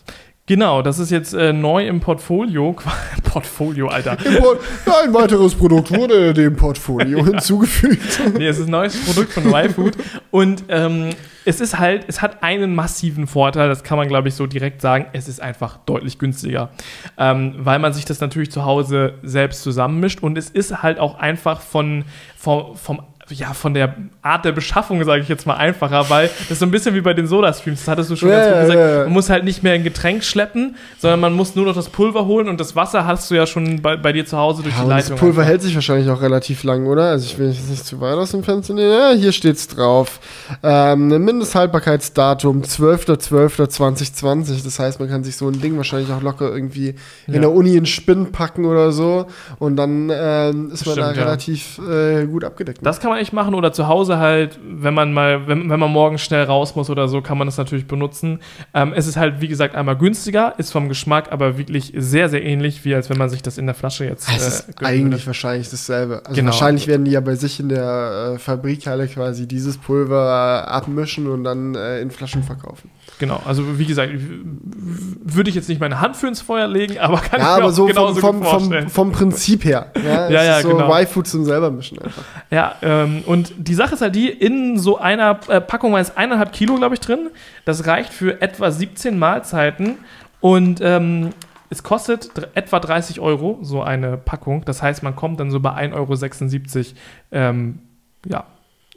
Genau, 0.50 0.82
das 0.82 0.98
ist 0.98 1.12
jetzt 1.12 1.32
äh, 1.32 1.52
neu 1.52 1.86
im 1.86 2.00
Portfolio. 2.00 2.74
Portfolio, 3.22 3.86
Alter. 3.86 4.16
Ja, 4.24 5.00
ein 5.04 5.14
weiteres 5.14 5.54
Produkt 5.54 5.92
wurde 5.92 6.34
dem 6.34 6.56
Portfolio 6.56 7.24
hinzugefügt. 7.24 8.20
Nee, 8.36 8.48
es 8.48 8.58
ist 8.58 8.66
ein 8.66 8.72
neues 8.72 9.00
Produkt 9.04 9.32
von 9.32 9.46
Y-Food. 9.46 9.96
Und 10.32 10.64
ähm, 10.66 11.10
es 11.44 11.60
ist 11.60 11.78
halt, 11.78 12.04
es 12.08 12.20
hat 12.20 12.42
einen 12.42 12.74
massiven 12.74 13.28
Vorteil, 13.28 13.68
das 13.68 13.84
kann 13.84 13.96
man, 13.96 14.08
glaube 14.08 14.26
ich, 14.26 14.34
so 14.34 14.48
direkt 14.48 14.80
sagen. 14.80 15.06
Es 15.12 15.28
ist 15.28 15.40
einfach 15.40 15.76
deutlich 15.86 16.18
günstiger. 16.18 16.70
Ähm, 17.16 17.54
weil 17.58 17.78
man 17.78 17.92
sich 17.92 18.04
das 18.04 18.20
natürlich 18.20 18.50
zu 18.50 18.64
Hause 18.64 19.20
selbst 19.22 19.62
zusammenmischt. 19.62 20.20
Und 20.20 20.36
es 20.36 20.50
ist 20.50 20.82
halt 20.82 20.98
auch 20.98 21.16
einfach 21.20 21.60
von, 21.60 22.04
vom, 22.36 22.74
vom 22.74 23.00
ja, 23.30 23.52
von 23.54 23.74
der 23.74 23.94
Art 24.22 24.44
der 24.44 24.52
Beschaffung, 24.52 25.02
sage 25.04 25.22
ich 25.22 25.28
jetzt 25.28 25.46
mal, 25.46 25.54
einfacher, 25.54 26.08
weil 26.10 26.28
das 26.28 26.50
ist 26.52 26.58
so 26.60 26.66
ein 26.66 26.70
bisschen 26.70 26.94
wie 26.94 27.00
bei 27.00 27.14
den 27.14 27.26
Soda-Streams, 27.26 27.80
das 27.80 27.88
hattest 27.88 28.10
du 28.10 28.16
schon 28.16 28.28
ganz 28.30 28.46
gut 28.48 28.60
gesagt, 28.62 29.04
man 29.06 29.12
muss 29.12 29.30
halt 29.30 29.44
nicht 29.44 29.62
mehr 29.62 29.72
ein 29.74 29.84
Getränk 29.84 30.24
schleppen, 30.24 30.76
sondern 30.98 31.20
man 31.20 31.32
muss 31.32 31.54
nur 31.54 31.64
noch 31.66 31.74
das 31.74 31.88
Pulver 31.88 32.26
holen 32.26 32.48
und 32.48 32.60
das 32.60 32.76
Wasser 32.76 33.06
hast 33.06 33.30
du 33.30 33.34
ja 33.34 33.46
schon 33.46 33.80
bei, 33.82 33.96
bei 33.96 34.12
dir 34.12 34.26
zu 34.26 34.36
Hause 34.36 34.62
durch 34.62 34.74
Ja, 34.74 34.80
die 34.80 34.84
und 34.86 34.90
das 34.96 35.04
Leitung. 35.08 35.18
Pulver 35.18 35.40
einfach. 35.42 35.50
hält 35.50 35.62
sich 35.62 35.74
wahrscheinlich 35.74 36.10
auch 36.10 36.20
relativ 36.22 36.62
lang, 36.64 36.86
oder? 36.86 37.04
Also 37.10 37.26
ich 37.26 37.38
will 37.38 37.48
jetzt 37.48 37.68
nicht 37.70 37.84
zu 37.86 38.00
weit 38.00 38.14
aus 38.16 38.30
dem 38.32 38.42
Fenster 38.44 38.74
nehmen. 38.74 38.90
Ja, 38.92 39.12
hier 39.12 39.32
steht's 39.32 39.68
drauf. 39.68 40.20
Ähm, 40.62 41.08
Mindesthaltbarkeitsdatum 41.24 42.62
12.12.2020. 42.62 44.64
Das 44.64 44.78
heißt, 44.78 45.00
man 45.00 45.08
kann 45.08 45.24
sich 45.24 45.36
so 45.36 45.48
ein 45.48 45.60
Ding 45.60 45.76
wahrscheinlich 45.76 46.10
auch 46.12 46.22
locker 46.22 46.50
irgendwie 46.52 46.94
Ja. 47.26 47.34
in 47.34 47.40
der 47.42 47.52
Uni 47.52 47.76
in 47.76 47.86
Spinn 47.86 48.32
packen 48.32 48.64
oder 48.64 48.92
so. 48.92 49.26
Und 49.58 49.76
dann 49.76 50.10
ähm, 50.12 50.70
ist 50.72 50.86
man 50.86 50.96
da 50.96 51.02
Stimmt, 51.04 51.16
ja. 51.16 51.22
relativ 51.24 51.80
äh, 51.88 52.26
gut 52.26 52.44
abgedeckt. 52.44 52.78
Das 52.82 53.00
kann 53.00 53.10
man 53.10 53.19
echt 53.20 53.32
machen 53.32 53.54
oder 53.54 53.72
zu 53.72 53.86
Hause 53.86 54.18
halt, 54.18 54.58
wenn 54.64 54.94
man 54.94 55.12
mal, 55.12 55.46
wenn, 55.46 55.70
wenn 55.70 55.78
man 55.78 55.90
morgen 55.90 56.18
schnell 56.18 56.44
raus 56.44 56.74
muss 56.74 56.90
oder 56.90 57.06
so, 57.08 57.20
kann 57.22 57.38
man 57.38 57.46
das 57.46 57.56
natürlich 57.58 57.86
benutzen. 57.86 58.40
Ähm, 58.74 58.92
es 58.96 59.06
ist 59.06 59.16
halt, 59.16 59.40
wie 59.40 59.48
gesagt, 59.48 59.74
einmal 59.74 59.96
günstiger, 59.96 60.54
ist 60.58 60.72
vom 60.72 60.88
Geschmack 60.88 61.30
aber 61.30 61.58
wirklich 61.58 61.92
sehr, 61.96 62.28
sehr 62.28 62.42
ähnlich, 62.42 62.84
wie 62.84 62.94
als 62.94 63.10
wenn 63.10 63.18
man 63.18 63.28
sich 63.28 63.42
das 63.42 63.58
in 63.58 63.66
der 63.66 63.74
Flasche 63.74 64.04
jetzt. 64.04 64.28
Es 64.28 64.46
ist 64.46 64.76
gönnen 64.76 64.92
eigentlich 64.92 65.26
wahrscheinlich 65.26 65.70
dasselbe. 65.70 66.22
Also 66.24 66.34
Genau. 66.34 66.52
wahrscheinlich 66.52 66.86
werden 66.86 67.04
die 67.04 67.12
ja 67.12 67.20
bei 67.20 67.34
sich 67.34 67.60
in 67.60 67.68
der 67.68 68.32
äh, 68.34 68.38
Fabrikhalle 68.38 69.06
quasi 69.08 69.46
dieses 69.46 69.76
Pulver 69.78 70.64
äh, 70.66 70.70
abmischen 70.70 71.26
und 71.26 71.44
dann 71.44 71.74
äh, 71.74 72.00
in 72.00 72.10
Flaschen 72.10 72.42
verkaufen. 72.42 72.90
Genau, 73.20 73.42
also 73.44 73.78
wie 73.78 73.84
gesagt, 73.84 74.12
würde 74.14 75.50
ich 75.50 75.54
jetzt 75.54 75.68
nicht 75.68 75.78
meine 75.78 76.00
Hand 76.00 76.16
für 76.16 76.26
ins 76.26 76.40
Feuer 76.40 76.66
legen, 76.66 76.98
aber 76.98 77.18
kann 77.18 77.38
Ja, 77.38 77.52
ich 77.52 77.58
mir 77.58 77.64
aber 77.64 77.72
so 77.72 77.82
vom, 77.82 77.88
genauso 77.88 78.20
vom, 78.20 78.42
vom, 78.42 78.88
vom 78.88 79.12
Prinzip 79.12 79.64
her. 79.64 79.92
Ja, 80.02 80.30
Ja, 80.30 80.42
ja, 80.42 80.60
so 80.62 80.70
genau. 80.70 80.90
Y-Food 80.90 81.26
zum 81.26 81.44
selber 81.44 81.70
mischen 81.70 81.98
einfach. 81.98 82.22
Ja, 82.50 82.76
ähm, 82.80 83.22
und 83.26 83.52
die 83.58 83.74
Sache 83.74 83.94
ist 83.94 84.00
halt 84.00 84.14
die, 84.14 84.30
in 84.30 84.78
so 84.78 84.96
einer 84.96 85.38
äh, 85.48 85.60
Packung 85.60 85.92
war 85.92 86.00
es 86.00 86.16
eineinhalb 86.16 86.52
Kilo, 86.52 86.76
glaube 86.76 86.94
ich, 86.94 87.00
drin. 87.00 87.28
Das 87.66 87.86
reicht 87.86 88.12
für 88.12 88.40
etwa 88.40 88.70
17 88.70 89.18
Mahlzeiten 89.18 89.98
und 90.40 90.80
ähm, 90.82 91.30
es 91.68 91.82
kostet 91.82 92.30
etwa 92.54 92.80
30 92.80 93.20
Euro, 93.20 93.58
so 93.60 93.82
eine 93.82 94.16
Packung. 94.16 94.64
Das 94.64 94.82
heißt, 94.82 95.02
man 95.02 95.14
kommt 95.14 95.38
dann 95.40 95.50
so 95.50 95.60
bei 95.60 95.72
1,76 95.72 95.94
Euro. 95.94 96.86
Ähm, 97.32 97.78
ja, 98.26 98.44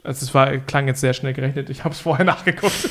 also 0.04 0.24
es 0.24 0.34
war, 0.34 0.56
klang 0.58 0.86
jetzt 0.86 1.00
sehr 1.00 1.14
schnell 1.14 1.32
gerechnet. 1.32 1.70
Ich 1.70 1.82
habe 1.82 1.94
es 1.94 2.00
vorher 2.00 2.24
nachgeguckt. 2.24 2.88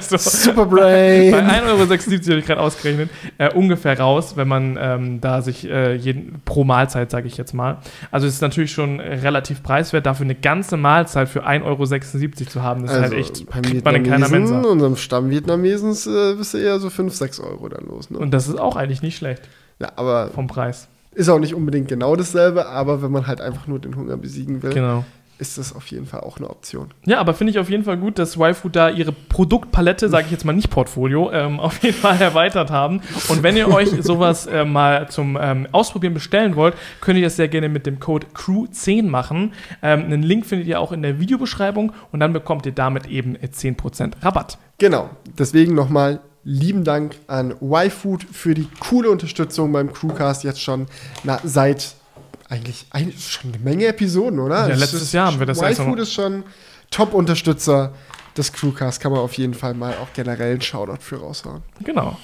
So 0.00 0.16
Superbrain. 0.16 1.32
bei 1.32 1.40
1,76 1.42 1.66
Euro 1.66 1.78
habe 1.80 2.38
ich 2.38 2.46
gerade 2.46 2.60
ausgerechnet, 2.60 3.10
äh, 3.38 3.52
ungefähr 3.52 3.98
raus, 3.98 4.36
wenn 4.36 4.46
man 4.46 4.78
ähm, 4.80 5.20
da 5.20 5.42
sich 5.42 5.68
äh, 5.68 5.94
jeden, 5.94 6.40
pro 6.44 6.64
Mahlzeit, 6.64 7.10
sage 7.10 7.26
ich 7.26 7.36
jetzt 7.36 7.54
mal. 7.54 7.78
Also 8.10 8.26
es 8.26 8.34
ist 8.34 8.42
natürlich 8.42 8.72
schon 8.72 9.00
relativ 9.00 9.62
preiswert, 9.62 10.06
dafür 10.06 10.24
eine 10.24 10.34
ganze 10.34 10.76
Mahlzeit 10.76 11.28
für 11.28 11.46
1,76 11.46 11.64
Euro 11.64 12.46
zu 12.50 12.62
haben. 12.62 12.82
Das 12.82 12.92
ist 12.94 13.00
halt 13.00 13.12
echt, 13.14 13.50
beim 13.50 13.62
kriegt 13.62 13.84
man 13.84 13.94
in 13.96 14.04
keiner 14.04 14.28
Mensa. 14.28 14.60
unserem 14.60 14.96
Stamm-Vietnamesen, 14.96 15.90
äh, 15.90 16.34
bist 16.36 16.54
du 16.54 16.58
eher 16.58 16.78
so 16.78 16.90
5, 16.90 17.14
6 17.14 17.40
Euro 17.40 17.68
dann 17.68 17.86
los. 17.86 18.10
Ne? 18.10 18.18
Und 18.18 18.32
das 18.32 18.48
ist 18.48 18.58
auch 18.60 18.76
eigentlich 18.76 19.02
nicht 19.02 19.16
schlecht 19.16 19.42
ja, 19.80 19.92
aber 19.96 20.28
vom 20.30 20.46
Preis. 20.46 20.88
ist 21.14 21.28
auch 21.28 21.38
nicht 21.38 21.54
unbedingt 21.54 21.88
genau 21.88 22.16
dasselbe, 22.16 22.66
aber 22.66 23.02
wenn 23.02 23.12
man 23.12 23.26
halt 23.26 23.40
einfach 23.40 23.66
nur 23.66 23.78
den 23.78 23.96
Hunger 23.96 24.16
besiegen 24.16 24.62
will, 24.62 24.72
Genau. 24.72 25.04
Ist 25.38 25.56
das 25.56 25.74
auf 25.74 25.86
jeden 25.86 26.06
Fall 26.06 26.20
auch 26.20 26.38
eine 26.38 26.50
Option. 26.50 26.88
Ja, 27.06 27.20
aber 27.20 27.32
finde 27.34 27.52
ich 27.52 27.58
auf 27.58 27.70
jeden 27.70 27.84
Fall 27.84 27.96
gut, 27.96 28.18
dass 28.18 28.36
YFood 28.36 28.74
da 28.74 28.90
ihre 28.90 29.12
Produktpalette, 29.12 30.08
sage 30.08 30.26
ich 30.26 30.32
jetzt 30.32 30.44
mal 30.44 30.52
nicht 30.52 30.70
Portfolio, 30.70 31.30
ähm, 31.32 31.60
auf 31.60 31.82
jeden 31.82 31.96
Fall 31.96 32.20
erweitert 32.20 32.70
haben. 32.70 33.00
Und 33.28 33.42
wenn 33.42 33.56
ihr 33.56 33.68
euch 33.68 33.90
sowas 34.02 34.46
äh, 34.46 34.64
mal 34.64 35.08
zum 35.08 35.38
ähm, 35.40 35.68
Ausprobieren 35.72 36.14
bestellen 36.14 36.56
wollt, 36.56 36.74
könnt 37.00 37.18
ihr 37.18 37.24
das 37.24 37.36
sehr 37.36 37.48
gerne 37.48 37.68
mit 37.68 37.86
dem 37.86 38.00
Code 38.00 38.26
CREW10 38.34 39.04
machen. 39.04 39.52
Ähm, 39.82 40.04
einen 40.04 40.22
Link 40.22 40.46
findet 40.46 40.66
ihr 40.66 40.80
auch 40.80 40.92
in 40.92 41.02
der 41.02 41.20
Videobeschreibung 41.20 41.92
und 42.12 42.20
dann 42.20 42.32
bekommt 42.32 42.66
ihr 42.66 42.72
damit 42.72 43.06
eben 43.06 43.36
äh, 43.36 43.48
10% 43.52 44.22
Rabatt. 44.22 44.58
Genau, 44.78 45.10
deswegen 45.38 45.74
nochmal 45.74 46.20
lieben 46.44 46.82
Dank 46.82 47.16
an 47.26 47.54
YFood 47.60 48.24
für 48.24 48.54
die 48.54 48.68
coole 48.80 49.10
Unterstützung 49.10 49.70
beim 49.72 49.92
Crewcast 49.92 50.44
jetzt 50.44 50.62
schon 50.62 50.86
na, 51.22 51.38
seit 51.44 51.94
eigentlich, 52.48 52.86
eigentlich 52.90 53.28
schon 53.30 53.52
eine 53.52 53.62
Menge 53.62 53.86
Episoden, 53.86 54.38
oder? 54.38 54.66
Ja, 54.68 54.74
Es 54.74 54.80
letztes 54.80 55.02
ist- 55.02 55.12
Jahr 55.12 55.26
haben 55.26 55.38
wir 55.38 55.46
das 55.46 55.60
YFood 55.60 55.86
noch- 55.88 55.96
ist 55.98 56.12
schon 56.12 56.44
Top-Unterstützer 56.90 57.92
des 58.36 58.52
Crewcast, 58.52 59.00
kann 59.00 59.12
man 59.12 59.20
auf 59.20 59.34
jeden 59.34 59.54
Fall 59.54 59.74
mal 59.74 59.94
auch 59.94 60.08
generell 60.14 60.52
einen 60.52 60.60
Shoutout 60.60 61.00
für 61.00 61.16
raushauen. 61.20 61.62
Genau. 61.84 62.16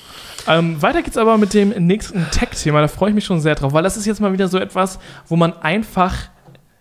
Ähm, 0.46 0.80
weiter 0.80 1.02
geht's 1.02 1.16
aber 1.16 1.36
mit 1.38 1.54
dem 1.54 1.70
nächsten 1.86 2.24
Tech-Thema. 2.30 2.80
Da 2.80 2.88
freue 2.88 3.10
ich 3.10 3.14
mich 3.14 3.24
schon 3.24 3.40
sehr 3.40 3.54
drauf, 3.54 3.72
weil 3.72 3.82
das 3.82 3.96
ist 3.96 4.06
jetzt 4.06 4.20
mal 4.20 4.32
wieder 4.32 4.48
so 4.48 4.58
etwas, 4.58 4.98
wo 5.28 5.36
man 5.36 5.52
einfach 5.54 6.14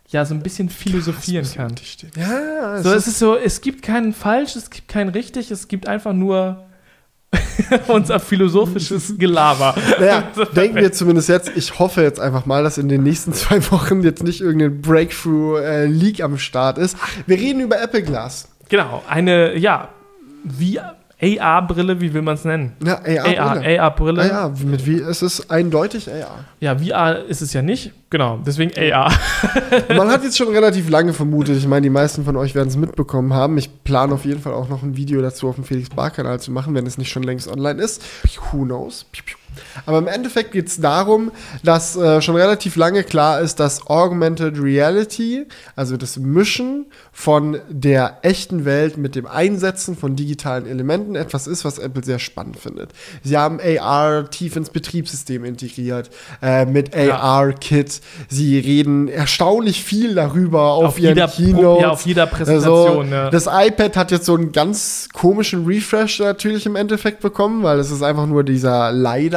ja 0.10 0.24
so 0.26 0.34
ein 0.36 0.44
bisschen 0.44 0.70
philosophieren 0.70 1.48
kann. 1.56 1.74
Ja, 2.16 2.76
es 2.78 2.84
So, 2.84 2.91
ist, 2.91 2.98
es 2.98 3.08
ist 3.08 3.20
so, 3.20 3.36
es 3.36 3.62
gibt 3.62 3.82
keinen 3.82 4.14
falsch, 4.14 4.56
es 4.56 4.70
gibt 4.70 4.88
keinen 4.88 5.10
richtig, 5.10 5.50
es 5.50 5.68
gibt 5.68 5.88
einfach 5.88 6.14
nur 6.14 6.66
unser 7.88 8.20
philosophisches 8.20 9.16
Gelaber. 9.18 9.76
naja, 10.00 10.24
denken 10.56 10.78
wir 10.78 10.92
zumindest 10.92 11.30
jetzt, 11.30 11.52
ich 11.56 11.80
hoffe 11.80 12.02
jetzt 12.02 12.20
einfach 12.20 12.46
mal, 12.46 12.64
dass 12.64 12.78
in 12.78 12.90
den 12.90 13.04
nächsten 13.04 13.34
zwei 13.34 13.60
Wochen 13.72 14.02
jetzt 14.04 14.24
nicht 14.24 14.42
irgendein 14.42 14.82
Breakthrough-Leak 14.82 16.22
am 16.22 16.38
Start 16.38 16.78
ist. 16.78 16.98
Wir 17.28 17.38
reden 17.38 17.62
über 17.62 17.82
Apple 17.82 18.04
Glass. 18.04 18.48
Genau, 18.70 19.04
eine, 19.08 19.58
ja, 19.58 19.90
wie 20.44 20.80
AR-Brille, 21.22 22.01
wie 22.01 22.14
will 22.14 22.22
man 22.22 22.36
es 22.36 22.43
nennen? 22.43 22.74
Ja, 22.84 22.95
AR. 22.95 23.39
AR, 23.39 23.66
AR-Brille. 23.66 24.22
Ah 24.22 24.28
ja, 24.28 24.53
mit 24.66 24.86
wie, 24.86 24.99
es 24.99 25.22
ist 25.22 25.49
eindeutig 25.49 26.09
AR. 26.11 26.45
Ja, 26.59 26.78
VR 26.78 27.24
ist 27.26 27.41
es 27.41 27.53
ja 27.53 27.61
nicht. 27.61 27.91
Genau, 28.10 28.40
deswegen 28.45 28.72
AR. 28.77 29.11
Man 29.95 30.10
hat 30.10 30.23
jetzt 30.23 30.38
schon 30.38 30.49
relativ 30.49 30.90
lange 30.90 31.14
vermutet, 31.14 31.57
ich 31.57 31.68
meine, 31.68 31.81
die 31.81 31.90
meisten 31.90 32.26
von 32.26 32.35
euch 32.35 32.56
werden 32.56 32.69
es 32.69 32.77
mitbekommen 32.77 33.34
haben. 33.34 33.57
Ich 33.57 33.84
plane 33.84 34.14
auf 34.14 34.26
jeden 34.26 34.41
Fall 34.41 34.53
auch 34.53 34.69
noch 34.69 34.84
ein 34.84 34.98
Video 34.98 35.22
dazu 35.22 35.48
auf 35.48 35.56
dem 35.56 35.64
Felix 35.64 35.90
Bar 35.90 36.11
Kanal 36.11 36.40
zu 36.40 36.52
machen, 36.52 36.76
wenn 36.76 36.85
es 36.85 36.98
nicht 36.98 37.10
schon 37.10 37.23
längst 37.23 37.48
online 37.48 37.81
ist. 37.81 38.03
Who 38.52 38.65
knows? 38.65 39.06
Aber 39.86 39.98
im 40.00 40.08
Endeffekt 40.08 40.52
geht 40.52 40.68
es 40.68 40.80
darum, 40.80 41.32
dass 41.64 41.96
äh, 41.96 42.22
schon 42.22 42.36
relativ 42.36 42.76
lange 42.76 43.04
klar 43.04 43.42
ist, 43.42 43.60
dass 43.60 43.88
Augmented 43.88 44.62
Reality, 44.62 45.46
also 45.76 45.98
das 45.98 46.18
Mischen 46.18 46.86
von 47.12 47.60
der 47.70 48.18
echten 48.24 48.66
Welt 48.66 48.98
mit 48.98 49.16
dem 49.16 49.26
Einsetzen 49.28 49.96
von 49.96 50.16
digitalen 50.16 50.66
Elementen, 50.66 51.16
etwas 51.16 51.48
ist, 51.48 51.64
was 51.66 51.78
Apple 51.80 52.04
sehr 52.04 52.20
spannend 52.20 52.58
findet. 52.58 52.92
Sie 53.24 53.38
haben 53.38 53.60
AR 53.60 54.30
tief 54.30 54.56
ins 54.56 54.70
Betriebssystem 54.70 55.46
integriert, 55.46 56.10
äh, 56.42 56.66
mit 56.66 56.96
Ja. 56.96 57.20
AR-Kit. 57.20 58.02
Sie 58.30 58.58
reden 58.60 59.08
erstaunlich 59.08 59.84
viel 59.84 60.16
darüber 60.16 60.72
auf, 60.74 60.86
Auf 60.86 61.00
ihren 61.00 61.16
jeder, 61.16 61.28
Keynotes. 61.28 61.82
ja, 61.82 61.90
auf 61.92 62.06
jeder 62.06 62.26
Präsentation. 62.26 63.06
Also, 63.06 63.16
ja. 63.16 63.30
Das 63.30 63.48
iPad 63.48 63.96
hat 63.98 64.12
jetzt 64.12 64.26
so 64.26 64.36
einen 64.36 64.52
ganz 64.52 65.08
komischen 65.14 65.66
Refresh 65.66 66.20
natürlich 66.20 66.66
im 66.66 66.76
Endeffekt 66.76 67.22
bekommen, 67.22 67.64
weil 67.64 67.80
es 67.80 67.92
ist 67.92 68.02
einfach 68.02 68.26
nur 68.26 68.44
dieser 68.44 68.92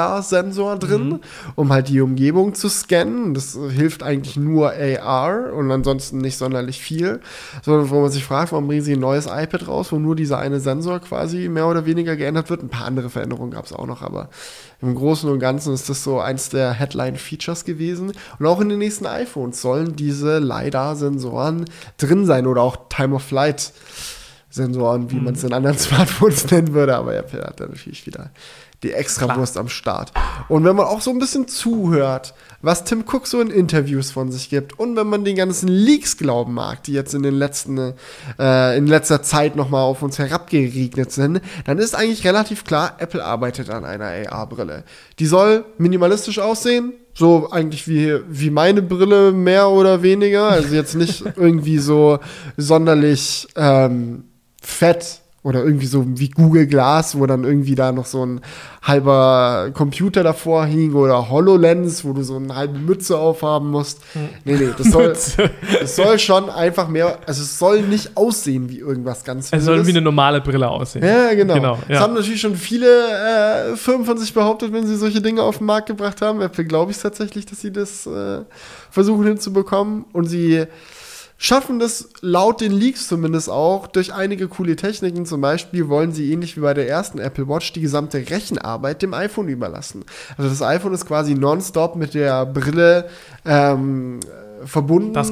LiDAR-Sensor 0.06 0.78
drin, 0.78 1.08
Mhm. 1.08 1.20
um 1.54 1.72
halt 1.72 1.88
die 1.88 2.00
Umgebung 2.00 2.54
zu 2.54 2.68
scannen. 2.68 3.34
Das 3.34 3.58
hilft 3.70 4.02
eigentlich 4.02 4.36
nur 4.36 4.72
AR 4.72 5.52
und 5.52 5.70
ansonsten 5.70 6.18
nicht 6.18 6.36
sonderlich 6.38 6.80
viel. 6.80 7.20
So, 7.62 7.90
wo 7.90 8.00
man 8.00 8.10
sich 8.10 8.24
fragt, 8.24 8.52
warum 8.52 8.66
bringen 8.68 8.82
sie 8.82 8.94
ein 8.94 9.00
neues 9.00 9.26
iPad 9.26 9.68
raus, 9.68 9.92
wo 9.92 9.98
nur 9.98 10.16
dieser 10.16 10.38
eine 10.38 10.60
Sensor 10.60 11.00
quasi 11.00 11.48
mehr 11.48 11.66
oder 11.66 11.86
weniger 11.86 12.16
geändert 12.16 12.50
wird. 12.50 12.62
Ein 12.62 12.68
paar 12.68 12.86
andere 12.86 13.10
Veränderungen 13.10 13.50
gab 13.50 13.64
es 13.66 13.72
auch 13.72 13.86
noch, 13.86 14.02
aber 14.02 14.28
im 14.80 14.94
Großen 14.94 15.28
und 15.30 15.38
Ganzen 15.38 15.74
ist 15.74 15.88
das 15.88 16.02
so 16.04 16.20
eins 16.20 16.48
der 16.50 16.72
Headline-Features 16.72 17.64
gewesen. 17.64 18.12
Und 18.38 18.46
auch 18.46 18.60
in 18.60 18.68
den 18.68 18.78
nächsten 18.78 19.06
iPhones 19.06 19.60
sollen 19.60 19.96
diese 19.96 20.38
LiDAR-Sensoren 20.38 21.64
drin 21.98 22.26
sein 22.26 22.46
oder 22.46 22.62
auch 22.62 22.76
Time-of-Flight. 22.88 23.72
Sensoren, 24.48 25.10
wie 25.10 25.20
man 25.20 25.34
es 25.34 25.44
in 25.44 25.52
anderen 25.52 25.76
Smartphones 25.78 26.50
nennen 26.50 26.72
würde, 26.72 26.96
aber 26.96 27.14
Apple 27.14 27.42
hat 27.42 27.60
da 27.60 27.66
natürlich 27.66 28.06
wieder 28.06 28.30
die 28.82 28.92
Extrawurst 28.92 29.56
am 29.56 29.68
Start. 29.68 30.12
Und 30.48 30.64
wenn 30.64 30.76
man 30.76 30.86
auch 30.86 31.00
so 31.00 31.10
ein 31.10 31.18
bisschen 31.18 31.48
zuhört, 31.48 32.34
was 32.62 32.84
Tim 32.84 33.04
Cook 33.06 33.26
so 33.26 33.40
in 33.40 33.50
Interviews 33.50 34.10
von 34.10 34.30
sich 34.30 34.50
gibt 34.50 34.78
und 34.78 34.96
wenn 34.96 35.06
man 35.06 35.24
den 35.24 35.36
ganzen 35.36 35.68
Leaks 35.68 36.16
glauben 36.16 36.54
mag, 36.54 36.82
die 36.84 36.92
jetzt 36.92 37.14
in 37.14 37.22
den 37.22 37.34
letzten, 37.34 37.94
äh, 38.38 38.76
in 38.76 38.86
letzter 38.86 39.22
Zeit 39.22 39.56
nochmal 39.56 39.82
auf 39.82 40.02
uns 40.02 40.18
herabgeregnet 40.18 41.12
sind, 41.12 41.40
dann 41.64 41.78
ist 41.78 41.94
eigentlich 41.94 42.26
relativ 42.26 42.64
klar, 42.64 42.96
Apple 42.98 43.24
arbeitet 43.24 43.70
an 43.70 43.84
einer 43.84 44.06
AR-Brille. 44.30 44.84
Die 45.18 45.26
soll 45.26 45.64
minimalistisch 45.78 46.38
aussehen, 46.38 46.92
so 47.14 47.50
eigentlich 47.50 47.88
wie, 47.88 48.20
wie 48.28 48.50
meine 48.50 48.82
Brille 48.82 49.32
mehr 49.32 49.70
oder 49.70 50.02
weniger. 50.02 50.48
Also 50.48 50.74
jetzt 50.74 50.94
nicht 50.94 51.24
irgendwie 51.36 51.78
so 51.78 52.18
sonderlich 52.56 53.48
ähm, 53.56 54.24
fett 54.60 55.20
oder 55.46 55.62
irgendwie 55.64 55.86
so 55.86 56.04
wie 56.18 56.28
Google 56.28 56.66
Glass, 56.66 57.16
wo 57.16 57.24
dann 57.24 57.44
irgendwie 57.44 57.76
da 57.76 57.92
noch 57.92 58.06
so 58.06 58.26
ein 58.26 58.40
halber 58.82 59.70
Computer 59.74 60.24
davor 60.24 60.66
hing 60.66 60.94
oder 60.94 61.30
HoloLens, 61.30 62.04
wo 62.04 62.12
du 62.12 62.24
so 62.24 62.34
eine 62.34 62.56
halbe 62.56 62.80
Mütze 62.80 63.16
aufhaben 63.16 63.70
musst. 63.70 64.00
Nee, 64.44 64.56
nee, 64.56 64.70
das 64.76 64.88
soll, 64.88 65.14
das 65.80 65.94
soll 65.94 66.18
schon 66.18 66.50
einfach 66.50 66.88
mehr, 66.88 67.20
also 67.26 67.42
es 67.42 67.60
soll 67.60 67.82
nicht 67.82 68.16
aussehen 68.16 68.68
wie 68.70 68.80
irgendwas 68.80 69.22
ganz 69.22 69.52
es 69.52 69.64
soll 69.64 69.86
wie 69.86 69.90
eine 69.90 70.00
normale 70.00 70.40
Brille 70.40 70.68
aussehen. 70.68 71.04
Ja, 71.04 71.32
genau. 71.34 71.54
Genau, 71.54 71.78
Das 71.82 71.90
ja. 71.90 72.00
haben 72.00 72.14
natürlich 72.14 72.40
schon 72.40 72.56
viele 72.56 72.88
äh, 72.88 73.76
Firmen 73.76 74.04
von 74.04 74.18
sich 74.18 74.34
behauptet, 74.34 74.72
wenn 74.72 74.84
sie 74.84 74.96
solche 74.96 75.22
Dinge 75.22 75.44
auf 75.44 75.58
den 75.58 75.66
Markt 75.66 75.86
gebracht 75.86 76.22
haben. 76.22 76.40
Apple 76.40 76.64
glaube 76.64 76.90
ich 76.90 76.98
tatsächlich, 76.98 77.46
dass 77.46 77.60
sie 77.60 77.70
das 77.70 78.04
äh, 78.08 78.40
versuchen 78.90 79.24
hinzubekommen. 79.24 80.06
Und 80.12 80.24
sie 80.24 80.66
schaffen 81.38 81.78
das 81.78 82.08
laut 82.22 82.60
den 82.60 82.72
Leaks 82.72 83.08
zumindest 83.08 83.50
auch 83.50 83.86
durch 83.86 84.14
einige 84.14 84.48
coole 84.48 84.74
Techniken. 84.76 85.26
Zum 85.26 85.40
Beispiel 85.40 85.88
wollen 85.88 86.12
sie 86.12 86.32
ähnlich 86.32 86.56
wie 86.56 86.60
bei 86.60 86.72
der 86.74 86.88
ersten 86.88 87.18
Apple 87.18 87.46
Watch 87.48 87.72
die 87.74 87.80
gesamte 87.82 88.18
Rechenarbeit 88.18 89.02
dem 89.02 89.12
iPhone 89.14 89.48
überlassen. 89.48 90.04
Also 90.38 90.48
das 90.48 90.62
iPhone 90.62 90.94
ist 90.94 91.06
quasi 91.06 91.34
nonstop 91.34 91.96
mit 91.96 92.14
der 92.14 92.46
Brille 92.46 93.08
ähm, 93.44 94.20
äh, 94.62 94.66
verbunden 94.66 95.16
und 95.16 95.26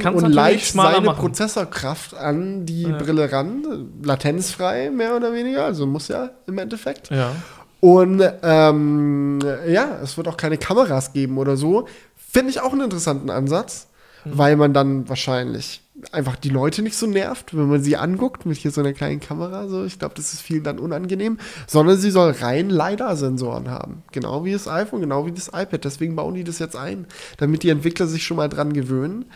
schmaler 0.60 0.94
seine 0.94 1.06
machen. 1.06 1.18
Prozessorkraft 1.20 2.14
an 2.14 2.66
die 2.66 2.82
Ja. 2.82 2.98
Brille 2.98 3.32
ran, 3.32 3.64
latenzfrei 4.02 4.90
mehr 4.90 5.16
oder 5.16 5.32
weniger, 5.32 5.64
also 5.64 5.86
muss 5.86 6.08
ja 6.08 6.30
im 6.46 6.58
Endeffekt. 6.58 7.10
Ja. 7.10 7.32
Und 7.80 8.22
ähm, 8.42 9.38
ja, 9.66 9.98
es 10.02 10.16
wird 10.16 10.28
auch 10.28 10.36
keine 10.36 10.56
Kameras 10.58 11.12
geben 11.12 11.38
oder 11.38 11.56
so. 11.56 11.86
Finde 12.16 12.50
ich 12.50 12.60
auch 12.60 12.72
einen 12.72 12.82
interessanten 12.82 13.30
Ansatz, 13.30 13.88
Mhm. 14.24 14.38
weil 14.38 14.56
man 14.56 14.72
dann 14.72 15.06
wahrscheinlich 15.08 15.82
einfach 16.12 16.36
die 16.36 16.48
Leute 16.48 16.82
nicht 16.82 16.96
so 16.96 17.06
nervt, 17.06 17.56
wenn 17.56 17.68
man 17.68 17.82
sie 17.82 17.96
anguckt 17.96 18.46
mit 18.46 18.58
hier 18.58 18.70
so 18.70 18.80
einer 18.80 18.92
kleinen 18.92 19.20
Kamera. 19.20 19.68
So, 19.68 19.84
ich 19.84 19.98
glaube, 19.98 20.14
das 20.14 20.32
ist 20.32 20.42
vielen 20.42 20.64
dann 20.64 20.78
unangenehm, 20.78 21.38
sondern 21.66 21.96
sie 21.96 22.10
soll 22.10 22.32
rein 22.32 22.70
LiDAR-Sensoren 22.70 23.70
haben. 23.70 24.02
Genau 24.12 24.44
wie 24.44 24.52
das 24.52 24.68
iPhone, 24.68 25.00
genau 25.00 25.26
wie 25.26 25.32
das 25.32 25.48
iPad. 25.48 25.84
Deswegen 25.84 26.16
bauen 26.16 26.34
die 26.34 26.44
das 26.44 26.58
jetzt 26.58 26.76
ein, 26.76 27.06
damit 27.38 27.62
die 27.62 27.70
Entwickler 27.70 28.06
sich 28.06 28.24
schon 28.24 28.36
mal 28.36 28.48
dran 28.48 28.72
gewöhnen. 28.72 29.26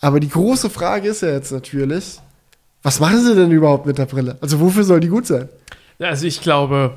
Aber 0.00 0.18
die 0.18 0.28
große 0.28 0.70
Frage 0.70 1.08
ist 1.08 1.22
ja 1.22 1.30
jetzt 1.30 1.52
natürlich, 1.52 2.18
was 2.82 2.98
machen 2.98 3.24
sie 3.24 3.34
denn 3.34 3.52
überhaupt 3.52 3.86
mit 3.86 3.98
der 3.98 4.06
Brille? 4.06 4.36
Also 4.40 4.60
wofür 4.60 4.84
soll 4.84 5.00
die 5.00 5.08
gut 5.08 5.26
sein? 5.26 5.48
Also 6.00 6.26
ich 6.26 6.40
glaube, 6.40 6.94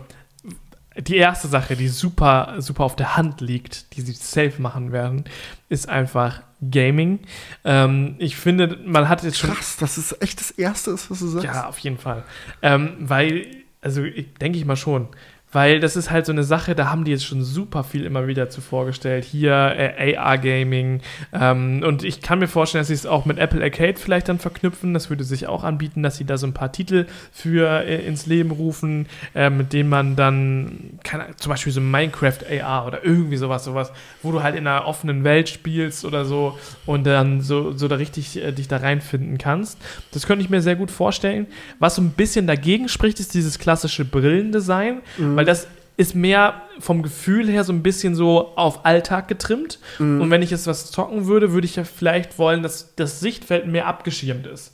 die 0.98 1.18
erste 1.18 1.48
Sache, 1.48 1.76
die 1.76 1.90
super, 1.90 2.56
super 2.60 2.84
auf 2.84 2.96
der 2.96 3.18
Hand 3.18 3.42
liegt, 3.42 3.96
die 3.96 4.02
sie 4.02 4.14
safe 4.14 4.62
machen 4.62 4.92
werden, 4.92 5.26
ist 5.70 5.90
einfach 5.90 6.42
Gaming. 6.72 7.20
Ähm, 7.64 8.16
ich 8.18 8.36
finde, 8.36 8.80
man 8.86 9.10
hat 9.10 9.24
jetzt 9.24 9.38
schon. 9.38 9.52
Krass, 9.52 9.78
dass 9.78 9.98
es 9.98 10.16
echt 10.22 10.40
das 10.40 10.52
Erste 10.52 10.92
ist, 10.92 11.10
was 11.10 11.20
du 11.20 11.28
sagst. 11.28 11.46
Ja, 11.46 11.68
auf 11.68 11.78
jeden 11.80 11.98
Fall. 11.98 12.24
Ähm, 12.62 12.96
weil, 13.00 13.48
also 13.82 14.04
ich, 14.04 14.34
denke 14.36 14.58
ich 14.58 14.66
mal 14.66 14.76
schon. 14.76 15.08
Weil 15.52 15.80
das 15.80 15.96
ist 15.96 16.12
halt 16.12 16.26
so 16.26 16.34
eine 16.34 16.44
Sache, 16.44 16.76
da 16.76 16.90
haben 16.92 17.06
die 17.06 17.12
jetzt 17.12 17.26
schon 17.26 17.42
super 17.42 17.86
viel 17.86 18.04
immer 18.04 18.28
wieder 18.28 18.50
zu 18.50 18.60
vorgestellt. 18.60 19.24
Hier 19.24 19.74
äh, 19.78 20.18
AR-Gaming. 20.18 21.02
Ähm, 21.32 21.82
und 21.86 22.04
ich 22.04 22.22
kann 22.22 22.40
mir 22.40 22.48
vorstellen, 22.48 22.82
dass 22.82 22.90
sie 22.90 22.94
es 22.94 23.06
auch 23.06 23.26
mit 23.26 23.38
Apple 23.38 23.64
Arcade 23.64 23.96
vielleicht 23.98 24.28
dann 24.28 24.38
verknüpfen. 24.38 24.94
Das 24.94 25.10
würde 25.10 25.24
sich 25.24 25.48
auch 25.48 25.64
anbieten, 25.64 26.04
dass 26.04 26.18
sie 26.18 26.26
da 26.26 26.38
so 26.38 26.46
ein 26.46 26.54
paar 26.54 26.74
Titel 26.74 27.06
für 27.32 27.86
äh, 27.86 28.06
ins 28.06 28.26
Leben 28.26 28.52
rufen, 28.52 29.08
äh, 29.34 29.50
mit 29.50 29.72
denen 29.72 29.88
man 29.88 30.18
dann, 30.18 31.00
keine, 31.04 31.36
zum 31.38 31.52
Beispiel 31.52 31.72
so 31.72 31.80
Minecraft 31.80 32.40
AR 32.62 32.88
oder 32.88 33.06
irgendwie 33.06 33.38
sowas, 33.38 33.64
sowas, 33.64 33.94
wo 34.24 34.34
du 34.34 34.44
halt 34.44 34.56
in 34.56 34.68
einer 34.68 34.86
offenen 34.86 35.24
Welt 35.24 35.48
spielst 35.48 36.04
oder 36.04 36.26
so 36.26 36.60
und 36.86 37.06
dann 37.06 37.40
so, 37.40 37.72
so 37.72 37.88
da 37.88 37.96
richtig 37.96 38.44
äh, 38.44 38.52
dich 38.52 38.68
da 38.68 38.78
reinfinden 38.78 39.38
kannst. 39.38 39.78
Das 40.12 40.28
könnte 40.28 40.44
ich 40.44 40.50
mir 40.50 40.62
sehr 40.62 40.76
gut 40.76 40.92
vorstellen. 40.92 41.48
Was 41.80 41.96
so 41.96 42.02
ein 42.02 42.10
bisschen 42.10 42.46
dagegen 42.46 42.90
spricht, 42.90 43.22
ist 43.22 43.34
dieses 43.34 43.58
klassische 43.58 44.04
Brillendesign, 44.04 45.02
weil 45.18 45.45
das 45.46 45.68
ist 45.98 46.14
mehr 46.14 46.62
vom 46.80 47.04
Gefühl 47.04 47.48
her 47.50 47.64
so 47.64 47.72
ein 47.72 47.82
bisschen 47.82 48.16
so 48.16 48.52
auf 48.56 48.86
Alltag 48.86 49.28
getrimmt. 49.28 49.80
Und 50.00 50.30
wenn 50.30 50.42
ich 50.42 50.52
jetzt 50.52 50.68
was 50.68 50.92
zocken 50.92 51.28
würde, 51.28 51.54
würde 51.54 51.66
ich 51.66 51.78
ja 51.78 51.86
vielleicht 51.86 52.38
wollen, 52.38 52.64
dass 52.64 52.96
das 52.96 53.22
Sichtfeld 53.22 53.68
mehr 53.68 53.88
abgeschirmt 53.88 54.46
ist. 54.46 54.74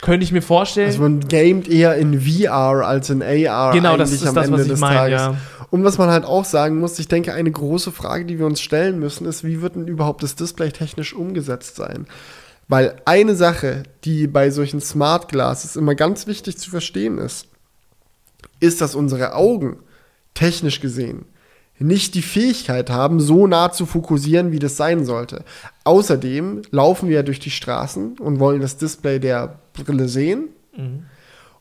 Könnte 0.00 0.24
ich 0.24 0.32
mir 0.32 0.42
vorstellen. 0.42 0.88
Also 0.88 1.02
man 1.02 1.20
gamet 1.20 1.68
eher 1.68 1.96
in 1.96 2.20
VR 2.20 2.86
als 2.86 3.10
in 3.10 3.22
AR 3.22 3.72
genau, 3.72 3.96
das 3.96 4.12
ist 4.12 4.26
am 4.26 4.34
das, 4.34 4.46
Ende 4.46 4.58
was 4.58 4.66
ich 4.66 4.78
meine, 4.78 5.10
ja. 5.10 5.36
Und 5.70 5.84
was 5.84 5.98
man 5.98 6.10
halt 6.10 6.24
auch 6.24 6.44
sagen 6.44 6.78
muss, 6.78 6.98
ich 6.98 7.08
denke, 7.08 7.32
eine 7.32 7.50
große 7.50 7.90
Frage, 7.90 8.24
die 8.24 8.38
wir 8.38 8.46
uns 8.46 8.60
stellen 8.60 8.98
müssen, 8.98 9.26
ist, 9.26 9.44
wie 9.44 9.62
wird 9.62 9.76
denn 9.76 9.88
überhaupt 9.88 10.22
das 10.22 10.36
Display 10.36 10.70
technisch 10.70 11.14
umgesetzt 11.14 11.76
sein? 11.76 12.06
Weil 12.68 12.96
eine 13.04 13.34
Sache, 13.34 13.82
die 14.04 14.26
bei 14.26 14.50
solchen 14.50 14.80
Smart 14.80 15.28
Glasses 15.28 15.76
immer 15.76 15.94
ganz 15.94 16.26
wichtig 16.26 16.58
zu 16.58 16.70
verstehen 16.70 17.18
ist, 17.18 17.46
ist, 18.60 18.80
dass 18.80 18.94
unsere 18.94 19.34
Augen 19.34 19.78
technisch 20.34 20.80
gesehen 20.80 21.26
nicht 21.78 22.14
die 22.14 22.22
Fähigkeit 22.22 22.88
haben, 22.90 23.20
so 23.20 23.46
nah 23.46 23.72
zu 23.72 23.86
fokussieren, 23.86 24.52
wie 24.52 24.58
das 24.58 24.76
sein 24.76 25.04
sollte. 25.04 25.44
Außerdem 25.82 26.62
laufen 26.70 27.08
wir 27.08 27.16
ja 27.16 27.22
durch 27.22 27.40
die 27.40 27.50
Straßen 27.50 28.18
und 28.18 28.38
wollen 28.38 28.60
das 28.60 28.76
Display 28.76 29.18
der 29.18 29.58
Brille 29.72 30.08
sehen. 30.08 30.48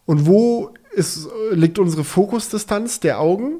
Und 0.05 0.27
wo 0.27 0.71
ist, 0.91 1.27
liegt 1.51 1.79
unsere 1.79 2.03
Fokusdistanz 2.03 2.99
der 2.99 3.19
Augen? 3.19 3.55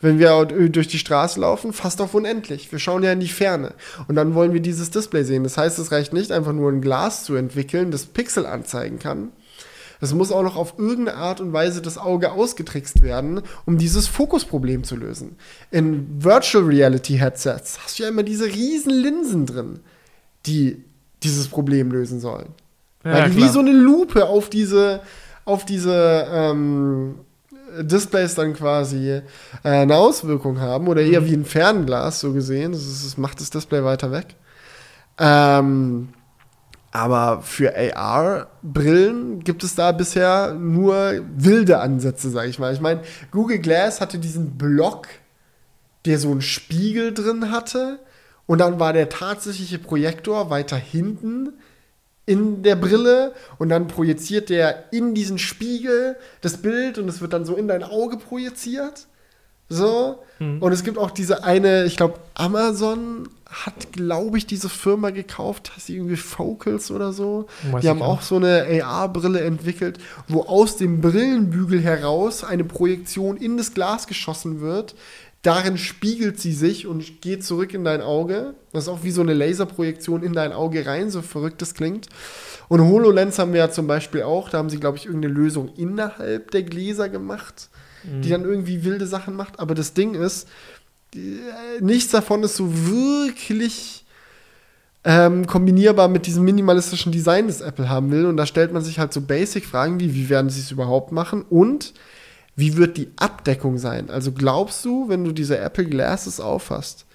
Wenn 0.00 0.20
wir 0.20 0.44
durch 0.44 0.86
die 0.86 0.98
Straße 0.98 1.40
laufen, 1.40 1.72
fast 1.72 2.00
auf 2.00 2.14
unendlich. 2.14 2.70
Wir 2.70 2.78
schauen 2.78 3.02
ja 3.02 3.12
in 3.12 3.20
die 3.20 3.26
Ferne. 3.28 3.74
Und 4.06 4.14
dann 4.14 4.34
wollen 4.34 4.52
wir 4.52 4.60
dieses 4.60 4.90
Display 4.90 5.24
sehen. 5.24 5.42
Das 5.42 5.58
heißt, 5.58 5.78
es 5.78 5.90
reicht 5.90 6.12
nicht 6.12 6.30
einfach 6.30 6.52
nur 6.52 6.70
ein 6.70 6.80
Glas 6.80 7.24
zu 7.24 7.34
entwickeln, 7.34 7.90
das 7.90 8.06
Pixel 8.06 8.46
anzeigen 8.46 9.00
kann. 9.00 9.32
Es 10.00 10.14
muss 10.14 10.30
auch 10.32 10.42
noch 10.42 10.56
auf 10.56 10.74
irgendeine 10.78 11.16
Art 11.16 11.40
und 11.40 11.52
Weise 11.52 11.82
das 11.82 11.98
Auge 11.98 12.32
ausgetrickst 12.32 13.02
werden, 13.02 13.42
um 13.66 13.78
dieses 13.78 14.06
Fokusproblem 14.06 14.84
zu 14.84 14.96
lösen. 14.96 15.36
In 15.70 16.22
Virtual 16.22 16.64
Reality 16.64 17.18
Headsets 17.18 17.78
hast 17.82 17.98
du 17.98 18.04
ja 18.04 18.08
immer 18.08 18.22
diese 18.22 18.46
riesen 18.46 18.92
Linsen 18.92 19.46
drin, 19.46 19.80
die 20.46 20.84
dieses 21.22 21.48
Problem 21.48 21.90
lösen 21.90 22.20
sollen. 22.20 22.48
Ja, 23.04 23.12
Weil 23.12 23.30
die 23.30 23.36
klar. 23.36 23.48
wie 23.48 23.52
so 23.52 23.60
eine 23.60 23.72
Lupe 23.72 24.26
auf 24.26 24.50
diese, 24.50 25.00
auf 25.44 25.64
diese 25.64 26.26
ähm, 26.30 27.16
Displays 27.80 28.34
dann 28.34 28.54
quasi 28.54 29.10
äh, 29.10 29.22
eine 29.62 29.96
Auswirkung 29.96 30.60
haben 30.60 30.88
oder 30.88 31.02
eher 31.02 31.24
wie 31.26 31.34
ein 31.34 31.44
Fernglas 31.44 32.20
so 32.20 32.32
gesehen. 32.32 32.72
Das, 32.72 32.82
ist, 32.82 33.04
das 33.04 33.16
macht 33.16 33.40
das 33.40 33.50
Display 33.50 33.84
weiter 33.84 34.12
weg. 34.12 34.26
Ähm, 35.18 36.08
aber 36.90 37.42
für 37.42 37.74
AR-Brillen 37.76 39.44
gibt 39.44 39.62
es 39.62 39.74
da 39.74 39.92
bisher 39.92 40.54
nur 40.54 41.20
wilde 41.36 41.80
Ansätze, 41.80 42.30
sage 42.30 42.48
ich 42.48 42.58
mal. 42.58 42.72
Ich 42.72 42.80
meine, 42.80 43.02
Google 43.30 43.58
Glass 43.58 44.00
hatte 44.00 44.18
diesen 44.18 44.56
Block, 44.56 45.08
der 46.06 46.18
so 46.18 46.30
einen 46.30 46.40
Spiegel 46.40 47.12
drin 47.12 47.50
hatte. 47.50 47.98
Und 48.46 48.58
dann 48.58 48.80
war 48.80 48.94
der 48.94 49.10
tatsächliche 49.10 49.78
Projektor 49.78 50.48
weiter 50.48 50.76
hinten 50.76 51.52
in 52.24 52.62
der 52.62 52.76
Brille 52.76 53.34
und 53.58 53.68
dann 53.68 53.88
projiziert 53.88 54.48
der 54.48 54.92
in 54.92 55.14
diesen 55.14 55.38
Spiegel 55.38 56.16
das 56.40 56.58
Bild 56.58 56.98
und 56.98 57.08
es 57.08 57.20
wird 57.20 57.34
dann 57.34 57.44
so 57.44 57.56
in 57.56 57.68
dein 57.68 57.82
Auge 57.82 58.16
projiziert. 58.16 59.06
So. 59.68 60.22
Mhm. 60.38 60.62
Und 60.62 60.72
es 60.72 60.84
gibt 60.84 60.98
auch 60.98 61.10
diese 61.10 61.44
eine, 61.44 61.84
ich 61.84 61.96
glaube, 61.96 62.18
Amazon 62.34 63.28
hat, 63.48 63.92
glaube 63.92 64.36
ich, 64.36 64.46
diese 64.46 64.68
Firma 64.68 65.10
gekauft, 65.10 65.72
heißt 65.74 65.88
die 65.88 65.96
irgendwie 65.96 66.16
Focals 66.16 66.90
oder 66.90 67.12
so. 67.12 67.46
Weiß 67.70 67.80
die 67.80 67.88
haben 67.88 68.02
auch 68.02 68.20
so 68.20 68.36
eine 68.36 68.66
AR-Brille 68.82 69.40
entwickelt, 69.40 69.98
wo 70.28 70.42
aus 70.42 70.76
dem 70.76 71.00
Brillenbügel 71.00 71.80
heraus 71.80 72.44
eine 72.44 72.64
Projektion 72.64 73.36
in 73.38 73.56
das 73.56 73.72
Glas 73.72 74.06
geschossen 74.06 74.60
wird. 74.60 74.94
Darin 75.42 75.78
spiegelt 75.78 76.40
sie 76.40 76.52
sich 76.52 76.86
und 76.86 77.22
geht 77.22 77.44
zurück 77.44 77.72
in 77.72 77.84
dein 77.84 78.02
Auge. 78.02 78.54
Das 78.72 78.84
ist 78.84 78.88
auch 78.88 79.04
wie 79.04 79.12
so 79.12 79.22
eine 79.22 79.34
Laserprojektion 79.34 80.22
in 80.22 80.32
dein 80.32 80.52
Auge 80.52 80.84
rein, 80.84 81.10
so 81.10 81.22
verrückt 81.22 81.62
das 81.62 81.74
klingt. 81.74 82.08
Und 82.68 82.82
HoloLens 82.82 83.38
haben 83.38 83.52
wir 83.52 83.60
ja 83.60 83.70
zum 83.70 83.86
Beispiel 83.86 84.22
auch. 84.22 84.50
Da 84.50 84.58
haben 84.58 84.68
sie, 84.68 84.78
glaube 84.78 84.98
ich, 84.98 85.06
irgendeine 85.06 85.32
Lösung 85.32 85.70
innerhalb 85.76 86.50
der 86.50 86.64
Gläser 86.64 87.08
gemacht, 87.08 87.70
mhm. 88.04 88.22
die 88.22 88.30
dann 88.30 88.44
irgendwie 88.44 88.84
wilde 88.84 89.06
Sachen 89.06 89.34
macht. 89.34 89.60
Aber 89.60 89.74
das 89.74 89.94
Ding 89.94 90.14
ist, 90.14 90.48
nichts 91.80 92.10
davon 92.10 92.42
ist 92.42 92.56
so 92.56 92.70
wirklich 92.86 94.04
ähm, 95.04 95.46
kombinierbar 95.46 96.08
mit 96.08 96.26
diesem 96.26 96.44
minimalistischen 96.44 97.12
Design, 97.12 97.46
das 97.46 97.60
Apple 97.60 97.88
haben 97.88 98.10
will. 98.10 98.26
Und 98.26 98.36
da 98.36 98.46
stellt 98.46 98.72
man 98.72 98.82
sich 98.82 98.98
halt 98.98 99.12
so 99.12 99.20
Basic-Fragen 99.20 100.00
wie, 100.00 100.14
wie 100.14 100.28
werden 100.28 100.50
sie 100.50 100.60
es 100.60 100.70
überhaupt 100.70 101.12
machen? 101.12 101.42
Und 101.48 101.94
wie 102.56 102.76
wird 102.76 102.96
die 102.96 103.08
Abdeckung 103.16 103.78
sein? 103.78 104.10
Also 104.10 104.32
glaubst 104.32 104.84
du, 104.84 105.08
wenn 105.08 105.24
du 105.24 105.32
diese 105.32 105.58
Apple 105.58 105.86
Glasses 105.86 106.40
aufhast 106.40 107.06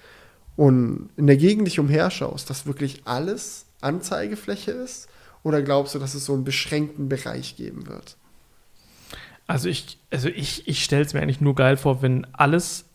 und 0.56 1.10
in 1.16 1.26
der 1.26 1.36
Gegend 1.36 1.66
dich 1.66 1.78
umherschaust, 1.78 2.48
dass 2.48 2.66
wirklich 2.66 3.02
alles 3.04 3.66
Anzeigefläche 3.80 4.70
ist? 4.70 5.08
Oder 5.42 5.60
glaubst 5.60 5.94
du, 5.94 5.98
dass 5.98 6.14
es 6.14 6.24
so 6.24 6.32
einen 6.32 6.44
beschränkten 6.44 7.10
Bereich 7.10 7.56
geben 7.56 7.86
wird? 7.86 8.16
Also 9.46 9.68
ich, 9.68 9.98
also 10.10 10.28
ich, 10.28 10.66
ich 10.68 10.82
stelle 10.82 11.04
es 11.04 11.12
mir 11.14 11.20
eigentlich 11.20 11.40
nur 11.40 11.54
geil 11.54 11.76
vor, 11.76 12.02
wenn 12.02 12.26
alles 12.32 12.86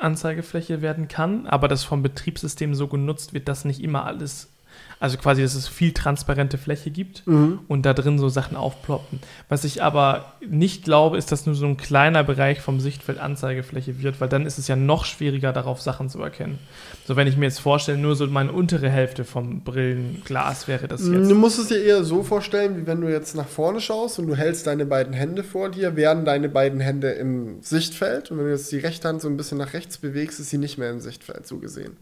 Anzeigefläche 0.00 0.80
werden 0.80 1.08
kann, 1.08 1.46
aber 1.46 1.68
das 1.68 1.84
vom 1.84 2.02
Betriebssystem 2.02 2.74
so 2.74 2.86
genutzt 2.86 3.34
wird, 3.34 3.48
dass 3.48 3.64
nicht 3.64 3.82
immer 3.82 4.04
alles 4.04 4.50
also 5.00 5.16
quasi, 5.16 5.42
dass 5.42 5.54
es 5.54 5.68
viel 5.68 5.92
transparente 5.92 6.58
Fläche 6.58 6.90
gibt 6.90 7.26
mhm. 7.26 7.60
und 7.68 7.86
da 7.86 7.94
drin 7.94 8.18
so 8.18 8.28
Sachen 8.28 8.56
aufploppen. 8.56 9.20
Was 9.48 9.62
ich 9.62 9.82
aber 9.82 10.32
nicht 10.48 10.84
glaube, 10.84 11.16
ist, 11.18 11.30
dass 11.30 11.46
nur 11.46 11.54
so 11.54 11.66
ein 11.66 11.76
kleiner 11.76 12.24
Bereich 12.24 12.60
vom 12.60 12.80
Sichtfeld 12.80 13.18
Anzeigefläche 13.18 14.02
wird, 14.02 14.20
weil 14.20 14.28
dann 14.28 14.44
ist 14.44 14.58
es 14.58 14.66
ja 14.66 14.74
noch 14.74 15.04
schwieriger, 15.04 15.52
darauf 15.52 15.80
Sachen 15.80 16.08
zu 16.08 16.20
erkennen. 16.20 16.58
So, 17.06 17.14
wenn 17.14 17.28
ich 17.28 17.36
mir 17.36 17.46
jetzt 17.46 17.60
vorstelle, 17.60 17.96
nur 17.96 18.16
so 18.16 18.26
meine 18.26 18.52
untere 18.52 18.90
Hälfte 18.90 19.24
vom 19.24 19.60
Brillenglas 19.60 20.66
wäre 20.66 20.88
das 20.88 21.06
jetzt. 21.06 21.30
Du 21.30 21.34
musst 21.34 21.58
es 21.58 21.68
dir 21.68 21.82
eher 21.82 22.02
so 22.02 22.24
vorstellen, 22.24 22.76
wie 22.76 22.86
wenn 22.86 23.00
du 23.00 23.08
jetzt 23.08 23.36
nach 23.36 23.48
vorne 23.48 23.80
schaust 23.80 24.18
und 24.18 24.26
du 24.26 24.34
hältst 24.34 24.66
deine 24.66 24.84
beiden 24.84 25.12
Hände 25.12 25.44
vor 25.44 25.70
dir, 25.70 25.94
wären 25.94 26.24
deine 26.24 26.48
beiden 26.48 26.80
Hände 26.80 27.10
im 27.10 27.62
Sichtfeld 27.62 28.30
und 28.30 28.38
wenn 28.38 28.46
du 28.46 28.50
jetzt 28.50 28.72
die 28.72 28.78
rechte 28.78 29.06
Hand 29.06 29.22
so 29.22 29.28
ein 29.28 29.36
bisschen 29.36 29.58
nach 29.58 29.74
rechts 29.74 29.98
bewegst, 29.98 30.40
ist 30.40 30.50
sie 30.50 30.58
nicht 30.58 30.76
mehr 30.76 30.90
im 30.90 31.00
Sichtfeld, 31.00 31.46
so 31.46 31.58
gesehen. 31.58 31.96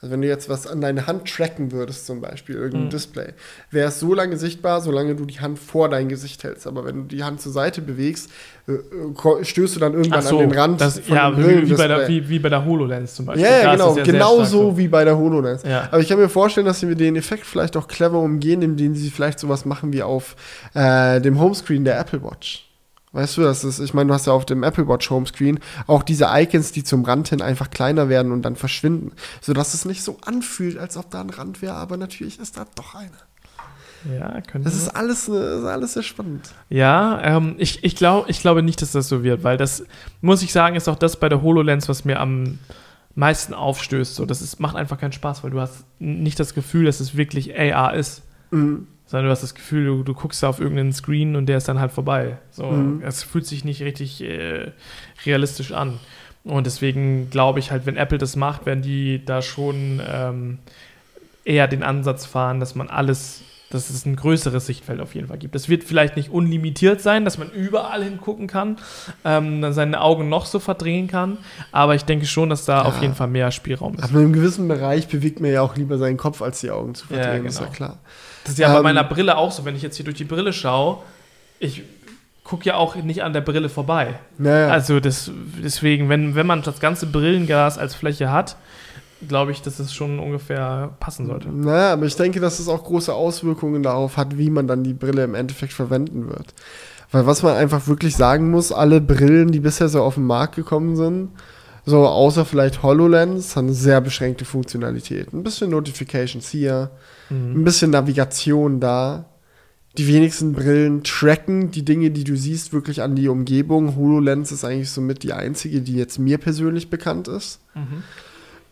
Also 0.00 0.12
wenn 0.12 0.22
du 0.22 0.28
jetzt 0.28 0.48
was 0.48 0.68
an 0.68 0.80
deine 0.80 1.08
Hand 1.08 1.28
tracken 1.28 1.72
würdest, 1.72 2.06
zum 2.06 2.20
Beispiel, 2.20 2.54
irgendein 2.54 2.84
mhm. 2.84 2.90
Display, 2.90 3.32
wäre 3.72 3.88
es 3.88 3.98
so 3.98 4.14
lange 4.14 4.36
sichtbar, 4.36 4.80
solange 4.80 5.16
du 5.16 5.24
die 5.24 5.40
Hand 5.40 5.58
vor 5.58 5.88
dein 5.88 6.08
Gesicht 6.08 6.44
hältst. 6.44 6.68
Aber 6.68 6.84
wenn 6.84 6.96
du 6.96 7.02
die 7.16 7.24
Hand 7.24 7.40
zur 7.40 7.50
Seite 7.50 7.82
bewegst, 7.82 8.30
äh, 8.68 9.44
stößt 9.44 9.74
du 9.74 9.80
dann 9.80 9.94
irgendwann 9.94 10.22
so, 10.22 10.38
an 10.38 10.48
den 10.48 10.56
Rand. 10.56 10.80
Das, 10.80 11.00
ja, 11.08 11.36
wie, 11.36 11.68
wie, 11.68 11.74
bei 11.74 11.88
der, 11.88 12.06
wie, 12.06 12.28
wie, 12.28 12.38
bei 12.38 12.48
der 12.48 12.64
HoloLens 12.64 13.16
zum 13.16 13.26
Beispiel. 13.26 13.44
Ja, 13.44 13.58
ja 13.58 13.72
genau, 13.72 13.96
ja 13.96 14.04
genau 14.04 14.44
so 14.44 14.78
wie 14.78 14.86
bei 14.86 15.04
der 15.04 15.18
HoloLens. 15.18 15.64
Ja. 15.64 15.88
Aber 15.90 16.00
ich 16.00 16.08
kann 16.08 16.18
mir 16.18 16.28
vorstellen, 16.28 16.66
dass 16.66 16.78
sie 16.78 16.94
den 16.94 17.16
Effekt 17.16 17.44
vielleicht 17.44 17.76
auch 17.76 17.88
clever 17.88 18.20
umgehen, 18.20 18.62
indem 18.62 18.94
sie 18.94 19.10
vielleicht 19.10 19.40
sowas 19.40 19.64
machen 19.64 19.92
wie 19.92 20.04
auf 20.04 20.36
äh, 20.74 21.20
dem 21.20 21.40
Homescreen 21.40 21.84
der 21.84 21.98
Apple 21.98 22.22
Watch. 22.22 22.67
Weißt 23.12 23.36
du, 23.38 23.42
das 23.42 23.64
ist, 23.64 23.78
ich 23.78 23.94
meine, 23.94 24.08
du 24.08 24.14
hast 24.14 24.26
ja 24.26 24.32
auf 24.32 24.44
dem 24.44 24.62
Apple 24.62 24.86
Watch 24.86 25.08
Homescreen 25.08 25.60
auch 25.86 26.02
diese 26.02 26.26
Icons, 26.30 26.72
die 26.72 26.84
zum 26.84 27.04
Rand 27.04 27.28
hin 27.28 27.40
einfach 27.40 27.70
kleiner 27.70 28.08
werden 28.08 28.32
und 28.32 28.42
dann 28.42 28.56
verschwinden, 28.56 29.12
sodass 29.40 29.74
es 29.74 29.84
nicht 29.84 30.02
so 30.02 30.18
anfühlt, 30.24 30.78
als 30.78 30.96
ob 30.96 31.10
da 31.10 31.20
ein 31.20 31.30
Rand 31.30 31.62
wäre, 31.62 31.74
aber 31.74 31.96
natürlich 31.96 32.38
ist 32.38 32.58
da 32.58 32.66
doch 32.74 32.94
einer. 32.94 33.10
Ja, 34.16 34.40
könnte. 34.42 34.68
Das 34.68 34.76
ist 34.76 34.90
alles, 34.90 35.26
das 35.26 35.60
ist 35.60 35.64
alles 35.64 35.94
sehr 35.94 36.02
spannend. 36.02 36.50
Ja, 36.68 37.20
ähm, 37.22 37.56
ich, 37.58 37.82
ich, 37.82 37.96
glaub, 37.96 38.28
ich 38.28 38.40
glaube 38.40 38.62
nicht, 38.62 38.80
dass 38.80 38.92
das 38.92 39.08
so 39.08 39.24
wird, 39.24 39.42
weil 39.42 39.56
das, 39.56 39.84
muss 40.20 40.42
ich 40.42 40.52
sagen, 40.52 40.76
ist 40.76 40.88
auch 40.88 40.98
das 40.98 41.18
bei 41.18 41.28
der 41.28 41.42
HoloLens, 41.42 41.88
was 41.88 42.04
mir 42.04 42.20
am 42.20 42.58
meisten 43.16 43.54
aufstößt. 43.54 44.14
So, 44.14 44.24
das 44.24 44.40
ist, 44.40 44.60
macht 44.60 44.76
einfach 44.76 44.98
keinen 44.98 45.12
Spaß, 45.12 45.42
weil 45.42 45.50
du 45.50 45.60
hast 45.60 45.84
nicht 45.98 46.38
das 46.38 46.54
Gefühl, 46.54 46.84
dass 46.84 47.00
es 47.00 47.16
wirklich 47.16 47.58
AR 47.58 47.94
ist. 47.94 48.22
Mhm 48.50 48.86
sondern 49.08 49.26
du 49.26 49.30
hast 49.32 49.42
das 49.42 49.54
Gefühl, 49.54 49.86
du, 49.86 50.02
du 50.02 50.12
guckst 50.12 50.44
auf 50.44 50.60
irgendeinen 50.60 50.92
Screen 50.92 51.34
und 51.34 51.46
der 51.46 51.56
ist 51.56 51.66
dann 51.66 51.80
halt 51.80 51.92
vorbei. 51.92 52.36
So, 52.50 52.66
mhm. 52.66 53.02
Es 53.02 53.22
fühlt 53.22 53.46
sich 53.46 53.64
nicht 53.64 53.82
richtig 53.82 54.22
äh, 54.22 54.72
realistisch 55.24 55.72
an. 55.72 55.98
Und 56.44 56.66
deswegen 56.66 57.30
glaube 57.30 57.58
ich 57.58 57.70
halt, 57.70 57.86
wenn 57.86 57.96
Apple 57.96 58.18
das 58.18 58.36
macht, 58.36 58.66
werden 58.66 58.82
die 58.82 59.24
da 59.24 59.40
schon 59.40 60.02
ähm, 60.06 60.58
eher 61.42 61.68
den 61.68 61.82
Ansatz 61.82 62.26
fahren, 62.26 62.60
dass 62.60 62.74
man 62.74 62.88
alles, 62.90 63.40
dass 63.70 63.88
es 63.88 64.04
ein 64.04 64.14
größeres 64.14 64.66
Sichtfeld 64.66 65.00
auf 65.00 65.14
jeden 65.14 65.28
Fall 65.28 65.38
gibt. 65.38 65.54
Es 65.54 65.70
wird 65.70 65.84
vielleicht 65.84 66.16
nicht 66.16 66.30
unlimitiert 66.30 67.00
sein, 67.00 67.24
dass 67.24 67.38
man 67.38 67.50
überall 67.50 68.04
hingucken 68.04 68.46
kann, 68.46 68.76
ähm, 69.24 69.62
dann 69.62 69.72
seine 69.72 70.02
Augen 70.02 70.28
noch 70.28 70.44
so 70.44 70.58
verdrehen 70.58 71.06
kann, 71.06 71.38
aber 71.72 71.94
ich 71.94 72.04
denke 72.04 72.26
schon, 72.26 72.50
dass 72.50 72.66
da 72.66 72.82
ja. 72.82 72.84
auf 72.84 73.00
jeden 73.00 73.14
Fall 73.14 73.28
mehr 73.28 73.50
Spielraum 73.52 73.94
ist. 73.94 74.04
Aber 74.04 74.12
in 74.14 74.26
einem 74.26 74.32
gewissen 74.34 74.68
Bereich 74.68 75.08
bewegt 75.08 75.40
man 75.40 75.50
ja 75.50 75.62
auch 75.62 75.76
lieber 75.76 75.96
seinen 75.96 76.18
Kopf, 76.18 76.42
als 76.42 76.60
die 76.60 76.70
Augen 76.70 76.94
zu 76.94 77.06
verdrehen, 77.06 77.26
ja, 77.26 77.36
genau. 77.38 77.48
ist 77.48 77.60
ja 77.60 77.66
klar. 77.66 77.98
Das 78.48 78.54
ist 78.54 78.58
ja 78.60 78.68
ähm, 78.68 78.76
bei 78.76 78.82
meiner 78.82 79.04
Brille 79.04 79.36
auch 79.36 79.52
so, 79.52 79.66
wenn 79.66 79.76
ich 79.76 79.82
jetzt 79.82 79.96
hier 79.96 80.04
durch 80.04 80.16
die 80.16 80.24
Brille 80.24 80.54
schaue, 80.54 80.98
ich 81.60 81.82
gucke 82.44 82.64
ja 82.64 82.76
auch 82.76 82.96
nicht 82.96 83.22
an 83.22 83.34
der 83.34 83.42
Brille 83.42 83.68
vorbei. 83.68 84.14
Naja. 84.38 84.68
Also 84.68 85.00
das, 85.00 85.30
deswegen, 85.62 86.08
wenn, 86.08 86.34
wenn 86.34 86.46
man 86.46 86.62
das 86.62 86.80
ganze 86.80 87.06
Brillenglas 87.06 87.76
als 87.76 87.94
Fläche 87.94 88.32
hat, 88.32 88.56
glaube 89.26 89.52
ich, 89.52 89.60
dass 89.60 89.78
es 89.80 89.92
schon 89.92 90.18
ungefähr 90.18 90.94
passen 90.98 91.26
sollte. 91.26 91.50
Naja, 91.50 91.92
aber 91.92 92.06
ich 92.06 92.16
denke, 92.16 92.40
dass 92.40 92.58
es 92.58 92.68
auch 92.68 92.84
große 92.84 93.12
Auswirkungen 93.12 93.82
darauf 93.82 94.16
hat, 94.16 94.38
wie 94.38 94.48
man 94.48 94.66
dann 94.66 94.82
die 94.82 94.94
Brille 94.94 95.24
im 95.24 95.34
Endeffekt 95.34 95.74
verwenden 95.74 96.28
wird. 96.28 96.54
Weil 97.10 97.26
was 97.26 97.42
man 97.42 97.54
einfach 97.54 97.86
wirklich 97.86 98.16
sagen 98.16 98.50
muss, 98.50 98.72
alle 98.72 99.02
Brillen, 99.02 99.52
die 99.52 99.60
bisher 99.60 99.90
so 99.90 100.02
auf 100.02 100.14
den 100.14 100.24
Markt 100.24 100.56
gekommen 100.56 100.96
sind, 100.96 101.30
so 101.84 102.06
außer 102.06 102.46
vielleicht 102.46 102.82
HoloLens, 102.82 103.56
haben 103.56 103.74
sehr 103.74 104.00
beschränkte 104.00 104.46
Funktionalität. 104.46 105.34
Ein 105.34 105.42
bisschen 105.42 105.70
Notifications 105.70 106.48
hier, 106.48 106.90
Mhm. 107.30 107.60
Ein 107.60 107.64
bisschen 107.64 107.90
Navigation 107.90 108.80
da. 108.80 109.26
Die 109.96 110.06
wenigsten 110.06 110.52
Brillen 110.52 111.02
tracken 111.02 111.70
die 111.70 111.84
Dinge, 111.84 112.10
die 112.10 112.24
du 112.24 112.36
siehst, 112.36 112.72
wirklich 112.72 113.02
an 113.02 113.16
die 113.16 113.28
Umgebung. 113.28 113.96
HoloLens 113.96 114.52
ist 114.52 114.64
eigentlich 114.64 114.90
somit 114.90 115.22
die 115.22 115.32
einzige, 115.32 115.80
die 115.80 115.94
jetzt 115.94 116.18
mir 116.18 116.38
persönlich 116.38 116.88
bekannt 116.90 117.26
ist. 117.26 117.60
Mhm. 117.74 118.02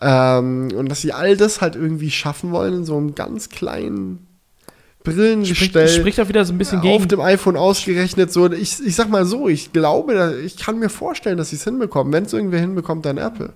Ähm, 0.01 0.69
und 0.77 0.89
dass 0.89 1.01
sie 1.01 1.12
all 1.12 1.37
das 1.37 1.61
halt 1.61 1.74
irgendwie 1.74 2.11
schaffen 2.11 2.53
wollen 2.53 2.74
in 2.74 2.85
so 2.85 2.97
einem 2.97 3.15
ganz 3.15 3.49
kleinen 3.49 4.27
Brillengestell. 5.03 5.89
Spricht, 5.89 6.01
spricht 6.01 6.20
auch 6.20 6.28
wieder 6.28 6.45
so 6.45 6.53
ein 6.53 6.59
bisschen 6.59 6.81
gegen. 6.81 6.95
Auf 6.95 7.07
dem 7.07 7.20
iPhone 7.20 7.57
ausgerechnet. 7.57 8.33
So, 8.33 8.51
ich, 8.53 8.85
ich 8.85 8.95
sag 8.95 9.09
mal 9.09 9.24
so, 9.24 9.49
ich 9.49 9.73
glaube, 9.73 10.41
ich 10.45 10.57
kann 10.57 10.78
mir 10.78 10.89
vorstellen, 10.91 11.39
dass 11.39 11.51
sie 11.51 11.57
es 11.57 11.65
hinbekommen. 11.65 12.12
Wenn 12.12 12.24
es 12.24 12.33
irgendwer 12.33 12.61
hinbekommt, 12.61 13.07
dann 13.07 13.16
Apple. 13.16 13.53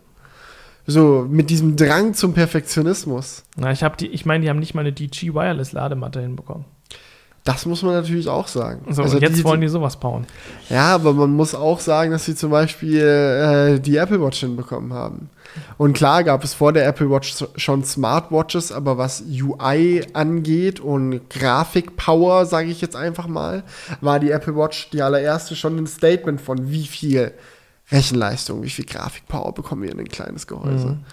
So 0.91 1.27
mit 1.29 1.51
diesem 1.51 1.77
Drang 1.77 2.15
zum 2.15 2.35
Perfektionismus. 2.35 3.45
Na, 3.57 3.71
ich, 3.71 3.81
die, 4.01 4.09
ich 4.09 4.27
meine, 4.27 4.43
die 4.43 4.51
haben 4.51 4.59
nicht 4.59 4.75
mal 4.75 4.81
eine 4.81 4.93
DG 4.93 5.35
Wireless 5.35 5.73
Ladematte 5.73 6.21
hinbekommen. 6.21 6.65
Das 7.45 7.65
muss 7.65 7.83
man 7.83 7.95
natürlich 7.95 8.29
auch 8.29 8.49
sagen. 8.49 8.93
So, 8.93 9.03
also 9.03 9.19
jetzt 9.19 9.39
die, 9.39 9.45
wollen 9.45 9.63
die 9.63 9.69
sowas 9.69 9.99
bauen. 9.99 10.27
Ja, 10.69 10.95
aber 10.95 11.15
man 11.15 11.31
muss 11.31 11.55
auch 11.55 11.81
sagen, 11.81 12.11
dass 12.11 12.27
sie 12.27 12.35
zum 12.35 12.51
Beispiel 12.51 12.99
äh, 13.01 13.81
die 13.81 13.97
Apple 13.97 14.21
Watch 14.21 14.41
hinbekommen 14.41 14.93
haben. 14.93 15.31
Und 15.79 15.95
klar 15.95 16.23
gab 16.23 16.45
es 16.45 16.53
vor 16.53 16.73
der 16.73 16.87
Apple 16.87 17.11
Watch 17.11 17.45
schon 17.57 17.83
Smartwatches, 17.83 18.73
aber 18.73 18.99
was 18.99 19.25
UI 19.27 20.05
angeht 20.13 20.81
und 20.81 21.31
Grafikpower, 21.31 22.45
sage 22.45 22.71
ich 22.71 22.81
jetzt 22.81 22.95
einfach 22.95 23.27
mal, 23.27 23.65
war 24.01 24.21
die 24.21 24.31
Apple 24.31 24.57
Watch 24.57 24.91
die 24.91 25.03
allererste 25.03 25.57
schon 25.57 25.79
ein 25.79 25.87
Statement 25.87 26.41
von 26.41 26.71
wie 26.71 26.85
viel 26.87 27.33
Rechenleistung, 27.91 28.63
wie 28.63 28.71
viel 28.71 28.85
Grafikpower 28.85 29.53
bekommen 29.53 29.83
wir 29.83 29.93
in 29.93 30.01
ein 30.01 30.09
kleines 30.09 30.47
Gehäuse. 30.47 30.89
Mhm. 30.89 31.05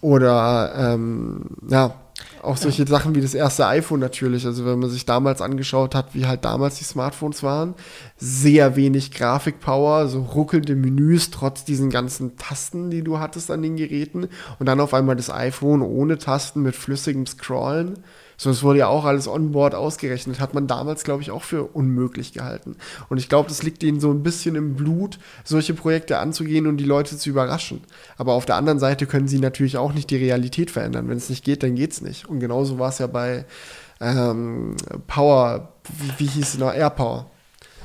Oder 0.00 0.74
ähm, 0.76 1.46
ja, 1.68 1.94
auch 2.42 2.56
solche 2.56 2.82
ja. 2.82 2.88
Sachen 2.88 3.14
wie 3.14 3.20
das 3.20 3.34
erste 3.34 3.66
iPhone 3.66 4.00
natürlich. 4.00 4.46
Also 4.46 4.64
wenn 4.64 4.78
man 4.78 4.90
sich 4.90 5.06
damals 5.06 5.40
angeschaut 5.40 5.94
hat, 5.94 6.14
wie 6.14 6.26
halt 6.26 6.44
damals 6.44 6.78
die 6.78 6.84
Smartphones 6.84 7.42
waren, 7.42 7.74
sehr 8.16 8.76
wenig 8.76 9.10
Grafikpower, 9.10 10.08
so 10.08 10.22
ruckelnde 10.22 10.76
Menüs 10.76 11.30
trotz 11.30 11.64
diesen 11.64 11.90
ganzen 11.90 12.36
Tasten, 12.36 12.90
die 12.90 13.02
du 13.02 13.18
hattest 13.18 13.50
an 13.50 13.62
den 13.62 13.76
Geräten. 13.76 14.28
Und 14.58 14.66
dann 14.66 14.80
auf 14.80 14.94
einmal 14.94 15.16
das 15.16 15.30
iPhone 15.30 15.82
ohne 15.82 16.18
Tasten 16.18 16.62
mit 16.62 16.76
flüssigem 16.76 17.26
Scrollen 17.26 17.98
So, 18.40 18.50
es 18.50 18.62
wurde 18.62 18.78
ja 18.78 18.86
auch 18.86 19.04
alles 19.04 19.26
onboard 19.26 19.74
ausgerechnet. 19.74 20.38
Hat 20.38 20.54
man 20.54 20.68
damals, 20.68 21.02
glaube 21.02 21.22
ich, 21.22 21.32
auch 21.32 21.42
für 21.42 21.64
unmöglich 21.64 22.32
gehalten. 22.32 22.76
Und 23.08 23.18
ich 23.18 23.28
glaube, 23.28 23.48
das 23.48 23.64
liegt 23.64 23.82
ihnen 23.82 23.98
so 23.98 24.12
ein 24.12 24.22
bisschen 24.22 24.54
im 24.54 24.76
Blut, 24.76 25.18
solche 25.42 25.74
Projekte 25.74 26.18
anzugehen 26.18 26.68
und 26.68 26.76
die 26.76 26.84
Leute 26.84 27.18
zu 27.18 27.30
überraschen. 27.30 27.82
Aber 28.16 28.34
auf 28.34 28.46
der 28.46 28.54
anderen 28.54 28.78
Seite 28.78 29.06
können 29.06 29.26
sie 29.26 29.40
natürlich 29.40 29.76
auch 29.76 29.92
nicht 29.92 30.08
die 30.10 30.16
Realität 30.16 30.70
verändern. 30.70 31.08
Wenn 31.08 31.16
es 31.16 31.28
nicht 31.28 31.44
geht, 31.44 31.64
dann 31.64 31.74
geht 31.74 31.92
es 31.92 32.00
nicht. 32.00 32.28
Und 32.28 32.38
genauso 32.38 32.78
war 32.78 32.90
es 32.90 32.98
ja 32.98 33.08
bei 33.08 33.44
ähm, 34.00 34.76
Power, 35.08 35.72
wie, 35.98 36.24
wie 36.24 36.30
hieß 36.30 36.48
es 36.54 36.58
noch, 36.58 36.72
Airpower. 36.72 37.28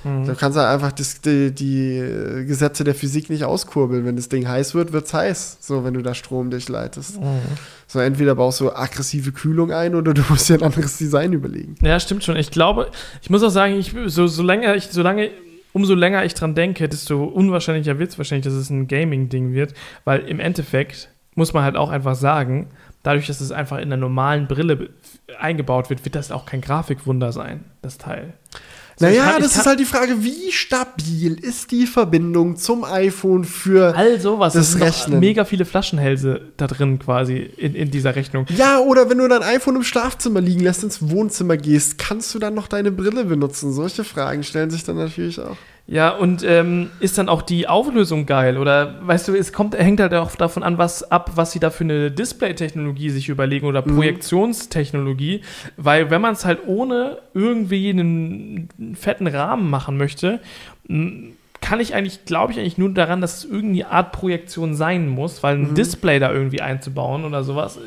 Mhm. 0.04 0.26
Du 0.26 0.36
kannst 0.36 0.58
halt 0.58 0.68
einfach 0.70 0.92
das, 0.92 1.22
die, 1.22 1.52
die 1.52 2.46
Gesetze 2.46 2.84
der 2.84 2.96
Physik 2.96 3.30
nicht 3.30 3.44
auskurbeln. 3.44 4.06
Wenn 4.06 4.16
das 4.16 4.30
Ding 4.30 4.48
heiß 4.48 4.76
wird, 4.76 4.94
wird 4.94 5.06
es 5.06 5.14
heiß. 5.14 5.58
So, 5.62 5.84
wenn 5.84 5.94
du 5.94 6.02
da 6.02 6.14
Strom 6.14 6.50
durchleitest. 6.50 7.22
Mhm. 7.22 7.42
So, 7.88 8.00
entweder 8.00 8.36
baust 8.36 8.60
du 8.60 8.72
aggressive 8.72 9.32
Kühlung 9.32 9.72
ein 9.72 9.96
oder 9.96 10.14
du 10.14 10.22
musst 10.30 10.50
dir 10.50 10.56
ein 10.56 10.64
anderes 10.64 10.98
Design 10.98 11.34
überlegen. 11.34 11.76
Ja, 11.82 12.00
stimmt 12.00 12.24
schon. 12.24 12.36
Ich 12.36 12.52
glaube, 12.52 12.90
ich 13.22 13.30
muss 13.30 13.44
auch 13.44 13.50
sagen, 13.50 13.76
ich, 13.76 13.94
so, 14.08 14.28
solange 14.28 14.76
ich, 14.76 14.90
solange, 14.90 15.30
umso 15.74 15.96
länger 15.96 16.26
ich 16.26 16.34
dran 16.34 16.56
denke, 16.56 16.90
desto 16.90 17.24
unwahrscheinlicher 17.24 18.00
wird 18.00 18.12
es 18.12 18.18
wahrscheinlich, 18.18 18.46
dass 18.46 18.54
es 18.54 18.70
ein 18.70 18.88
Gaming-Ding 18.88 19.54
wird, 19.54 19.74
weil 20.06 20.22
im 20.22 20.40
Endeffekt 20.40 21.10
muss 21.36 21.54
man 21.54 21.64
halt 21.64 21.76
auch 21.76 21.90
einfach 21.90 22.16
sagen, 22.16 22.68
dadurch, 23.02 23.28
dass 23.28 23.42
es 23.42 23.52
einfach 23.52 23.80
in 23.80 23.90
der 23.90 23.98
normalen 23.98 24.48
Brille 24.48 24.90
eingebaut 25.40 25.90
wird, 25.90 26.06
wird 26.06 26.16
das 26.16 26.32
auch 26.32 26.46
kein 26.46 26.62
Grafikwunder 26.62 27.32
sein, 27.32 27.66
das 27.82 27.98
Teil. 27.98 28.34
So, 28.98 29.06
naja, 29.06 29.36
ich 29.38 29.44
das 29.44 29.56
ist 29.58 29.66
halt 29.66 29.80
die 29.80 29.86
Frage, 29.86 30.24
wie 30.24 30.52
stabil 30.52 31.34
ist 31.34 31.72
die 31.72 31.88
Verbindung 31.88 32.56
zum 32.58 32.84
iPhone 32.84 33.44
für. 33.44 33.96
Also 33.96 34.40
was, 34.40 34.54
Das 34.54 34.80
Rechnen. 34.80 35.20
mega 35.20 35.46
viele 35.46 35.66
Flaschenhälse 35.66 36.42
da 36.58 36.68
drin 36.68 37.00
quasi 37.00 37.38
in, 37.38 37.74
in 37.76 37.92
dieser 37.92 38.16
Rechnung. 38.16 38.46
Ja, 38.56 38.80
oder 38.80 39.10
wenn 39.10 39.18
du 39.18 39.28
dein 39.28 39.42
iPhone 39.44 39.78
im 39.78 39.84
Schlafzimmer 39.84 40.42
liegen 40.42 40.62
lässt, 40.62 40.84
ins 40.84 41.10
Wohnzimmer 41.10 41.58
gehst, 41.58 41.98
kannst 41.98 42.34
du 42.36 42.40
dann 42.40 42.54
noch 42.54 42.68
deine 42.68 42.92
Brille 42.92 43.26
benutzen? 43.26 43.74
Solche 43.74 44.04
Fragen 44.04 44.44
stellen 44.44 44.70
sich 44.70 44.84
dann 44.84 44.98
natürlich 44.98 45.40
auch. 45.40 45.58
Ja, 45.86 46.12
und 46.12 46.44
ähm, 46.48 46.90
ist 47.02 47.18
dann 47.18 47.28
auch 47.28 47.42
die 47.42 47.68
Auflösung 47.68 48.26
geil? 48.26 48.58
Oder 48.58 48.96
weißt 49.06 49.28
du, 49.28 49.36
es 49.36 49.52
kommt, 49.52 49.78
hängt 49.78 50.00
halt 50.00 50.14
auch 50.14 50.34
davon 50.38 50.64
an, 50.64 50.78
was 50.78 51.12
ab, 51.12 51.32
was 51.36 51.52
sie 51.52 51.60
da 51.60 51.70
für 51.72 51.84
eine 51.84 52.10
Display-Technologie 52.10 53.10
sich 53.10 53.28
überlegen 53.28 53.68
oder 53.68 53.86
Mhm. 53.86 53.96
Projektionstechnologie. 53.96 55.42
Weil 55.76 56.10
wenn 56.10 56.22
man 56.22 56.34
es 56.34 56.46
halt 56.46 56.60
ohne 56.68 57.18
irgendwie 57.34 57.90
einen 57.90 58.70
fetten 58.96 59.28
Rahmen 59.28 59.70
machen 59.70 59.98
möchte, 59.98 60.40
kann 60.88 61.80
ich 61.80 61.94
eigentlich, 61.96 62.26
glaube 62.26 62.54
ich 62.54 62.60
eigentlich 62.60 62.78
nur 62.78 62.90
daran, 62.94 63.20
dass 63.22 63.40
es 63.40 63.46
irgendwie 63.52 63.84
Art 63.86 64.12
Projektion 64.14 64.76
sein 64.76 65.10
muss, 65.10 65.44
weil 65.44 65.56
ein 65.58 65.72
Mhm. 65.72 65.76
Display 65.76 66.20
da 66.20 66.32
irgendwie 66.32 66.62
einzubauen 66.62 67.26
oder 67.26 67.44
sowas. 67.44 67.78
äh, 67.78 67.82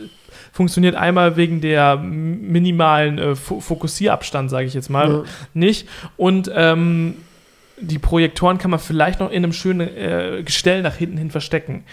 Funktioniert 0.53 0.97
einmal 0.97 1.37
wegen 1.37 1.61
der 1.61 1.97
minimalen 1.97 3.19
äh, 3.19 3.35
Fo- 3.37 3.61
Fokussierabstand, 3.61 4.51
sage 4.51 4.67
ich 4.67 4.75
jetzt 4.75 4.89
mal, 4.91 5.09
Ja. 5.11 5.23
nicht. 5.55 5.89
Und 6.17 6.51
ähm, 6.55 7.15
die 7.79 7.99
Projektoren 7.99 8.59
kann 8.59 8.71
man 8.71 8.81
vielleicht 8.81 9.21
noch 9.21 9.31
in 9.31 9.45
einem 9.45 9.53
schönen 9.53 9.89
äh, 9.89 10.43
Gestell 10.45 10.83
nach 10.83 10.97
hinten 10.97 11.19
hin 11.19 11.31
verstecken. 11.31 11.85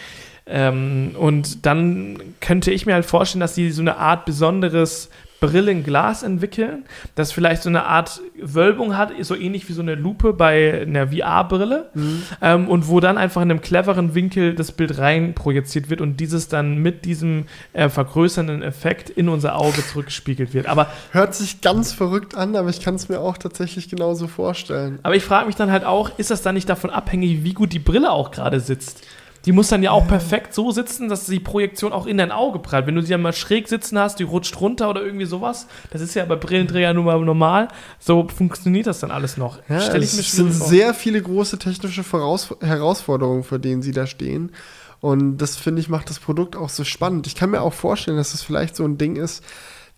Ähm, 0.46 1.16
und 1.18 1.66
dann 1.66 2.20
könnte 2.42 2.72
ich 2.72 2.86
mir 2.86 2.94
halt 2.94 3.06
vorstellen, 3.06 3.42
dass 3.42 3.56
die 3.56 3.72
so 3.72 3.82
eine 3.82 3.98
Art 3.98 4.26
besonderes 4.26 5.10
Brillenglas 5.44 6.24
entwickeln, 6.24 6.86
das 7.16 7.34
vielleicht 7.34 7.64
so 7.64 7.70
eine 7.70 7.86
Art 7.86 8.22
Wölbung 8.42 8.96
hat, 8.96 9.12
so 9.22 9.36
ähnlich 9.36 9.68
wie 9.68 9.74
so 9.74 9.82
eine 9.82 9.96
Lupe 9.96 10.32
bei 10.32 10.84
einer 10.84 11.10
VR-Brille 11.10 11.90
ähm, 12.42 12.70
und 12.70 12.88
wo 12.88 13.02
dann 13.02 13.18
einfach 13.18 13.42
in 13.42 13.52
einem 13.52 13.62
cleveren 13.62 14.16
Winkel 14.16 14.56
das 14.56 14.72
Bild 14.72 15.00
rein 15.00 15.34
projiziert 15.34 15.90
wird 15.90 16.00
und 16.00 16.22
dieses 16.22 16.48
dann 16.48 16.78
mit 16.78 17.04
diesem 17.04 17.46
äh, 17.74 17.90
vergrößernden 17.90 18.64
Effekt 18.64 19.10
in 19.10 19.28
unser 19.28 19.60
Auge 19.60 19.86
zurückgespiegelt 19.86 20.54
wird. 20.54 20.68
Aber 20.68 20.88
Hört 21.12 21.36
sich 21.36 21.60
ganz 21.60 21.92
verrückt 21.92 22.36
an, 22.36 22.56
aber 22.56 22.70
ich 22.70 22.82
kann 22.82 22.96
es 22.96 23.10
mir 23.10 23.20
auch 23.20 23.38
tatsächlich 23.38 23.90
genauso 23.90 24.28
vorstellen. 24.28 25.00
Aber 25.04 25.18
ich 25.18 25.26
frage 25.26 25.48
mich 25.48 25.58
dann 25.58 25.72
halt 25.72 25.84
auch, 25.84 26.18
ist 26.18 26.32
das 26.32 26.42
dann 26.42 26.56
nicht 26.56 26.70
davon 26.70 26.90
abhängig, 26.90 27.44
wie 27.44 27.54
gut 27.54 27.74
die 27.74 27.80
Brille 27.80 28.12
auch 28.12 28.32
gerade 28.32 28.62
sitzt? 28.62 29.06
Die 29.46 29.52
muss 29.52 29.68
dann 29.68 29.84
ja 29.84 29.92
auch 29.92 30.08
perfekt 30.08 30.54
so 30.54 30.72
sitzen, 30.72 31.10
dass 31.10 31.26
die 31.26 31.40
Projektion 31.40 31.92
auch 31.92 32.06
in 32.06 32.18
dein 32.18 32.32
Auge 32.32 32.60
prallt. 32.60 32.88
Wenn 32.88 32.96
du 32.96 33.02
sie 33.02 33.10
dann 33.10 33.22
mal 33.22 33.34
schräg 33.34 33.68
sitzen 33.68 34.00
hast, 34.00 34.20
die 34.20 34.24
rutscht 34.24 34.60
runter 34.62 34.90
oder 34.90 35.04
irgendwie 35.04 35.26
sowas, 35.26 35.68
das 35.92 36.02
ist 36.02 36.14
ja 36.14 36.24
bei 36.26 36.36
Brillenträgern 36.38 36.96
nun 36.96 37.06
mal 37.06 37.20
normal. 37.20 37.68
So 38.00 38.28
funktioniert 38.30 38.88
das 38.88 39.00
dann 39.02 39.12
alles 39.12 39.36
noch. 39.36 39.60
Ja, 39.68 39.82
Stell 39.82 40.02
ich 40.02 40.14
mir 40.14 40.20
es 40.22 40.32
sind 40.32 40.54
vor. 40.54 40.68
sehr 40.68 40.94
viele 40.94 41.22
große 41.22 41.60
technische 41.60 42.04
Voraus 42.04 42.56
Herausforderungen, 42.62 43.44
vor 43.44 43.60
denen 43.60 43.82
sie 43.82 43.92
da 43.92 44.08
stehen. 44.08 44.52
Und 45.02 45.40
das 45.40 45.58
finde 45.58 45.82
ich 45.82 45.90
macht 45.90 46.10
das 46.10 46.20
Produkt 46.20 46.56
auch 46.56 46.70
so 46.70 46.86
spannend. 46.86 47.28
Ich 47.28 47.36
kann 47.36 47.50
mir 47.50 47.62
auch 47.62 47.74
vorstellen, 47.74 48.16
dass 48.16 48.32
das 48.32 48.42
vielleicht 48.42 48.78
so 48.78 48.86
ein 48.86 48.98
Ding 48.98 49.18
ist. 49.18 49.44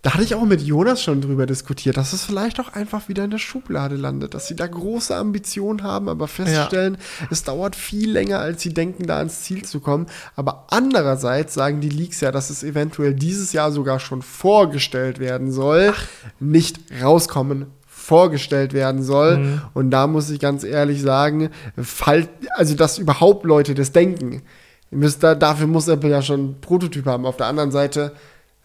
Da 0.05 0.13
hatte 0.13 0.23
ich 0.23 0.35
auch 0.35 0.45
mit 0.45 0.61
Jonas 0.61 1.01
schon 1.01 1.19
drüber 1.19 1.47
diskutiert, 1.47 1.97
dass 1.97 2.13
es 2.13 2.23
vielleicht 2.23 2.59
auch 2.59 2.73
einfach 2.73 3.09
wieder 3.09 3.23
in 3.23 3.31
der 3.31 3.39
Schublade 3.39 3.95
landet, 3.95 4.35
dass 4.35 4.47
sie 4.47 4.55
da 4.55 4.67
große 4.67 5.15
Ambitionen 5.15 5.81
haben, 5.81 6.09
aber 6.09 6.27
feststellen, 6.27 6.99
es 7.31 7.43
dauert 7.43 7.75
viel 7.75 8.11
länger, 8.11 8.37
als 8.37 8.61
sie 8.61 8.71
denken, 8.71 9.07
da 9.07 9.17
ans 9.17 9.41
Ziel 9.41 9.65
zu 9.65 9.79
kommen. 9.79 10.05
Aber 10.35 10.67
andererseits 10.69 11.55
sagen 11.55 11.81
die 11.81 11.89
Leaks 11.89 12.21
ja, 12.21 12.31
dass 12.31 12.51
es 12.51 12.61
eventuell 12.61 13.15
dieses 13.15 13.51
Jahr 13.51 13.71
sogar 13.71 13.99
schon 13.99 14.21
vorgestellt 14.21 15.17
werden 15.17 15.51
soll, 15.51 15.91
nicht 16.39 16.81
rauskommen, 17.01 17.65
vorgestellt 17.87 18.73
werden 18.73 19.01
soll. 19.01 19.37
Mhm. 19.37 19.61
Und 19.73 19.89
da 19.89 20.05
muss 20.05 20.29
ich 20.29 20.39
ganz 20.39 20.63
ehrlich 20.63 21.01
sagen, 21.01 21.49
fall, 21.81 22.29
also 22.53 22.75
dass 22.75 22.99
überhaupt 22.99 23.43
Leute 23.43 23.73
das 23.73 23.91
denken. 23.91 24.43
Da, 24.91 25.33
dafür 25.33 25.65
muss 25.65 25.87
Apple 25.87 26.11
ja 26.11 26.21
schon 26.21 26.39
einen 26.39 26.61
Prototyp 26.61 27.07
haben. 27.07 27.25
Auf 27.25 27.37
der 27.37 27.47
anderen 27.47 27.71
Seite, 27.71 28.11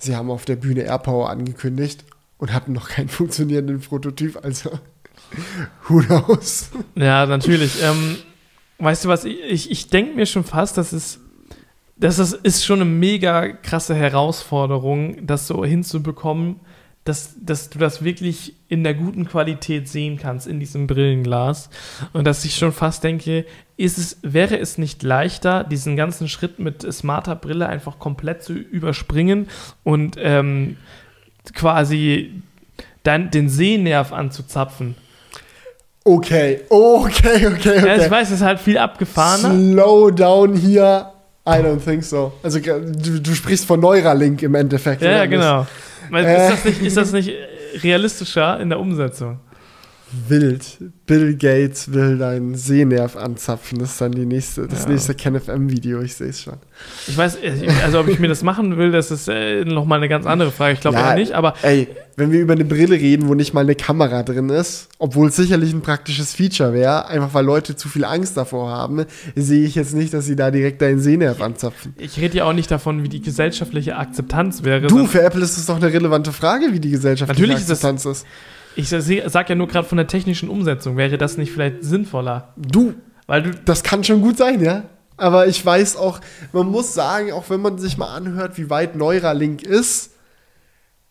sie 0.03 0.17
haben 0.17 0.31
auf 0.31 0.45
der 0.45 0.57
Bühne 0.57 0.83
AirPower 0.83 1.31
angekündigt 1.31 2.05
und 2.39 2.53
hatten 2.53 2.73
noch 2.73 2.89
keinen 2.89 3.09
funktionierenden 3.21 3.81
Prototyp, 3.81 4.43
also 4.43 4.71
who 5.89 6.01
knows? 6.01 6.71
Ja, 6.97 7.27
natürlich. 7.27 7.83
ähm, 7.83 8.17
weißt 8.79 9.05
du 9.05 9.09
was, 9.09 9.25
ich, 9.25 9.71
ich, 9.71 9.89
denke 9.89 10.17
mir 10.17 10.27
schon 10.27 10.45
fast, 10.45 10.77
dass 10.77 10.93
es 10.93 11.21
das 11.97 12.19
ist, 12.19 12.33
ist 12.33 12.65
schon 12.65 12.81
eine 12.81 12.91
mega 12.91 13.49
krasse 13.49 13.95
Herausforderung, 13.95 15.27
das 15.27 15.47
so 15.47 15.65
hinzubekommen, 15.67 16.57
dass, 17.05 17.35
dass 17.41 17.71
du 17.71 17.79
das 17.79 18.05
wirklich 18.05 18.55
in 18.69 18.85
der 18.85 18.95
guten 18.95 19.27
Qualität 19.27 19.89
sehen 19.89 20.19
kannst 20.19 20.47
in 20.47 20.61
diesem 20.61 20.87
Brillenglas. 20.87 21.71
Und 22.13 22.25
dass 22.27 22.45
ich 22.45 22.57
schon 22.57 22.73
fast 22.73 23.03
denke, 23.05 23.47
ist 23.77 23.99
es, 23.99 24.19
wäre 24.23 24.59
es 24.59 24.77
nicht 24.77 25.03
leichter, 25.03 25.65
diesen 25.65 25.97
ganzen 25.97 26.29
Schritt 26.29 26.59
mit 26.59 26.83
smarter 26.93 27.37
Brille 27.37 27.67
einfach 27.67 27.99
komplett 27.99 28.43
zu 28.43 28.53
überspringen 28.53 29.49
und 29.83 30.17
ähm, 30.19 30.77
quasi 31.55 32.43
dann 33.03 33.31
den 33.31 33.49
Sehnerv 33.49 34.13
anzuzapfen. 34.13 34.95
Okay, 36.05 36.61
okay, 36.69 37.47
okay, 37.47 37.77
Ja, 37.77 37.95
ich 37.95 38.03
okay. 38.03 38.11
weiß, 38.11 38.29
es 38.29 38.37
ist 38.37 38.43
halt 38.43 38.61
viel 38.61 38.79
abgefahrener. 38.79 39.51
Slow 39.51 40.11
down 40.11 40.55
hier. 40.55 41.11
I 41.47 41.53
don't 41.53 41.83
think 41.83 42.05
so. 42.05 42.33
Also 42.43 42.59
du, 42.59 43.21
du 43.21 43.35
sprichst 43.35 43.65
von 43.65 43.81
Neuralink 43.81 44.43
im 44.43 44.55
Endeffekt. 44.55 45.03
Ja, 45.03 45.25
ja, 45.25 45.27
nicht? 45.27 45.69
Weil, 46.11 46.25
Äh. 46.25 46.37
ist, 46.47 46.51
das 46.53 46.65
nicht, 46.65 46.83
ist 46.83 46.97
das 46.97 47.13
nicht 47.13 47.31
realistischer 47.83 48.59
in 48.61 48.69
der 48.69 48.81
Umsetzung? 48.81 49.39
Wild. 50.29 50.79
Bill 51.07 51.35
Gates 51.37 51.93
will 51.93 52.19
deinen 52.19 52.55
Sehnerv 52.55 53.17
anzapfen. 53.17 53.79
Das 53.79 53.93
ist 53.93 54.01
dann 54.01 54.13
die 54.13 54.27
nächste, 54.27 54.67
das 54.67 54.85
Ja. 54.85 54.91
nächste 54.91 55.15
KenFM-Video, 55.15 56.01
ich 56.03 56.15
sehe 56.15 56.29
es 56.29 56.41
schon. 56.43 56.55
Ich 57.09 57.17
weiß, 57.17 57.39
also 57.85 58.01
ob 58.01 58.09
ich 58.09 58.19
mir 58.19 58.29
das 58.29 58.43
machen 58.43 58.77
will, 58.77 58.91
das 58.93 59.11
ist 59.11 59.29
äh, 59.29 59.65
nochmal 59.65 59.99
eine 59.99 60.09
ganz 60.09 60.27
andere 60.27 60.51
Frage. 60.51 60.75
Ich 60.75 60.81
glaube 60.81 60.99
Ja, 60.99 61.15
nicht, 61.15 61.33
aber 61.33 61.55
Ey, 61.63 61.89
wenn 62.17 62.33
wir 62.33 62.41
über 62.41 62.53
eine 62.55 62.65
Brille 62.65 62.95
reden, 62.95 63.29
wo 63.29 63.35
nicht 63.35 63.55
mal 63.55 63.61
eine 63.63 63.75
Kamera 63.75 64.23
drin 64.23 64.49
ist, 64.51 64.89
obwohl 64.99 65.29
es 65.29 65.37
sicherlich 65.37 65.73
ein 65.73 65.81
praktisches 65.81 66.35
Feature 66.35 66.73
wäre, 66.73 67.07
einfach 67.07 67.35
weil 67.35 67.45
Leute 67.45 67.77
zu 67.77 67.89
viel 67.89 68.05
Angst 68.05 68.37
davor 68.37 68.71
haben, 68.71 69.05
sehe 69.37 69.65
ich 69.67 69.75
jetzt 69.75 69.95
nicht, 69.95 70.13
dass 70.15 70.27
sie 70.27 70.37
da 70.37 70.51
direkt 70.51 70.83
deinen 70.83 71.01
Sehnerv 71.01 71.41
anzapfen. 71.41 71.95
ich 71.99 72.19
rede 72.21 72.39
ja 72.39 72.45
auch 72.45 72.53
nicht 72.53 72.71
davon, 72.71 73.03
wie 73.03 73.09
die 73.09 73.21
gesellschaftliche 73.21 73.97
Akzeptanz 73.97 74.65
wäre. 74.65 74.87
Du, 74.87 75.07
für 75.07 75.23
Apple 75.23 75.43
ist 75.43 75.57
es 75.57 75.67
doch 75.67 75.77
eine 75.77 75.93
relevante 75.93 76.33
Frage, 76.33 76.67
wie 76.73 76.81
die 76.81 76.91
gesellschaftliche 76.91 77.41
Natürlich 77.43 77.61
ist 77.63 77.71
das- 77.71 77.85
Akzeptanz 77.85 78.19
ist. 78.19 78.27
Ich 78.77 78.89
sage 78.89 79.49
ja 79.49 79.55
nur 79.55 79.69
gerade 79.69 79.87
von 79.87 79.97
der 79.97 80.07
technischen 80.07 80.49
Umsetzung. 80.49 80.97
Wäre 80.97 81.19
das 81.19 81.37
nicht 81.37 81.53
vielleicht 81.53 81.83
sinnvoller? 81.83 82.53
Du, 82.57 82.95
Weil 83.27 83.43
du, 83.43 83.51
Das 83.65 83.83
kann 83.83 84.05
schon 84.05 84.23
gut 84.23 84.37
sein, 84.37 84.63
ja. 84.63 84.85
Aber 85.17 85.47
ich 85.49 85.65
weiß 85.65 85.97
auch, 85.97 86.21
man 86.53 86.67
muss 86.67 86.95
sagen, 86.95 87.33
auch 87.33 87.51
wenn 87.51 87.61
man 87.61 87.79
sich 87.79 87.99
mal 87.99 88.15
anhört, 88.15 88.57
wie 88.57 88.71
weit 88.71 88.97
Neuralink 88.97 89.63
ist, 89.63 90.13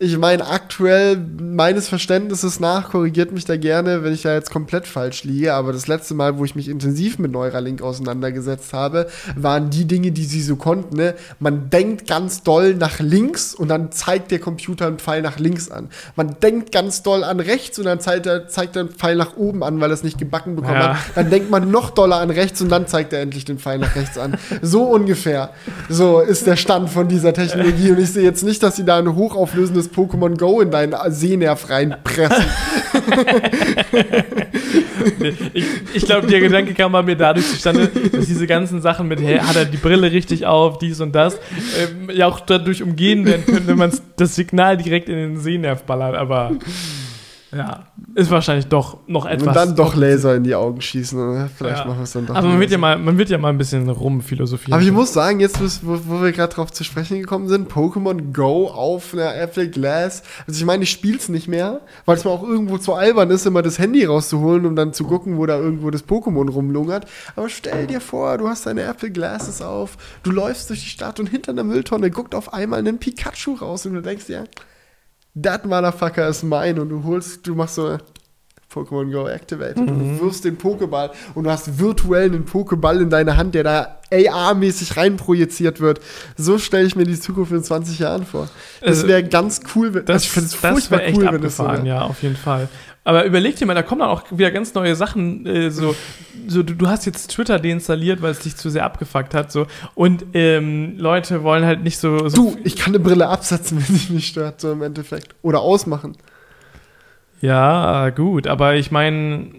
ich 0.02 0.18
meine, 0.18 0.48
aktuell 0.48 1.18
meines 1.42 1.90
Verständnisses 1.90 2.62
nach, 2.62 2.92
korrigiert 2.92 3.34
mich 3.34 3.44
da 3.44 3.58
gerne, 3.58 4.02
wenn 4.02 4.14
ich 4.14 4.22
da 4.22 4.34
jetzt 4.34 4.50
komplett 4.50 4.88
falsch 4.88 5.26
liege, 5.26 5.54
aber 5.54 5.74
das 5.74 5.88
letzte 5.88 6.14
Mal, 6.14 6.38
wo 6.38 6.46
ich 6.46 6.56
mich 6.56 6.70
intensiv 6.70 7.20
mit 7.20 7.34
Neuralink 7.34 7.82
auseinandergesetzt 7.82 8.72
habe, 8.72 9.08
waren 9.36 9.70
die 9.70 9.84
Dinge, 9.84 10.14
die 10.14 10.24
sie 10.24 10.42
so 10.42 10.56
konnten. 10.56 10.96
Ne? 10.96 11.16
Man 11.40 11.70
denkt 11.70 12.08
ganz 12.08 12.44
doll 12.44 12.76
nach 12.76 13.00
links 13.02 13.54
und 13.54 13.68
dann 13.68 13.92
zeigt 13.92 14.32
der 14.32 14.40
Computer 14.40 14.88
einen 14.88 15.00
Pfeil 15.00 15.22
nach 15.22 15.38
links 15.38 15.70
an. 15.70 15.90
Man 16.16 16.38
denkt 16.42 16.72
ganz 16.72 17.04
doll 17.04 17.26
an 17.26 17.42
rechts 17.42 17.78
und 17.78 17.84
dann 17.84 18.00
zeigt 18.00 18.26
er, 18.26 18.48
zeigt 18.48 18.78
er 18.78 18.84
einen 18.84 18.92
Pfeil 18.92 19.18
nach 19.18 19.36
oben 19.36 19.64
an, 19.64 19.82
weil 19.82 19.92
er 19.92 19.96
es 19.96 20.04
nicht 20.04 20.18
gebacken 20.18 20.56
bekommen 20.56 20.76
Ja. 20.76 20.94
hat. 20.94 21.18
Dann 21.18 21.30
denkt 21.30 21.52
man 21.52 21.70
noch 21.72 21.90
doller 21.90 22.22
an 22.22 22.30
rechts 22.30 22.62
und 22.62 22.70
dann 22.70 22.88
zeigt 22.88 23.12
er 23.12 23.20
endlich 23.20 23.44
den 23.44 23.60
Pfeil 23.60 23.80
nach 23.80 23.94
rechts 23.98 24.18
an. 24.18 24.38
So 24.62 24.84
ungefähr. 24.84 25.50
So 25.90 26.22
ist 26.22 26.48
der 26.48 26.56
Stand 26.56 26.90
von 26.90 27.10
dieser 27.10 27.34
Technologie. 27.34 27.92
Und 27.92 28.00
ich 28.00 28.14
sehe 28.14 28.24
jetzt 28.24 28.44
nicht, 28.46 28.64
dass 28.64 28.78
sie 28.78 28.86
da 28.86 28.98
ein 28.98 29.14
hochauflösendes 29.14 29.89
Pokémon 29.94 30.38
Go 30.38 30.62
in 30.62 30.72
deinen 30.72 30.96
Sehnerv 31.12 31.70
reinpressen. 31.70 32.46
Ich 35.54 35.66
ich 35.94 36.06
glaube, 36.06 36.28
der 36.28 36.40
Gedanke 36.40 36.74
kam 36.74 36.92
bei 36.92 37.02
mir 37.02 37.16
dadurch 37.16 37.48
zustande, 37.48 37.88
dass 37.88 38.26
diese 38.26 38.48
ganzen 38.48 38.82
Sachen 38.82 39.08
mit, 39.08 39.22
hey, 39.22 39.38
hat 39.38 39.56
er 39.56 39.66
die 39.66 39.78
Brille 39.78 40.12
richtig 40.12 40.46
auf, 40.46 40.78
dies 40.78 41.00
und 41.00 41.14
das, 41.14 41.36
ähm, 41.80 42.10
ja 42.14 42.28
auch 42.28 42.40
dadurch 42.40 42.84
umgehen 42.84 43.26
werden 43.26 43.46
können, 43.46 43.68
wenn 43.68 43.78
man 43.78 43.92
das 44.18 44.36
Signal 44.36 44.78
direkt 44.78 45.10
in 45.10 45.16
den 45.16 45.38
Sehnerv 45.38 45.84
ballert. 45.84 46.16
Aber 46.16 46.52
ja, 47.52 47.88
ist 48.16 48.30
wahrscheinlich 48.30 48.68
doch 48.68 48.98
noch 49.08 49.26
etwas. 49.26 49.48
Und 49.48 49.56
dann 49.56 49.76
doch 49.76 49.96
Laser 49.96 50.36
in 50.36 50.44
die 50.44 50.54
Augen 50.56 50.82
schießen. 50.82 51.18
Oder? 51.20 51.50
Vielleicht 51.50 51.80
Ja. 51.80 51.86
machen 51.86 51.98
wir 52.00 52.04
es 52.04 52.12
dann 52.12 52.26
doch. 52.28 52.36
Aber 52.36 52.48
man 52.48 52.60
wird, 52.60 52.72
ja 52.72 52.78
mal, 52.78 52.98
man 52.98 53.18
wird 53.18 53.30
ja 53.30 53.38
mal 53.38 53.50
ein 53.50 53.58
bisschen 53.58 53.90
rumphilosophieren. 53.90 54.74
Aber 54.74 54.84
ich 54.84 54.92
muss 54.92 55.14
sagen, 55.14 55.40
jetzt, 55.40 55.60
wo, 55.86 56.00
wo 56.06 56.22
wir 56.22 56.32
gerade 56.32 56.54
drauf 56.54 56.72
zu 56.72 56.84
sprechen 56.84 57.20
gekommen 57.20 57.48
sind, 57.48 57.72
Pokémon 57.72 58.34
Go 58.34 58.68
auf 58.68 59.14
einer 59.14 59.36
Apple 59.36 59.70
Glass. 59.70 60.22
Also 60.48 60.60
ich 60.60 60.66
meine, 60.66 60.84
ich 60.84 60.92
spiel's 60.92 61.30
nicht 61.30 61.48
mehr, 61.48 61.82
weil 62.06 62.18
es 62.18 62.24
mir 62.24 62.32
auch 62.32 62.44
irgendwo 62.44 62.78
zu 62.78 62.94
albern 62.94 63.30
ist, 63.32 63.46
immer 63.46 63.62
das 63.62 63.80
Handy 63.80 64.06
rauszuholen, 64.06 64.66
um 64.66 64.76
dann 64.76 64.94
zu 64.94 65.04
gucken, 65.06 65.38
wo 65.38 65.46
da 65.46 65.58
irgendwo 65.58 65.90
das 65.90 66.06
Pokémon 66.08 66.50
rumlungert. 66.50 67.06
Aber 67.36 67.50
stell 67.50 67.88
dir 67.88 68.02
vor, 68.02 68.38
du 68.38 68.48
hast 68.48 68.66
deine 68.66 68.84
Apple 68.84 69.12
Glasses 69.12 69.62
auf, 69.62 69.98
du 70.24 70.32
läufst 70.32 70.70
durch 70.70 70.82
die 70.82 70.90
Stadt 70.90 71.20
und 71.20 71.28
hinter 71.28 71.52
einer 71.52 71.64
Mülltonne 71.64 72.12
guckt 72.12 72.36
auf 72.36 72.54
einmal 72.54 72.88
ein 72.88 73.00
Pikachu 73.00 73.56
raus 73.56 73.86
und 73.86 73.94
du 73.96 74.02
denkst 74.02 74.28
dir, 74.28 74.46
that 75.42 75.66
Motherfucker 75.66 76.28
ist 76.28 76.44
mein 76.44 76.80
und 76.80 76.90
du 76.90 77.04
holst, 77.04 77.46
du 77.48 77.56
machst 77.56 77.76
so 77.76 77.98
Pokémon 78.74 79.12
Go 79.12 79.28
Activate. 79.28 79.80
Und 79.80 79.88
du 79.88 80.22
wirfst 80.22 80.46
den 80.46 80.56
Pokéball 80.58 81.10
und 81.34 81.46
du 81.46 81.50
hast 81.50 81.80
virtuell 81.80 82.26
einen 82.30 82.46
Pokéball 82.46 83.02
in 83.02 83.10
deiner 83.10 83.36
Hand, 83.36 83.56
der 83.56 83.64
da 83.64 83.96
AR-mäßig 84.12 84.96
reinprojiziert 84.96 85.80
wird. 85.82 86.02
So 86.38 86.60
stelle 86.60 86.86
ich 86.86 86.96
mir 86.96 87.06
die 87.06 87.20
Zukunft 87.20 87.52
in 87.52 87.64
20 87.64 87.98
Jahren 87.98 88.26
vor. 88.28 88.48
Das 88.82 88.90
Also, 88.90 89.08
wäre 89.08 89.24
ganz 89.24 89.62
cool. 89.76 89.94
wenn- 89.96 90.06
Das, 90.06 90.24
ich 90.24 90.30
finde 90.30 90.48
es 90.48 90.56
furchtbar 90.56 91.02
cool, 91.14 91.32
wenn 91.32 91.42
das 91.42 91.58
so 91.58 91.64
abgefahren, 91.64 91.86
wär. 91.86 91.94
ja, 91.96 92.02
auf 92.04 92.22
jeden 92.22 92.36
Fall. 92.36 92.70
Aber 93.04 93.26
überleg 93.26 93.56
dir 93.56 93.66
mal, 93.66 93.74
da 93.74 93.82
kommen 93.82 94.00
dann 94.00 94.10
auch 94.10 94.24
wieder 94.30 94.52
ganz 94.52 94.74
neue 94.74 94.96
Sachen. 94.96 95.46
Äh, 95.46 95.72
so, 95.72 95.96
so 96.48 96.64
du, 96.64 96.76
du 96.76 96.88
hast 96.88 97.06
jetzt 97.06 97.32
Twitter 97.32 97.58
deinstalliert, 97.58 98.22
weil 98.22 98.32
es 98.32 98.40
dich 98.40 98.56
zu 98.56 98.70
sehr 98.70 98.84
abgefuckt 98.84 99.34
hat. 99.34 99.52
So. 99.52 99.68
Und 99.96 100.26
ähm, 100.34 100.98
Leute 100.98 101.44
wollen 101.44 101.66
halt 101.66 101.84
nicht 101.84 101.98
so. 101.98 102.28
so 102.30 102.52
Du, 102.52 102.58
ich 102.64 102.76
kann 102.76 102.94
eine 102.94 103.00
Brille 103.00 103.28
absetzen, 103.28 103.78
wenn 103.88 103.96
sie 103.96 104.14
mich 104.14 104.28
stört, 104.28 104.62
so 104.62 104.72
im 104.72 104.82
Endeffekt. 104.82 105.36
Oder 105.42 105.62
ausmachen. 105.62 106.18
Ja, 107.42 108.10
gut, 108.10 108.48
aber 108.48 108.76
ich 108.76 108.92
meine, 108.92 109.52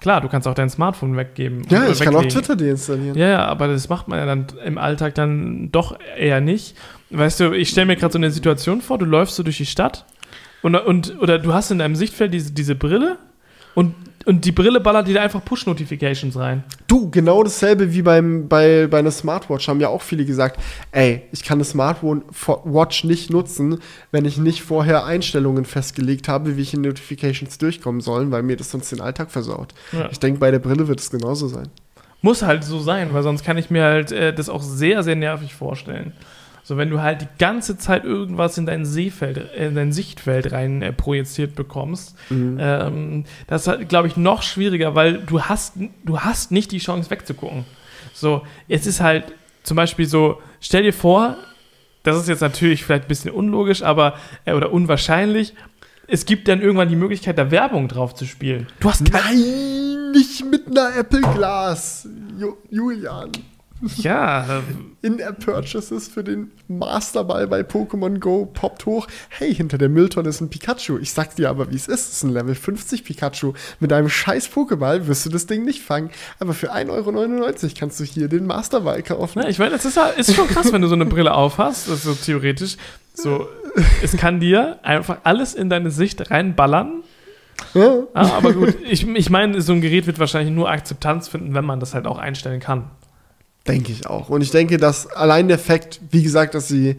klar, 0.00 0.20
du 0.20 0.28
kannst 0.28 0.48
auch 0.48 0.54
dein 0.54 0.68
Smartphone 0.68 1.16
weggeben. 1.16 1.64
Ja, 1.68 1.88
ich 1.88 2.00
kann 2.00 2.16
auch 2.16 2.22
weglegen. 2.22 2.42
Twitter 2.42 2.56
deinstallieren. 2.56 3.16
Ja, 3.16 3.28
ja, 3.28 3.44
aber 3.46 3.68
das 3.68 3.88
macht 3.88 4.08
man 4.08 4.18
ja 4.18 4.26
dann 4.26 4.46
im 4.64 4.76
Alltag 4.76 5.14
dann 5.14 5.70
doch 5.70 5.96
eher 6.18 6.40
nicht. 6.40 6.76
Weißt 7.10 7.38
du, 7.38 7.52
ich 7.52 7.68
stelle 7.68 7.86
mir 7.86 7.96
gerade 7.96 8.12
so 8.12 8.18
eine 8.18 8.32
Situation 8.32 8.80
vor, 8.80 8.98
du 8.98 9.04
läufst 9.04 9.36
so 9.36 9.44
durch 9.44 9.58
die 9.58 9.66
Stadt 9.66 10.04
und, 10.74 10.74
und 10.74 11.22
oder 11.22 11.38
du 11.38 11.54
hast 11.54 11.70
in 11.70 11.78
deinem 11.78 11.94
Sichtfeld 11.96 12.34
diese, 12.34 12.52
diese 12.52 12.74
Brille 12.74 13.18
und, 13.76 13.94
und 14.24 14.44
die 14.44 14.52
Brille 14.52 14.80
ballert 14.80 15.06
dir 15.06 15.20
einfach 15.22 15.44
Push-Notifications 15.44 16.36
rein. 16.36 16.64
Du, 16.88 17.10
genau 17.10 17.44
dasselbe 17.44 17.92
wie 17.92 18.02
beim, 18.02 18.48
bei, 18.48 18.88
bei 18.90 18.98
einer 18.98 19.10
Smartwatch 19.10 19.68
haben 19.68 19.80
ja 19.80 19.88
auch 19.88 20.02
viele 20.02 20.24
gesagt, 20.24 20.58
ey, 20.90 21.22
ich 21.30 21.44
kann 21.44 21.58
eine 21.58 21.64
Smartwatch 21.64 23.04
nicht 23.04 23.30
nutzen, 23.30 23.78
wenn 24.10 24.24
ich 24.24 24.38
nicht 24.38 24.62
vorher 24.62 25.04
Einstellungen 25.04 25.66
festgelegt 25.66 26.26
habe, 26.26 26.56
wie 26.56 26.62
ich 26.62 26.74
in 26.74 26.80
Notifications 26.80 27.58
durchkommen 27.58 28.00
sollen, 28.00 28.32
weil 28.32 28.42
mir 28.42 28.56
das 28.56 28.70
sonst 28.70 28.90
den 28.90 29.00
Alltag 29.00 29.30
versaut. 29.30 29.74
Ja. 29.92 30.08
Ich 30.10 30.18
denke, 30.18 30.40
bei 30.40 30.50
der 30.50 30.58
Brille 30.58 30.88
wird 30.88 31.00
es 31.00 31.10
genauso 31.10 31.46
sein. 31.46 31.68
Muss 32.22 32.42
halt 32.42 32.64
so 32.64 32.80
sein, 32.80 33.12
weil 33.12 33.22
sonst 33.22 33.44
kann 33.44 33.58
ich 33.58 33.70
mir 33.70 33.84
halt 33.84 34.10
äh, 34.10 34.32
das 34.34 34.48
auch 34.48 34.62
sehr, 34.62 35.02
sehr 35.02 35.16
nervig 35.16 35.54
vorstellen. 35.54 36.12
So, 36.66 36.76
wenn 36.76 36.90
du 36.90 37.00
halt 37.00 37.20
die 37.20 37.28
ganze 37.38 37.78
Zeit 37.78 38.04
irgendwas 38.04 38.58
in 38.58 38.66
dein 38.66 38.84
Sehfeld, 38.84 39.54
in 39.54 39.76
dein 39.76 39.92
Sichtfeld 39.92 40.50
rein 40.50 40.82
äh, 40.82 40.92
projiziert 40.92 41.54
bekommst, 41.54 42.16
ähm, 42.58 43.22
das 43.46 43.62
ist 43.62 43.68
halt, 43.68 43.88
glaube 43.88 44.08
ich, 44.08 44.16
noch 44.16 44.42
schwieriger, 44.42 44.96
weil 44.96 45.18
du 45.18 45.42
hast, 45.42 45.74
du 46.04 46.18
hast 46.18 46.50
nicht 46.50 46.72
die 46.72 46.78
Chance 46.78 47.08
wegzugucken. 47.08 47.64
So, 48.12 48.42
jetzt 48.66 48.88
ist 48.88 49.00
halt 49.00 49.32
zum 49.62 49.76
Beispiel 49.76 50.06
so, 50.06 50.42
stell 50.60 50.82
dir 50.82 50.92
vor, 50.92 51.36
das 52.02 52.16
ist 52.16 52.28
jetzt 52.28 52.40
natürlich 52.40 52.82
vielleicht 52.82 53.04
ein 53.04 53.08
bisschen 53.08 53.30
unlogisch, 53.30 53.84
aber, 53.84 54.14
äh, 54.44 54.52
oder 54.52 54.72
unwahrscheinlich, 54.72 55.54
es 56.08 56.26
gibt 56.26 56.48
dann 56.48 56.60
irgendwann 56.60 56.88
die 56.88 56.96
Möglichkeit, 56.96 57.38
da 57.38 57.52
Werbung 57.52 57.86
drauf 57.86 58.16
zu 58.16 58.24
spielen. 58.24 58.66
Du 58.80 58.90
hast 58.90 59.08
kein, 59.08 59.22
Nein, 59.36 60.10
nicht 60.10 60.44
mit 60.44 60.66
einer 60.66 60.96
Apple 60.96 61.20
Glass. 61.20 62.08
Ju 62.36 62.56
Julian. 62.70 63.30
Ja, 63.96 64.62
In-App-Purchases 65.02 66.08
für 66.08 66.24
den 66.24 66.50
Masterball 66.68 67.46
bei 67.46 67.60
Pokémon 67.60 68.18
Go 68.18 68.46
poppt 68.46 68.86
hoch. 68.86 69.06
Hey, 69.28 69.54
hinter 69.54 69.78
der 69.78 69.88
Mülltonne 69.88 70.28
ist 70.30 70.40
ein 70.40 70.48
Pikachu. 70.50 70.98
Ich 70.98 71.12
sag 71.12 71.36
dir 71.36 71.50
aber, 71.50 71.70
wie 71.70 71.76
es 71.76 71.86
ist. 71.88 72.08
Es 72.08 72.12
ist 72.14 72.22
ein 72.24 72.30
Level 72.32 72.54
50 72.54 73.04
Pikachu. 73.04 73.52
Mit 73.80 73.92
einem 73.92 74.08
scheiß 74.08 74.48
Pokéball 74.50 75.06
wirst 75.06 75.26
du 75.26 75.30
das 75.30 75.46
Ding 75.46 75.64
nicht 75.64 75.82
fangen. 75.82 76.10
Aber 76.38 76.54
für 76.54 76.72
1,99 76.74 76.90
Euro 76.90 77.72
kannst 77.78 78.00
du 78.00 78.04
hier 78.04 78.28
den 78.28 78.46
Masterball 78.46 79.02
kaufen. 79.02 79.40
Ne, 79.40 79.48
ich 79.50 79.58
meine, 79.58 79.72
das 79.72 79.84
ist, 79.84 79.96
ja- 79.96 80.08
ist 80.08 80.34
schon 80.34 80.48
krass, 80.48 80.72
wenn 80.72 80.82
du 80.82 80.88
so 80.88 80.94
eine 80.94 81.06
Brille 81.06 81.34
aufhast, 81.34 81.88
das 81.88 81.98
ist 81.98 82.04
so 82.04 82.14
theoretisch. 82.14 82.76
So, 83.14 83.48
es 84.02 84.16
kann 84.16 84.40
dir 84.40 84.78
einfach 84.82 85.18
alles 85.24 85.54
in 85.54 85.70
deine 85.70 85.90
Sicht 85.90 86.30
reinballern. 86.30 87.02
Ja. 87.72 88.02
Ah, 88.12 88.32
aber 88.36 88.52
gut, 88.52 88.74
ich, 88.86 89.06
ich 89.08 89.30
meine, 89.30 89.62
so 89.62 89.72
ein 89.72 89.80
Gerät 89.80 90.06
wird 90.06 90.18
wahrscheinlich 90.18 90.54
nur 90.54 90.68
Akzeptanz 90.70 91.28
finden, 91.28 91.54
wenn 91.54 91.64
man 91.64 91.80
das 91.80 91.94
halt 91.94 92.06
auch 92.06 92.18
einstellen 92.18 92.60
kann. 92.60 92.90
Denke 93.68 93.92
ich 93.92 94.06
auch. 94.06 94.28
Und 94.28 94.40
ich 94.42 94.50
denke, 94.50 94.76
dass 94.76 95.06
allein 95.06 95.48
der 95.48 95.58
Fakt, 95.58 96.00
wie 96.10 96.22
gesagt, 96.22 96.54
dass 96.54 96.68
sie, 96.68 96.96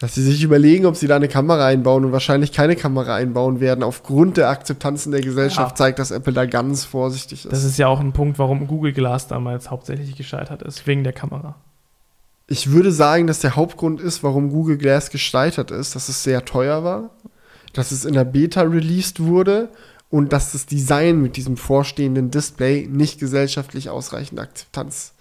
dass 0.00 0.14
sie 0.14 0.22
sich 0.22 0.42
überlegen, 0.42 0.86
ob 0.86 0.96
sie 0.96 1.06
da 1.08 1.16
eine 1.16 1.28
Kamera 1.28 1.66
einbauen 1.66 2.04
und 2.04 2.12
wahrscheinlich 2.12 2.52
keine 2.52 2.76
Kamera 2.76 3.14
einbauen 3.16 3.60
werden, 3.60 3.82
aufgrund 3.82 4.36
der 4.36 4.48
Akzeptanzen 4.48 5.12
der 5.12 5.22
Gesellschaft, 5.22 5.72
Ja. 5.72 5.74
zeigt, 5.76 5.98
dass 5.98 6.10
Apple 6.10 6.32
da 6.32 6.46
ganz 6.46 6.84
vorsichtig 6.84 7.44
ist. 7.44 7.52
Das 7.52 7.64
ist 7.64 7.78
ja 7.78 7.88
auch 7.88 8.00
ein 8.00 8.12
Punkt, 8.12 8.38
warum 8.38 8.66
Google 8.66 8.92
Glass 8.92 9.26
damals 9.26 9.70
hauptsächlich 9.70 10.14
gescheitert 10.16 10.62
ist, 10.62 10.86
wegen 10.86 11.02
der 11.04 11.12
Kamera. 11.12 11.56
Ich 12.46 12.70
würde 12.70 12.92
sagen, 12.92 13.26
dass 13.26 13.40
der 13.40 13.56
Hauptgrund 13.56 14.00
ist, 14.00 14.22
warum 14.22 14.50
Google 14.50 14.78
Glass 14.78 15.10
gescheitert 15.10 15.70
ist, 15.70 15.94
dass 15.94 16.08
es 16.08 16.22
sehr 16.22 16.44
teuer 16.44 16.82
war, 16.84 17.10
dass 17.74 17.90
es 17.92 18.04
in 18.04 18.14
der 18.14 18.24
Beta 18.24 18.62
released 18.62 19.20
wurde 19.20 19.68
und 20.10 20.32
dass 20.32 20.52
das 20.52 20.64
Design 20.64 21.20
mit 21.20 21.36
diesem 21.36 21.58
vorstehenden 21.58 22.30
Display 22.30 22.86
nicht 22.90 23.20
gesellschaftlich 23.20 23.90
ausreichend 23.90 24.40
Akzeptanz 24.40 25.12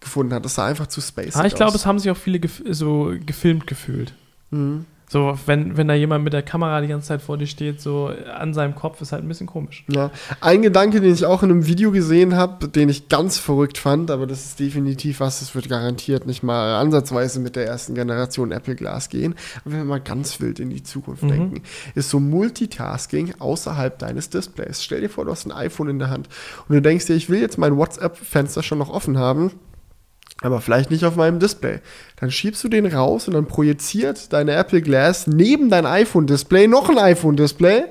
gefunden 0.00 0.32
hat. 0.34 0.44
Das 0.44 0.54
sah 0.54 0.66
einfach 0.66 0.86
zu 0.86 1.00
spacey 1.00 1.32
Ah, 1.40 1.44
ich 1.46 1.54
glaube, 1.54 1.70
aus. 1.70 1.74
es 1.76 1.86
haben 1.86 1.98
sich 1.98 2.10
auch 2.10 2.16
viele 2.16 2.40
gef 2.40 2.62
so 2.70 3.12
gefilmt 3.24 3.66
gefühlt. 3.66 4.12
Mhm. 4.50 4.84
So, 5.10 5.38
wenn, 5.46 5.78
wenn 5.78 5.88
da 5.88 5.94
jemand 5.94 6.22
mit 6.22 6.34
der 6.34 6.42
Kamera 6.42 6.82
die 6.82 6.86
ganze 6.88 7.08
Zeit 7.08 7.22
vor 7.22 7.38
dir 7.38 7.46
steht, 7.46 7.80
so 7.80 8.12
an 8.38 8.52
seinem 8.52 8.74
Kopf, 8.74 9.00
ist 9.00 9.10
halt 9.12 9.24
ein 9.24 9.28
bisschen 9.28 9.46
komisch. 9.46 9.86
Ja, 9.90 10.10
ein 10.42 10.60
Gedanke, 10.60 11.00
den 11.00 11.14
ich 11.14 11.24
auch 11.24 11.42
in 11.42 11.50
einem 11.50 11.66
Video 11.66 11.92
gesehen 11.92 12.36
habe, 12.36 12.68
den 12.68 12.90
ich 12.90 13.08
ganz 13.08 13.38
verrückt 13.38 13.78
fand, 13.78 14.10
aber 14.10 14.26
das 14.26 14.44
ist 14.44 14.60
definitiv 14.60 15.20
was, 15.20 15.40
das 15.40 15.54
wird 15.54 15.70
garantiert 15.70 16.26
nicht 16.26 16.42
mal 16.42 16.74
ansatzweise 16.78 17.40
mit 17.40 17.56
der 17.56 17.66
ersten 17.66 17.94
Generation 17.94 18.52
Apple 18.52 18.74
Glass 18.76 19.08
gehen. 19.08 19.34
Aber 19.64 19.72
wenn 19.72 19.78
wir 19.78 19.84
mal 19.86 20.00
ganz 20.02 20.40
wild 20.42 20.60
in 20.60 20.68
die 20.68 20.82
Zukunft 20.82 21.22
Mhm. 21.22 21.28
denken, 21.28 21.62
ist 21.94 22.10
so 22.10 22.20
Multitasking 22.20 23.32
außerhalb 23.38 23.98
deines 23.98 24.28
Displays. 24.28 24.82
Stell 24.84 25.00
dir 25.00 25.08
vor, 25.08 25.24
du 25.24 25.30
hast 25.30 25.46
ein 25.46 25.52
iPhone 25.52 25.88
in 25.88 25.98
der 25.98 26.10
Hand 26.10 26.28
und 26.68 26.74
du 26.74 26.82
denkst 26.82 27.06
dir, 27.06 27.14
ich 27.14 27.30
will 27.30 27.40
jetzt 27.40 27.56
mein 27.56 27.78
WhatsApp-Fenster 27.78 28.62
schon 28.62 28.76
noch 28.76 28.90
offen 28.90 29.16
haben. 29.16 29.52
Aber 30.42 30.60
vielleicht 30.60 30.90
nicht 30.90 31.04
auf 31.04 31.16
meinem 31.16 31.40
Display. 31.40 31.80
Dann 32.20 32.30
schiebst 32.30 32.62
du 32.62 32.68
den 32.68 32.86
raus 32.86 33.26
und 33.26 33.34
dann 33.34 33.46
projiziert 33.46 34.32
deine 34.32 34.52
Apple 34.52 34.82
Glass 34.82 35.26
neben 35.26 35.68
dein 35.68 35.84
iPhone-Display 35.84 36.68
noch 36.68 36.88
ein 36.88 36.98
iPhone-Display 36.98 37.86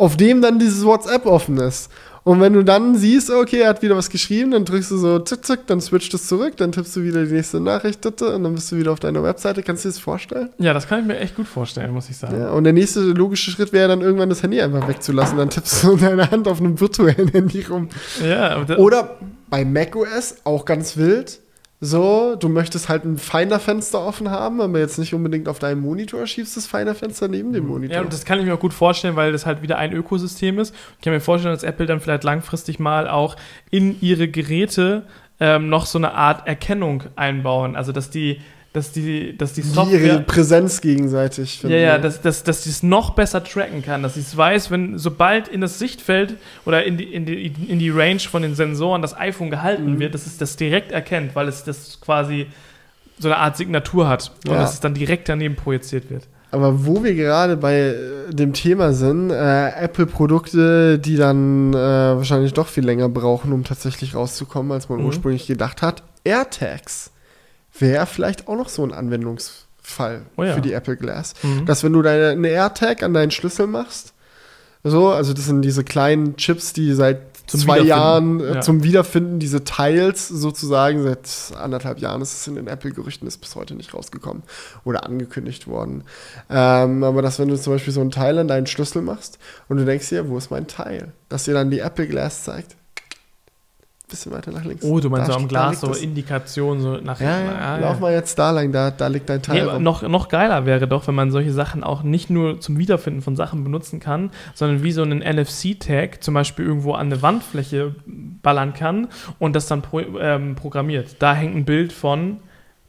auf 0.00 0.16
dem 0.16 0.40
dann 0.40 0.58
dieses 0.58 0.84
WhatsApp 0.84 1.26
offen 1.26 1.58
ist. 1.58 1.90
Und 2.22 2.40
wenn 2.40 2.54
du 2.54 2.62
dann 2.62 2.96
siehst, 2.96 3.30
okay, 3.30 3.60
er 3.60 3.68
hat 3.68 3.82
wieder 3.82 3.96
was 3.96 4.08
geschrieben, 4.08 4.50
dann 4.50 4.64
drückst 4.64 4.90
du 4.90 4.96
so 4.96 5.18
zick, 5.18 5.44
zick, 5.44 5.66
dann 5.66 5.80
switcht 5.80 6.12
es 6.14 6.26
zurück, 6.26 6.56
dann 6.56 6.72
tippst 6.72 6.96
du 6.96 7.02
wieder 7.02 7.24
die 7.24 7.32
nächste 7.32 7.60
Nachricht 7.60 8.04
und 8.04 8.20
dann 8.20 8.54
bist 8.54 8.72
du 8.72 8.76
wieder 8.76 8.92
auf 8.92 9.00
deiner 9.00 9.22
Webseite. 9.22 9.62
Kannst 9.62 9.84
du 9.84 9.88
dir 9.88 9.92
das 9.94 10.00
vorstellen? 10.00 10.50
Ja, 10.58 10.72
das 10.72 10.86
kann 10.86 11.00
ich 11.00 11.06
mir 11.06 11.18
echt 11.18 11.36
gut 11.36 11.46
vorstellen, 11.46 11.92
muss 11.92 12.08
ich 12.08 12.16
sagen. 12.16 12.38
Ja, 12.38 12.50
und 12.50 12.64
der 12.64 12.72
nächste 12.72 13.00
logische 13.00 13.50
Schritt 13.50 13.72
wäre 13.72 13.88
dann 13.88 14.00
irgendwann 14.00 14.28
das 14.30 14.42
Handy 14.42 14.60
einfach 14.60 14.86
wegzulassen. 14.88 15.36
Dann 15.36 15.50
tippst 15.50 15.82
du 15.82 15.96
deine 16.00 16.30
Hand 16.30 16.48
auf 16.48 16.60
einem 16.60 16.80
virtuellen 16.80 17.28
Handy 17.28 17.62
rum. 17.68 17.88
Ja, 18.26 18.66
Oder 18.76 19.18
bei 19.48 19.64
macOS 19.64 20.36
auch 20.44 20.64
ganz 20.64 20.96
wild. 20.96 21.40
So, 21.82 22.36
du 22.36 22.50
möchtest 22.50 22.90
halt 22.90 23.06
ein 23.06 23.16
Finder-Fenster 23.16 24.04
offen 24.04 24.30
haben, 24.30 24.60
aber 24.60 24.78
jetzt 24.78 24.98
nicht 24.98 25.14
unbedingt 25.14 25.48
auf 25.48 25.58
deinem 25.58 25.80
Monitor, 25.80 26.26
schiebst 26.26 26.54
das 26.58 26.66
Finder-Fenster 26.66 27.26
neben 27.28 27.54
dem 27.54 27.66
Monitor. 27.66 27.96
Ja, 27.96 28.02
und 28.02 28.12
das 28.12 28.26
kann 28.26 28.38
ich 28.38 28.44
mir 28.44 28.52
auch 28.52 28.60
gut 28.60 28.74
vorstellen, 28.74 29.16
weil 29.16 29.32
das 29.32 29.46
halt 29.46 29.62
wieder 29.62 29.78
ein 29.78 29.94
Ökosystem 29.94 30.58
ist. 30.58 30.74
Ich 30.98 31.04
kann 31.04 31.14
mir 31.14 31.20
vorstellen, 31.20 31.54
dass 31.54 31.62
Apple 31.62 31.86
dann 31.86 32.00
vielleicht 32.00 32.22
langfristig 32.24 32.80
mal 32.80 33.08
auch 33.08 33.34
in 33.70 33.98
ihre 34.02 34.28
Geräte 34.28 35.06
ähm, 35.40 35.70
noch 35.70 35.86
so 35.86 35.96
eine 35.96 36.12
Art 36.12 36.46
Erkennung 36.46 37.04
einbauen. 37.16 37.76
Also, 37.76 37.92
dass 37.92 38.10
die, 38.10 38.42
dass 38.72 38.92
die, 38.92 39.36
dass 39.36 39.52
die 39.54 39.62
die 39.62 39.68
ihre 39.68 39.74
Software. 39.74 40.18
Präsenz 40.20 40.80
gegenseitig 40.80 41.56
Ja, 41.56 41.60
finden. 41.62 41.76
ja, 41.82 41.98
dass, 41.98 42.20
dass, 42.22 42.44
dass 42.44 42.62
die 42.62 42.70
es 42.70 42.82
noch 42.84 43.10
besser 43.10 43.42
tracken 43.42 43.82
kann, 43.82 44.02
dass 44.04 44.14
sie 44.14 44.20
es 44.20 44.36
weiß, 44.36 44.70
wenn 44.70 44.96
sobald 44.96 45.48
in 45.48 45.60
das 45.60 45.78
Sichtfeld 45.80 46.36
oder 46.64 46.84
in 46.84 46.96
die, 46.96 47.12
in 47.12 47.26
die, 47.26 47.46
in 47.46 47.78
die 47.80 47.90
Range 47.90 48.20
von 48.20 48.42
den 48.42 48.54
Sensoren 48.54 49.02
das 49.02 49.16
iPhone 49.18 49.50
gehalten 49.50 49.94
Mhm. 49.94 49.98
wird, 49.98 50.14
dass 50.14 50.26
es 50.26 50.36
das 50.38 50.54
direkt 50.56 50.92
erkennt, 50.92 51.34
weil 51.34 51.48
es 51.48 51.64
das 51.64 52.00
quasi 52.00 52.46
so 53.18 53.28
eine 53.28 53.38
Art 53.38 53.56
Signatur 53.56 54.08
hat 54.08 54.30
und 54.46 54.52
Ja. 54.52 54.60
dass 54.60 54.74
es 54.74 54.80
dann 54.80 54.94
direkt 54.94 55.28
daneben 55.28 55.56
projiziert 55.56 56.08
wird. 56.08 56.28
Aber 56.52 56.86
wo 56.86 57.02
wir 57.04 57.14
gerade 57.14 57.56
bei 57.56 57.74
äh, 57.76 57.94
dem 58.34 58.52
Thema 58.52 58.92
sind, 58.92 59.30
äh, 59.30 59.68
Apple-Produkte, 59.70 60.98
die 60.98 61.16
dann 61.16 61.72
äh, 61.72 61.76
wahrscheinlich 61.76 62.52
doch 62.54 62.66
viel 62.68 62.84
länger 62.84 63.08
brauchen, 63.08 63.52
um 63.52 63.64
tatsächlich 63.64 64.14
rauszukommen, 64.14 64.72
als 64.72 64.88
man 64.88 65.00
Mhm. 65.00 65.06
ursprünglich 65.06 65.46
gedacht 65.46 65.82
hat. 65.82 66.02
AirTags 66.24 67.10
wäre 67.78 68.06
vielleicht 68.06 68.48
auch 68.48 68.56
noch 68.56 68.68
so 68.68 68.84
ein 68.84 68.92
Anwendungsfall 68.92 70.22
Oh 70.36 70.44
ja. 70.44 70.54
für 70.54 70.60
die 70.60 70.72
Apple 70.72 70.96
Glass. 70.96 71.34
Mhm. 71.42 71.66
Dass 71.66 71.82
wenn 71.82 71.92
du 71.92 72.02
deine, 72.02 72.30
eine 72.30 72.48
AirTag 72.48 73.02
an 73.02 73.14
deinen 73.14 73.30
Schlüssel 73.30 73.66
machst, 73.66 74.14
so, 74.82 75.10
also 75.10 75.34
das 75.34 75.44
sind 75.46 75.62
diese 75.62 75.84
kleinen 75.84 76.36
Chips, 76.36 76.72
die 76.72 76.94
seit 76.94 77.20
Zum 77.46 77.60
zwei 77.60 77.80
Jahren 77.80 78.40
äh, 78.40 78.54
ja. 78.54 78.60
zum 78.62 78.82
Wiederfinden, 78.82 79.38
diese 79.38 79.62
Tiles 79.62 80.26
sozusagen, 80.28 81.02
seit 81.02 81.58
anderthalb 81.60 81.98
Jahren 81.98 82.22
ist 82.22 82.32
es 82.32 82.46
in 82.46 82.54
den 82.54 82.66
Apple-Gerüchten, 82.66 83.28
ist 83.28 83.38
bis 83.38 83.56
heute 83.56 83.74
nicht 83.74 83.92
rausgekommen 83.92 84.42
oder 84.84 85.04
angekündigt 85.04 85.66
worden. 85.66 86.04
Ähm, 86.48 87.04
aber 87.04 87.20
dass 87.20 87.38
wenn 87.38 87.48
du 87.48 87.60
zum 87.60 87.74
Beispiel 87.74 87.92
so 87.92 88.00
ein 88.00 88.10
Teil 88.10 88.38
an 88.38 88.48
deinen 88.48 88.66
Schlüssel 88.66 89.02
machst 89.02 89.38
und 89.68 89.76
du 89.76 89.84
denkst 89.84 90.08
dir, 90.08 90.30
wo 90.30 90.38
ist 90.38 90.50
mein 90.50 90.66
Teil? 90.66 91.12
Dass 91.28 91.44
dir 91.44 91.52
dann 91.52 91.70
die 91.70 91.80
Apple 91.80 92.06
Glass 92.06 92.44
zeigt, 92.44 92.76
bisschen 94.10 94.32
weiter 94.32 94.50
nach 94.52 94.64
links. 94.64 94.84
Oh, 94.84 95.00
du 95.00 95.08
meinst 95.08 95.28
Da- 95.28 95.32
so 95.34 95.38
am 95.38 95.48
Glas 95.48 95.80
so 95.80 95.90
es. 95.90 96.02
Indikation 96.02 96.80
so 96.80 96.96
nach 96.98 97.20
Ja, 97.20 97.36
hinten. 97.36 97.52
ja, 97.52 97.58
Ah, 97.60 97.76
lauf 97.78 98.00
mal 98.00 98.12
jetzt 98.12 98.38
da 98.38 98.50
lang, 98.50 98.72
da, 98.72 98.90
da 98.90 99.06
liegt 99.06 99.28
dein 99.28 99.42
Teil. 99.42 99.66
Nee, 99.66 99.78
noch, 99.80 100.02
noch 100.02 100.28
geiler 100.28 100.66
wäre 100.66 100.86
doch, 100.88 101.06
wenn 101.08 101.14
man 101.14 101.30
solche 101.30 101.52
Sachen 101.52 101.82
auch 101.84 102.02
nicht 102.02 102.28
nur 102.30 102.60
zum 102.60 102.78
Wiederfinden 102.78 103.22
von 103.22 103.36
Sachen 103.36 103.64
benutzen 103.64 104.00
kann, 104.00 104.30
sondern 104.54 104.82
wie 104.82 104.92
so 104.92 105.02
einen 105.02 105.20
NFC-Tag 105.22 106.22
zum 106.22 106.34
Beispiel 106.34 106.66
irgendwo 106.66 106.92
an 106.92 107.06
eine 107.06 107.22
Wandfläche 107.22 107.94
ballern 108.06 108.74
kann 108.74 109.08
und 109.38 109.54
das 109.56 109.66
dann 109.66 109.82
pro, 109.82 110.00
ähm, 110.00 110.54
programmiert. 110.56 111.16
Da 111.18 111.34
hängt 111.34 111.54
ein 111.56 111.64
Bild 111.64 111.92
von, 111.92 112.38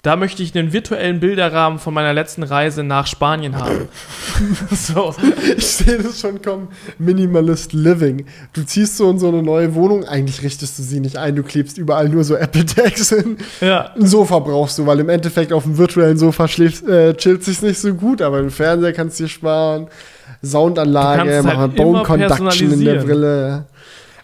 da 0.03 0.15
möchte 0.15 0.41
ich 0.41 0.57
einen 0.57 0.73
virtuellen 0.73 1.19
Bilderrahmen 1.19 1.78
von 1.78 1.94
meiner 1.94 2.11
letzten 2.11 2.41
Reise 2.41 2.84
nach 2.84 3.06
Spanien 3.06 3.56
haben. 3.56 3.88
so. 4.72 5.14
Ich 5.56 5.68
sehe 5.68 5.99
das 5.99 6.19
schon 6.19 6.41
kommen. 6.41 6.69
Minimalist 6.98 7.73
Living. 7.73 8.26
Du 8.53 8.64
ziehst 8.64 8.98
so 8.98 9.11
in 9.11 9.19
so 9.19 9.28
eine 9.28 9.44
neue 9.44 9.76
Wohnung. 9.76 10.03
Eigentlich 10.06 10.41
richtest 10.41 10.80
du 10.80 10.84
sie 10.84 10.99
nicht 10.99 11.18
ein. 11.18 11.36
Du 11.36 11.44
klebst 11.44 11.78
überall 11.78 12.10
nur 12.10 12.23
so 12.23 12.36
Apple 12.36 12.65
Tags 12.65 13.10
hin. 13.10 13.38
Ja. 13.60 13.91
Ein 13.95 14.07
Sofa 14.07 14.40
brauchst 14.40 14.80
du, 14.80 14.88
weil 14.88 14.99
im 14.99 15.10
Endeffekt 15.10 15.53
auf 15.53 15.64
dem 15.64 15.78
virtuellen 15.78 16.18
Sofa 16.18 16.48
schläfst, 16.48 16.88
äh, 16.88 17.14
chillt 17.14 17.44
sich's 17.44 17.61
nicht 17.61 17.80
so 17.80 17.94
gut. 17.94 18.23
Aber 18.23 18.40
im 18.40 18.49
Fernseher 18.49 18.94
kannst 18.94 19.19
du 19.19 19.26
dir 19.26 19.30
sparen. 19.30 19.88
Soundanlage, 20.44 21.23
Du 21.23 21.30
kannst 21.30 21.45
mach 21.45 21.53
mal 21.53 21.60
halt 21.60 21.76
Bone 21.76 22.03
Conduction 22.03 22.73
in 22.73 22.86
der. 22.86 23.03
Brille. 23.03 23.65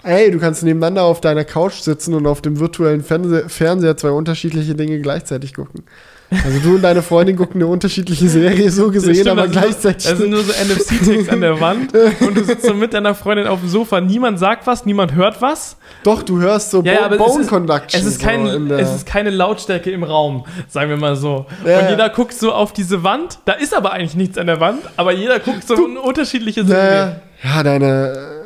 Ey, 0.04 0.32
du 0.32 0.40
kannst 0.40 0.64
nebeneinander 0.64 1.04
auf 1.04 1.22
deiner 1.22 1.44
Couch 1.44 1.82
sitzen 1.82 2.14
und 2.14 2.28
auf 2.28 2.42
dem 2.42 2.60
virtuellen 2.60 3.04
Fernse 3.04 3.50
Fernseher 3.50 3.98
zwei 3.98 4.12
unterschiedliche 4.12 4.76
Dinge 4.76 5.00
gleichzeitig 5.00 5.54
gucken. 5.54 5.84
Also 6.30 6.60
du 6.60 6.76
und 6.76 6.82
deine 6.82 7.02
Freundin 7.02 7.38
gucken 7.38 7.62
eine 7.62 7.68
unterschiedliche 7.68 8.28
Serie 8.28 8.70
so 8.70 8.92
gesehen, 8.92 9.16
Stimmt, 9.16 9.30
aber 9.30 9.48
gleichzeitig. 9.48 10.10
Da 10.10 10.16
sind 10.18 10.30
nur 10.30 10.44
so 10.44 10.52
NFC-Tags 10.52 11.30
an 11.30 11.40
der 11.40 11.62
Wand 11.62 11.94
und 12.20 12.36
du 12.36 12.44
sitzt 12.44 12.66
so 12.66 12.74
mit 12.74 12.94
deiner 12.94 13.16
Freundin 13.16 13.48
auf 13.48 13.62
dem 13.62 13.70
Sofa. 13.70 14.02
Niemand 14.02 14.38
sagt 14.38 14.68
was, 14.68 14.86
niemand 14.86 15.16
hört 15.16 15.42
was. 15.42 15.78
Doch, 16.04 16.24
du 16.24 16.40
hörst 16.42 16.72
so 16.72 16.84
Ja, 16.84 17.08
Bo- 17.08 17.14
es 17.16 17.18
Bone 17.18 17.42
ist- 17.44 17.50
Conduction. 17.50 18.02
Es 18.02 18.06
ist, 18.06 18.20
so 18.20 18.28
kein, 18.28 18.46
in 18.46 18.68
der- 18.68 18.80
es 18.80 18.94
ist 18.94 19.06
keine 19.06 19.30
Lautstärke 19.30 19.90
im 19.90 20.04
Raum, 20.04 20.46
sagen 20.68 20.90
wir 20.90 20.98
mal 20.98 21.16
so. 21.16 21.46
Ja, 21.66 21.80
und 21.80 21.90
jeder 21.92 22.10
guckt 22.10 22.34
so 22.34 22.52
auf 22.52 22.74
diese 22.74 23.04
Wand. 23.04 23.40
Da 23.46 23.54
ist 23.54 23.74
aber 23.74 23.94
eigentlich 23.94 24.16
nichts 24.16 24.38
an 24.38 24.48
der 24.48 24.60
Wand, 24.60 24.82
aber 24.98 25.14
jeder 25.14 25.40
guckt 25.40 25.66
so 25.66 25.76
in 25.76 25.96
unterschiedliche 25.96 26.66
Serien. 26.66 27.16
ja, 27.42 27.64
deine, 27.64 28.37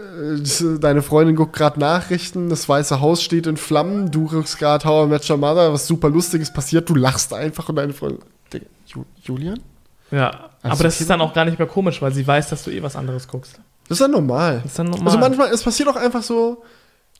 deine 0.80 1.02
Freundin 1.02 1.36
guckt 1.36 1.54
gerade 1.54 1.80
Nachrichten, 1.80 2.50
das 2.50 2.68
Weiße 2.68 3.00
Haus 3.02 3.24
steht 3.24 3.48
in 3.48 3.58
Flammen, 3.58 4.12
du 4.12 4.28
guckst 4.28 4.58
gerade 4.60 4.86
How 4.86 5.06
I 5.06 5.10
Met 5.10 5.30
Your 5.30 5.38
Mother, 5.38 5.74
was 5.74 5.88
super 5.88 6.10
Lustiges 6.10 6.52
passiert, 6.52 6.90
du 6.90 6.96
lachst 6.96 7.34
einfach 7.34 7.70
und 7.70 7.76
deine 7.76 7.94
Freundin. 7.94 8.20
Julian? 9.24 9.60
Ja, 10.12 10.50
Also 10.62 10.76
aber 10.76 10.84
das 10.84 11.00
ist 11.00 11.10
dann 11.10 11.22
auch 11.22 11.34
gar 11.34 11.46
nicht 11.46 11.58
mehr 11.58 11.68
komisch, 11.68 12.02
weil 12.02 12.14
sie 12.14 12.28
weiß, 12.28 12.50
dass 12.50 12.64
du 12.64 12.72
eh 12.72 12.84
was 12.84 12.96
anderes 12.96 13.28
guckst. 13.28 13.60
Das 13.88 14.00
ist 14.00 14.02
ja 14.02 14.08
normal. 14.08 14.60
Das 14.64 14.72
ist 14.72 14.80
dann 14.80 14.88
normal. 14.88 15.08
Also 15.08 15.18
manchmal, 15.18 15.50
es 15.52 15.64
passiert 15.64 15.88
auch 15.90 15.96
einfach 15.96 16.24
so, 16.24 16.64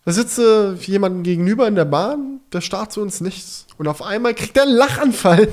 da 0.04 0.12
sitzt 0.12 0.40
äh, 0.40 0.74
jemand 0.74 1.24
gegenüber 1.24 1.68
in 1.68 1.76
der 1.76 1.86
Bahn, 1.86 2.42
der 2.52 2.62
starrt 2.62 2.92
zu 2.92 3.02
uns 3.02 3.22
nichts. 3.22 3.68
Und 3.78 3.88
auf 3.88 4.02
einmal 4.02 4.34
kriegt 4.34 4.58
er 4.58 4.64
einen 4.64 4.76
Lachanfall. 4.76 5.48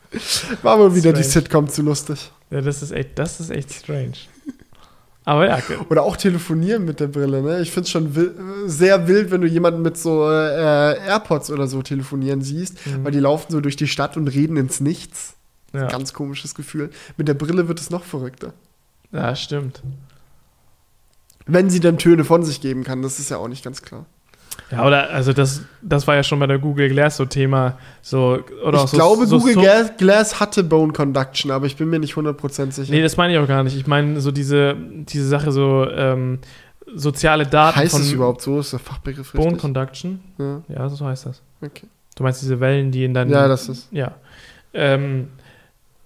War 0.62 0.76
mal 0.76 0.94
wieder 0.94 1.12
die 1.12 1.22
Strange. 1.22 1.44
Sitcom 1.44 1.68
zu 1.68 1.82
lustig. 1.82 2.30
ja, 2.50 2.60
das 2.60 2.82
ist 2.82 2.90
echt, 2.90 3.18
das 3.18 3.40
ist 3.40 3.50
echt 3.50 3.72
strange. 3.72 4.12
Aber 5.24 5.46
ja, 5.48 5.56
okay. 5.56 5.76
Oder 5.88 6.02
auch 6.02 6.16
telefonieren 6.16 6.84
mit 6.84 6.98
der 6.98 7.06
Brille, 7.06 7.42
ne? 7.42 7.60
Ich 7.60 7.70
finde 7.70 7.84
es 7.84 7.90
schon 7.90 8.14
wil 8.16 8.34
äh, 8.66 8.68
sehr 8.68 9.06
wild, 9.06 9.30
wenn 9.30 9.40
du 9.40 9.46
jemanden 9.46 9.82
mit 9.82 9.96
so 9.96 10.28
äh, 10.28 10.96
AirPods 11.06 11.50
oder 11.50 11.68
so 11.68 11.80
telefonieren 11.82 12.42
siehst, 12.42 12.84
Mhm. 12.86 13.04
weil 13.04 13.12
die 13.12 13.20
laufen 13.20 13.52
so 13.52 13.60
durch 13.60 13.76
die 13.76 13.86
Stadt 13.86 14.16
und 14.16 14.26
reden 14.28 14.56
ins 14.56 14.80
Nichts. 14.80 15.34
ja. 15.72 15.86
Ganz 15.86 16.12
komisches 16.12 16.54
Gefühl. 16.56 16.90
Mit 17.16 17.28
der 17.28 17.34
Brille 17.34 17.68
wird 17.68 17.80
es 17.80 17.90
noch 17.90 18.02
verrückter. 18.04 18.52
ja, 19.12 19.34
stimmt. 19.36 19.82
Wenn 21.46 21.70
sie 21.70 21.80
dann 21.80 21.98
Töne 21.98 22.24
von 22.24 22.44
sich 22.44 22.60
geben 22.60 22.84
kann, 22.84 23.02
das 23.02 23.18
ist 23.18 23.30
ja 23.30 23.36
auch 23.36 23.48
nicht 23.48 23.64
ganz 23.64 23.82
klar. 23.82 24.06
Ja, 24.70 24.86
oder 24.86 25.10
also 25.10 25.32
das, 25.32 25.62
das 25.82 26.06
war 26.06 26.14
ja 26.14 26.22
schon 26.22 26.38
bei 26.38 26.46
der 26.46 26.58
Google 26.58 26.88
Glass 26.88 27.16
so 27.16 27.24
Thema. 27.26 27.78
So, 28.00 28.38
oder 28.64 28.80
auch 28.80 28.84
ich 28.84 28.90
so, 28.90 28.96
glaube, 28.96 29.26
so, 29.26 29.38
Google 29.38 29.54
so, 29.54 29.60
Glass, 29.60 29.92
Glass 29.98 30.40
hatte 30.40 30.64
Bone 30.64 30.92
Conduction, 30.92 31.50
aber 31.50 31.66
ich 31.66 31.76
bin 31.76 31.90
mir 31.90 31.98
nicht 31.98 32.14
100% 32.14 32.72
sicher. 32.72 32.92
Nee, 32.92 33.02
das 33.02 33.16
meine 33.16 33.34
ich 33.34 33.38
auch 33.38 33.48
gar 33.48 33.62
nicht. 33.64 33.76
Ich 33.76 33.86
meine 33.86 34.20
so 34.20 34.30
diese, 34.30 34.74
diese 34.78 35.28
Sache, 35.28 35.52
so 35.52 35.86
ähm, 35.90 36.38
soziale 36.94 37.46
Daten 37.46 37.76
heißt 37.76 37.92
von 37.92 38.02
es 38.02 38.12
überhaupt 38.12 38.42
so? 38.42 38.60
Ist 38.60 38.72
der 38.72 38.80
Fachbegriff 38.80 39.32
Bone 39.32 39.44
richtig? 39.46 39.60
Conduction. 39.60 40.20
Ja, 40.38 40.62
Ja, 40.68 40.88
so 40.88 41.04
heißt 41.06 41.26
das. 41.26 41.42
okay. 41.60 41.86
Du 42.16 42.22
meinst 42.24 42.42
diese 42.42 42.60
Wellen, 42.60 42.90
die 42.90 43.04
in 43.04 43.14
deinen. 43.14 43.30
ja, 43.30 43.48
das 43.48 43.68
ist. 43.68 43.88
Ja. 43.90 44.12
Ähm, 44.74 45.28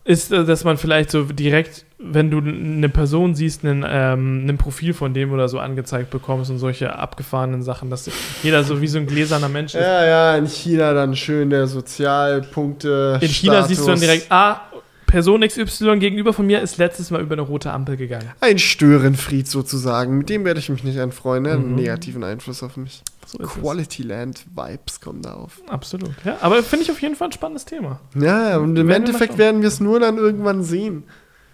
ist, 0.07 0.33
äh, 0.33 0.45
dass 0.45 0.65
man 0.65 0.77
vielleicht 0.78 1.11
so 1.11 1.24
direkt, 1.24 1.85
wenn 1.99 2.31
du 2.31 2.39
eine 2.39 2.89
Person 2.89 3.35
siehst, 3.35 3.65
einen, 3.65 3.85
ähm, 3.87 4.47
ein 4.49 4.57
Profil 4.57 4.95
von 4.95 5.12
dem 5.12 5.33
oder 5.33 5.49
so 5.49 5.59
angezeigt 5.59 6.11
bekommst 6.11 6.51
und 6.51 6.59
solche 6.59 6.97
abgefahrenen 6.97 7.62
Sachen, 7.62 7.91
dass 7.91 8.09
jeder 8.43 8.62
so 8.62 8.81
wie 8.81 8.87
so 8.87 8.99
ein 8.99 9.07
gläserner 9.07 9.49
Mensch 9.49 9.74
ist. 9.74 9.81
Ja, 9.81 10.07
ja, 10.07 10.37
in 10.37 10.47
China 10.47 10.95
dann 10.95 11.16
schön 11.16 11.51
der 11.51 11.66
Sozialpunkte. 11.66 13.19
In 13.20 13.28
China 13.28 13.62
siehst 13.65 13.83
du 13.83 13.87
dann 13.87 14.01
direkt, 14.01 14.27
ah, 14.31 14.61
Person 15.07 15.41
XY 15.43 15.99
gegenüber 15.99 16.33
von 16.33 16.47
mir 16.47 16.61
ist 16.61 16.78
letztes 16.78 17.11
Mal 17.11 17.20
über 17.23 17.35
eine 17.35 17.43
rote 17.43 17.73
Ampel 17.73 17.97
gegangen. 17.97 18.31
Ein 18.41 18.59
Störenfried 18.59 19.47
sozusagen. 19.49 20.19
Mit 20.19 20.28
dem 20.28 20.45
werde 20.45 20.59
ich 20.61 20.69
mich 20.69 20.83
nicht 20.85 20.99
anfreuen. 20.99 21.47
Hat 21.47 21.55
einen 21.55 21.70
Mhm. 21.70 21.74
negativen 21.77 22.24
Einfluss 22.24 22.62
auf 22.62 22.77
mich. 22.77 23.03
So 23.27 23.39
Quality 23.39 24.03
Land 24.03 24.45
Vibes 24.55 25.01
kommen 25.01 25.23
da 25.23 25.35
auf. 25.35 25.61
es. 25.65 25.70
Absolut. 25.73 26.12
Ja, 26.24 26.37
aber 26.41 26.62
finde 26.62 26.85
ich 26.85 26.91
auf 26.91 27.01
jeden 27.03 27.16
Fall 27.16 27.28
ein 27.28 27.33
spannendes 27.33 27.65
Thema. 27.65 28.01
Ja, 28.15 28.57
und 28.59 28.77
im 28.77 28.89
Werden 28.89 29.05
Endeffekt 29.05 29.39
werden 29.39 29.62
wir 29.62 29.69
es 29.69 29.81
nur 29.81 29.99
dann 30.01 30.16
irgendwann 30.19 30.62
sehen. 30.62 31.05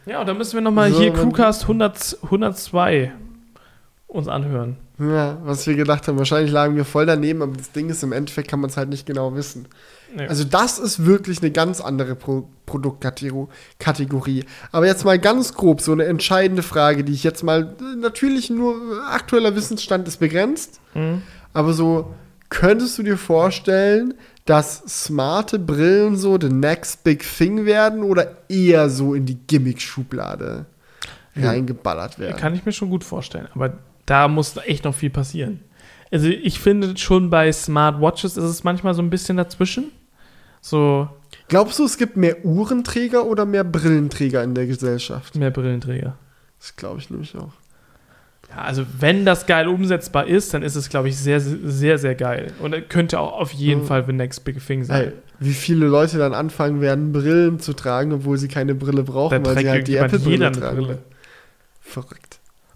Ja, 0.07 0.21
und 0.21 0.27
dann 0.29 0.37
müssen 0.39 0.55
wir 0.55 0.61
nochmal 0.63 0.91
So, 0.93 1.01
hier 1.01 1.13
Crewcast 1.13 1.63
100, 1.63 2.19
102 2.25 3.13
uns 4.07 4.29
anhören. 4.29 4.77
Ja, 4.99 5.39
was 5.45 5.67
wir 5.67 5.75
gedacht 5.75 6.07
haben. 6.07 6.19
Wahrscheinlich 6.19 6.53
lagen 6.53 6.77
wir 6.77 6.85
voll 6.85 7.07
daneben, 7.07 7.41
aber 7.43 7.57
das 7.57 7.73
Ding 7.73 7.89
ist, 7.89 8.03
im 8.03 8.13
Endeffekt 8.13 8.49
kann 8.49 8.61
man 8.61 8.69
es 8.71 8.77
halt 8.77 8.89
nicht 8.91 9.07
genau 9.07 9.35
wissen. 9.35 9.67
Nee. 10.15 10.27
Also 10.27 10.45
das 10.45 10.79
ist 10.79 11.05
wirklich 11.07 11.41
eine 11.41 11.51
ganz 11.51 11.81
andere 11.81 12.15
Pro 12.15 12.49
Produktkategorie. 12.67 14.45
Aber 14.71 14.87
jetzt 14.87 15.05
mal 15.05 15.19
ganz 15.19 15.55
grob 15.55 15.81
so 15.81 15.93
eine 15.93 16.05
entscheidende 16.05 16.63
Frage, 16.63 17.05
die 17.05 17.13
ich 17.13 17.23
jetzt 17.25 17.43
mal 17.43 17.75
natürlich 18.01 18.51
nur 18.51 18.77
aktueller 19.11 19.55
Wissensstand 19.57 20.09
ist 20.09 20.19
begrenzt, 20.19 20.81
Mhm. 20.95 21.23
aber 21.53 21.73
so 21.75 22.15
könntest 22.49 22.99
du 22.99 23.03
dir 23.03 23.17
vorstellen, 23.19 24.15
dass 24.45 24.79
smarte 24.89 25.59
Brillen 25.59 26.17
so 26.17 26.39
the 26.41 26.49
next 26.49 27.05
big 27.05 27.23
thing 27.23 27.65
werden 27.65 28.03
oder 28.03 28.37
eher 28.49 28.89
so 28.91 29.15
in 29.15 29.25
die 29.27 29.37
Gimmick-Schublade 29.47 30.67
Ja. 31.35 31.49
reingeballert 31.51 32.19
werden? 32.19 32.37
Kann 32.37 32.55
ich 32.55 32.65
mir 32.65 32.73
schon 32.73 32.91
gut 32.91 33.05
vorstellen. 33.05 33.49
Aber 33.55 33.75
da 34.07 34.29
muss 34.29 34.55
echt 34.67 34.85
noch 34.85 34.95
viel 34.95 35.11
passieren. 35.11 35.61
Also 36.11 36.27
ich 36.27 36.59
finde 36.61 36.97
schon 36.99 37.31
bei 37.31 37.51
Smartwatches 37.53 38.37
ist 38.37 38.45
es 38.45 38.65
manchmal 38.65 38.95
so 38.95 39.01
ein 39.03 39.11
bisschen 39.11 39.37
dazwischen. 39.39 39.93
So 40.63 41.09
Glaubst 41.49 41.79
du, 41.79 41.85
es 41.85 41.99
gibt 41.99 42.17
mehr 42.17 42.45
Uhrenträger 42.47 43.27
oder 43.27 43.45
mehr 43.45 43.65
Brillenträger 43.65 44.43
in 44.43 44.55
der 44.55 44.67
Gesellschaft? 44.67 45.35
mehr 45.37 45.51
Brillenträger. 45.51 46.17
Das 46.59 46.77
glaube 46.77 46.99
ich 47.01 47.11
nämlich 47.11 47.37
auch. 47.37 47.53
Ja, 48.49 48.63
also 48.63 48.85
wenn 48.99 49.25
das 49.25 49.47
geil 49.47 49.69
umsetzbar 49.69 50.27
ist, 50.27 50.55
dann 50.55 50.63
ist 50.63 50.77
es, 50.77 50.89
glaube 50.89 51.09
ich, 51.09 51.19
sehr, 51.19 51.41
sehr, 51.41 51.99
sehr 51.99 52.15
geil. 52.15 52.53
Und 52.61 52.89
könnte 52.89 53.19
auch 53.19 53.39
auf 53.39 53.53
jeden 53.53 53.83
Mhm. 53.83 53.87
Fall 53.87 54.05
the 54.07 54.13
next 54.13 54.45
big 54.45 54.65
thing 54.65 54.85
sein. 54.85 54.97
Hey, 54.97 55.13
wie 55.41 55.53
viele 55.55 55.87
Leute 55.87 56.19
dann 56.19 56.35
anfangen 56.35 56.81
werden, 56.81 57.13
Brillen 57.13 57.61
zu 57.61 57.73
tragen, 57.73 58.13
obwohl 58.13 58.39
sie 58.39 58.49
keine 58.49 58.75
Brille 58.75 59.05
da 59.05 59.13
brauchen, 59.13 59.45
weil 59.45 59.55
trägt 59.55 59.61
sie 59.61 59.71
halt 59.71 59.89
die 59.89 59.97
Apple-Brille 59.97 60.53
tragen. 60.53 60.77
Brille. 60.77 60.99
Verrückt. 61.81 62.32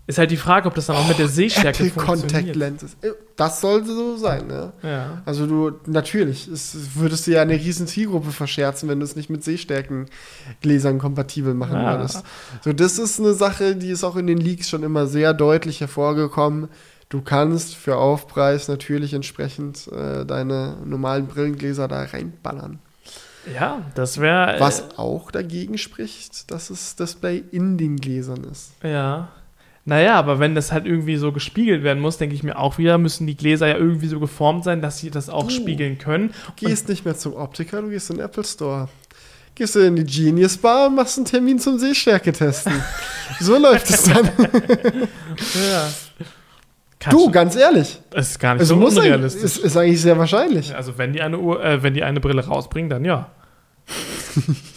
Ist 0.09 0.19
halt 0.19 0.31
die 0.31 0.37
Frage, 0.37 0.69
ob 0.69 0.74
das 0.77 0.87
dann 0.87 0.97
auch 0.97 1.09
mit 1.09 1.19
der 1.19 1.27
Sehstärke 1.28 1.85
Apple 1.85 1.91
Contact 2.05 2.20
funktioniert. 2.20 2.57
Lenses. 2.57 2.97
Äh, 3.03 3.11
Das 3.35 3.61
sollte 3.61 3.89
so 3.93 4.16
sein, 4.16 4.45
ja. 4.49 4.73
Ja. 4.89 5.23
Also 5.27 5.47
du, 5.47 5.73
natürlich, 5.87 6.47
es 6.47 6.77
würdest 6.95 7.27
du 7.27 7.33
ja 7.33 7.43
eine 7.43 7.55
riesen 7.55 7.89
Zielgruppe 7.89 8.31
verscherzen, 8.31 8.89
wenn 8.89 9.01
du 9.01 9.05
es 9.05 9.16
nicht 9.16 9.31
mit 9.31 9.43
Sehstärkengläsern 9.43 10.99
kompatibel 10.99 11.55
machen 11.55 11.74
Ja. 11.77 11.99
würdest. 11.99 12.23
So, 12.65 12.73
das 12.73 12.99
ist 12.99 13.19
eine 13.20 13.35
Sache, 13.35 13.74
die 13.77 13.91
ist 13.91 14.05
auch 14.05 14.16
in 14.16 14.27
den 14.27 14.39
Leaks 14.39 14.69
schon 14.70 14.83
immer 14.83 15.07
sehr 15.07 15.35
deutlich 15.35 15.81
hervorgekommen. 15.81 16.69
Du 17.09 17.20
kannst 17.23 17.74
für 17.77 17.97
Aufpreis 17.97 18.69
natürlich 18.69 19.12
entsprechend 19.15 19.89
äh, 19.93 20.24
deine 20.24 20.77
normalen 20.85 21.27
Brillengläser 21.27 21.89
da 21.89 22.03
reinballern. 22.03 22.78
Ja, 23.55 23.83
das 23.95 24.20
wäre. 24.20 24.59
Was 24.59 24.99
auch 24.99 25.31
dagegen 25.31 25.78
spricht, 25.78 26.51
dass 26.51 26.66
das 26.69 26.97
Display 26.97 27.45
in 27.53 27.78
den 27.78 27.97
Gläsern 27.97 28.43
ist. 28.43 28.73
Ja. 28.83 29.28
Naja, 29.88 30.16
aber 30.16 30.40
wenn 30.40 30.56
das 30.56 30.72
halt 30.72 30.84
irgendwie 30.84 31.16
so 31.16 31.30
gespiegelt 31.30 31.84
werden 31.84 32.00
muss, 32.02 32.18
denke 32.18 32.34
ich 32.34 32.42
mir 32.42 32.58
auch 32.58 32.76
wieder, 32.76 32.98
müssen 32.98 33.26
die 33.26 33.36
Gläser 33.36 33.68
ja 33.68 33.76
irgendwie 33.76 34.08
so 34.08 34.18
geformt 34.18 34.64
sein, 34.64 34.82
dass 34.82 34.98
sie 34.98 35.10
das 35.10 35.30
auch 35.30 35.44
Du 35.44 35.50
spiegeln 35.50 35.96
können. 35.96 36.34
Du 36.58 36.66
gehst 36.66 36.88
nicht 36.88 37.04
mehr 37.04 37.16
zum 37.16 37.34
Optiker, 37.34 37.82
du 37.82 37.88
gehst 37.90 38.10
in 38.10 38.16
den 38.16 38.24
Apple 38.24 38.42
Store. 38.44 38.88
Gehst 39.54 39.76
du 39.76 39.78
in 39.78 39.94
die 39.94 40.04
Genius 40.04 40.56
Bar 40.58 40.88
und 40.88 40.96
machst 40.96 41.16
einen 41.16 41.24
Termin 41.24 41.60
zum 41.60 41.78
Sehstärke 41.78 42.32
testen. 42.32 42.74
so 43.40 43.56
läuft 43.56 43.88
es 43.88 44.02
dann. 44.02 44.28
Ja. 45.70 45.88
Du, 47.10 47.30
ganz 47.30 47.54
ehrlich. 47.54 48.00
Das 48.10 48.30
ist 48.30 48.40
gar 48.40 48.54
nicht 48.54 48.60
Also 48.62 48.74
so 48.74 48.80
muss 48.80 48.96
unrealistisch. 48.96 49.44
ist, 49.44 49.58
ist 49.58 49.76
eigentlich 49.76 50.00
sehr 50.00 50.18
wahrscheinlich. 50.18 50.74
Also 50.74 50.98
wenn 50.98 51.12
die 51.12 51.22
eine 51.22 51.38
Uhr, 51.38 51.62
äh, 51.64 51.82
wenn 51.82 51.94
die 51.94 52.02
eine 52.02 52.18
Brille 52.20 52.44
rausbringen, 52.44 52.90
dann 52.90 53.04
ja. 53.04 53.30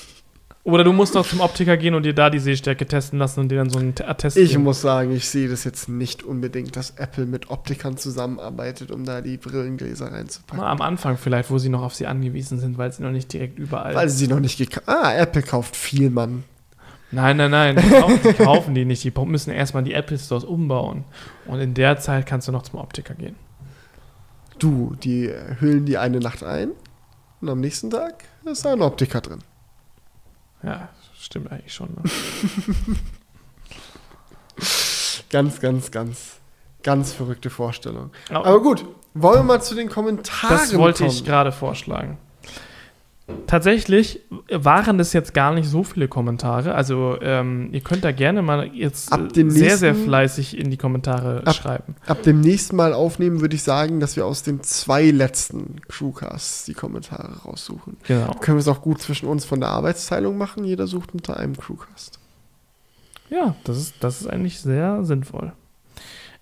Oder 0.69 0.83
du 0.83 0.93
musst 0.93 1.15
doch 1.15 1.25
zum 1.27 1.39
Optiker 1.41 1.77
gehen 1.77 1.95
und 1.95 2.03
dir 2.03 2.13
da 2.13 2.29
die 2.29 2.39
Sehstärke 2.39 2.85
testen 2.85 3.17
lassen 3.19 3.39
und 3.41 3.49
dir 3.49 3.57
dann 3.57 3.69
so 3.69 3.79
einen 3.79 3.93
Attest 4.05 4.37
Ich 4.37 4.51
geben. 4.51 4.63
muss 4.63 4.81
sagen, 4.81 5.11
ich 5.15 5.27
sehe 5.27 5.47
das 5.49 5.63
jetzt 5.63 5.89
nicht 5.89 6.23
unbedingt, 6.23 6.75
dass 6.75 6.91
Apple 6.91 7.25
mit 7.25 7.49
Optikern 7.49 7.97
zusammenarbeitet, 7.97 8.91
um 8.91 9.03
da 9.05 9.21
die 9.21 9.37
Brillengläser 9.37 10.11
reinzupacken. 10.11 10.59
Mal 10.63 10.69
am 10.71 10.81
Anfang 10.81 11.17
vielleicht, 11.17 11.49
wo 11.49 11.57
sie 11.57 11.69
noch 11.69 11.81
auf 11.81 11.95
sie 11.95 12.07
angewiesen 12.07 12.59
sind, 12.59 12.77
weil 12.77 12.91
sie 12.93 13.03
noch 13.03 13.11
nicht 13.11 13.31
direkt 13.33 13.57
überall. 13.59 13.95
Weil 13.95 14.09
sie 14.09 14.27
noch 14.27 14.39
nicht 14.39 14.57
gekauft 14.57 14.87
Ah, 14.87 15.13
Apple 15.15 15.41
kauft 15.41 15.75
viel, 15.75 16.09
Mann. 16.09 16.43
nein, 17.11 17.37
nein, 17.37 17.51
nein, 17.51 17.75
die 17.75 17.89
kaufen, 17.89 18.19
die 18.23 18.33
kaufen 18.43 18.75
die 18.75 18.85
nicht. 18.85 19.03
Die 19.03 19.11
müssen 19.25 19.51
erstmal 19.51 19.83
die 19.83 19.93
Apple 19.93 20.17
Stores 20.19 20.43
umbauen. 20.43 21.03
Und 21.47 21.59
in 21.59 21.73
der 21.73 21.97
Zeit 21.99 22.25
kannst 22.25 22.47
du 22.47 22.51
noch 22.51 22.63
zum 22.63 22.79
Optiker 22.79 23.13
gehen. 23.15 23.35
Du, 24.59 24.95
die 25.03 25.31
hüllen 25.59 25.85
die 25.85 25.97
eine 25.97 26.19
Nacht 26.19 26.43
ein 26.43 26.71
und 27.41 27.49
am 27.49 27.59
nächsten 27.61 27.89
Tag 27.89 28.25
ist 28.45 28.65
da 28.65 28.73
ein 28.73 28.81
Optiker 28.81 29.21
drin. 29.21 29.39
Ja, 30.63 30.89
stimmt 31.19 31.51
eigentlich 31.51 31.73
schon. 31.73 31.89
Ne? 31.93 32.03
Ganz, 35.29 35.59
ganz, 35.59 35.91
ganz, 35.91 36.39
ganz 36.83 37.13
verrückte 37.13 37.49
Vorstellung. 37.49 38.11
Aber- 38.29 38.45
Aber 38.47 38.61
gut, 38.61 38.83
wollen 39.13 39.39
wir 39.39 39.43
mal 39.43 39.61
zu 39.61 39.75
den 39.75 39.89
Kommentaren 39.89 40.57
Das 40.57 40.75
wollte 40.75 41.03
kommen. 41.03 41.11
ich 41.15 41.23
gerade 41.23 41.51
vorschlagen. 41.51 42.17
Tatsächlich 43.47 44.21
waren 44.51 44.99
es 44.99 45.13
jetzt 45.13 45.33
gar 45.33 45.53
nicht 45.53 45.67
so 45.67 45.83
viele 45.83 46.07
Kommentare. 46.07 46.75
Also 46.75 47.17
ähm, 47.21 47.69
ihr 47.71 47.81
könnt 47.81 48.03
da 48.03 48.11
gerne 48.11 48.41
mal 48.41 48.67
jetzt 48.75 49.11
Ab 49.11 49.33
dem 49.33 49.49
sehr, 49.49 49.77
sehr 49.77 49.91
nächsten- 49.93 50.05
fleißig 50.07 50.57
in 50.57 50.69
die 50.69 50.77
Kommentare 50.77 51.41
Ab- 51.45 51.55
schreiben. 51.55 51.95
Ab 52.05 52.21
dem 52.23 52.41
nächsten 52.41 52.75
Mal 52.75 52.93
aufnehmen 52.93 53.41
würde 53.41 53.55
ich 53.55 53.63
sagen, 53.63 53.99
dass 53.99 54.15
wir 54.15 54.25
aus 54.25 54.43
den 54.43 54.61
zwei 54.61 55.09
letzten 55.09 55.81
Crewcasts 55.87 56.65
die 56.65 56.73
Kommentare 56.75 57.41
raussuchen. 57.43 57.97
Genau. 58.07 58.33
Können 58.39 58.57
wir 58.57 58.61
es 58.61 58.67
auch 58.67 58.81
gut 58.81 59.01
zwischen 59.01 59.27
uns 59.27 59.45
von 59.45 59.59
der 59.59 59.69
Arbeitsteilung 59.69 60.37
machen? 60.37 60.63
Jeder 60.63 60.85
sucht 60.87 61.13
unter 61.13 61.37
einem 61.37 61.57
Crewcast. 61.57 62.19
Ja, 63.31 63.55
das 63.63 63.77
ist, 63.77 63.95
das 64.01 64.21
ist 64.21 64.27
eigentlich 64.27 64.59
sehr 64.59 65.03
sinnvoll. 65.03 65.53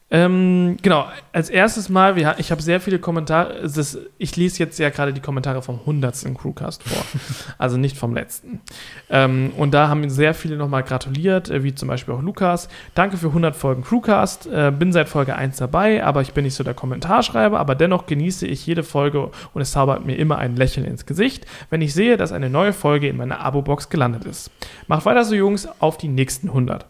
Ähm, 0.10 0.78
genau, 0.82 1.06
als 1.34 1.50
erstes 1.50 1.90
Mal, 1.90 2.16
wir, 2.16 2.36
ich 2.38 2.52
habe 2.52 2.62
sehr 2.62 2.80
viele 2.80 2.98
Kommentare, 2.98 3.56
ist, 3.56 4.00
ich 4.18 4.38
lese 4.38 4.60
jetzt 4.60 4.80
ja 4.80 4.90
gerade 4.90 5.12
die 5.12 5.20
Kommentare 5.20 5.62
vom 5.62 5.80
100. 5.82 6.34
Crewcast 6.34 6.82
vor, 6.84 7.04
also 7.58 7.76
nicht 7.76 7.98
vom 7.98 8.14
letzten. 8.14 8.62
Ähm, 9.10 9.52
und 9.58 9.74
da 9.74 9.90
haben 9.90 10.10
sehr 10.10 10.34
viele 10.34 10.56
nochmal 10.56 10.84
gratuliert, 10.84 11.50
äh, 11.50 11.64
wie 11.64 11.76
zum 11.76 11.90
Beispiel 11.90 12.14
auch 12.14 12.22
Lukas. 12.22 12.70
Danke 12.96 13.18
für 13.18 13.28
100 13.28 13.54
Folgen 13.54 13.84
Crewcast, 13.84 14.48
äh, 14.48 14.72
bin 14.72 14.94
seit 14.94 15.10
Folge 15.10 15.36
1 15.36 15.58
dabei, 15.58 16.02
aber 16.06 16.22
ich 16.22 16.32
bin 16.32 16.46
nicht 16.46 16.56
so 16.56 16.64
der 16.64 16.74
Kommentarschreiber, 16.74 17.60
aber 17.60 17.76
dennoch 17.76 18.06
genieße 18.06 18.48
ich 18.48 18.66
jede 18.66 18.84
Folge 18.84 19.30
und 19.54 19.62
es 19.62 19.72
zaubert 19.72 20.06
mir 20.06 20.16
immer 20.16 20.38
ein 20.38 20.56
Lächeln 20.56 20.86
ins 20.86 21.06
Gesicht, 21.06 21.46
wenn 21.70 21.82
ich 21.82 21.94
sehe, 21.94 22.16
dass 22.16 22.32
eine 22.32 22.50
neue 22.50 22.72
Folge 22.72 23.10
in 23.10 23.18
meiner 23.18 23.42
Abo-Box 23.42 23.90
gelandet 23.90 24.24
ist. 24.24 24.52
Macht 24.88 25.06
weiter 25.06 25.26
so, 25.26 25.36
Jungs, 25.36 25.68
auf 25.80 25.98
die 25.98 26.08
nächsten 26.08 26.48
100. 26.48 26.86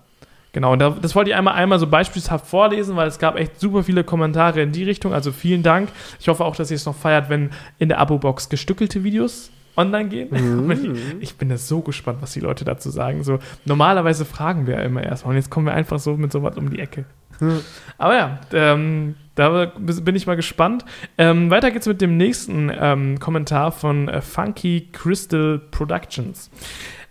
Genau, 0.53 0.73
und 0.73 0.79
da, 0.79 0.89
das 0.89 1.15
wollte 1.15 1.29
ich 1.29 1.35
einmal, 1.35 1.53
einmal 1.55 1.79
so 1.79 1.87
beispielhaft 1.87 2.47
vorlesen, 2.47 2.95
weil 2.95 3.07
es 3.07 3.19
gab 3.19 3.37
echt 3.37 3.59
super 3.59 3.83
viele 3.83 4.03
Kommentare 4.03 4.61
in 4.61 4.71
die 4.71 4.83
Richtung. 4.83 5.13
Also 5.13 5.31
vielen 5.31 5.63
Dank. 5.63 5.89
Ich 6.19 6.27
hoffe 6.29 6.43
auch, 6.45 6.55
dass 6.55 6.71
ihr 6.71 6.75
es 6.75 6.85
noch 6.85 6.95
feiert, 6.95 7.29
wenn 7.29 7.51
in 7.77 7.89
der 7.89 7.99
Abo-Box 7.99 8.49
gestückelte 8.49 9.03
Videos 9.03 9.51
online 9.77 10.09
gehen. 10.09 10.29
Mhm. 10.31 11.17
Ich 11.19 11.37
bin 11.37 11.49
da 11.49 11.57
so 11.57 11.81
gespannt, 11.81 12.19
was 12.21 12.33
die 12.33 12.39
Leute 12.39 12.65
dazu 12.65 12.89
sagen. 12.89 13.23
So, 13.23 13.39
normalerweise 13.65 14.25
fragen 14.25 14.67
wir 14.67 14.75
ja 14.75 14.81
immer 14.81 15.03
erstmal 15.03 15.31
und 15.31 15.37
jetzt 15.37 15.49
kommen 15.49 15.67
wir 15.67 15.73
einfach 15.73 15.99
so 15.99 16.17
mit 16.17 16.31
sowas 16.31 16.57
um 16.57 16.69
die 16.69 16.79
Ecke. 16.79 17.05
Hm. 17.39 17.59
Aber 17.99 18.15
ja, 18.15 18.39
ähm, 18.51 19.15
da 19.35 19.65
bin 19.65 20.15
ich 20.15 20.25
mal 20.25 20.35
gespannt. 20.35 20.83
Ähm, 21.19 21.51
weiter 21.51 21.69
geht's 21.69 21.87
mit 21.87 22.01
dem 22.01 22.17
nächsten 22.17 22.71
ähm, 22.73 23.19
Kommentar 23.19 23.71
von 23.71 24.09
äh, 24.09 24.21
Funky 24.21 24.89
Crystal 24.91 25.59
Productions. 25.69 26.49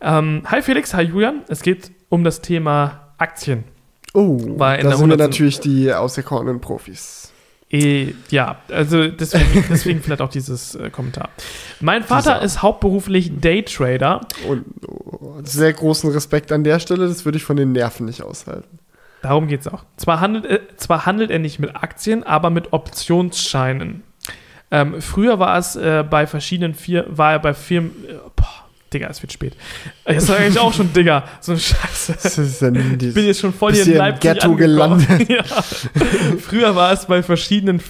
Ähm, 0.01 0.43
hi 0.47 0.63
Felix, 0.63 0.93
hi 0.95 1.03
Julian. 1.03 1.43
Es 1.49 1.63
geht 1.63 1.93
um 2.09 2.25
das 2.25 2.41
Thema 2.41 3.06
Aktien. 3.19 3.65
Oh, 4.15 4.39
War 4.59 4.79
in 4.79 4.85
da 4.85 4.91
der 4.91 4.99
sind 4.99 5.09
wir 5.09 5.15
100. 5.15 5.19
natürlich 5.19 5.61
die 5.61 5.93
auserkorenen 5.93 6.61
Profis. 6.61 7.33
Eh, 7.71 8.15
ja, 8.31 8.59
also 8.71 9.09
deswegen, 9.09 9.65
deswegen 9.71 10.01
vielleicht 10.01 10.21
auch 10.21 10.31
dieses 10.31 10.75
äh, 10.77 10.91
Kommentar. 10.91 11.31
Mein 11.81 12.05
Vater 12.05 12.35
Dieser. 12.35 12.43
ist 12.43 12.63
hauptberuflich 12.63 13.41
Daytrader. 13.41 14.21
Und 14.49 14.65
oh, 14.87 15.41
sehr 15.43 15.73
großen 15.73 16.11
Respekt 16.13 16.53
an 16.53 16.63
der 16.63 16.79
Stelle, 16.79 17.09
das 17.09 17.25
würde 17.25 17.39
ich 17.39 17.45
von 17.45 17.57
den 17.57 17.73
Nerven 17.73 18.07
nicht 18.07 18.23
aushalten. 18.23 18.79
Darum 19.23 19.49
geht's 19.49 19.67
auch. 19.67 19.85
Zwar 19.97 20.21
handelt, 20.21 20.47
äh, 20.47 20.61
zwar 20.77 21.07
handelt 21.07 21.31
er 21.31 21.41
nicht 21.41 21.59
mit 21.59 21.75
Aktien, 21.75 22.23
aber 22.23 22.51
mit 22.51 22.73
Optionsscheinen. 22.73 24.05
Ähm, 24.71 25.01
früher 25.03 25.39
war 25.39 25.59
es 25.59 25.75
äh, 25.75 26.05
bei 26.09 26.27
verschiedenen 26.27 26.75
Firmen, 26.75 27.19
war 27.19 27.33
er 27.33 27.39
bei 27.41 27.55
Firmen, 27.55 27.91
äh, 28.09 28.15
boah, 28.37 28.66
Digga, 28.93 29.09
es 29.09 29.21
wird 29.21 29.33
spät. 29.33 29.55
Äh, 30.05 30.15
Jetzt 30.15 30.27
sage 30.29 30.47
ich 30.47 30.59
auch 30.59 30.73
schon, 30.73 30.93
Digga, 30.93 31.25
so 31.41 31.53
eine 31.53 31.61
Scheiße. 31.61 32.61
Ich 33.01 33.15
bin 33.15 33.27
jetzt 33.27 33.41
schon 33.41 33.53
voll 33.53 33.73
hier 33.75 33.87
in 33.87 33.97
Leipzig 33.97 34.21
Ghetto 34.33 34.51
angekommen. 34.53 35.07
gelandet. 35.07 35.29
Ja. 35.29 35.43
Früher 36.39 36.77
war 36.77 36.93
es 36.93 37.05
bei 37.07 37.23
verschiedenen, 37.23 37.81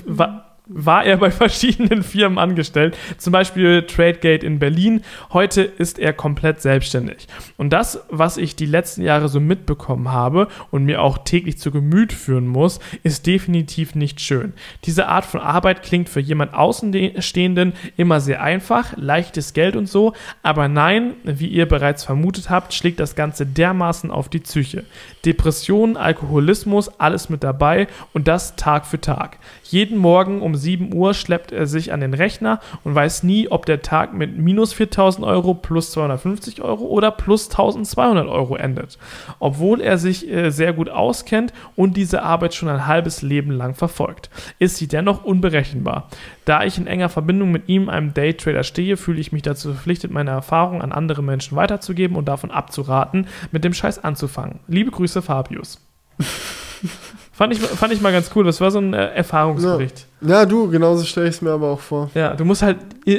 war, 0.66 1.04
er 1.04 1.16
bei 1.16 1.30
verschiedenen 1.36 2.02
Firmen 2.02 2.38
angestellt, 2.38 2.96
zum 3.18 3.32
Beispiel 3.32 3.82
Tradegate 3.82 4.46
in 4.46 4.58
Berlin. 4.58 5.02
Heute 5.32 5.62
ist 5.62 5.98
er 5.98 6.12
komplett 6.12 6.60
selbstständig. 6.60 7.28
Und 7.56 7.72
das, 7.72 8.00
was 8.08 8.36
ich 8.36 8.56
die 8.56 8.66
letzten 8.66 9.02
Jahre 9.02 9.28
so 9.28 9.40
mitbekommen 9.40 10.10
habe 10.10 10.48
und 10.70 10.84
mir 10.84 11.02
auch 11.02 11.18
täglich 11.18 11.58
zu 11.58 11.70
Gemüt 11.70 12.12
führen 12.12 12.46
muss, 12.46 12.80
ist 13.02 13.26
definitiv 13.26 13.94
nicht 13.94 14.20
schön. 14.20 14.52
Diese 14.84 15.06
Art 15.08 15.24
von 15.24 15.40
Arbeit 15.40 15.82
klingt 15.82 16.08
für 16.08 16.20
jemand 16.20 16.54
Außenstehenden 16.54 17.72
immer 17.96 18.20
sehr 18.20 18.42
einfach, 18.42 18.96
leichtes 18.96 19.52
Geld 19.52 19.76
und 19.76 19.86
so, 19.86 20.14
aber 20.42 20.68
nein, 20.68 21.14
wie 21.24 21.48
ihr 21.48 21.66
bereits 21.66 22.04
vermutet 22.04 22.50
habt, 22.50 22.74
schlägt 22.74 23.00
das 23.00 23.14
Ganze 23.14 23.46
dermaßen 23.46 24.10
auf 24.10 24.28
die 24.28 24.40
Psyche. 24.40 24.84
Depressionen, 25.24 25.96
Alkoholismus, 25.96 26.88
alles 27.00 27.28
mit 27.28 27.44
dabei 27.44 27.86
und 28.12 28.28
das 28.28 28.56
Tag 28.56 28.86
für 28.86 29.00
Tag. 29.00 29.38
Jeden 29.70 29.98
Morgen 29.98 30.42
um 30.42 30.54
7 30.54 30.94
Uhr 30.94 31.14
schleppt 31.14 31.52
er 31.52 31.66
sich 31.66 31.92
an 31.92 32.00
den 32.00 32.14
Rechner 32.14 32.60
und 32.84 32.94
weiß 32.94 33.22
nie, 33.22 33.48
ob 33.48 33.66
der 33.66 33.82
Tag 33.82 34.14
mit 34.14 34.38
minus 34.38 34.72
4000 34.72 35.26
Euro, 35.26 35.54
plus 35.54 35.90
250 35.92 36.62
Euro 36.62 36.84
oder 36.84 37.10
plus 37.10 37.50
1200 37.50 38.28
Euro 38.28 38.56
endet. 38.56 38.98
Obwohl 39.38 39.80
er 39.80 39.98
sich 39.98 40.30
äh, 40.30 40.50
sehr 40.50 40.72
gut 40.72 40.88
auskennt 40.88 41.52
und 41.74 41.96
diese 41.96 42.22
Arbeit 42.22 42.54
schon 42.54 42.68
ein 42.68 42.86
halbes 42.86 43.22
Leben 43.22 43.50
lang 43.50 43.74
verfolgt, 43.74 44.30
ist 44.58 44.76
sie 44.76 44.88
dennoch 44.88 45.24
unberechenbar. 45.24 46.08
Da 46.44 46.64
ich 46.64 46.78
in 46.78 46.86
enger 46.86 47.08
Verbindung 47.08 47.50
mit 47.50 47.68
ihm, 47.68 47.88
einem 47.88 48.14
Daytrader, 48.14 48.62
stehe, 48.62 48.96
fühle 48.96 49.20
ich 49.20 49.32
mich 49.32 49.42
dazu 49.42 49.72
verpflichtet, 49.72 50.12
meine 50.12 50.30
Erfahrungen 50.30 50.82
an 50.82 50.92
andere 50.92 51.22
Menschen 51.22 51.56
weiterzugeben 51.56 52.16
und 52.16 52.26
davon 52.26 52.50
abzuraten, 52.50 53.26
mit 53.50 53.64
dem 53.64 53.74
Scheiß 53.74 54.02
anzufangen. 54.04 54.60
Liebe 54.68 54.90
Grüße, 54.90 55.22
Fabius. 55.22 55.80
fand, 57.36 57.52
ich, 57.52 57.60
fand 57.60 57.92
ich 57.92 58.00
mal 58.00 58.12
ganz 58.12 58.30
cool. 58.34 58.44
Das 58.44 58.60
war 58.60 58.70
so 58.70 58.78
ein 58.78 58.94
äh, 58.94 59.08
Erfahrungsbericht. 59.14 60.06
Ja, 60.20 60.46
du, 60.46 60.68
genauso 60.70 61.04
stelle 61.04 61.28
ich 61.28 61.36
es 61.36 61.42
mir 61.42 61.50
aber 61.50 61.68
auch 61.68 61.80
vor. 61.80 62.10
Ja. 62.14 62.34
du 62.34 62.44
musst 62.44 62.62
halt, 62.62 62.78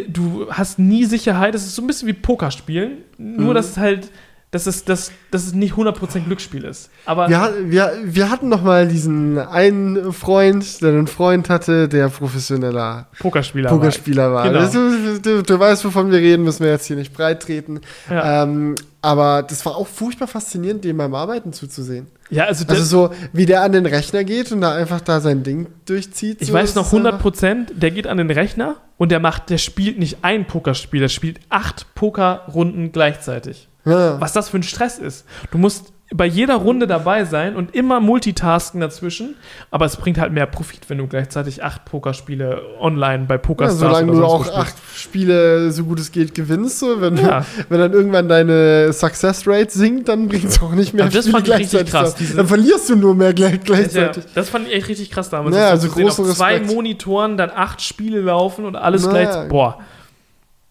du 0.10 0.48
hast 0.50 0.80
nie 0.80 1.06
Sicherheit. 1.06 1.54
Das 1.54 1.64
ist 1.64 1.76
so 1.76 1.82
ein 1.82 1.88
bisschen 1.88 2.08
wie 2.08 2.14
Pokerspielen. 2.14 2.98
Nur, 3.18 3.52
Mhm. 3.52 3.54
dass 3.56 3.70
es 3.72 3.78
halt, 3.78 4.10
dass 4.52 4.66
es, 4.66 4.86
dass, 4.86 5.12
dass 5.30 5.46
es 5.46 5.54
nicht 5.54 5.74
100% 5.74 6.22
Glücksspiel 6.26 6.64
ist. 6.64 6.90
Aber 7.06 7.28
Wir, 7.30 7.54
wir, 7.66 7.92
wir 8.04 8.30
hatten 8.30 8.48
noch 8.48 8.62
mal 8.64 8.88
diesen 8.88 9.38
einen 9.38 10.14
Freund, 10.14 10.82
der 10.82 10.90
einen 10.90 11.08
Freund 11.08 11.50
hatte, 11.50 11.90
der 11.90 12.08
professioneller 12.10 13.08
Pokerspieler. 13.20 13.70
war. 13.70 13.78
Pokerspieler 13.78 14.34
war. 14.34 14.50
Genau. 14.50 14.66
Du, 14.72 15.20
du, 15.20 15.44
du 15.44 15.60
weißt, 15.60 15.84
wovon 15.84 16.12
wir 16.12 16.20
reden, 16.20 16.44
müssen 16.44 16.64
wir 16.64 16.72
jetzt 16.72 16.86
hier 16.86 16.96
nicht 16.96 17.14
breit 17.14 17.44
treten. 17.44 17.82
Ja. 18.10 18.44
Ähm, 18.44 18.76
aber 19.02 19.44
das 19.44 19.66
war 19.66 19.76
auch 19.76 19.88
furchtbar 19.88 20.28
faszinierend, 20.28 20.84
dem 20.86 20.98
beim 20.98 21.14
Arbeiten 21.14 21.52
zuzusehen. 21.54 22.08
ja, 22.30 22.46
also, 22.46 22.66
Also 22.68 22.84
so, 22.84 23.10
wie 23.34 23.46
der 23.46 23.62
an 23.64 23.72
den 23.74 23.86
Rechner 23.86 24.24
geht 24.24 24.52
und 24.54 24.62
da 24.62 24.74
einfach 24.76 25.02
da 25.02 25.20
sein 25.20 25.44
Ding 25.44 25.68
durchzieht. 25.86 26.42
Ich 26.42 26.48
so, 26.48 26.54
weiß 26.54 26.74
noch 26.76 26.92
ist 26.94 27.06
einfach- 27.06 27.22
100%, 27.26 27.74
der 27.76 27.92
geht 27.92 28.08
an 28.08 28.18
den 28.18 28.32
Rechner 28.32 28.78
und 28.98 29.12
der 29.12 29.20
macht, 29.20 29.50
der 29.50 29.58
spielt 29.60 30.00
nicht 30.00 30.20
ein 30.24 30.48
Pokerspiel, 30.48 31.02
der 31.02 31.10
spielt 31.10 31.40
acht 31.50 31.94
Pokerrunden 31.96 32.92
gleichzeitig. 32.94 33.68
Ja. 33.88 34.20
Was 34.22 34.34
das 34.34 34.50
für 34.50 34.58
ein 34.58 34.64
Stress 34.64 34.98
ist. 35.00 35.26
Du 35.52 35.58
musst 35.58 35.94
bei 36.16 36.26
jeder 36.26 36.56
Runde 36.56 36.88
dabei 36.88 37.26
sein 37.26 37.58
und 37.58 37.76
immer 37.76 38.00
multitasken 38.00 38.80
dazwischen. 38.80 39.36
Aber 39.72 39.84
es 39.86 39.98
bringt 39.98 40.18
halt 40.18 40.32
mehr 40.32 40.46
Profit, 40.46 40.90
wenn 40.90 41.00
du 41.00 41.08
gleichzeitig 41.08 41.66
acht 41.66 41.84
Pokerspiele 41.84 42.62
online 42.80 43.26
bei 43.28 43.36
Ja, 43.36 43.40
PokerStars 43.40 43.80
solange 43.80 44.12
oder 44.14 44.22
du 44.22 44.26
auch 44.26 44.44
spielst. 44.46 44.58
acht 44.58 44.76
Spiele 44.96 45.70
so 45.72 45.84
gut 45.84 46.00
es 46.00 46.14
geht 46.14 46.34
gewinnst, 46.34 46.80
so, 46.80 47.02
wenn, 47.02 47.18
Ja. 47.18 47.46
wenn 47.70 47.80
dann 47.80 47.92
irgendwann 47.92 48.30
deine 48.30 48.94
Success 48.94 49.44
Rate 49.46 49.70
sinkt, 49.70 50.08
dann 50.08 50.30
bringt 50.30 50.46
es 50.46 50.62
auch 50.62 50.72
nicht 50.72 50.94
mehr 50.94 51.04
Aber 51.06 51.14
das 51.14 51.28
fand 51.28 51.46
ich 51.46 51.54
richtig 51.56 51.92
gleichzeitig 51.92 51.92
krass, 52.24 52.36
Dann 52.38 52.48
verlierst 52.48 52.90
du 52.90 52.96
nur 52.96 53.14
mehr 53.14 53.34
gleich, 53.34 53.52
Ja, 53.56 53.60
gleichzeitig. 53.66 54.24
das 54.34 54.50
fand 54.50 54.70
ich 54.70 54.76
echt 54.76 54.88
richtig 54.88 55.12
krass 55.12 55.30
damals. 55.30 55.54
Naja, 55.56 55.72
also 55.72 55.90
zu 55.90 55.94
sehen, 55.94 56.04
großen 56.06 56.24
auf 56.30 56.38
zwei 56.38 56.54
Respekt. 56.54 56.74
Monitoren 56.74 57.36
dann 57.36 57.50
acht 57.54 57.82
Spiele 57.82 58.22
laufen 58.22 58.64
und 58.64 58.78
alles 58.78 59.06
Naja. 59.06 59.32
gleich. 59.42 59.50
Boah. 59.50 59.80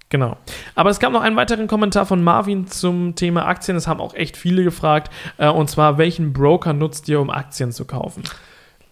Genau. 0.08 0.36
Aber 0.74 0.90
es 0.90 1.00
gab 1.00 1.12
noch 1.12 1.22
einen 1.22 1.36
weiteren 1.36 1.66
Kommentar 1.66 2.06
von 2.06 2.22
Marvin 2.22 2.68
zum 2.68 3.16
Thema 3.16 3.46
Aktien. 3.46 3.76
Das 3.76 3.88
haben 3.88 4.00
auch 4.00 4.14
echt 4.14 4.36
viele 4.36 4.62
gefragt. 4.62 5.12
Äh, 5.36 5.48
und 5.48 5.68
zwar, 5.68 5.98
welchen 5.98 6.32
Broker 6.32 6.72
nutzt 6.72 7.08
ihr, 7.08 7.20
um 7.20 7.30
Aktien 7.30 7.72
zu 7.72 7.84
kaufen? 7.84 8.22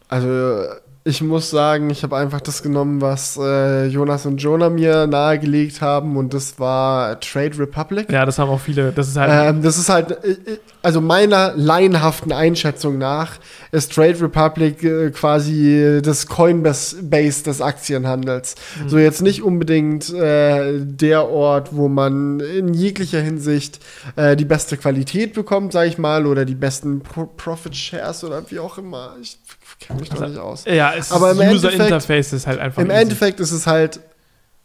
Also 0.09 0.67
ich 1.07 1.21
muss 1.21 1.51
sagen, 1.51 1.91
ich 1.91 2.03
habe 2.03 2.17
einfach 2.17 2.41
das 2.41 2.63
genommen, 2.63 3.03
was 3.03 3.37
äh, 3.37 3.87
Jonas 3.89 4.25
und 4.25 4.39
Jonah 4.39 4.71
mir 4.71 5.07
nahegelegt 5.07 5.83
haben 5.83 6.17
und 6.17 6.33
das 6.33 6.59
war 6.59 7.21
Trade 7.21 7.59
Republic. 7.59 8.11
Ja, 8.11 8.25
das 8.25 8.39
haben 8.39 8.49
auch 8.49 8.61
viele. 8.61 8.91
Das 8.91 9.09
ist 9.09 9.17
halt. 9.17 9.57
Ähm, 9.57 9.63
das 9.63 9.77
ist 9.77 9.91
halt, 9.91 10.13
äh, 10.25 10.31
äh, 10.31 10.59
also 10.81 11.03
meiner 11.03 11.53
laienhaften 11.57 12.33
Einschätzung 12.33 12.97
nach 12.97 13.33
ist 13.71 13.93
Trade 13.93 14.19
Republic 14.23 14.83
äh, 14.83 15.11
quasi 15.11 16.01
das 16.03 16.27
Coinbase 16.27 17.43
des 17.45 17.61
Aktienhandels. 17.61 18.55
Mhm. 18.83 18.89
So 18.89 18.97
jetzt 18.97 19.21
nicht 19.21 19.43
unbedingt 19.43 20.11
äh, 20.11 20.79
der 20.79 21.29
Ort, 21.29 21.77
wo 21.77 21.89
man 21.89 22.41
in 22.41 22.73
jeglicher 22.73 23.21
Hinsicht 23.21 23.79
äh, 24.17 24.37
die 24.37 24.47
beste 24.47 24.79
Qualität 24.79 25.35
bekommt, 25.35 25.75
sag 25.75 25.87
ich 25.87 25.99
mal, 25.99 26.25
oder 26.25 26.47
die 26.47 26.55
besten 26.55 27.03
Pro 27.03 27.27
Profit 27.27 27.77
Shares 27.77 28.25
oder 28.25 28.51
wie 28.51 28.59
auch 28.59 28.79
immer. 28.79 29.17
Ich 29.21 29.37
kenne 29.87 30.01
mich 30.01 30.11
Also, 30.13 30.25
nicht 30.27 30.39
aus. 30.39 30.65
ja, 30.67 30.93
es 30.97 31.13
aber 31.13 31.31
ist 31.33 31.41
im 31.41 31.49
User 31.49 31.69
Endeffekt- 31.69 31.81
Interface 31.81 32.33
ist 32.33 32.47
halt 32.47 32.59
einfach. 32.61 32.83
Im 32.83 32.91
easy. 32.91 33.01
Endeffekt 33.03 33.41
ist 33.41 33.53
es 33.53 33.67
halt 33.67 34.01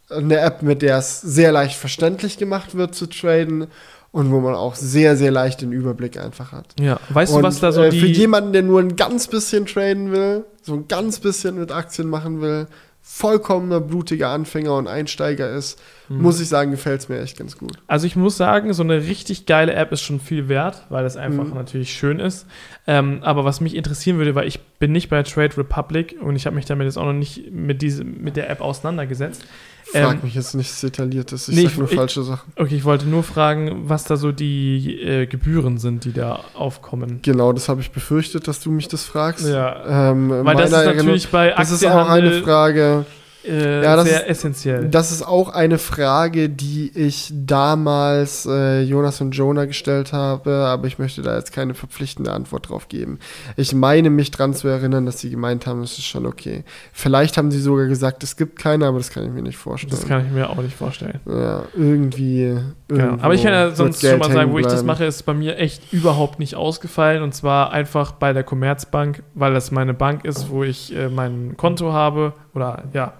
eine 0.09 0.39
App, 0.39 0.61
mit 0.63 0.81
der 0.81 0.97
es 0.97 1.21
sehr 1.21 1.51
leicht 1.51 1.75
verständlich 1.77 2.37
gemacht 2.37 2.75
wird 2.75 2.95
zu 2.95 3.05
traden 3.05 3.67
und 4.11 4.31
wo 4.31 4.39
man 4.39 4.55
auch 4.55 4.73
sehr, 4.73 5.15
sehr 5.15 5.29
leicht 5.29 5.61
den 5.61 5.71
Überblick 5.71 6.17
einfach 6.17 6.51
hat. 6.51 6.65
Ja, 6.79 6.99
weißt 7.09 7.33
und, 7.33 7.41
du, 7.43 7.47
was 7.47 7.59
da 7.59 7.71
so 7.71 7.83
äh, 7.83 7.89
die. 7.91 7.99
Für 7.99 8.07
jemanden, 8.07 8.53
der 8.53 8.63
nur 8.63 8.79
ein 8.79 8.95
ganz 8.95 9.27
bisschen 9.27 9.67
traden 9.67 10.11
will, 10.11 10.45
so 10.63 10.73
ein 10.73 10.87
ganz 10.87 11.19
bisschen 11.19 11.59
mit 11.59 11.71
Aktien 11.71 12.09
machen 12.09 12.41
will, 12.41 12.67
vollkommener 13.11 13.81
blutiger 13.81 14.29
Anfänger 14.29 14.75
und 14.75 14.87
Einsteiger 14.87 15.49
ist, 15.49 15.81
Mhm. 16.09 16.21
muss 16.21 16.39
ich 16.39 16.47
sagen, 16.47 16.69
gefällt 16.69 17.01
es 17.01 17.09
mir 17.09 17.19
echt 17.19 17.37
ganz 17.39 17.57
gut. 17.57 17.73
Also 17.87 18.05
ich 18.05 18.15
muss 18.15 18.37
sagen, 18.37 18.71
so 18.73 18.83
eine 18.83 18.97
richtig 19.03 19.47
geile 19.47 19.73
App 19.73 19.91
ist 19.91 20.01
schon 20.01 20.19
viel 20.19 20.47
wert, 20.47 20.85
weil 20.89 21.05
es 21.05 21.17
einfach 21.17 21.43
Mhm. 21.45 21.55
natürlich 21.55 21.91
schön 21.93 22.19
ist. 22.19 22.45
Ähm, 22.85 23.19
aber 23.23 23.45
was 23.45 23.61
mich 23.61 23.75
interessieren 23.75 24.17
würde, 24.19 24.35
weil 24.35 24.47
ich 24.47 24.59
bin 24.79 24.91
nicht 24.91 25.09
bei 25.09 25.23
Trade 25.23 25.57
Republic 25.57 26.17
und 26.21 26.35
ich 26.35 26.45
habe 26.45 26.55
mich 26.55 26.65
damit 26.65 26.85
jetzt 26.85 26.97
auch 26.97 27.05
noch 27.05 27.13
nicht 27.13 27.51
mit, 27.51 27.81
diese, 27.81 28.03
mit 28.03 28.37
der 28.37 28.47
App 28.49 28.61
auseinandergesetzt. 28.61 29.43
Frag 29.91 30.13
Ähm, 30.15 30.19
mich 30.23 30.35
jetzt 30.35 30.53
nichts 30.55 30.81
Detailliertes, 30.81 31.47
ich 31.49 31.55
nee, 31.55 31.63
sag 31.65 31.77
nur 31.77 31.89
ich- 31.89 31.95
falsche 31.95 32.21
Sachen. 32.23 32.51
Okay, 32.55 32.75
ich 32.75 32.83
wollte 32.83 33.07
nur 33.07 33.23
fragen, 33.23 33.89
was 33.89 34.03
da 34.03 34.17
so 34.17 34.31
die 34.31 35.01
äh, 35.01 35.25
Gebühren 35.25 35.77
sind, 35.77 36.05
die 36.05 36.13
da 36.13 36.41
aufkommen. 36.53 37.19
Genau, 37.23 37.53
das 37.53 37.69
habe 37.69 37.81
ich 37.81 37.91
befürchtet, 37.91 38.47
dass 38.47 38.59
du 38.59 38.71
mich 38.71 38.87
das 38.87 39.03
fragst. 39.05 39.47
Ja. 39.47 40.11
Ähm, 40.11 40.29
Weil 40.29 40.55
das 40.55 40.67
ist 40.67 40.73
Erinnerung- 40.73 40.95
natürlich 40.97 41.29
bei 41.29 41.49
das 41.57 41.71
ist 41.71 41.83
auch 41.85 41.89
eine 41.91 41.99
Aktienhandel 42.01 42.43
Frage. 42.43 43.05
Äh, 43.47 43.83
Ja, 43.83 43.95
das 43.95 44.05
sehr 44.07 44.21
ist- 44.23 44.29
essentiell. 44.29 44.89
Das 44.89 45.11
ist 45.11 45.21
auch 45.25 45.49
eine 45.49 45.77
Frage, 45.77 46.49
die 46.49 46.91
ich 46.95 47.31
damals 47.33 48.45
äh, 48.45 48.81
Jonas 48.81 49.21
und 49.21 49.31
Jonah 49.31 49.65
gestellt 49.65 50.13
habe, 50.13 50.51
aber 50.65 50.87
ich 50.87 50.99
möchte 50.99 51.21
da 51.21 51.35
jetzt 51.35 51.51
keine 51.53 51.73
verpflichtende 51.73 52.31
Antwort 52.31 52.69
drauf 52.69 52.89
geben. 52.89 53.19
Ich 53.55 53.73
meine 53.73 54.09
mich 54.09 54.31
dran 54.31 54.53
zu 54.53 54.67
erinnern, 54.67 55.05
dass 55.05 55.19
sie 55.19 55.29
gemeint 55.29 55.67
haben, 55.67 55.81
es 55.83 55.97
ist 55.97 56.05
schon 56.05 56.25
okay. 56.25 56.63
Vielleicht 56.93 57.37
haben 57.37 57.51
sie 57.51 57.59
sogar 57.59 57.87
gesagt, 57.87 58.23
es 58.23 58.35
gibt 58.37 58.57
keine, 58.59 58.85
aber 58.87 58.97
das 58.97 59.09
kann 59.11 59.23
ich 59.25 59.31
mir 59.31 59.41
nicht 59.41 59.57
vorstellen. 59.57 59.91
Das 59.91 60.07
kann 60.07 60.25
ich 60.25 60.31
mir 60.31 60.49
auch 60.49 60.57
nicht 60.57 60.75
vorstellen. 60.75 61.19
ja, 61.25 61.63
irgendwie. 61.75 62.57
Genau. 62.87 63.17
Aber 63.21 63.33
ich 63.33 63.43
kann 63.43 63.53
ja 63.53 63.71
sonst 63.71 64.01
schon 64.01 64.17
mal 64.19 64.31
sagen, 64.31 64.51
wo 64.51 64.59
ich 64.59 64.65
das 64.65 64.83
mache, 64.83 65.05
ist 65.05 65.23
bei 65.23 65.33
mir 65.33 65.57
echt 65.57 65.93
überhaupt 65.93 66.39
nicht 66.39 66.55
ausgefallen. 66.55 67.21
Und 67.23 67.33
zwar 67.35 67.71
einfach 67.71 68.13
bei 68.13 68.33
der 68.33 68.43
Commerzbank, 68.43 69.23
weil 69.35 69.53
das 69.53 69.71
meine 69.71 69.93
Bank 69.93 70.25
ist, 70.25 70.49
wo 70.49 70.63
ich 70.63 70.95
äh, 70.95 71.07
mein 71.09 71.55
Konto 71.57 71.93
habe. 71.93 72.33
Oder 72.55 72.83
ja. 72.93 73.13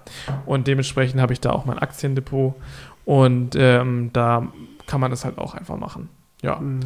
Und 0.46 0.66
dementsprechend 0.66 1.20
habe 1.20 1.32
ich 1.32 1.40
da 1.40 1.50
auch 1.50 1.64
mein 1.64 1.78
Aktiendepot. 1.78 2.54
Und 3.04 3.56
ähm, 3.56 4.10
da 4.12 4.48
kann 4.86 5.00
man 5.00 5.10
das 5.10 5.24
halt 5.24 5.38
auch 5.38 5.54
einfach 5.54 5.76
machen. 5.76 6.08
Ja. 6.42 6.56
Mhm. 6.56 6.80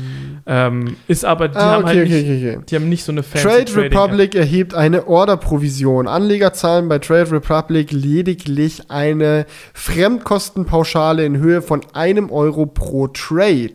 Ähm, 0.46 0.96
ist 1.06 1.24
aber, 1.24 1.46
die 1.48 1.56
Ah, 1.56 1.72
haben 1.72 1.84
okay, 1.84 1.98
halt 1.98 2.08
nicht, 2.08 2.24
okay, 2.24 2.54
okay. 2.56 2.64
die 2.68 2.74
haben 2.74 2.88
nicht 2.88 3.04
so 3.04 3.12
eine 3.12 3.22
fancy 3.22 3.46
Trade 3.46 3.64
Trading-App. 3.66 3.92
Republic 3.92 4.34
erhebt 4.34 4.74
eine 4.74 5.06
Orderprovision. 5.06 6.08
Anleger 6.08 6.52
zahlen 6.52 6.88
bei 6.88 6.98
Trade 6.98 7.30
Republic 7.30 7.92
lediglich 7.92 8.90
eine 8.90 9.46
Fremdkostenpauschale 9.74 11.24
in 11.24 11.38
Höhe 11.38 11.62
von 11.62 11.82
einem 11.92 12.30
Euro 12.30 12.66
pro 12.66 13.06
Trade. 13.06 13.74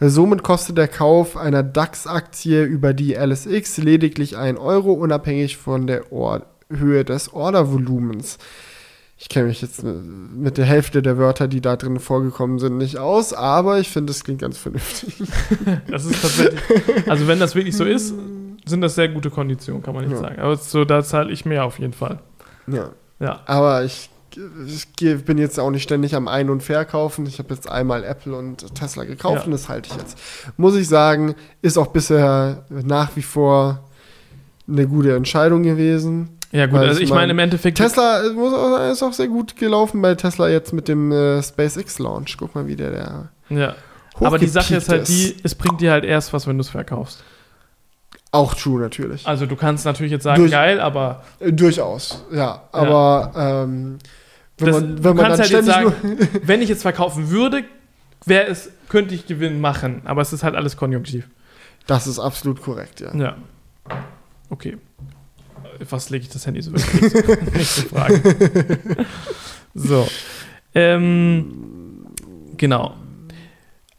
Somit 0.00 0.42
kostet 0.42 0.78
der 0.78 0.88
Kauf 0.88 1.36
einer 1.36 1.62
DAX-Aktie 1.62 2.64
über 2.64 2.94
die 2.94 3.12
LSX 3.14 3.78
lediglich 3.78 4.36
1 4.38 4.58
Euro, 4.58 4.92
unabhängig 4.92 5.58
von 5.58 5.86
der 5.86 6.10
Or 6.10 6.46
Höhe 6.70 7.04
des 7.04 7.32
Ordervolumens. 7.34 8.38
Ich 9.20 9.28
kenne 9.28 9.48
mich 9.48 9.60
jetzt 9.62 9.82
mit 9.82 10.58
der 10.58 10.64
Hälfte 10.64 11.02
der 11.02 11.18
Wörter, 11.18 11.48
die 11.48 11.60
da 11.60 11.74
drin 11.74 11.98
vorgekommen 11.98 12.60
sind, 12.60 12.78
nicht 12.78 12.98
aus, 12.98 13.32
aber 13.32 13.80
ich 13.80 13.88
finde, 13.90 14.12
es 14.12 14.22
klingt 14.22 14.40
ganz 14.40 14.56
vernünftig. 14.58 15.16
Das 15.90 16.04
ist 16.04 16.22
tatsächlich, 16.22 17.10
also 17.10 17.26
wenn 17.26 17.40
das 17.40 17.54
wirklich 17.56 17.76
so 17.76 17.84
ist, 17.84 18.14
sind 18.64 18.80
das 18.80 18.94
sehr 18.94 19.08
gute 19.08 19.30
Konditionen, 19.30 19.82
kann 19.82 19.94
man 19.94 20.04
nicht 20.04 20.12
Ja. 20.14 20.20
sagen. 20.20 20.38
Aber 20.40 20.56
so, 20.56 20.84
da 20.84 21.02
zahle 21.02 21.32
ich 21.32 21.44
mehr 21.44 21.64
auf 21.64 21.78
jeden 21.80 21.94
Fall. 21.94 22.20
Ja. 22.68 22.90
Ja. 23.18 23.40
Aber 23.46 23.82
ich, 23.84 24.08
ich 24.60 25.24
bin 25.24 25.36
jetzt 25.38 25.58
auch 25.58 25.70
nicht 25.72 25.82
ständig 25.82 26.14
am 26.14 26.28
Ein- 26.28 26.48
und 26.50 26.62
Verkaufen. 26.62 27.26
Ich 27.26 27.40
habe 27.40 27.52
jetzt 27.52 27.68
einmal 27.68 28.04
Apple 28.04 28.36
und 28.36 28.72
Tesla 28.76 29.02
gekauft 29.02 29.38
Ja. 29.40 29.44
und 29.46 29.50
das 29.50 29.68
halte 29.68 29.88
ich 29.90 29.96
jetzt. 29.96 30.16
Muss 30.56 30.76
ich 30.76 30.86
sagen, 30.86 31.34
ist 31.60 31.76
auch 31.76 31.88
bisher 31.88 32.64
nach 32.68 33.16
wie 33.16 33.22
vor 33.22 33.80
eine 34.68 34.86
gute 34.86 35.16
Entscheidung 35.16 35.64
gewesen. 35.64 36.37
Ja, 36.50 36.66
gut, 36.66 36.78
also 36.78 37.00
ich 37.00 37.10
meine 37.10 37.20
mein, 37.20 37.30
im 37.30 37.38
Endeffekt. 37.40 37.76
Tesla 37.78 38.22
äh, 38.22 38.92
ist 38.92 39.02
auch 39.02 39.12
sehr 39.12 39.28
gut 39.28 39.56
gelaufen 39.56 40.00
bei 40.00 40.14
Tesla 40.14 40.48
jetzt 40.48 40.72
mit 40.72 40.88
dem 40.88 41.12
äh, 41.12 41.42
SpaceX-Launch. 41.42 42.36
Guck 42.38 42.54
mal, 42.54 42.66
wie 42.66 42.76
der, 42.76 42.90
der 42.90 43.28
Ja. 43.50 43.74
Aber 44.14 44.38
die 44.38 44.46
Sache 44.46 44.76
ist 44.76 44.88
halt 44.88 45.02
hochgepiekt 45.02 45.38
die, 45.40 45.44
es 45.44 45.54
bringt 45.54 45.80
dir 45.80 45.92
halt 45.92 46.04
erst 46.04 46.32
was, 46.32 46.46
wenn 46.46 46.56
du 46.56 46.62
es 46.62 46.70
verkaufst. 46.70 47.22
Auch 48.32 48.54
true, 48.54 48.80
natürlich. 48.80 49.26
Also 49.26 49.46
du 49.46 49.56
kannst 49.56 49.84
natürlich 49.84 50.12
jetzt 50.12 50.24
sagen, 50.24 50.40
Durch- 50.42 50.50
geil, 50.50 50.80
aber 50.80 51.22
Äh, 51.40 51.52
durchaus, 51.52 52.24
ja. 52.32 52.62
Aber 52.72 53.32
ähm, 53.36 53.98
wenn 54.58 54.66
Das- 54.66 54.80
man, 54.80 54.96
du 54.96 55.04
wenn 55.04 55.16
man 55.16 55.16
dann 55.16 55.36
kannst 55.38 55.52
halt 55.52 55.64
ständig 55.64 55.74
sagen, 55.74 56.28
wenn 56.42 56.62
ich 56.62 56.68
jetzt 56.68 56.82
verkaufen 56.82 57.30
würde, 57.30 57.64
wäre 58.26 58.46
es, 58.48 58.70
könnte 58.88 59.14
ich 59.14 59.26
Gewinn 59.26 59.60
machen. 59.60 60.02
Aber 60.04 60.20
es 60.22 60.32
ist 60.32 60.42
halt 60.42 60.56
alles 60.56 60.76
konjunktiv. 60.76 61.28
Das 61.86 62.06
ist 62.06 62.18
absolut 62.18 62.60
korrekt, 62.60 63.00
ja. 63.00 63.14
Ja. 63.14 63.36
Okay. 64.50 64.76
Was 65.90 66.10
lege 66.10 66.24
ich 66.24 66.30
das 66.30 66.46
Handy 66.46 66.62
so 66.62 66.72
wirklich? 66.72 67.54
Nächste 67.54 67.82
Frage. 67.82 69.06
so. 69.74 70.06
Ähm, 70.74 72.06
genau. 72.56 72.94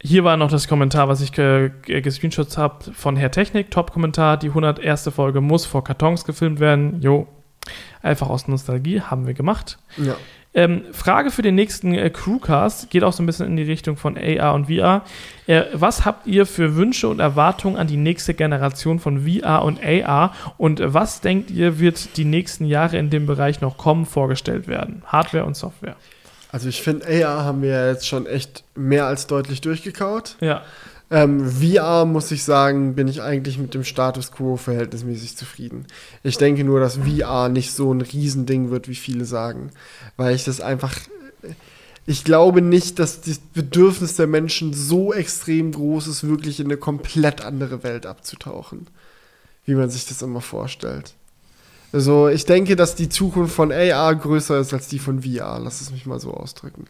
Hier 0.01 0.23
war 0.23 0.37
noch 0.37 0.49
das 0.49 0.67
Kommentar, 0.67 1.09
was 1.09 1.21
ich 1.21 1.33
ge 1.33 1.71
ge 1.81 2.01
gescreenshot 2.01 2.57
habe 2.57 2.93
von 2.93 3.15
Herr 3.17 3.31
Technik. 3.31 3.69
Top-Kommentar. 3.71 4.37
Die 4.37 4.47
101. 4.49 5.09
Folge 5.13 5.41
muss 5.41 5.65
vor 5.65 5.83
Kartons 5.83 6.23
gefilmt 6.23 6.59
werden. 6.59 7.01
Jo. 7.01 7.27
Einfach 8.01 8.29
aus 8.29 8.47
Nostalgie. 8.47 9.01
Haben 9.01 9.27
wir 9.27 9.33
gemacht. 9.33 9.77
ja. 9.97 10.15
Ähm, 10.51 10.83
Frage 10.93 11.29
für 11.29 11.43
den 11.43 11.53
nächsten 11.53 11.93
äh, 11.93 12.09
Crewcast 12.09 12.89
geht 12.89 13.03
auch 13.03 13.13
so 13.13 13.21
ein 13.21 13.27
bisschen 13.27 13.45
in 13.45 13.55
die 13.55 13.63
Richtung 13.63 13.97
von 13.97 14.17
AR 14.17 14.55
und 14.55 14.65
VR. 14.65 15.03
Äh, 15.45 15.65
was 15.73 16.05
habt 16.05 16.25
ihr 16.25 16.47
für 16.47 16.75
Wünsche 16.75 17.07
und 17.07 17.19
Erwartungen 17.19 17.77
an 17.77 17.85
die 17.85 17.97
nächste 17.97 18.33
Generation 18.33 18.99
von 18.99 19.27
VR 19.27 19.63
und 19.63 19.79
AR 19.83 20.33
und 20.57 20.79
äh, 20.79 20.91
was 20.91 21.21
denkt 21.21 21.51
ihr, 21.51 21.79
wird 21.79 22.17
die 22.17 22.25
nächsten 22.25 22.65
Jahre 22.65 22.97
in 22.97 23.11
dem 23.11 23.27
Bereich 23.27 23.61
noch 23.61 23.77
kommen, 23.77 24.07
vorgestellt 24.07 24.67
werden? 24.67 25.03
Hardware 25.05 25.45
und 25.45 25.55
Software. 25.55 25.95
Also 26.51 26.67
ich 26.67 26.81
finde, 26.81 27.05
AR 27.05 27.43
haben 27.43 27.61
wir 27.61 27.69
ja 27.69 27.87
jetzt 27.89 28.07
schon 28.07 28.25
echt 28.25 28.63
mehr 28.73 29.05
als 29.05 29.27
deutlich 29.27 29.61
durchgekaut. 29.61 30.35
Ja, 30.39 30.63
Ähm, 31.11 31.49
VR, 31.49 32.05
muss 32.05 32.31
ich 32.31 32.43
sagen, 32.43 32.93
bin 32.93 33.07
ich 33.07 33.21
eigentlich 33.21 33.57
mit 33.57 33.73
dem 33.73 33.83
Status 33.83 34.31
quo 34.31 34.57
verhältnismäßig 34.57 35.37
zufrieden. 35.37 35.87
Ich 36.21 36.37
denke 36.37 36.63
nur, 36.63 36.79
dass 36.79 36.97
VR 36.97 37.49
nicht 37.49 37.73
so 37.73 37.91
ein 37.91 38.01
Riesending 38.01 38.69
wird, 38.69 38.87
wie 38.87 38.95
viele 38.95 39.25
sagen. 39.25 39.71
Weil 40.17 40.35
ich 40.35 40.43
das 40.43 40.61
einfach. 40.61 40.95
Ich 42.05 42.23
glaube 42.23 42.61
nicht, 42.61 42.99
dass 42.99 43.21
das 43.21 43.39
Bedürfnis 43.39 44.15
der 44.15 44.27
Menschen 44.27 44.73
so 44.73 45.13
extrem 45.13 45.71
groß 45.71 46.07
ist, 46.07 46.27
wirklich 46.27 46.59
in 46.59 46.67
eine 46.67 46.77
komplett 46.77 47.41
andere 47.41 47.83
Welt 47.83 48.05
abzutauchen. 48.05 48.87
Wie 49.65 49.75
man 49.75 49.89
sich 49.89 50.07
das 50.07 50.21
immer 50.21 50.41
vorstellt. 50.41 51.13
Also, 51.91 52.27
ich 52.27 52.45
denke, 52.45 52.75
dass 52.75 52.95
die 52.95 53.09
Zukunft 53.09 53.55
von 53.55 53.71
AR 53.71 54.15
größer 54.15 54.59
ist 54.59 54.73
als 54.73 54.87
die 54.87 54.99
von 54.99 55.23
VR. 55.23 55.59
Lass 55.59 55.81
es 55.81 55.91
mich 55.91 56.05
mal 56.05 56.19
so 56.19 56.33
ausdrücken. 56.33 56.85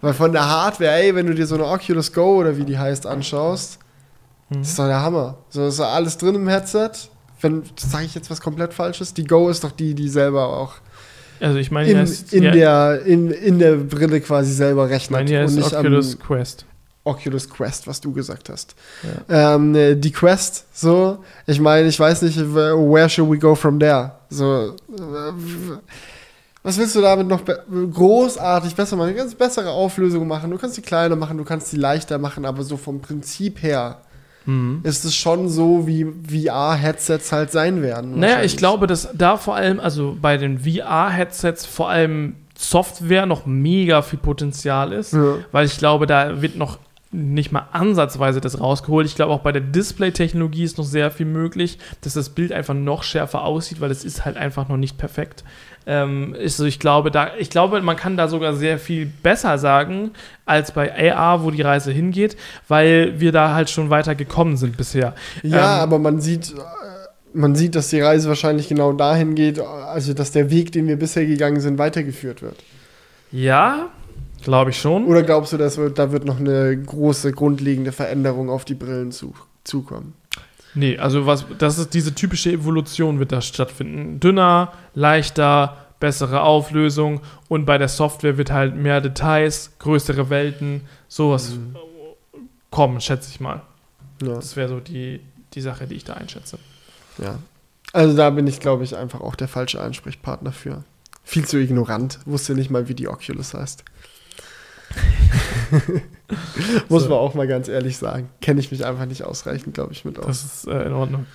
Weil 0.00 0.14
von 0.14 0.32
der 0.32 0.48
Hardware, 0.48 0.92
ey, 0.92 1.14
wenn 1.14 1.26
du 1.26 1.34
dir 1.34 1.46
so 1.46 1.56
eine 1.56 1.66
Oculus 1.66 2.12
Go 2.12 2.38
oder 2.38 2.56
wie 2.56 2.64
die 2.64 2.78
heißt 2.78 3.06
anschaust, 3.06 3.78
Das 4.48 4.68
ist 4.70 4.78
doch 4.78 4.86
der 4.86 5.00
Hammer. 5.00 5.36
So 5.50 5.66
ist 5.66 5.78
doch 5.78 5.92
alles 5.92 6.16
drin 6.18 6.34
im 6.34 6.48
Headset. 6.48 6.90
Wenn, 7.40 7.62
sage 7.76 8.04
ich 8.04 8.14
jetzt 8.14 8.30
was 8.30 8.40
komplett 8.40 8.74
Falsches? 8.74 9.14
Die 9.14 9.24
Go 9.24 9.48
ist 9.48 9.62
doch 9.64 9.72
die, 9.72 9.94
die 9.94 10.08
selber 10.08 10.48
auch 10.48 10.74
Also 11.40 11.58
ich 11.58 11.70
meine, 11.70 11.88
in, 11.88 11.94
hier 11.96 12.04
ist, 12.04 12.32
in, 12.32 12.42
ja, 12.42 12.50
der, 12.50 13.02
in, 13.06 13.30
in 13.30 13.58
der 13.58 13.76
Brille 13.76 14.20
quasi 14.20 14.52
selber 14.52 14.86
ich 14.86 14.92
rechnet. 14.92 15.10
meine, 15.10 15.28
hier 15.30 15.44
ist 15.44 15.72
Oculus 15.74 16.18
Quest. 16.18 16.66
Oculus 17.04 17.48
Quest, 17.48 17.86
was 17.86 18.00
du 18.00 18.12
gesagt 18.12 18.50
hast. 18.50 18.74
Ähm, 19.28 19.74
äh, 19.74 19.94
die 19.94 20.12
Quest, 20.12 20.66
so, 20.72 21.24
ich 21.46 21.58
meine, 21.58 21.88
ich 21.88 21.98
weiß 21.98 22.22
nicht, 22.22 22.38
where 22.38 23.08
should 23.08 23.30
we 23.30 23.38
go 23.38 23.54
from 23.54 23.80
there? 23.80 24.12
So, 24.28 24.74
äh, 24.74 25.32
was 26.62 26.78
willst 26.78 26.94
du 26.96 27.00
damit 27.00 27.26
noch 27.28 27.40
be- 27.40 27.62
großartig 27.92 28.74
besser 28.74 28.96
machen? 28.96 29.10
Du 29.12 29.16
kannst 29.18 29.38
bessere 29.38 29.70
Auflösung 29.70 30.26
machen, 30.28 30.50
du 30.50 30.58
kannst 30.58 30.76
die 30.76 30.82
kleiner 30.82 31.16
machen, 31.16 31.38
du 31.38 31.44
kannst 31.44 31.72
die 31.72 31.76
leichter 31.76 32.18
machen, 32.18 32.44
aber 32.44 32.62
so 32.62 32.76
vom 32.76 33.00
Prinzip 33.00 33.62
her 33.62 33.98
Mhm. 34.46 34.80
ist 34.84 35.04
es 35.04 35.14
schon 35.14 35.48
so, 35.50 35.86
wie 35.86 36.04
VR-Headsets 36.04 37.30
halt 37.32 37.50
sein 37.52 37.82
werden. 37.82 38.18
Naja, 38.18 38.42
ich 38.42 38.56
glaube, 38.56 38.86
dass 38.86 39.08
da 39.14 39.36
vor 39.36 39.54
allem, 39.54 39.80
also 39.80 40.16
bei 40.20 40.36
den 40.38 40.60
VR-Headsets 40.60 41.66
vor 41.66 41.90
allem 41.90 42.36
Software 42.56 43.26
noch 43.26 43.46
mega 43.46 44.02
viel 44.02 44.18
Potenzial 44.18 44.92
ist, 44.92 45.12
Ja. 45.12 45.34
weil 45.52 45.66
ich 45.66 45.78
glaube, 45.78 46.06
da 46.06 46.40
wird 46.42 46.56
noch 46.56 46.78
nicht 47.12 47.50
mal 47.52 47.66
ansatzweise 47.72 48.40
das 48.40 48.60
rausgeholt. 48.60 49.04
Ich 49.06 49.16
glaube, 49.16 49.32
auch 49.32 49.40
bei 49.40 49.50
der 49.50 49.62
Display-Technologie 49.62 50.62
ist 50.64 50.78
noch 50.78 50.84
sehr 50.84 51.10
viel 51.10 51.26
möglich, 51.26 51.78
dass 52.02 52.14
das 52.14 52.28
Bild 52.30 52.52
einfach 52.52 52.74
noch 52.74 53.02
schärfer 53.02 53.42
aussieht, 53.44 53.80
weil 53.80 53.90
es 53.90 54.04
ist 54.04 54.24
halt 54.24 54.36
einfach 54.36 54.68
noch 54.68 54.76
nicht 54.76 54.96
perfekt. 54.96 55.42
Ähm, 55.86 56.34
ist 56.34 56.58
so, 56.58 56.64
ich 56.64 56.78
glaube, 56.78 57.10
da, 57.10 57.30
ich 57.38 57.50
glaube, 57.50 57.80
man 57.80 57.96
kann 57.96 58.16
da 58.16 58.28
sogar 58.28 58.54
sehr 58.54 58.78
viel 58.78 59.06
besser 59.06 59.58
sagen 59.58 60.10
als 60.44 60.72
bei 60.72 61.12
AR, 61.12 61.42
wo 61.42 61.50
die 61.50 61.62
Reise 61.62 61.90
hingeht, 61.90 62.36
weil 62.68 63.18
wir 63.18 63.32
da 63.32 63.54
halt 63.54 63.70
schon 63.70 63.88
weiter 63.90 64.14
gekommen 64.14 64.56
sind 64.56 64.76
bisher. 64.76 65.14
Ja, 65.42 65.76
Ähm, 65.76 65.80
aber 65.80 65.98
man 65.98 66.20
sieht, 66.20 66.52
äh, 66.52 66.60
man 67.32 67.54
sieht, 67.54 67.74
dass 67.74 67.88
die 67.88 68.00
Reise 68.00 68.28
wahrscheinlich 68.28 68.68
genau 68.68 68.92
dahin 68.92 69.34
geht, 69.34 69.58
also 69.58 70.12
dass 70.12 70.32
der 70.32 70.50
Weg, 70.50 70.72
den 70.72 70.86
wir 70.86 70.98
bisher 70.98 71.24
gegangen 71.24 71.60
sind, 71.60 71.78
weitergeführt 71.78 72.42
wird. 72.42 72.56
Ja, 73.32 73.88
glaube 74.42 74.70
ich 74.70 74.78
schon. 74.78 75.06
Oder 75.06 75.22
glaubst 75.22 75.52
du, 75.52 75.56
dass 75.56 75.78
wir, 75.78 75.90
da 75.90 76.12
wird 76.12 76.24
noch 76.24 76.40
eine 76.40 76.76
große, 76.76 77.32
grundlegende 77.32 77.92
Veränderung 77.92 78.50
auf 78.50 78.64
die 78.64 78.74
Brillen 78.74 79.12
zu, 79.12 79.34
zukommen? 79.64 80.14
Nee, 80.74 80.98
also 80.98 81.26
was, 81.26 81.44
das 81.58 81.78
ist 81.78 81.94
diese 81.94 82.14
typische 82.14 82.52
Evolution 82.52 83.18
wird 83.18 83.32
da 83.32 83.40
stattfinden. 83.40 84.20
Dünner, 84.20 84.72
leichter, 84.94 85.76
bessere 85.98 86.42
Auflösung 86.42 87.20
und 87.48 87.64
bei 87.66 87.76
der 87.76 87.88
Software 87.88 88.38
wird 88.38 88.50
halt 88.50 88.74
mehr 88.76 89.00
Details, 89.00 89.72
größere 89.80 90.30
Welten, 90.30 90.82
sowas 91.08 91.50
Mhm. 91.56 91.76
kommen, 92.70 93.00
schätze 93.00 93.30
ich 93.30 93.40
mal. 93.40 93.62
Ja, 94.22 94.34
Das 94.34 94.56
wäre 94.56 94.68
so 94.68 94.80
die, 94.80 95.20
die 95.54 95.60
Sache, 95.60 95.86
die 95.86 95.94
ich 95.94 96.04
da 96.04 96.14
einschätze. 96.14 96.58
ja. 97.18 97.38
Also 97.92 98.16
da 98.16 98.30
bin 98.30 98.46
ich, 98.46 98.60
glaube 98.60 98.84
ich, 98.84 98.96
einfach 98.96 99.20
auch 99.20 99.34
der 99.34 99.48
falsche 99.48 99.80
Ansprechpartner 99.80 100.52
für. 100.52 100.84
Viel 101.24 101.44
zu 101.44 101.58
ignorant. 101.58 102.20
Wusste 102.24 102.54
nicht 102.54 102.70
mal, 102.70 102.88
wie 102.88 102.94
die 102.94 103.08
Oculus 103.08 103.52
heißt. 103.52 103.82
Muss 106.88 107.04
So. 107.04 107.08
man 107.08 107.18
auch 107.18 107.34
mal 107.34 107.46
ganz 107.46 107.68
ehrlich 107.68 107.96
sagen. 107.98 108.28
Kenne 108.40 108.60
ich 108.60 108.70
mich 108.70 108.84
einfach 108.84 109.06
nicht 109.06 109.24
ausreichend, 109.24 109.74
glaube 109.74 109.92
ich, 109.92 110.04
mit 110.04 110.18
aus. 110.18 110.26
Das 110.26 110.44
ist 110.44 110.66
äh, 110.68 110.82
in 110.86 110.92
Ordnung. 110.92 111.26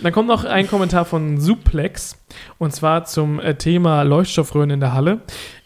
Dann 0.00 0.12
kommt 0.12 0.28
noch 0.28 0.44
ein 0.44 0.68
Kommentar 0.68 1.04
von 1.04 1.40
Suplex 1.40 2.18
und 2.58 2.74
zwar 2.74 3.04
zum 3.04 3.38
äh, 3.40 3.54
Thema 3.54 4.02
Leuchtstoffröhren 4.02 4.70
in 4.70 4.80
der 4.80 4.92
Halle. 4.92 5.20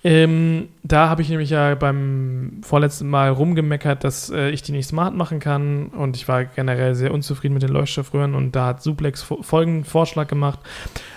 Ähm, 0.05 0.68
da 0.84 1.09
habe 1.09 1.22
ich 1.22 1.28
nämlich 1.28 1.50
ja 1.50 1.74
beim 1.74 2.60
vorletzten 2.62 3.09
Mal 3.09 3.30
rumgemeckert, 3.30 4.05
dass 4.05 4.30
äh, 4.30 4.50
ich 4.50 4.62
die 4.62 4.72
nicht 4.72 4.86
smart 4.86 5.14
machen 5.14 5.40
kann 5.40 5.86
und 5.88 6.14
ich 6.14 6.28
war 6.28 6.44
generell 6.44 6.94
sehr 6.94 7.12
unzufrieden 7.12 7.55
mit 7.55 7.62
den 7.62 7.70
Leuchtstoffröhren 7.70 8.34
und 8.34 8.55
da 8.55 8.66
hat 8.66 8.82
Suplex 8.82 9.24
fo- 9.24 9.42
folgenden 9.42 9.84
Vorschlag 9.84 10.28
gemacht. 10.28 10.60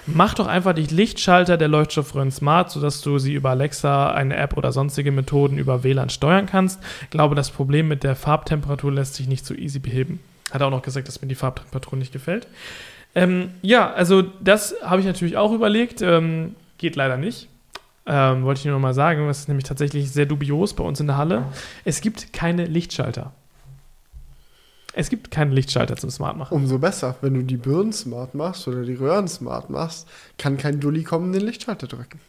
Mach 0.07 0.33
doch 0.33 0.47
einfach 0.47 0.73
die 0.73 0.88
Lichtschalter 0.88 1.57
der 1.57 1.67
Leuchtstoffröhren 1.67 2.31
smart, 2.31 2.71
sodass 2.71 3.01
du 3.01 3.19
sie 3.19 3.33
über 3.33 3.51
Alexa, 3.51 4.11
eine 4.11 4.35
App 4.35 4.57
oder 4.57 4.71
sonstige 4.71 5.11
Methoden 5.11 5.57
über 5.59 5.83
WLAN 5.83 6.09
steuern 6.09 6.47
kannst. 6.47 6.81
Ich 7.03 7.09
glaube, 7.11 7.35
das 7.35 7.51
Problem 7.51 7.88
mit 7.88 8.03
der 8.03 8.15
Farbtemperatur 8.15 8.91
lässt 8.91 9.13
sich 9.15 9.27
nicht 9.27 9.45
so 9.45 9.53
easy 9.53 9.79
beheben. 9.79 10.19
Hat 10.49 10.61
er 10.61 10.67
auch 10.67 10.71
noch 10.71 10.81
gesagt, 10.81 11.07
dass 11.07 11.21
mir 11.21 11.27
die 11.27 11.35
Farbtemperatur 11.35 11.97
nicht 11.99 12.11
gefällt. 12.11 12.47
Ähm, 13.15 13.51
ja, 13.61 13.91
also 13.91 14.21
das 14.21 14.75
habe 14.83 15.01
ich 15.01 15.05
natürlich 15.07 15.38
auch 15.38 15.51
überlegt. 15.51 16.01
Ähm, 16.01 16.55
geht 16.77 16.95
leider 16.95 17.17
nicht. 17.17 17.49
Ähm, 18.05 18.43
wollte 18.43 18.59
ich 18.59 18.65
nur 18.65 18.73
noch 18.75 18.81
mal 18.81 18.93
sagen. 18.93 19.27
Das 19.27 19.39
ist 19.39 19.47
nämlich 19.47 19.65
tatsächlich 19.65 20.11
sehr 20.11 20.25
dubios 20.25 20.73
bei 20.73 20.83
uns 20.83 20.99
in 20.99 21.07
der 21.07 21.17
Halle. 21.17 21.45
Es 21.85 22.01
gibt 22.01 22.33
keine 22.33 22.65
Lichtschalter. 22.65 23.31
Es 24.93 25.09
gibt 25.09 25.31
keine 25.31 25.53
Lichtschalter 25.53 25.95
zum 25.95 26.09
Smart 26.09 26.38
machen. 26.38 26.53
Umso 26.53 26.77
besser. 26.77 27.15
Wenn 27.21 27.33
du 27.33 27.43
die 27.43 27.55
Birnen 27.57 27.93
smart 27.93 28.33
machst 28.35 28.67
oder 28.67 28.83
die 28.83 28.95
Röhren 28.95 29.27
smart 29.27 29.69
machst, 29.69 30.07
kann 30.38 30.57
kein 30.57 30.79
Dulli 30.81 31.03
kommen 31.03 31.27
und 31.27 31.33
den 31.33 31.43
Lichtschalter 31.43 31.88
drücken. 31.88 32.19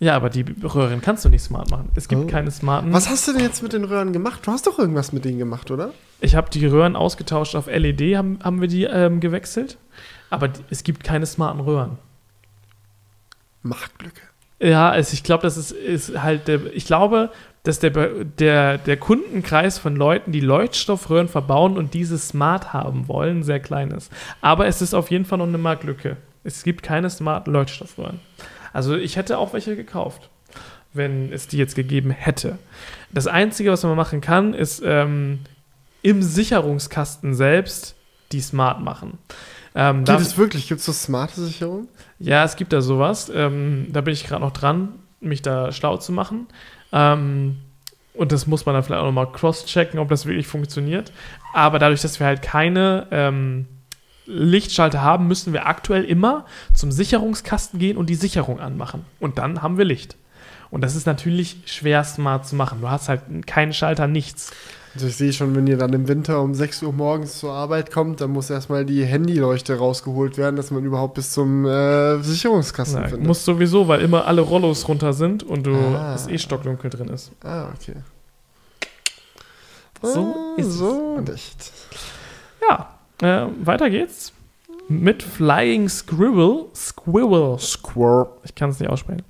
Ja, 0.00 0.16
aber 0.16 0.30
die 0.30 0.44
Röhren 0.62 1.00
kannst 1.02 1.24
du 1.24 1.28
nicht 1.28 1.42
smart 1.42 1.70
machen. 1.70 1.90
Es 1.94 2.08
gibt 2.08 2.22
Oh. 2.22 2.26
keine 2.26 2.50
smarten. 2.50 2.92
Was 2.92 3.08
hast 3.08 3.26
du 3.28 3.32
denn 3.32 3.42
jetzt 3.42 3.62
mit 3.62 3.72
den 3.72 3.84
Röhren 3.84 4.12
gemacht? 4.12 4.40
Du 4.46 4.50
hast 4.50 4.66
doch 4.66 4.78
irgendwas 4.78 5.12
mit 5.12 5.24
denen 5.24 5.38
gemacht, 5.38 5.70
oder? 5.70 5.92
Ich 6.20 6.34
habe 6.34 6.50
die 6.50 6.64
Röhren 6.66 6.96
ausgetauscht 6.96 7.54
auf 7.54 7.66
LED, 7.66 8.16
haben, 8.16 8.38
haben 8.42 8.60
wir 8.60 8.68
die 8.68 8.84
ähm, 8.84 9.20
gewechselt. 9.20 9.78
Aber 10.30 10.48
es 10.70 10.84
gibt 10.84 11.04
keine 11.04 11.26
smarten 11.26 11.60
Röhren. 11.60 11.98
Marktlücke. 13.62 14.22
Ja, 14.60 14.90
also 14.90 15.14
ich 15.14 15.22
glaube, 15.22 15.42
das 15.42 15.56
ist, 15.56 15.72
ist 15.72 16.22
halt 16.22 16.48
der, 16.48 16.74
ich 16.74 16.84
glaube, 16.86 17.30
dass 17.62 17.78
der, 17.78 17.90
der, 17.90 18.78
der 18.78 18.96
Kundenkreis 18.96 19.78
von 19.78 19.96
Leuten, 19.96 20.32
die 20.32 20.40
Leuchtstoffröhren 20.40 21.28
verbauen 21.28 21.76
und 21.76 21.94
diese 21.94 22.18
smart 22.18 22.72
haben 22.72 23.08
wollen, 23.08 23.42
sehr 23.42 23.60
klein 23.60 23.90
ist. 23.90 24.12
Aber 24.40 24.66
es 24.66 24.80
ist 24.80 24.94
auf 24.94 25.10
jeden 25.10 25.24
Fall 25.24 25.38
noch 25.38 25.46
eine 25.46 25.58
Marktlücke. 25.58 26.16
Es 26.44 26.62
gibt 26.62 26.82
keine 26.82 27.10
smarten 27.10 27.52
Leuchtstoffröhren. 27.52 28.20
Also 28.72 28.96
ich 28.96 29.16
hätte 29.16 29.38
auch 29.38 29.52
welche 29.52 29.76
gekauft, 29.76 30.30
wenn 30.92 31.32
es 31.32 31.48
die 31.48 31.58
jetzt 31.58 31.74
gegeben 31.74 32.10
hätte. 32.10 32.58
Das 33.10 33.26
Einzige, 33.26 33.72
was 33.72 33.82
man 33.82 33.96
machen 33.96 34.20
kann, 34.20 34.54
ist 34.54 34.82
ähm, 34.84 35.40
im 36.02 36.22
Sicherungskasten 36.22 37.34
selbst 37.34 37.94
die 38.32 38.40
smart 38.40 38.80
machen. 38.80 39.18
Ähm, 39.74 40.04
dafür- 40.04 40.26
es 40.26 40.36
wirklich? 40.38 40.68
Gibt 40.68 40.80
es 40.80 40.86
so 40.86 40.92
smarte 40.92 41.40
Sicherung? 41.40 41.88
ja, 42.18 42.44
es 42.44 42.56
gibt 42.56 42.72
da 42.72 42.80
sowas. 42.80 43.30
Ähm, 43.34 43.86
da 43.90 44.00
bin 44.00 44.12
ich 44.12 44.26
gerade 44.26 44.42
noch 44.42 44.52
dran, 44.52 44.90
mich 45.20 45.42
da 45.42 45.72
schlau 45.72 45.96
zu 45.96 46.12
machen. 46.12 46.46
Ähm, 46.92 47.58
und 48.14 48.32
das 48.32 48.46
muss 48.46 48.66
man 48.66 48.74
dann 48.74 48.82
vielleicht 48.82 49.00
auch 49.00 49.06
nochmal 49.06 49.30
cross-checken, 49.30 49.98
ob 50.00 50.08
das 50.08 50.26
wirklich 50.26 50.46
funktioniert. 50.46 51.12
Aber 51.54 51.78
dadurch, 51.78 52.02
dass 52.02 52.18
wir 52.18 52.26
halt 52.26 52.42
keine 52.42 53.06
ähm, 53.12 53.66
Lichtschalter 54.26 55.02
haben, 55.02 55.28
müssen 55.28 55.52
wir 55.52 55.66
aktuell 55.66 56.04
immer 56.04 56.44
zum 56.74 56.92
Sicherungskasten 56.92 57.78
gehen 57.78 57.96
und 57.96 58.10
die 58.10 58.14
Sicherung 58.16 58.60
anmachen. 58.60 59.04
Und 59.20 59.38
dann 59.38 59.62
haben 59.62 59.78
wir 59.78 59.84
Licht. 59.84 60.16
Und 60.70 60.82
das 60.82 60.94
ist 60.94 61.06
natürlich 61.06 61.56
schwer 61.66 62.04
smart 62.04 62.46
zu 62.46 62.54
machen. 62.54 62.80
Du 62.80 62.88
hast 62.88 63.08
halt 63.08 63.22
keinen 63.46 63.72
Schalter, 63.72 64.06
nichts. 64.06 64.52
Also 64.94 65.06
ich 65.06 65.16
sehe 65.16 65.32
schon, 65.32 65.54
wenn 65.54 65.68
ihr 65.68 65.76
dann 65.76 65.92
im 65.92 66.08
Winter 66.08 66.40
um 66.42 66.52
6 66.52 66.82
Uhr 66.82 66.92
morgens 66.92 67.38
zur 67.38 67.52
Arbeit 67.52 67.92
kommt, 67.92 68.20
dann 68.20 68.30
muss 68.30 68.50
erstmal 68.50 68.84
die 68.84 69.06
Handyleuchte 69.06 69.78
rausgeholt 69.78 70.36
werden, 70.36 70.56
dass 70.56 70.72
man 70.72 70.84
überhaupt 70.84 71.14
bis 71.14 71.30
zum 71.32 71.64
äh, 71.64 72.20
Sicherungskasten 72.22 73.02
Ja, 73.02 73.08
findet. 73.08 73.26
muss 73.26 73.44
sowieso, 73.44 73.86
weil 73.86 74.00
immer 74.00 74.26
alle 74.26 74.40
Rollos 74.40 74.88
runter 74.88 75.12
sind 75.12 75.44
und 75.44 75.64
du 75.64 75.74
Ah. 75.76 76.14
es 76.16 76.26
eh 76.26 76.38
stockdunkel 76.38 76.90
drin 76.90 77.08
ist. 77.08 77.30
ah, 77.44 77.68
okay. 77.72 77.94
So 80.02 80.34
ah, 80.34 80.60
ist 80.60 80.66
es. 80.66 80.74
so 80.78 81.20
nicht. 81.20 81.72
Ja, 82.68 82.94
äh, 83.22 83.46
weiter 83.64 83.90
geht's 83.90 84.32
mit 84.88 85.22
Flying 85.22 85.88
Squirrel. 85.88 86.64
Squirrel. 86.74 87.58
Squirrel. 87.60 88.26
Ich 88.42 88.54
kann 88.56 88.70
es 88.70 88.80
nicht 88.80 88.88
aussprechen. 88.90 89.22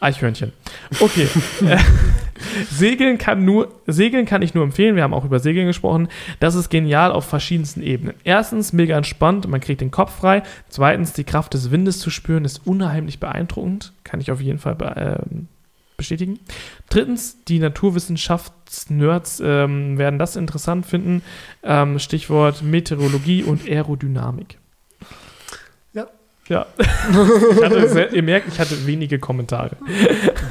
Eichhörnchen. 0.00 0.52
Okay. 1.00 1.28
Segeln 2.70 3.18
kann 3.18 3.44
nur, 3.44 3.72
Segeln 3.86 4.26
kann 4.26 4.42
ich 4.42 4.54
nur 4.54 4.64
empfehlen. 4.64 4.96
Wir 4.96 5.02
haben 5.02 5.14
auch 5.14 5.24
über 5.24 5.38
Segeln 5.38 5.66
gesprochen. 5.66 6.08
Das 6.40 6.54
ist 6.54 6.70
genial 6.70 7.12
auf 7.12 7.24
verschiedensten 7.24 7.82
Ebenen. 7.82 8.14
Erstens, 8.24 8.72
mega 8.72 8.96
entspannt, 8.96 9.48
man 9.48 9.60
kriegt 9.60 9.80
den 9.80 9.90
Kopf 9.90 10.18
frei. 10.18 10.42
Zweitens, 10.68 11.12
die 11.12 11.24
Kraft 11.24 11.54
des 11.54 11.70
Windes 11.70 11.98
zu 11.98 12.10
spüren, 12.10 12.44
ist 12.44 12.66
unheimlich 12.66 13.20
beeindruckend. 13.20 13.92
Kann 14.04 14.20
ich 14.20 14.30
auf 14.30 14.40
jeden 14.40 14.58
Fall 14.58 14.74
be 14.74 14.94
ähm, 14.96 15.48
bestätigen. 15.96 16.38
Drittens, 16.88 17.42
die 17.44 17.58
Naturwissenschaftsnerds 17.58 19.40
ähm, 19.44 19.98
werden 19.98 20.18
das 20.18 20.36
interessant 20.36 20.86
finden. 20.86 21.22
Ähm, 21.62 21.98
Stichwort 21.98 22.62
Meteorologie 22.62 23.42
und 23.42 23.68
Aerodynamik. 23.68 24.58
Ja. 26.48 26.66
Ich 27.56 27.62
hatte 27.62 27.88
sehr, 27.88 28.12
ihr 28.12 28.22
merkt, 28.22 28.48
ich 28.48 28.58
hatte 28.58 28.86
wenige 28.86 29.18
Kommentare. 29.18 29.76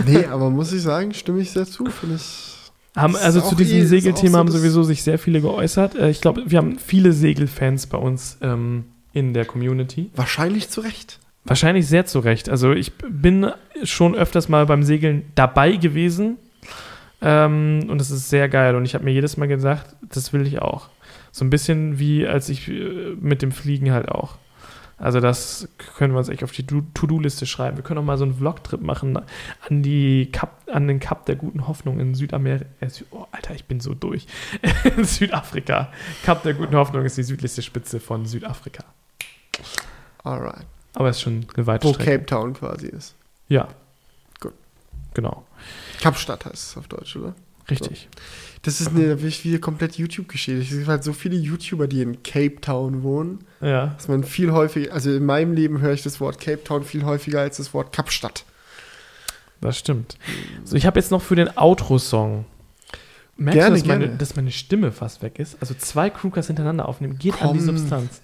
Nee, 0.05 0.26
aber 0.26 0.49
muss 0.49 0.72
ich 0.72 0.81
sagen, 0.81 1.13
stimme 1.13 1.41
ich 1.41 1.51
sehr 1.51 1.65
zu, 1.65 1.85
finde 1.85 2.15
ich. 2.15 2.53
Haben, 2.95 3.13
Das 3.13 3.23
also 3.23 3.41
zu 3.41 3.55
diesem 3.55 3.80
eh- 3.80 3.85
Segelthema 3.85 4.31
so 4.31 4.38
haben 4.39 4.47
das- 4.47 4.55
sowieso 4.55 4.84
sich 4.84 5.03
sehr 5.03 5.19
viele 5.19 5.41
geäußert. 5.41 5.95
Äh, 5.95 6.09
ich 6.09 6.22
glaube, 6.22 6.43
wir 6.47 6.57
haben 6.57 6.80
viele 6.80 7.11
Segelfans 7.11 7.88
bei 7.88 7.97
uns 7.97 8.38
ähm, 8.41 8.85
in 9.13 9.34
der 9.34 9.43
Community. 9.45 10.09
Wahrscheinlich 10.15 10.69
zu 10.69 10.80
Recht. 10.81 11.19
Wahrscheinlich 11.43 11.88
sehr 11.88 12.05
zu 12.05 12.19
Recht. 12.19 12.49
Also 12.49 12.72
ich 12.72 12.93
bin 12.93 13.51
schon 13.84 14.15
öfters 14.15 14.47
mal 14.49 14.65
beim 14.65 14.81
Segeln 14.84 15.23
dabei 15.35 15.73
gewesen. 15.76 16.38
Ähm, 17.22 17.88
und 17.89 17.99
es 18.01 18.11
ist 18.11 18.30
sehr 18.30 18.47
geil. 18.49 18.76
Und 18.76 18.85
ich 18.85 18.93
habe 18.95 19.03
mir 19.03 19.11
jedes 19.11 19.35
Mal 19.38 19.47
gesagt, 19.47 19.95
das 20.09 20.31
will 20.34 20.47
ich 20.47 20.59
auch. 20.61 20.89
So 21.31 21.43
ein 21.43 21.49
bisschen 21.49 21.99
wie 21.99 22.26
als 22.26 22.47
ich 22.49 22.67
äh, 22.69 23.15
mit 23.19 23.41
dem 23.41 23.51
Fliegen 23.51 23.91
halt 23.91 24.07
auch. 24.09 24.38
Also 24.97 25.19
das 25.19 25.67
können 25.97 26.13
wir 26.13 26.19
uns 26.19 26.30
echt 26.30 26.43
auf 26.43 26.53
die 26.53 26.65
To-Do-Liste 26.65 27.45
schreiben. 27.45 27.76
Wir 27.76 27.84
können 27.84 27.99
auch 27.99 28.03
mal 28.03 28.17
so 28.17 28.23
einen 28.23 28.35
Vlog-Trip 28.35 28.81
machen 28.81 29.17
an, 29.17 29.84
die 29.84 30.30
Kap, 30.31 30.61
an 30.72 30.88
den 30.88 30.99
Kap 31.01 31.26
der 31.26 31.35
guten 31.35 31.67
Hoffnung 31.67 31.99
in 31.99 32.15
Südamerika. 32.15 32.65
Äh, 32.80 32.89
oh, 33.11 33.26
Alter, 33.31 33.55
ich 33.55 33.65
bin 33.65 33.81
so 33.81 33.93
durch. 33.93 34.26
in 34.95 35.03
Südafrika. 35.03 35.91
Kap 36.23 36.43
der 36.43 36.53
guten 36.53 36.76
Hoffnung 36.76 37.03
ist 37.03 37.17
die 37.17 37.23
südlichste 37.23 37.61
Spitze 37.61 37.99
von 37.99 38.26
Südafrika. 38.26 38.85
Alright. 40.23 40.65
Aber 40.93 41.09
es 41.09 41.17
ist 41.17 41.23
schon 41.23 41.45
eine 41.55 41.67
weite 41.67 41.85
Wo 41.85 41.93
Strecke. 41.93 42.11
Cape 42.11 42.26
Town 42.26 42.53
quasi 42.53 42.88
ist. 42.88 43.15
Ja. 43.49 43.67
Gut. 44.39 44.53
Genau. 45.13 45.45
Kapstadt 46.01 46.45
heißt 46.45 46.55
es 46.72 46.77
auf 46.77 46.88
Deutsch, 46.88 47.17
oder? 47.17 47.34
Richtig. 47.69 48.07
Das 48.65 48.81
ist 48.81 48.89
eine, 48.89 49.09
da 49.09 49.15
bin 49.15 49.27
ich 49.27 49.45
wieder 49.45 49.59
komplett 49.59 49.95
YouTube 49.95 50.27
geschädigt. 50.27 50.71
Es 50.71 50.77
gibt 50.77 50.89
halt 50.89 51.03
so 51.03 51.13
viele 51.13 51.35
YouTuber, 51.35 51.87
die 51.87 52.01
in 52.01 52.23
Cape 52.23 52.59
Town 52.61 53.03
wohnen, 53.03 53.39
Ja. 53.61 53.87
dass 53.95 54.07
man 54.07 54.23
viel 54.23 54.51
häufiger, 54.51 54.91
also 54.93 55.11
in 55.13 55.25
meinem 55.25 55.53
Leben 55.53 55.79
höre 55.81 55.93
ich 55.93 56.01
das 56.03 56.19
Wort 56.19 56.39
Cape 56.41 56.63
Town 56.63 56.83
viel 56.83 57.05
häufiger 57.05 57.39
als 57.41 57.57
das 57.57 57.73
Wort 57.73 57.93
Kapstadt. 57.93 58.43
Das 59.61 59.77
stimmt. 59.77 60.17
So, 60.63 60.75
ich 60.75 60.85
habe 60.85 60.99
jetzt 60.99 61.11
noch 61.11 61.21
für 61.21 61.35
den 61.35 61.55
Outro-Song. 61.57 62.45
Merkst 63.37 63.55
Gerne, 63.59 63.75
du, 63.75 63.79
dass 63.81 63.87
meine, 63.87 64.07
dass 64.17 64.35
meine 64.35 64.51
Stimme 64.51 64.91
fast 64.91 65.21
weg 65.21 65.39
ist? 65.39 65.57
Also 65.59 65.73
zwei 65.73 66.09
Crewcast 66.09 66.47
hintereinander 66.47 66.87
aufnehmen, 66.87 67.17
geht 67.19 67.41
an 67.41 67.53
die 67.53 67.59
Komm. 67.59 67.77
Substanz. 67.77 68.21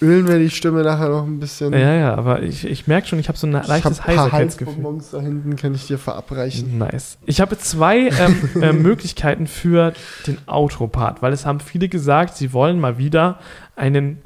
Ölen 0.00 0.28
wir 0.28 0.38
die 0.38 0.50
Stimme 0.50 0.82
nachher 0.82 1.08
noch 1.08 1.24
ein 1.24 1.40
bisschen. 1.40 1.72
Ja, 1.72 1.92
ja, 1.94 2.14
aber 2.14 2.42
ich, 2.42 2.64
ich 2.64 2.86
merke 2.86 3.08
schon, 3.08 3.18
ich 3.18 3.28
habe 3.28 3.36
so 3.36 3.46
ein 3.46 3.52
leichtes 3.52 4.06
Heiserkeitsgefühl. 4.06 4.74
Halsbonbons 4.74 5.10
da 5.10 5.20
hinten, 5.20 5.56
kann 5.56 5.74
ich 5.74 5.86
dir 5.88 5.98
verabreichen. 5.98 6.78
Nice. 6.78 7.18
Ich 7.26 7.40
habe 7.40 7.58
zwei 7.58 8.08
ähm, 8.08 8.48
äh, 8.62 8.72
Möglichkeiten 8.72 9.46
für 9.46 9.92
den 10.26 10.38
Outro-Part, 10.46 11.20
weil 11.22 11.32
es 11.32 11.44
haben 11.46 11.58
viele 11.60 11.88
gesagt, 11.88 12.36
sie 12.36 12.52
wollen 12.52 12.78
mal 12.78 12.98
wieder 12.98 13.38
einen 13.74 14.18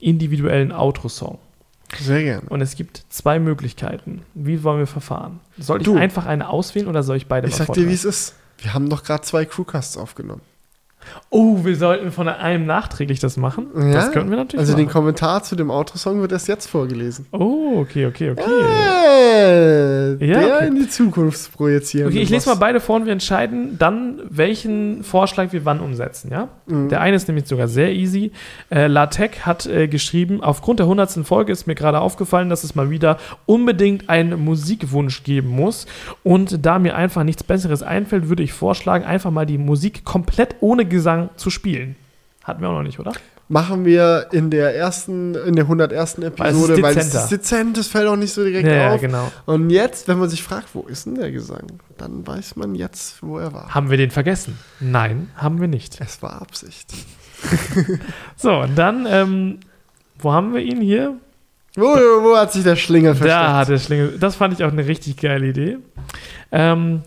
individuellen 0.00 0.72
Outro-Song. 0.72 1.38
Sehr 2.00 2.22
gerne. 2.22 2.42
Und 2.48 2.60
es 2.60 2.74
gibt 2.74 3.04
zwei 3.10 3.38
Möglichkeiten. 3.38 4.22
Wie 4.34 4.64
wollen 4.64 4.78
wir 4.78 4.86
verfahren? 4.86 5.40
Soll 5.58 5.78
ich 5.80 5.84
Du. 5.84 5.96
einfach 5.96 6.26
eine 6.26 6.48
auswählen 6.48 6.88
oder 6.88 7.02
soll 7.02 7.16
ich 7.16 7.26
beide 7.26 7.46
Ich 7.48 7.54
sag 7.54 7.72
dir, 7.72 7.88
wie 7.88 7.92
es 7.92 8.04
ist. 8.04 8.34
Wir 8.58 8.74
haben 8.74 8.88
doch 8.88 9.04
gerade 9.04 9.22
zwei 9.22 9.44
Crewcasts 9.44 9.96
aufgenommen. 9.96 10.40
Oh, 11.30 11.64
wir 11.64 11.76
sollten 11.76 12.12
von 12.12 12.28
einem 12.28 12.66
nachträglich 12.66 13.20
das 13.20 13.36
machen. 13.36 13.66
Ja? 13.74 13.92
Das 13.92 14.12
könnten 14.12 14.30
wir 14.30 14.36
natürlich 14.36 14.60
Also 14.60 14.74
den 14.76 14.86
machen. 14.86 14.92
Kommentar 14.92 15.42
zu 15.42 15.56
dem 15.56 15.70
Autosong 15.70 16.20
wird 16.20 16.32
erst 16.32 16.48
jetzt 16.48 16.66
vorgelesen. 16.68 17.26
Oh, 17.32 17.78
okay, 17.80 18.06
okay, 18.06 18.30
okay. 18.30 18.42
Äh, 18.42 20.26
Ja, 20.26 20.40
der 20.40 20.56
okay. 20.56 20.66
in 20.68 20.74
die 20.76 20.88
Zukunft 20.88 21.52
projizieren. 21.52 22.08
Okay, 22.08 22.20
ich 22.20 22.30
lese 22.30 22.48
mal 22.48 22.56
beide 22.56 22.80
vor 22.80 22.96
und 22.96 23.06
wir 23.06 23.12
entscheiden 23.12 23.76
dann, 23.78 24.20
welchen 24.28 25.02
Vorschlag 25.04 25.52
wir 25.52 25.64
wann 25.64 25.80
umsetzen, 25.80 26.30
ja? 26.30 26.48
Mhm. 26.66 26.88
Der 26.88 27.00
eine 27.00 27.16
ist 27.16 27.28
nämlich 27.28 27.46
sogar 27.46 27.68
sehr 27.68 27.92
easy. 27.92 28.32
Äh, 28.70 28.86
Latec 28.86 29.40
hat 29.46 29.66
äh, 29.66 29.88
geschrieben, 29.88 30.42
aufgrund 30.42 30.78
der 30.80 30.84
100. 30.86 31.26
Folge 31.26 31.52
ist 31.52 31.66
mir 31.66 31.74
gerade 31.74 32.00
aufgefallen, 32.00 32.48
dass 32.48 32.64
es 32.64 32.74
mal 32.74 32.90
wieder 32.90 33.18
unbedingt 33.46 34.08
einen 34.08 34.44
Musikwunsch 34.44 35.22
geben 35.24 35.48
muss. 35.48 35.86
Und 36.22 36.64
da 36.64 36.78
mir 36.78 36.94
einfach 36.96 37.24
nichts 37.24 37.42
Besseres 37.42 37.82
einfällt, 37.82 38.28
würde 38.28 38.42
ich 38.42 38.52
vorschlagen, 38.52 39.04
einfach 39.04 39.30
mal 39.30 39.46
die 39.46 39.58
Musik 39.58 40.04
komplett 40.04 40.56
ohne 40.60 40.84
Gesang 40.92 41.30
zu 41.36 41.50
spielen. 41.50 41.96
Hatten 42.44 42.60
wir 42.62 42.68
auch 42.68 42.74
noch 42.74 42.82
nicht, 42.84 43.00
oder? 43.00 43.12
Machen 43.48 43.84
wir 43.84 44.28
in 44.32 44.50
der 44.50 44.74
ersten, 44.76 45.34
in 45.34 45.54
der 45.56 45.64
101. 45.64 46.18
Weil 46.18 46.24
es 46.24 46.28
ist 46.30 46.38
Episode, 46.38 46.82
weil 46.82 46.96
es 46.96 47.14
ist 47.14 47.28
dezent, 47.28 47.76
das 47.76 47.86
fällt 47.88 48.06
auch 48.08 48.16
nicht 48.16 48.32
so 48.32 48.42
direkt 48.44 48.66
Ja, 48.66 48.74
ja, 48.74 48.94
auf. 48.94 49.00
genau. 49.00 49.30
Und 49.44 49.68
jetzt, 49.70 50.08
wenn 50.08 50.18
man 50.18 50.28
sich 50.30 50.42
fragt, 50.42 50.68
wo 50.74 50.82
ist 50.82 51.04
denn 51.06 51.16
der 51.16 51.30
Gesang, 51.32 51.66
dann 51.98 52.26
weiß 52.26 52.56
man 52.56 52.74
jetzt, 52.74 53.22
wo 53.22 53.38
er 53.38 53.52
war. 53.52 53.74
Haben 53.74 53.90
wir 53.90 53.98
den 53.98 54.10
vergessen? 54.10 54.58
Nein, 54.80 55.28
haben 55.36 55.60
wir 55.60 55.68
nicht. 55.68 56.00
Es 56.00 56.22
war 56.22 56.40
Absicht. 56.40 56.92
So, 58.36 58.52
und 58.60 58.76
dann, 58.76 59.06
ähm, 59.08 59.58
wo 60.18 60.32
haben 60.32 60.54
wir 60.54 60.60
ihn 60.60 60.80
hier? 60.80 61.16
Wo, 61.74 61.82
wo 61.84 62.36
hat 62.36 62.52
sich 62.52 62.62
der 62.64 62.76
Schlingel 62.76 63.14
versteckt? 63.14 63.32
Da 63.42 63.56
hat 63.56 63.68
der 63.68 63.78
Schlingel. 63.78 64.16
Das 64.18 64.36
fand 64.36 64.54
ich 64.54 64.64
auch 64.64 64.70
eine 64.72 64.86
richtig 64.86 65.16
geile 65.16 65.46
Idee. 65.48 65.78
Ähm, 66.50 67.02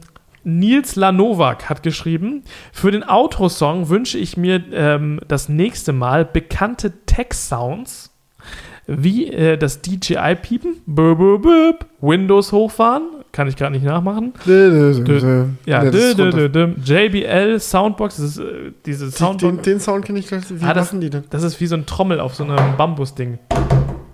Nils 0.45 0.95
Lanowak 0.95 1.69
hat 1.69 1.83
geschrieben: 1.83 2.43
Für 2.71 2.91
den 2.91 3.03
Outro-Song 3.03 3.89
wünsche 3.89 4.17
ich 4.17 4.37
mir 4.37 4.63
ähm, 4.71 5.19
das 5.27 5.49
nächste 5.49 5.91
Mal 5.91 6.23
bekannte 6.25 6.93
Tech-Sounds 7.05 8.11
wie 8.87 9.27
äh, 9.31 9.57
das 9.57 9.81
DJI-Piepen, 9.81 10.75
Windows 12.01 12.51
hochfahren, 12.51 13.01
kann 13.31 13.47
ich 13.47 13.55
gerade 13.55 13.71
nicht 13.73 13.83
nachmachen. 13.83 14.33
Ja. 15.65 15.83
JBL 15.83 17.59
Soundbox, 17.59 18.17
das 18.17 18.25
ist 18.25 18.37
äh, 18.37 18.43
diese 18.85 19.05
Die, 19.07 19.11
Soundbox. 19.11 19.55
den, 19.55 19.61
den 19.63 19.79
Sound 19.79 20.05
kenne 20.05 20.19
ich 20.19 20.27
gleich. 20.27 20.43
Wie 20.49 20.63
Ah, 20.63 20.73
das- 20.75 20.87
machen 20.91 21.01
die 21.01 21.09
denn? 21.09 21.23
Das 21.31 21.41
ist 21.43 21.59
wie 21.59 21.65
so 21.67 21.75
ein 21.75 21.85
Trommel 21.87 22.19
auf 22.19 22.35
so 22.35 22.43
einem 22.43 22.77
Bambusding. 22.77 23.39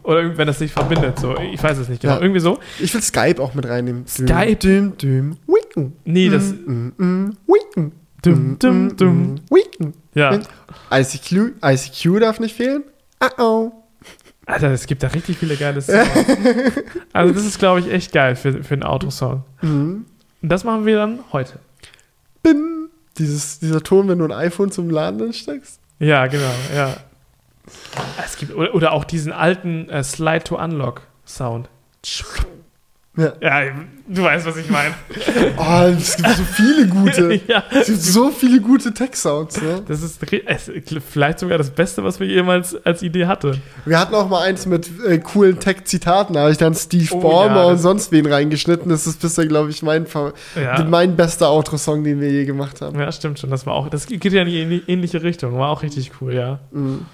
Oder 0.03 0.35
wenn 0.37 0.47
das 0.47 0.57
sich 0.59 0.71
verbindet, 0.71 1.19
so. 1.19 1.35
Ich 1.53 1.61
weiß 1.61 1.77
es 1.77 1.87
nicht 1.87 2.01
genau. 2.01 2.15
Ja. 2.15 2.21
Irgendwie 2.21 2.39
so. 2.39 2.57
Ich 2.79 2.91
will 2.93 3.01
Skype 3.01 3.41
auch 3.41 3.53
mit 3.53 3.67
reinnehmen. 3.67 4.07
Skype? 4.07 4.55
Düm, 4.55 4.97
düm, 4.97 5.31
wicken. 5.31 5.50
Nee, 6.05 6.29
das. 6.29 6.53
Dum, 8.21 8.57
dum. 8.97 9.35
Ja. 10.13 10.39
ICQ, 10.91 11.53
ICQ 11.63 12.19
darf 12.19 12.39
nicht 12.39 12.55
fehlen. 12.55 12.83
Uh 13.23 13.41
oh. 13.41 13.71
Alter, 14.45 14.71
es 14.71 14.85
gibt 14.87 15.03
da 15.03 15.07
richtig 15.07 15.37
viele 15.37 15.55
geile 15.55 15.81
Songs. 15.81 16.09
also, 17.13 17.33
das 17.33 17.45
ist, 17.45 17.59
glaube 17.59 17.79
ich, 17.79 17.91
echt 17.91 18.11
geil 18.11 18.35
für, 18.35 18.63
für 18.63 18.73
einen 18.73 18.83
Autosong. 18.83 19.43
Mhm. 19.61 20.05
Und 20.41 20.49
das 20.49 20.63
machen 20.63 20.85
wir 20.85 20.97
dann 20.97 21.19
heute. 21.31 21.59
Bim. 22.43 22.89
Dieses, 23.17 23.59
dieser 23.59 23.81
Ton, 23.83 24.07
wenn 24.07 24.19
du 24.19 24.25
ein 24.25 24.31
iPhone 24.31 24.71
zum 24.71 24.89
Laden 24.89 25.21
ansteckst. 25.21 25.79
Ja, 25.99 26.27
genau, 26.27 26.53
ja. 26.73 26.95
Es 28.23 28.37
gibt, 28.37 28.55
oder, 28.55 28.73
oder 28.73 28.93
auch 28.93 29.03
diesen 29.03 29.31
alten 29.31 29.89
äh, 29.89 30.03
Slide-to-Unlock-Sound. 30.03 31.69
Ja. 33.17 33.33
Ja, 33.41 33.71
du 34.07 34.23
weißt, 34.23 34.45
was 34.45 34.55
ich 34.55 34.69
meine. 34.69 34.93
Oh, 35.57 35.83
es 35.97 36.15
gibt 36.15 36.29
so 36.29 36.43
viele 36.43 36.87
gute. 36.87 37.33
ja, 37.47 37.63
Es 37.69 37.87
gibt 37.87 38.01
so 38.01 38.29
viele 38.29 38.61
gute 38.61 38.93
Tech-Sounds. 38.93 39.61
Ne? 39.61 39.83
das 39.85 40.01
ist 40.01 40.21
es, 40.23 41.01
vielleicht 41.09 41.39
sogar 41.39 41.57
das 41.57 41.71
Beste, 41.71 42.03
was 42.05 42.19
wir 42.21 42.27
jemals 42.27 42.73
als 42.85 43.03
Idee 43.03 43.25
hatten. 43.25 43.61
Wir 43.85 43.99
hatten 43.99 44.15
auch 44.15 44.29
mal 44.29 44.43
eins 44.43 44.65
mit 44.65 44.89
äh, 45.05 45.17
coolen 45.19 45.59
Tech-Zitaten. 45.59 46.33
Da 46.35 46.41
habe 46.41 46.51
ich 46.51 46.57
dann 46.57 46.73
Steve 46.73 47.13
Oh, 47.13 47.19
Ballmer 47.19 47.57
ja, 47.57 47.65
und 47.65 47.77
sonst 47.79 48.11
wen 48.13 48.25
reingeschnitten. 48.25 48.89
Das 48.89 49.05
ist 49.05 49.21
bisher, 49.21 49.45
glaube 49.45 49.69
ich, 49.71 49.83
mein, 49.83 50.05
mein 50.87 51.15
bester 51.17 51.49
Outro-Song, 51.49 52.03
den 52.05 52.21
wir 52.21 52.31
je 52.31 52.45
gemacht 52.45 52.79
haben. 52.81 52.97
Ja, 52.97 53.11
stimmt 53.11 53.39
schon. 53.39 53.49
Das 53.49 53.65
war 53.65 53.73
auch, 53.73 53.89
das 53.89 54.07
geht 54.07 54.23
ja 54.25 54.41
in 54.43 54.47
die 54.47 54.63
ähnli- 54.63 54.83
ähnliche 54.87 55.21
Richtung. 55.21 55.57
War 55.57 55.69
auch 55.69 55.83
richtig 55.83 56.11
cool, 56.21 56.33
ja. 56.33 56.59
Mhm. 56.71 57.05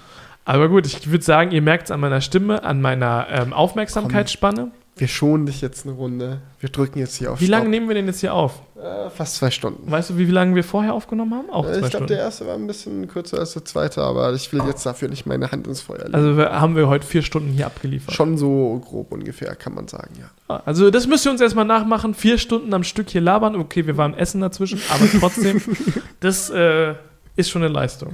Aber 0.44 0.68
gut, 0.68 0.86
ich 0.86 1.10
würde 1.10 1.24
sagen, 1.24 1.50
ihr 1.50 1.60
merkt 1.60 1.86
es 1.86 1.90
an 1.90 2.00
meiner 2.00 2.20
Stimme, 2.20 2.62
an 2.62 2.80
meiner 2.80 3.26
ähm, 3.30 3.52
Aufmerksamkeitsspanne. 3.52 4.70
Wir 4.98 5.08
schonen 5.08 5.46
dich 5.46 5.60
jetzt 5.60 5.86
eine 5.86 5.94
Runde. 5.94 6.40
Wir 6.60 6.68
drücken 6.68 6.98
jetzt 6.98 7.16
hier 7.16 7.32
auf 7.32 7.40
Wie 7.40 7.46
lange 7.46 7.68
nehmen 7.68 7.88
wir 7.88 7.94
denn 7.94 8.06
jetzt 8.06 8.20
hier 8.20 8.34
auf? 8.34 8.60
Äh, 8.76 9.10
fast 9.10 9.36
zwei 9.36 9.50
Stunden. 9.50 9.90
Weißt 9.90 10.10
du, 10.10 10.18
wie 10.18 10.24
lange 10.26 10.54
wir 10.54 10.64
vorher 10.64 10.94
aufgenommen 10.94 11.34
haben? 11.34 11.50
Auch 11.50 11.66
Äh, 11.66 11.78
zwei 11.78 11.86
ich 11.86 11.90
glaube, 11.90 12.06
der 12.06 12.18
erste 12.18 12.46
war 12.46 12.54
ein 12.54 12.66
bisschen 12.66 13.08
kürzer 13.08 13.38
als 13.38 13.52
der 13.52 13.64
zweite, 13.64 14.02
aber 14.02 14.32
ich 14.32 14.52
will 14.52 14.62
jetzt 14.66 14.84
dafür 14.86 15.08
nicht 15.08 15.26
meine 15.26 15.50
Hand 15.50 15.66
ins 15.66 15.80
Feuer 15.80 16.04
legen. 16.04 16.14
Also 16.14 16.36
wir, 16.36 16.60
haben 16.60 16.76
wir 16.76 16.88
heute 16.88 17.06
vier 17.06 17.22
Stunden 17.22 17.50
hier 17.50 17.66
abgeliefert. 17.66 18.14
Schon 18.14 18.38
so 18.38 18.80
grob 18.84 19.10
ungefähr, 19.12 19.54
kann 19.56 19.74
man 19.74 19.88
sagen, 19.88 20.14
ja. 20.18 20.62
Also 20.64 20.90
das 20.90 21.06
müsst 21.06 21.26
ihr 21.26 21.32
uns 21.32 21.40
erstmal 21.40 21.64
nachmachen. 21.64 22.14
Vier 22.14 22.38
Stunden 22.38 22.72
am 22.74 22.84
Stück 22.84 23.10
hier 23.10 23.20
labern. 23.20 23.56
Okay, 23.56 23.86
wir 23.86 23.96
waren 23.96 24.14
essen 24.14 24.40
dazwischen, 24.40 24.80
aber 24.90 25.06
trotzdem, 25.18 25.60
das 26.20 26.50
äh, 26.50 26.94
ist 27.36 27.50
schon 27.50 27.62
eine 27.62 27.72
Leistung. 27.72 28.12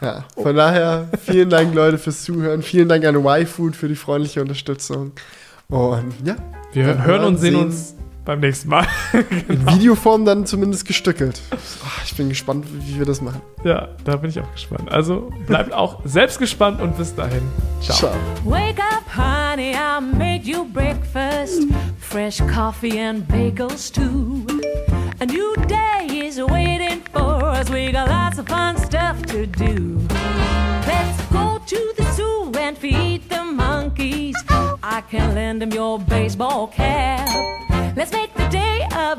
Ja, 0.00 0.24
von 0.36 0.56
daher 0.56 1.08
vielen 1.24 1.48
Dank, 1.48 1.74
Leute, 1.74 1.96
fürs 1.96 2.24
Zuhören. 2.24 2.62
Vielen 2.62 2.88
Dank 2.88 3.04
an 3.04 3.14
Y-Food 3.14 3.76
für 3.76 3.86
die 3.86 3.94
freundliche 3.94 4.40
Unterstützung. 4.40 5.12
Und 5.72 6.12
ja, 6.24 6.36
Wir 6.74 6.86
Wir 6.86 7.04
hören 7.04 7.24
und 7.24 7.36
sehen 7.38 7.54
sehen- 7.54 7.64
uns 7.64 7.94
beim 8.26 8.38
nächsten 8.40 8.68
Mal. 8.68 8.86
in 9.48 9.66
Videoform 9.66 10.24
dann 10.24 10.46
zumindest 10.46 10.86
gestückelt. 10.86 11.40
Ah, 11.50 11.56
ich 12.04 12.14
bin 12.14 12.28
gespannt, 12.28 12.66
wie 12.86 12.98
wir 12.98 13.06
das 13.06 13.20
machen. 13.20 13.40
Ja, 13.64 13.88
da 14.04 14.16
bin 14.16 14.30
ich 14.30 14.38
auch 14.38 14.52
gespannt. 14.52 14.92
Also 14.92 15.32
bleibt 15.48 15.72
auch 15.72 16.00
selbst 16.04 16.38
gespannt 16.38 16.80
und 16.80 16.96
bis 16.96 17.14
dahin. 17.14 17.40
Ciao. 17.80 17.96
Ciao. 17.96 18.12
Wake 18.44 18.78
up, 18.78 19.02
honey, 19.16 19.72
I 19.72 20.00
made 20.00 20.44
you 20.44 20.64
breakfast. 20.72 21.62
Fresh 21.98 22.42
coffee 22.54 23.00
and 23.00 23.26
bagels, 23.28 23.90
too. 23.90 24.44
A 25.20 25.24
new 25.24 25.54
day 25.66 26.28
is 26.28 26.36
waiting 26.38 27.00
for 27.12 27.42
us. 27.42 27.70
We 27.72 27.90
got 27.90 28.08
lots 28.08 28.38
of 28.38 28.46
fun 28.46 28.76
stuff 28.76 29.20
to 29.26 29.46
do. 29.46 29.98
Let's 30.86 31.22
go 31.32 31.58
to 31.66 31.78
the 31.96 32.04
zoo 32.12 32.52
and 32.60 32.76
feed 32.78 33.22
the. 33.28 33.31
Can 35.10 35.34
lend 35.34 35.60
them 35.60 35.70
your 35.72 35.98
baseball 35.98 36.68
cap. 36.68 37.28
Let's 37.96 38.12
make 38.12 38.32
the 38.34 38.48
day 38.48 38.86
a 38.92 39.16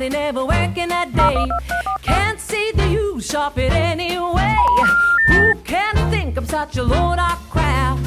somebody 0.00 0.16
never 0.16 0.46
working 0.46 0.90
a 0.90 1.06
day. 1.14 1.46
Can't 2.02 2.40
see 2.40 2.72
the 2.74 2.88
use 2.88 3.34
of 3.34 3.58
it 3.58 3.72
anyway. 3.72 4.56
Who 5.28 5.54
can 5.64 6.10
think 6.10 6.38
of 6.38 6.48
such 6.48 6.78
a 6.78 6.82
load 6.82 7.18
of 7.18 7.38
crap? 7.50 7.98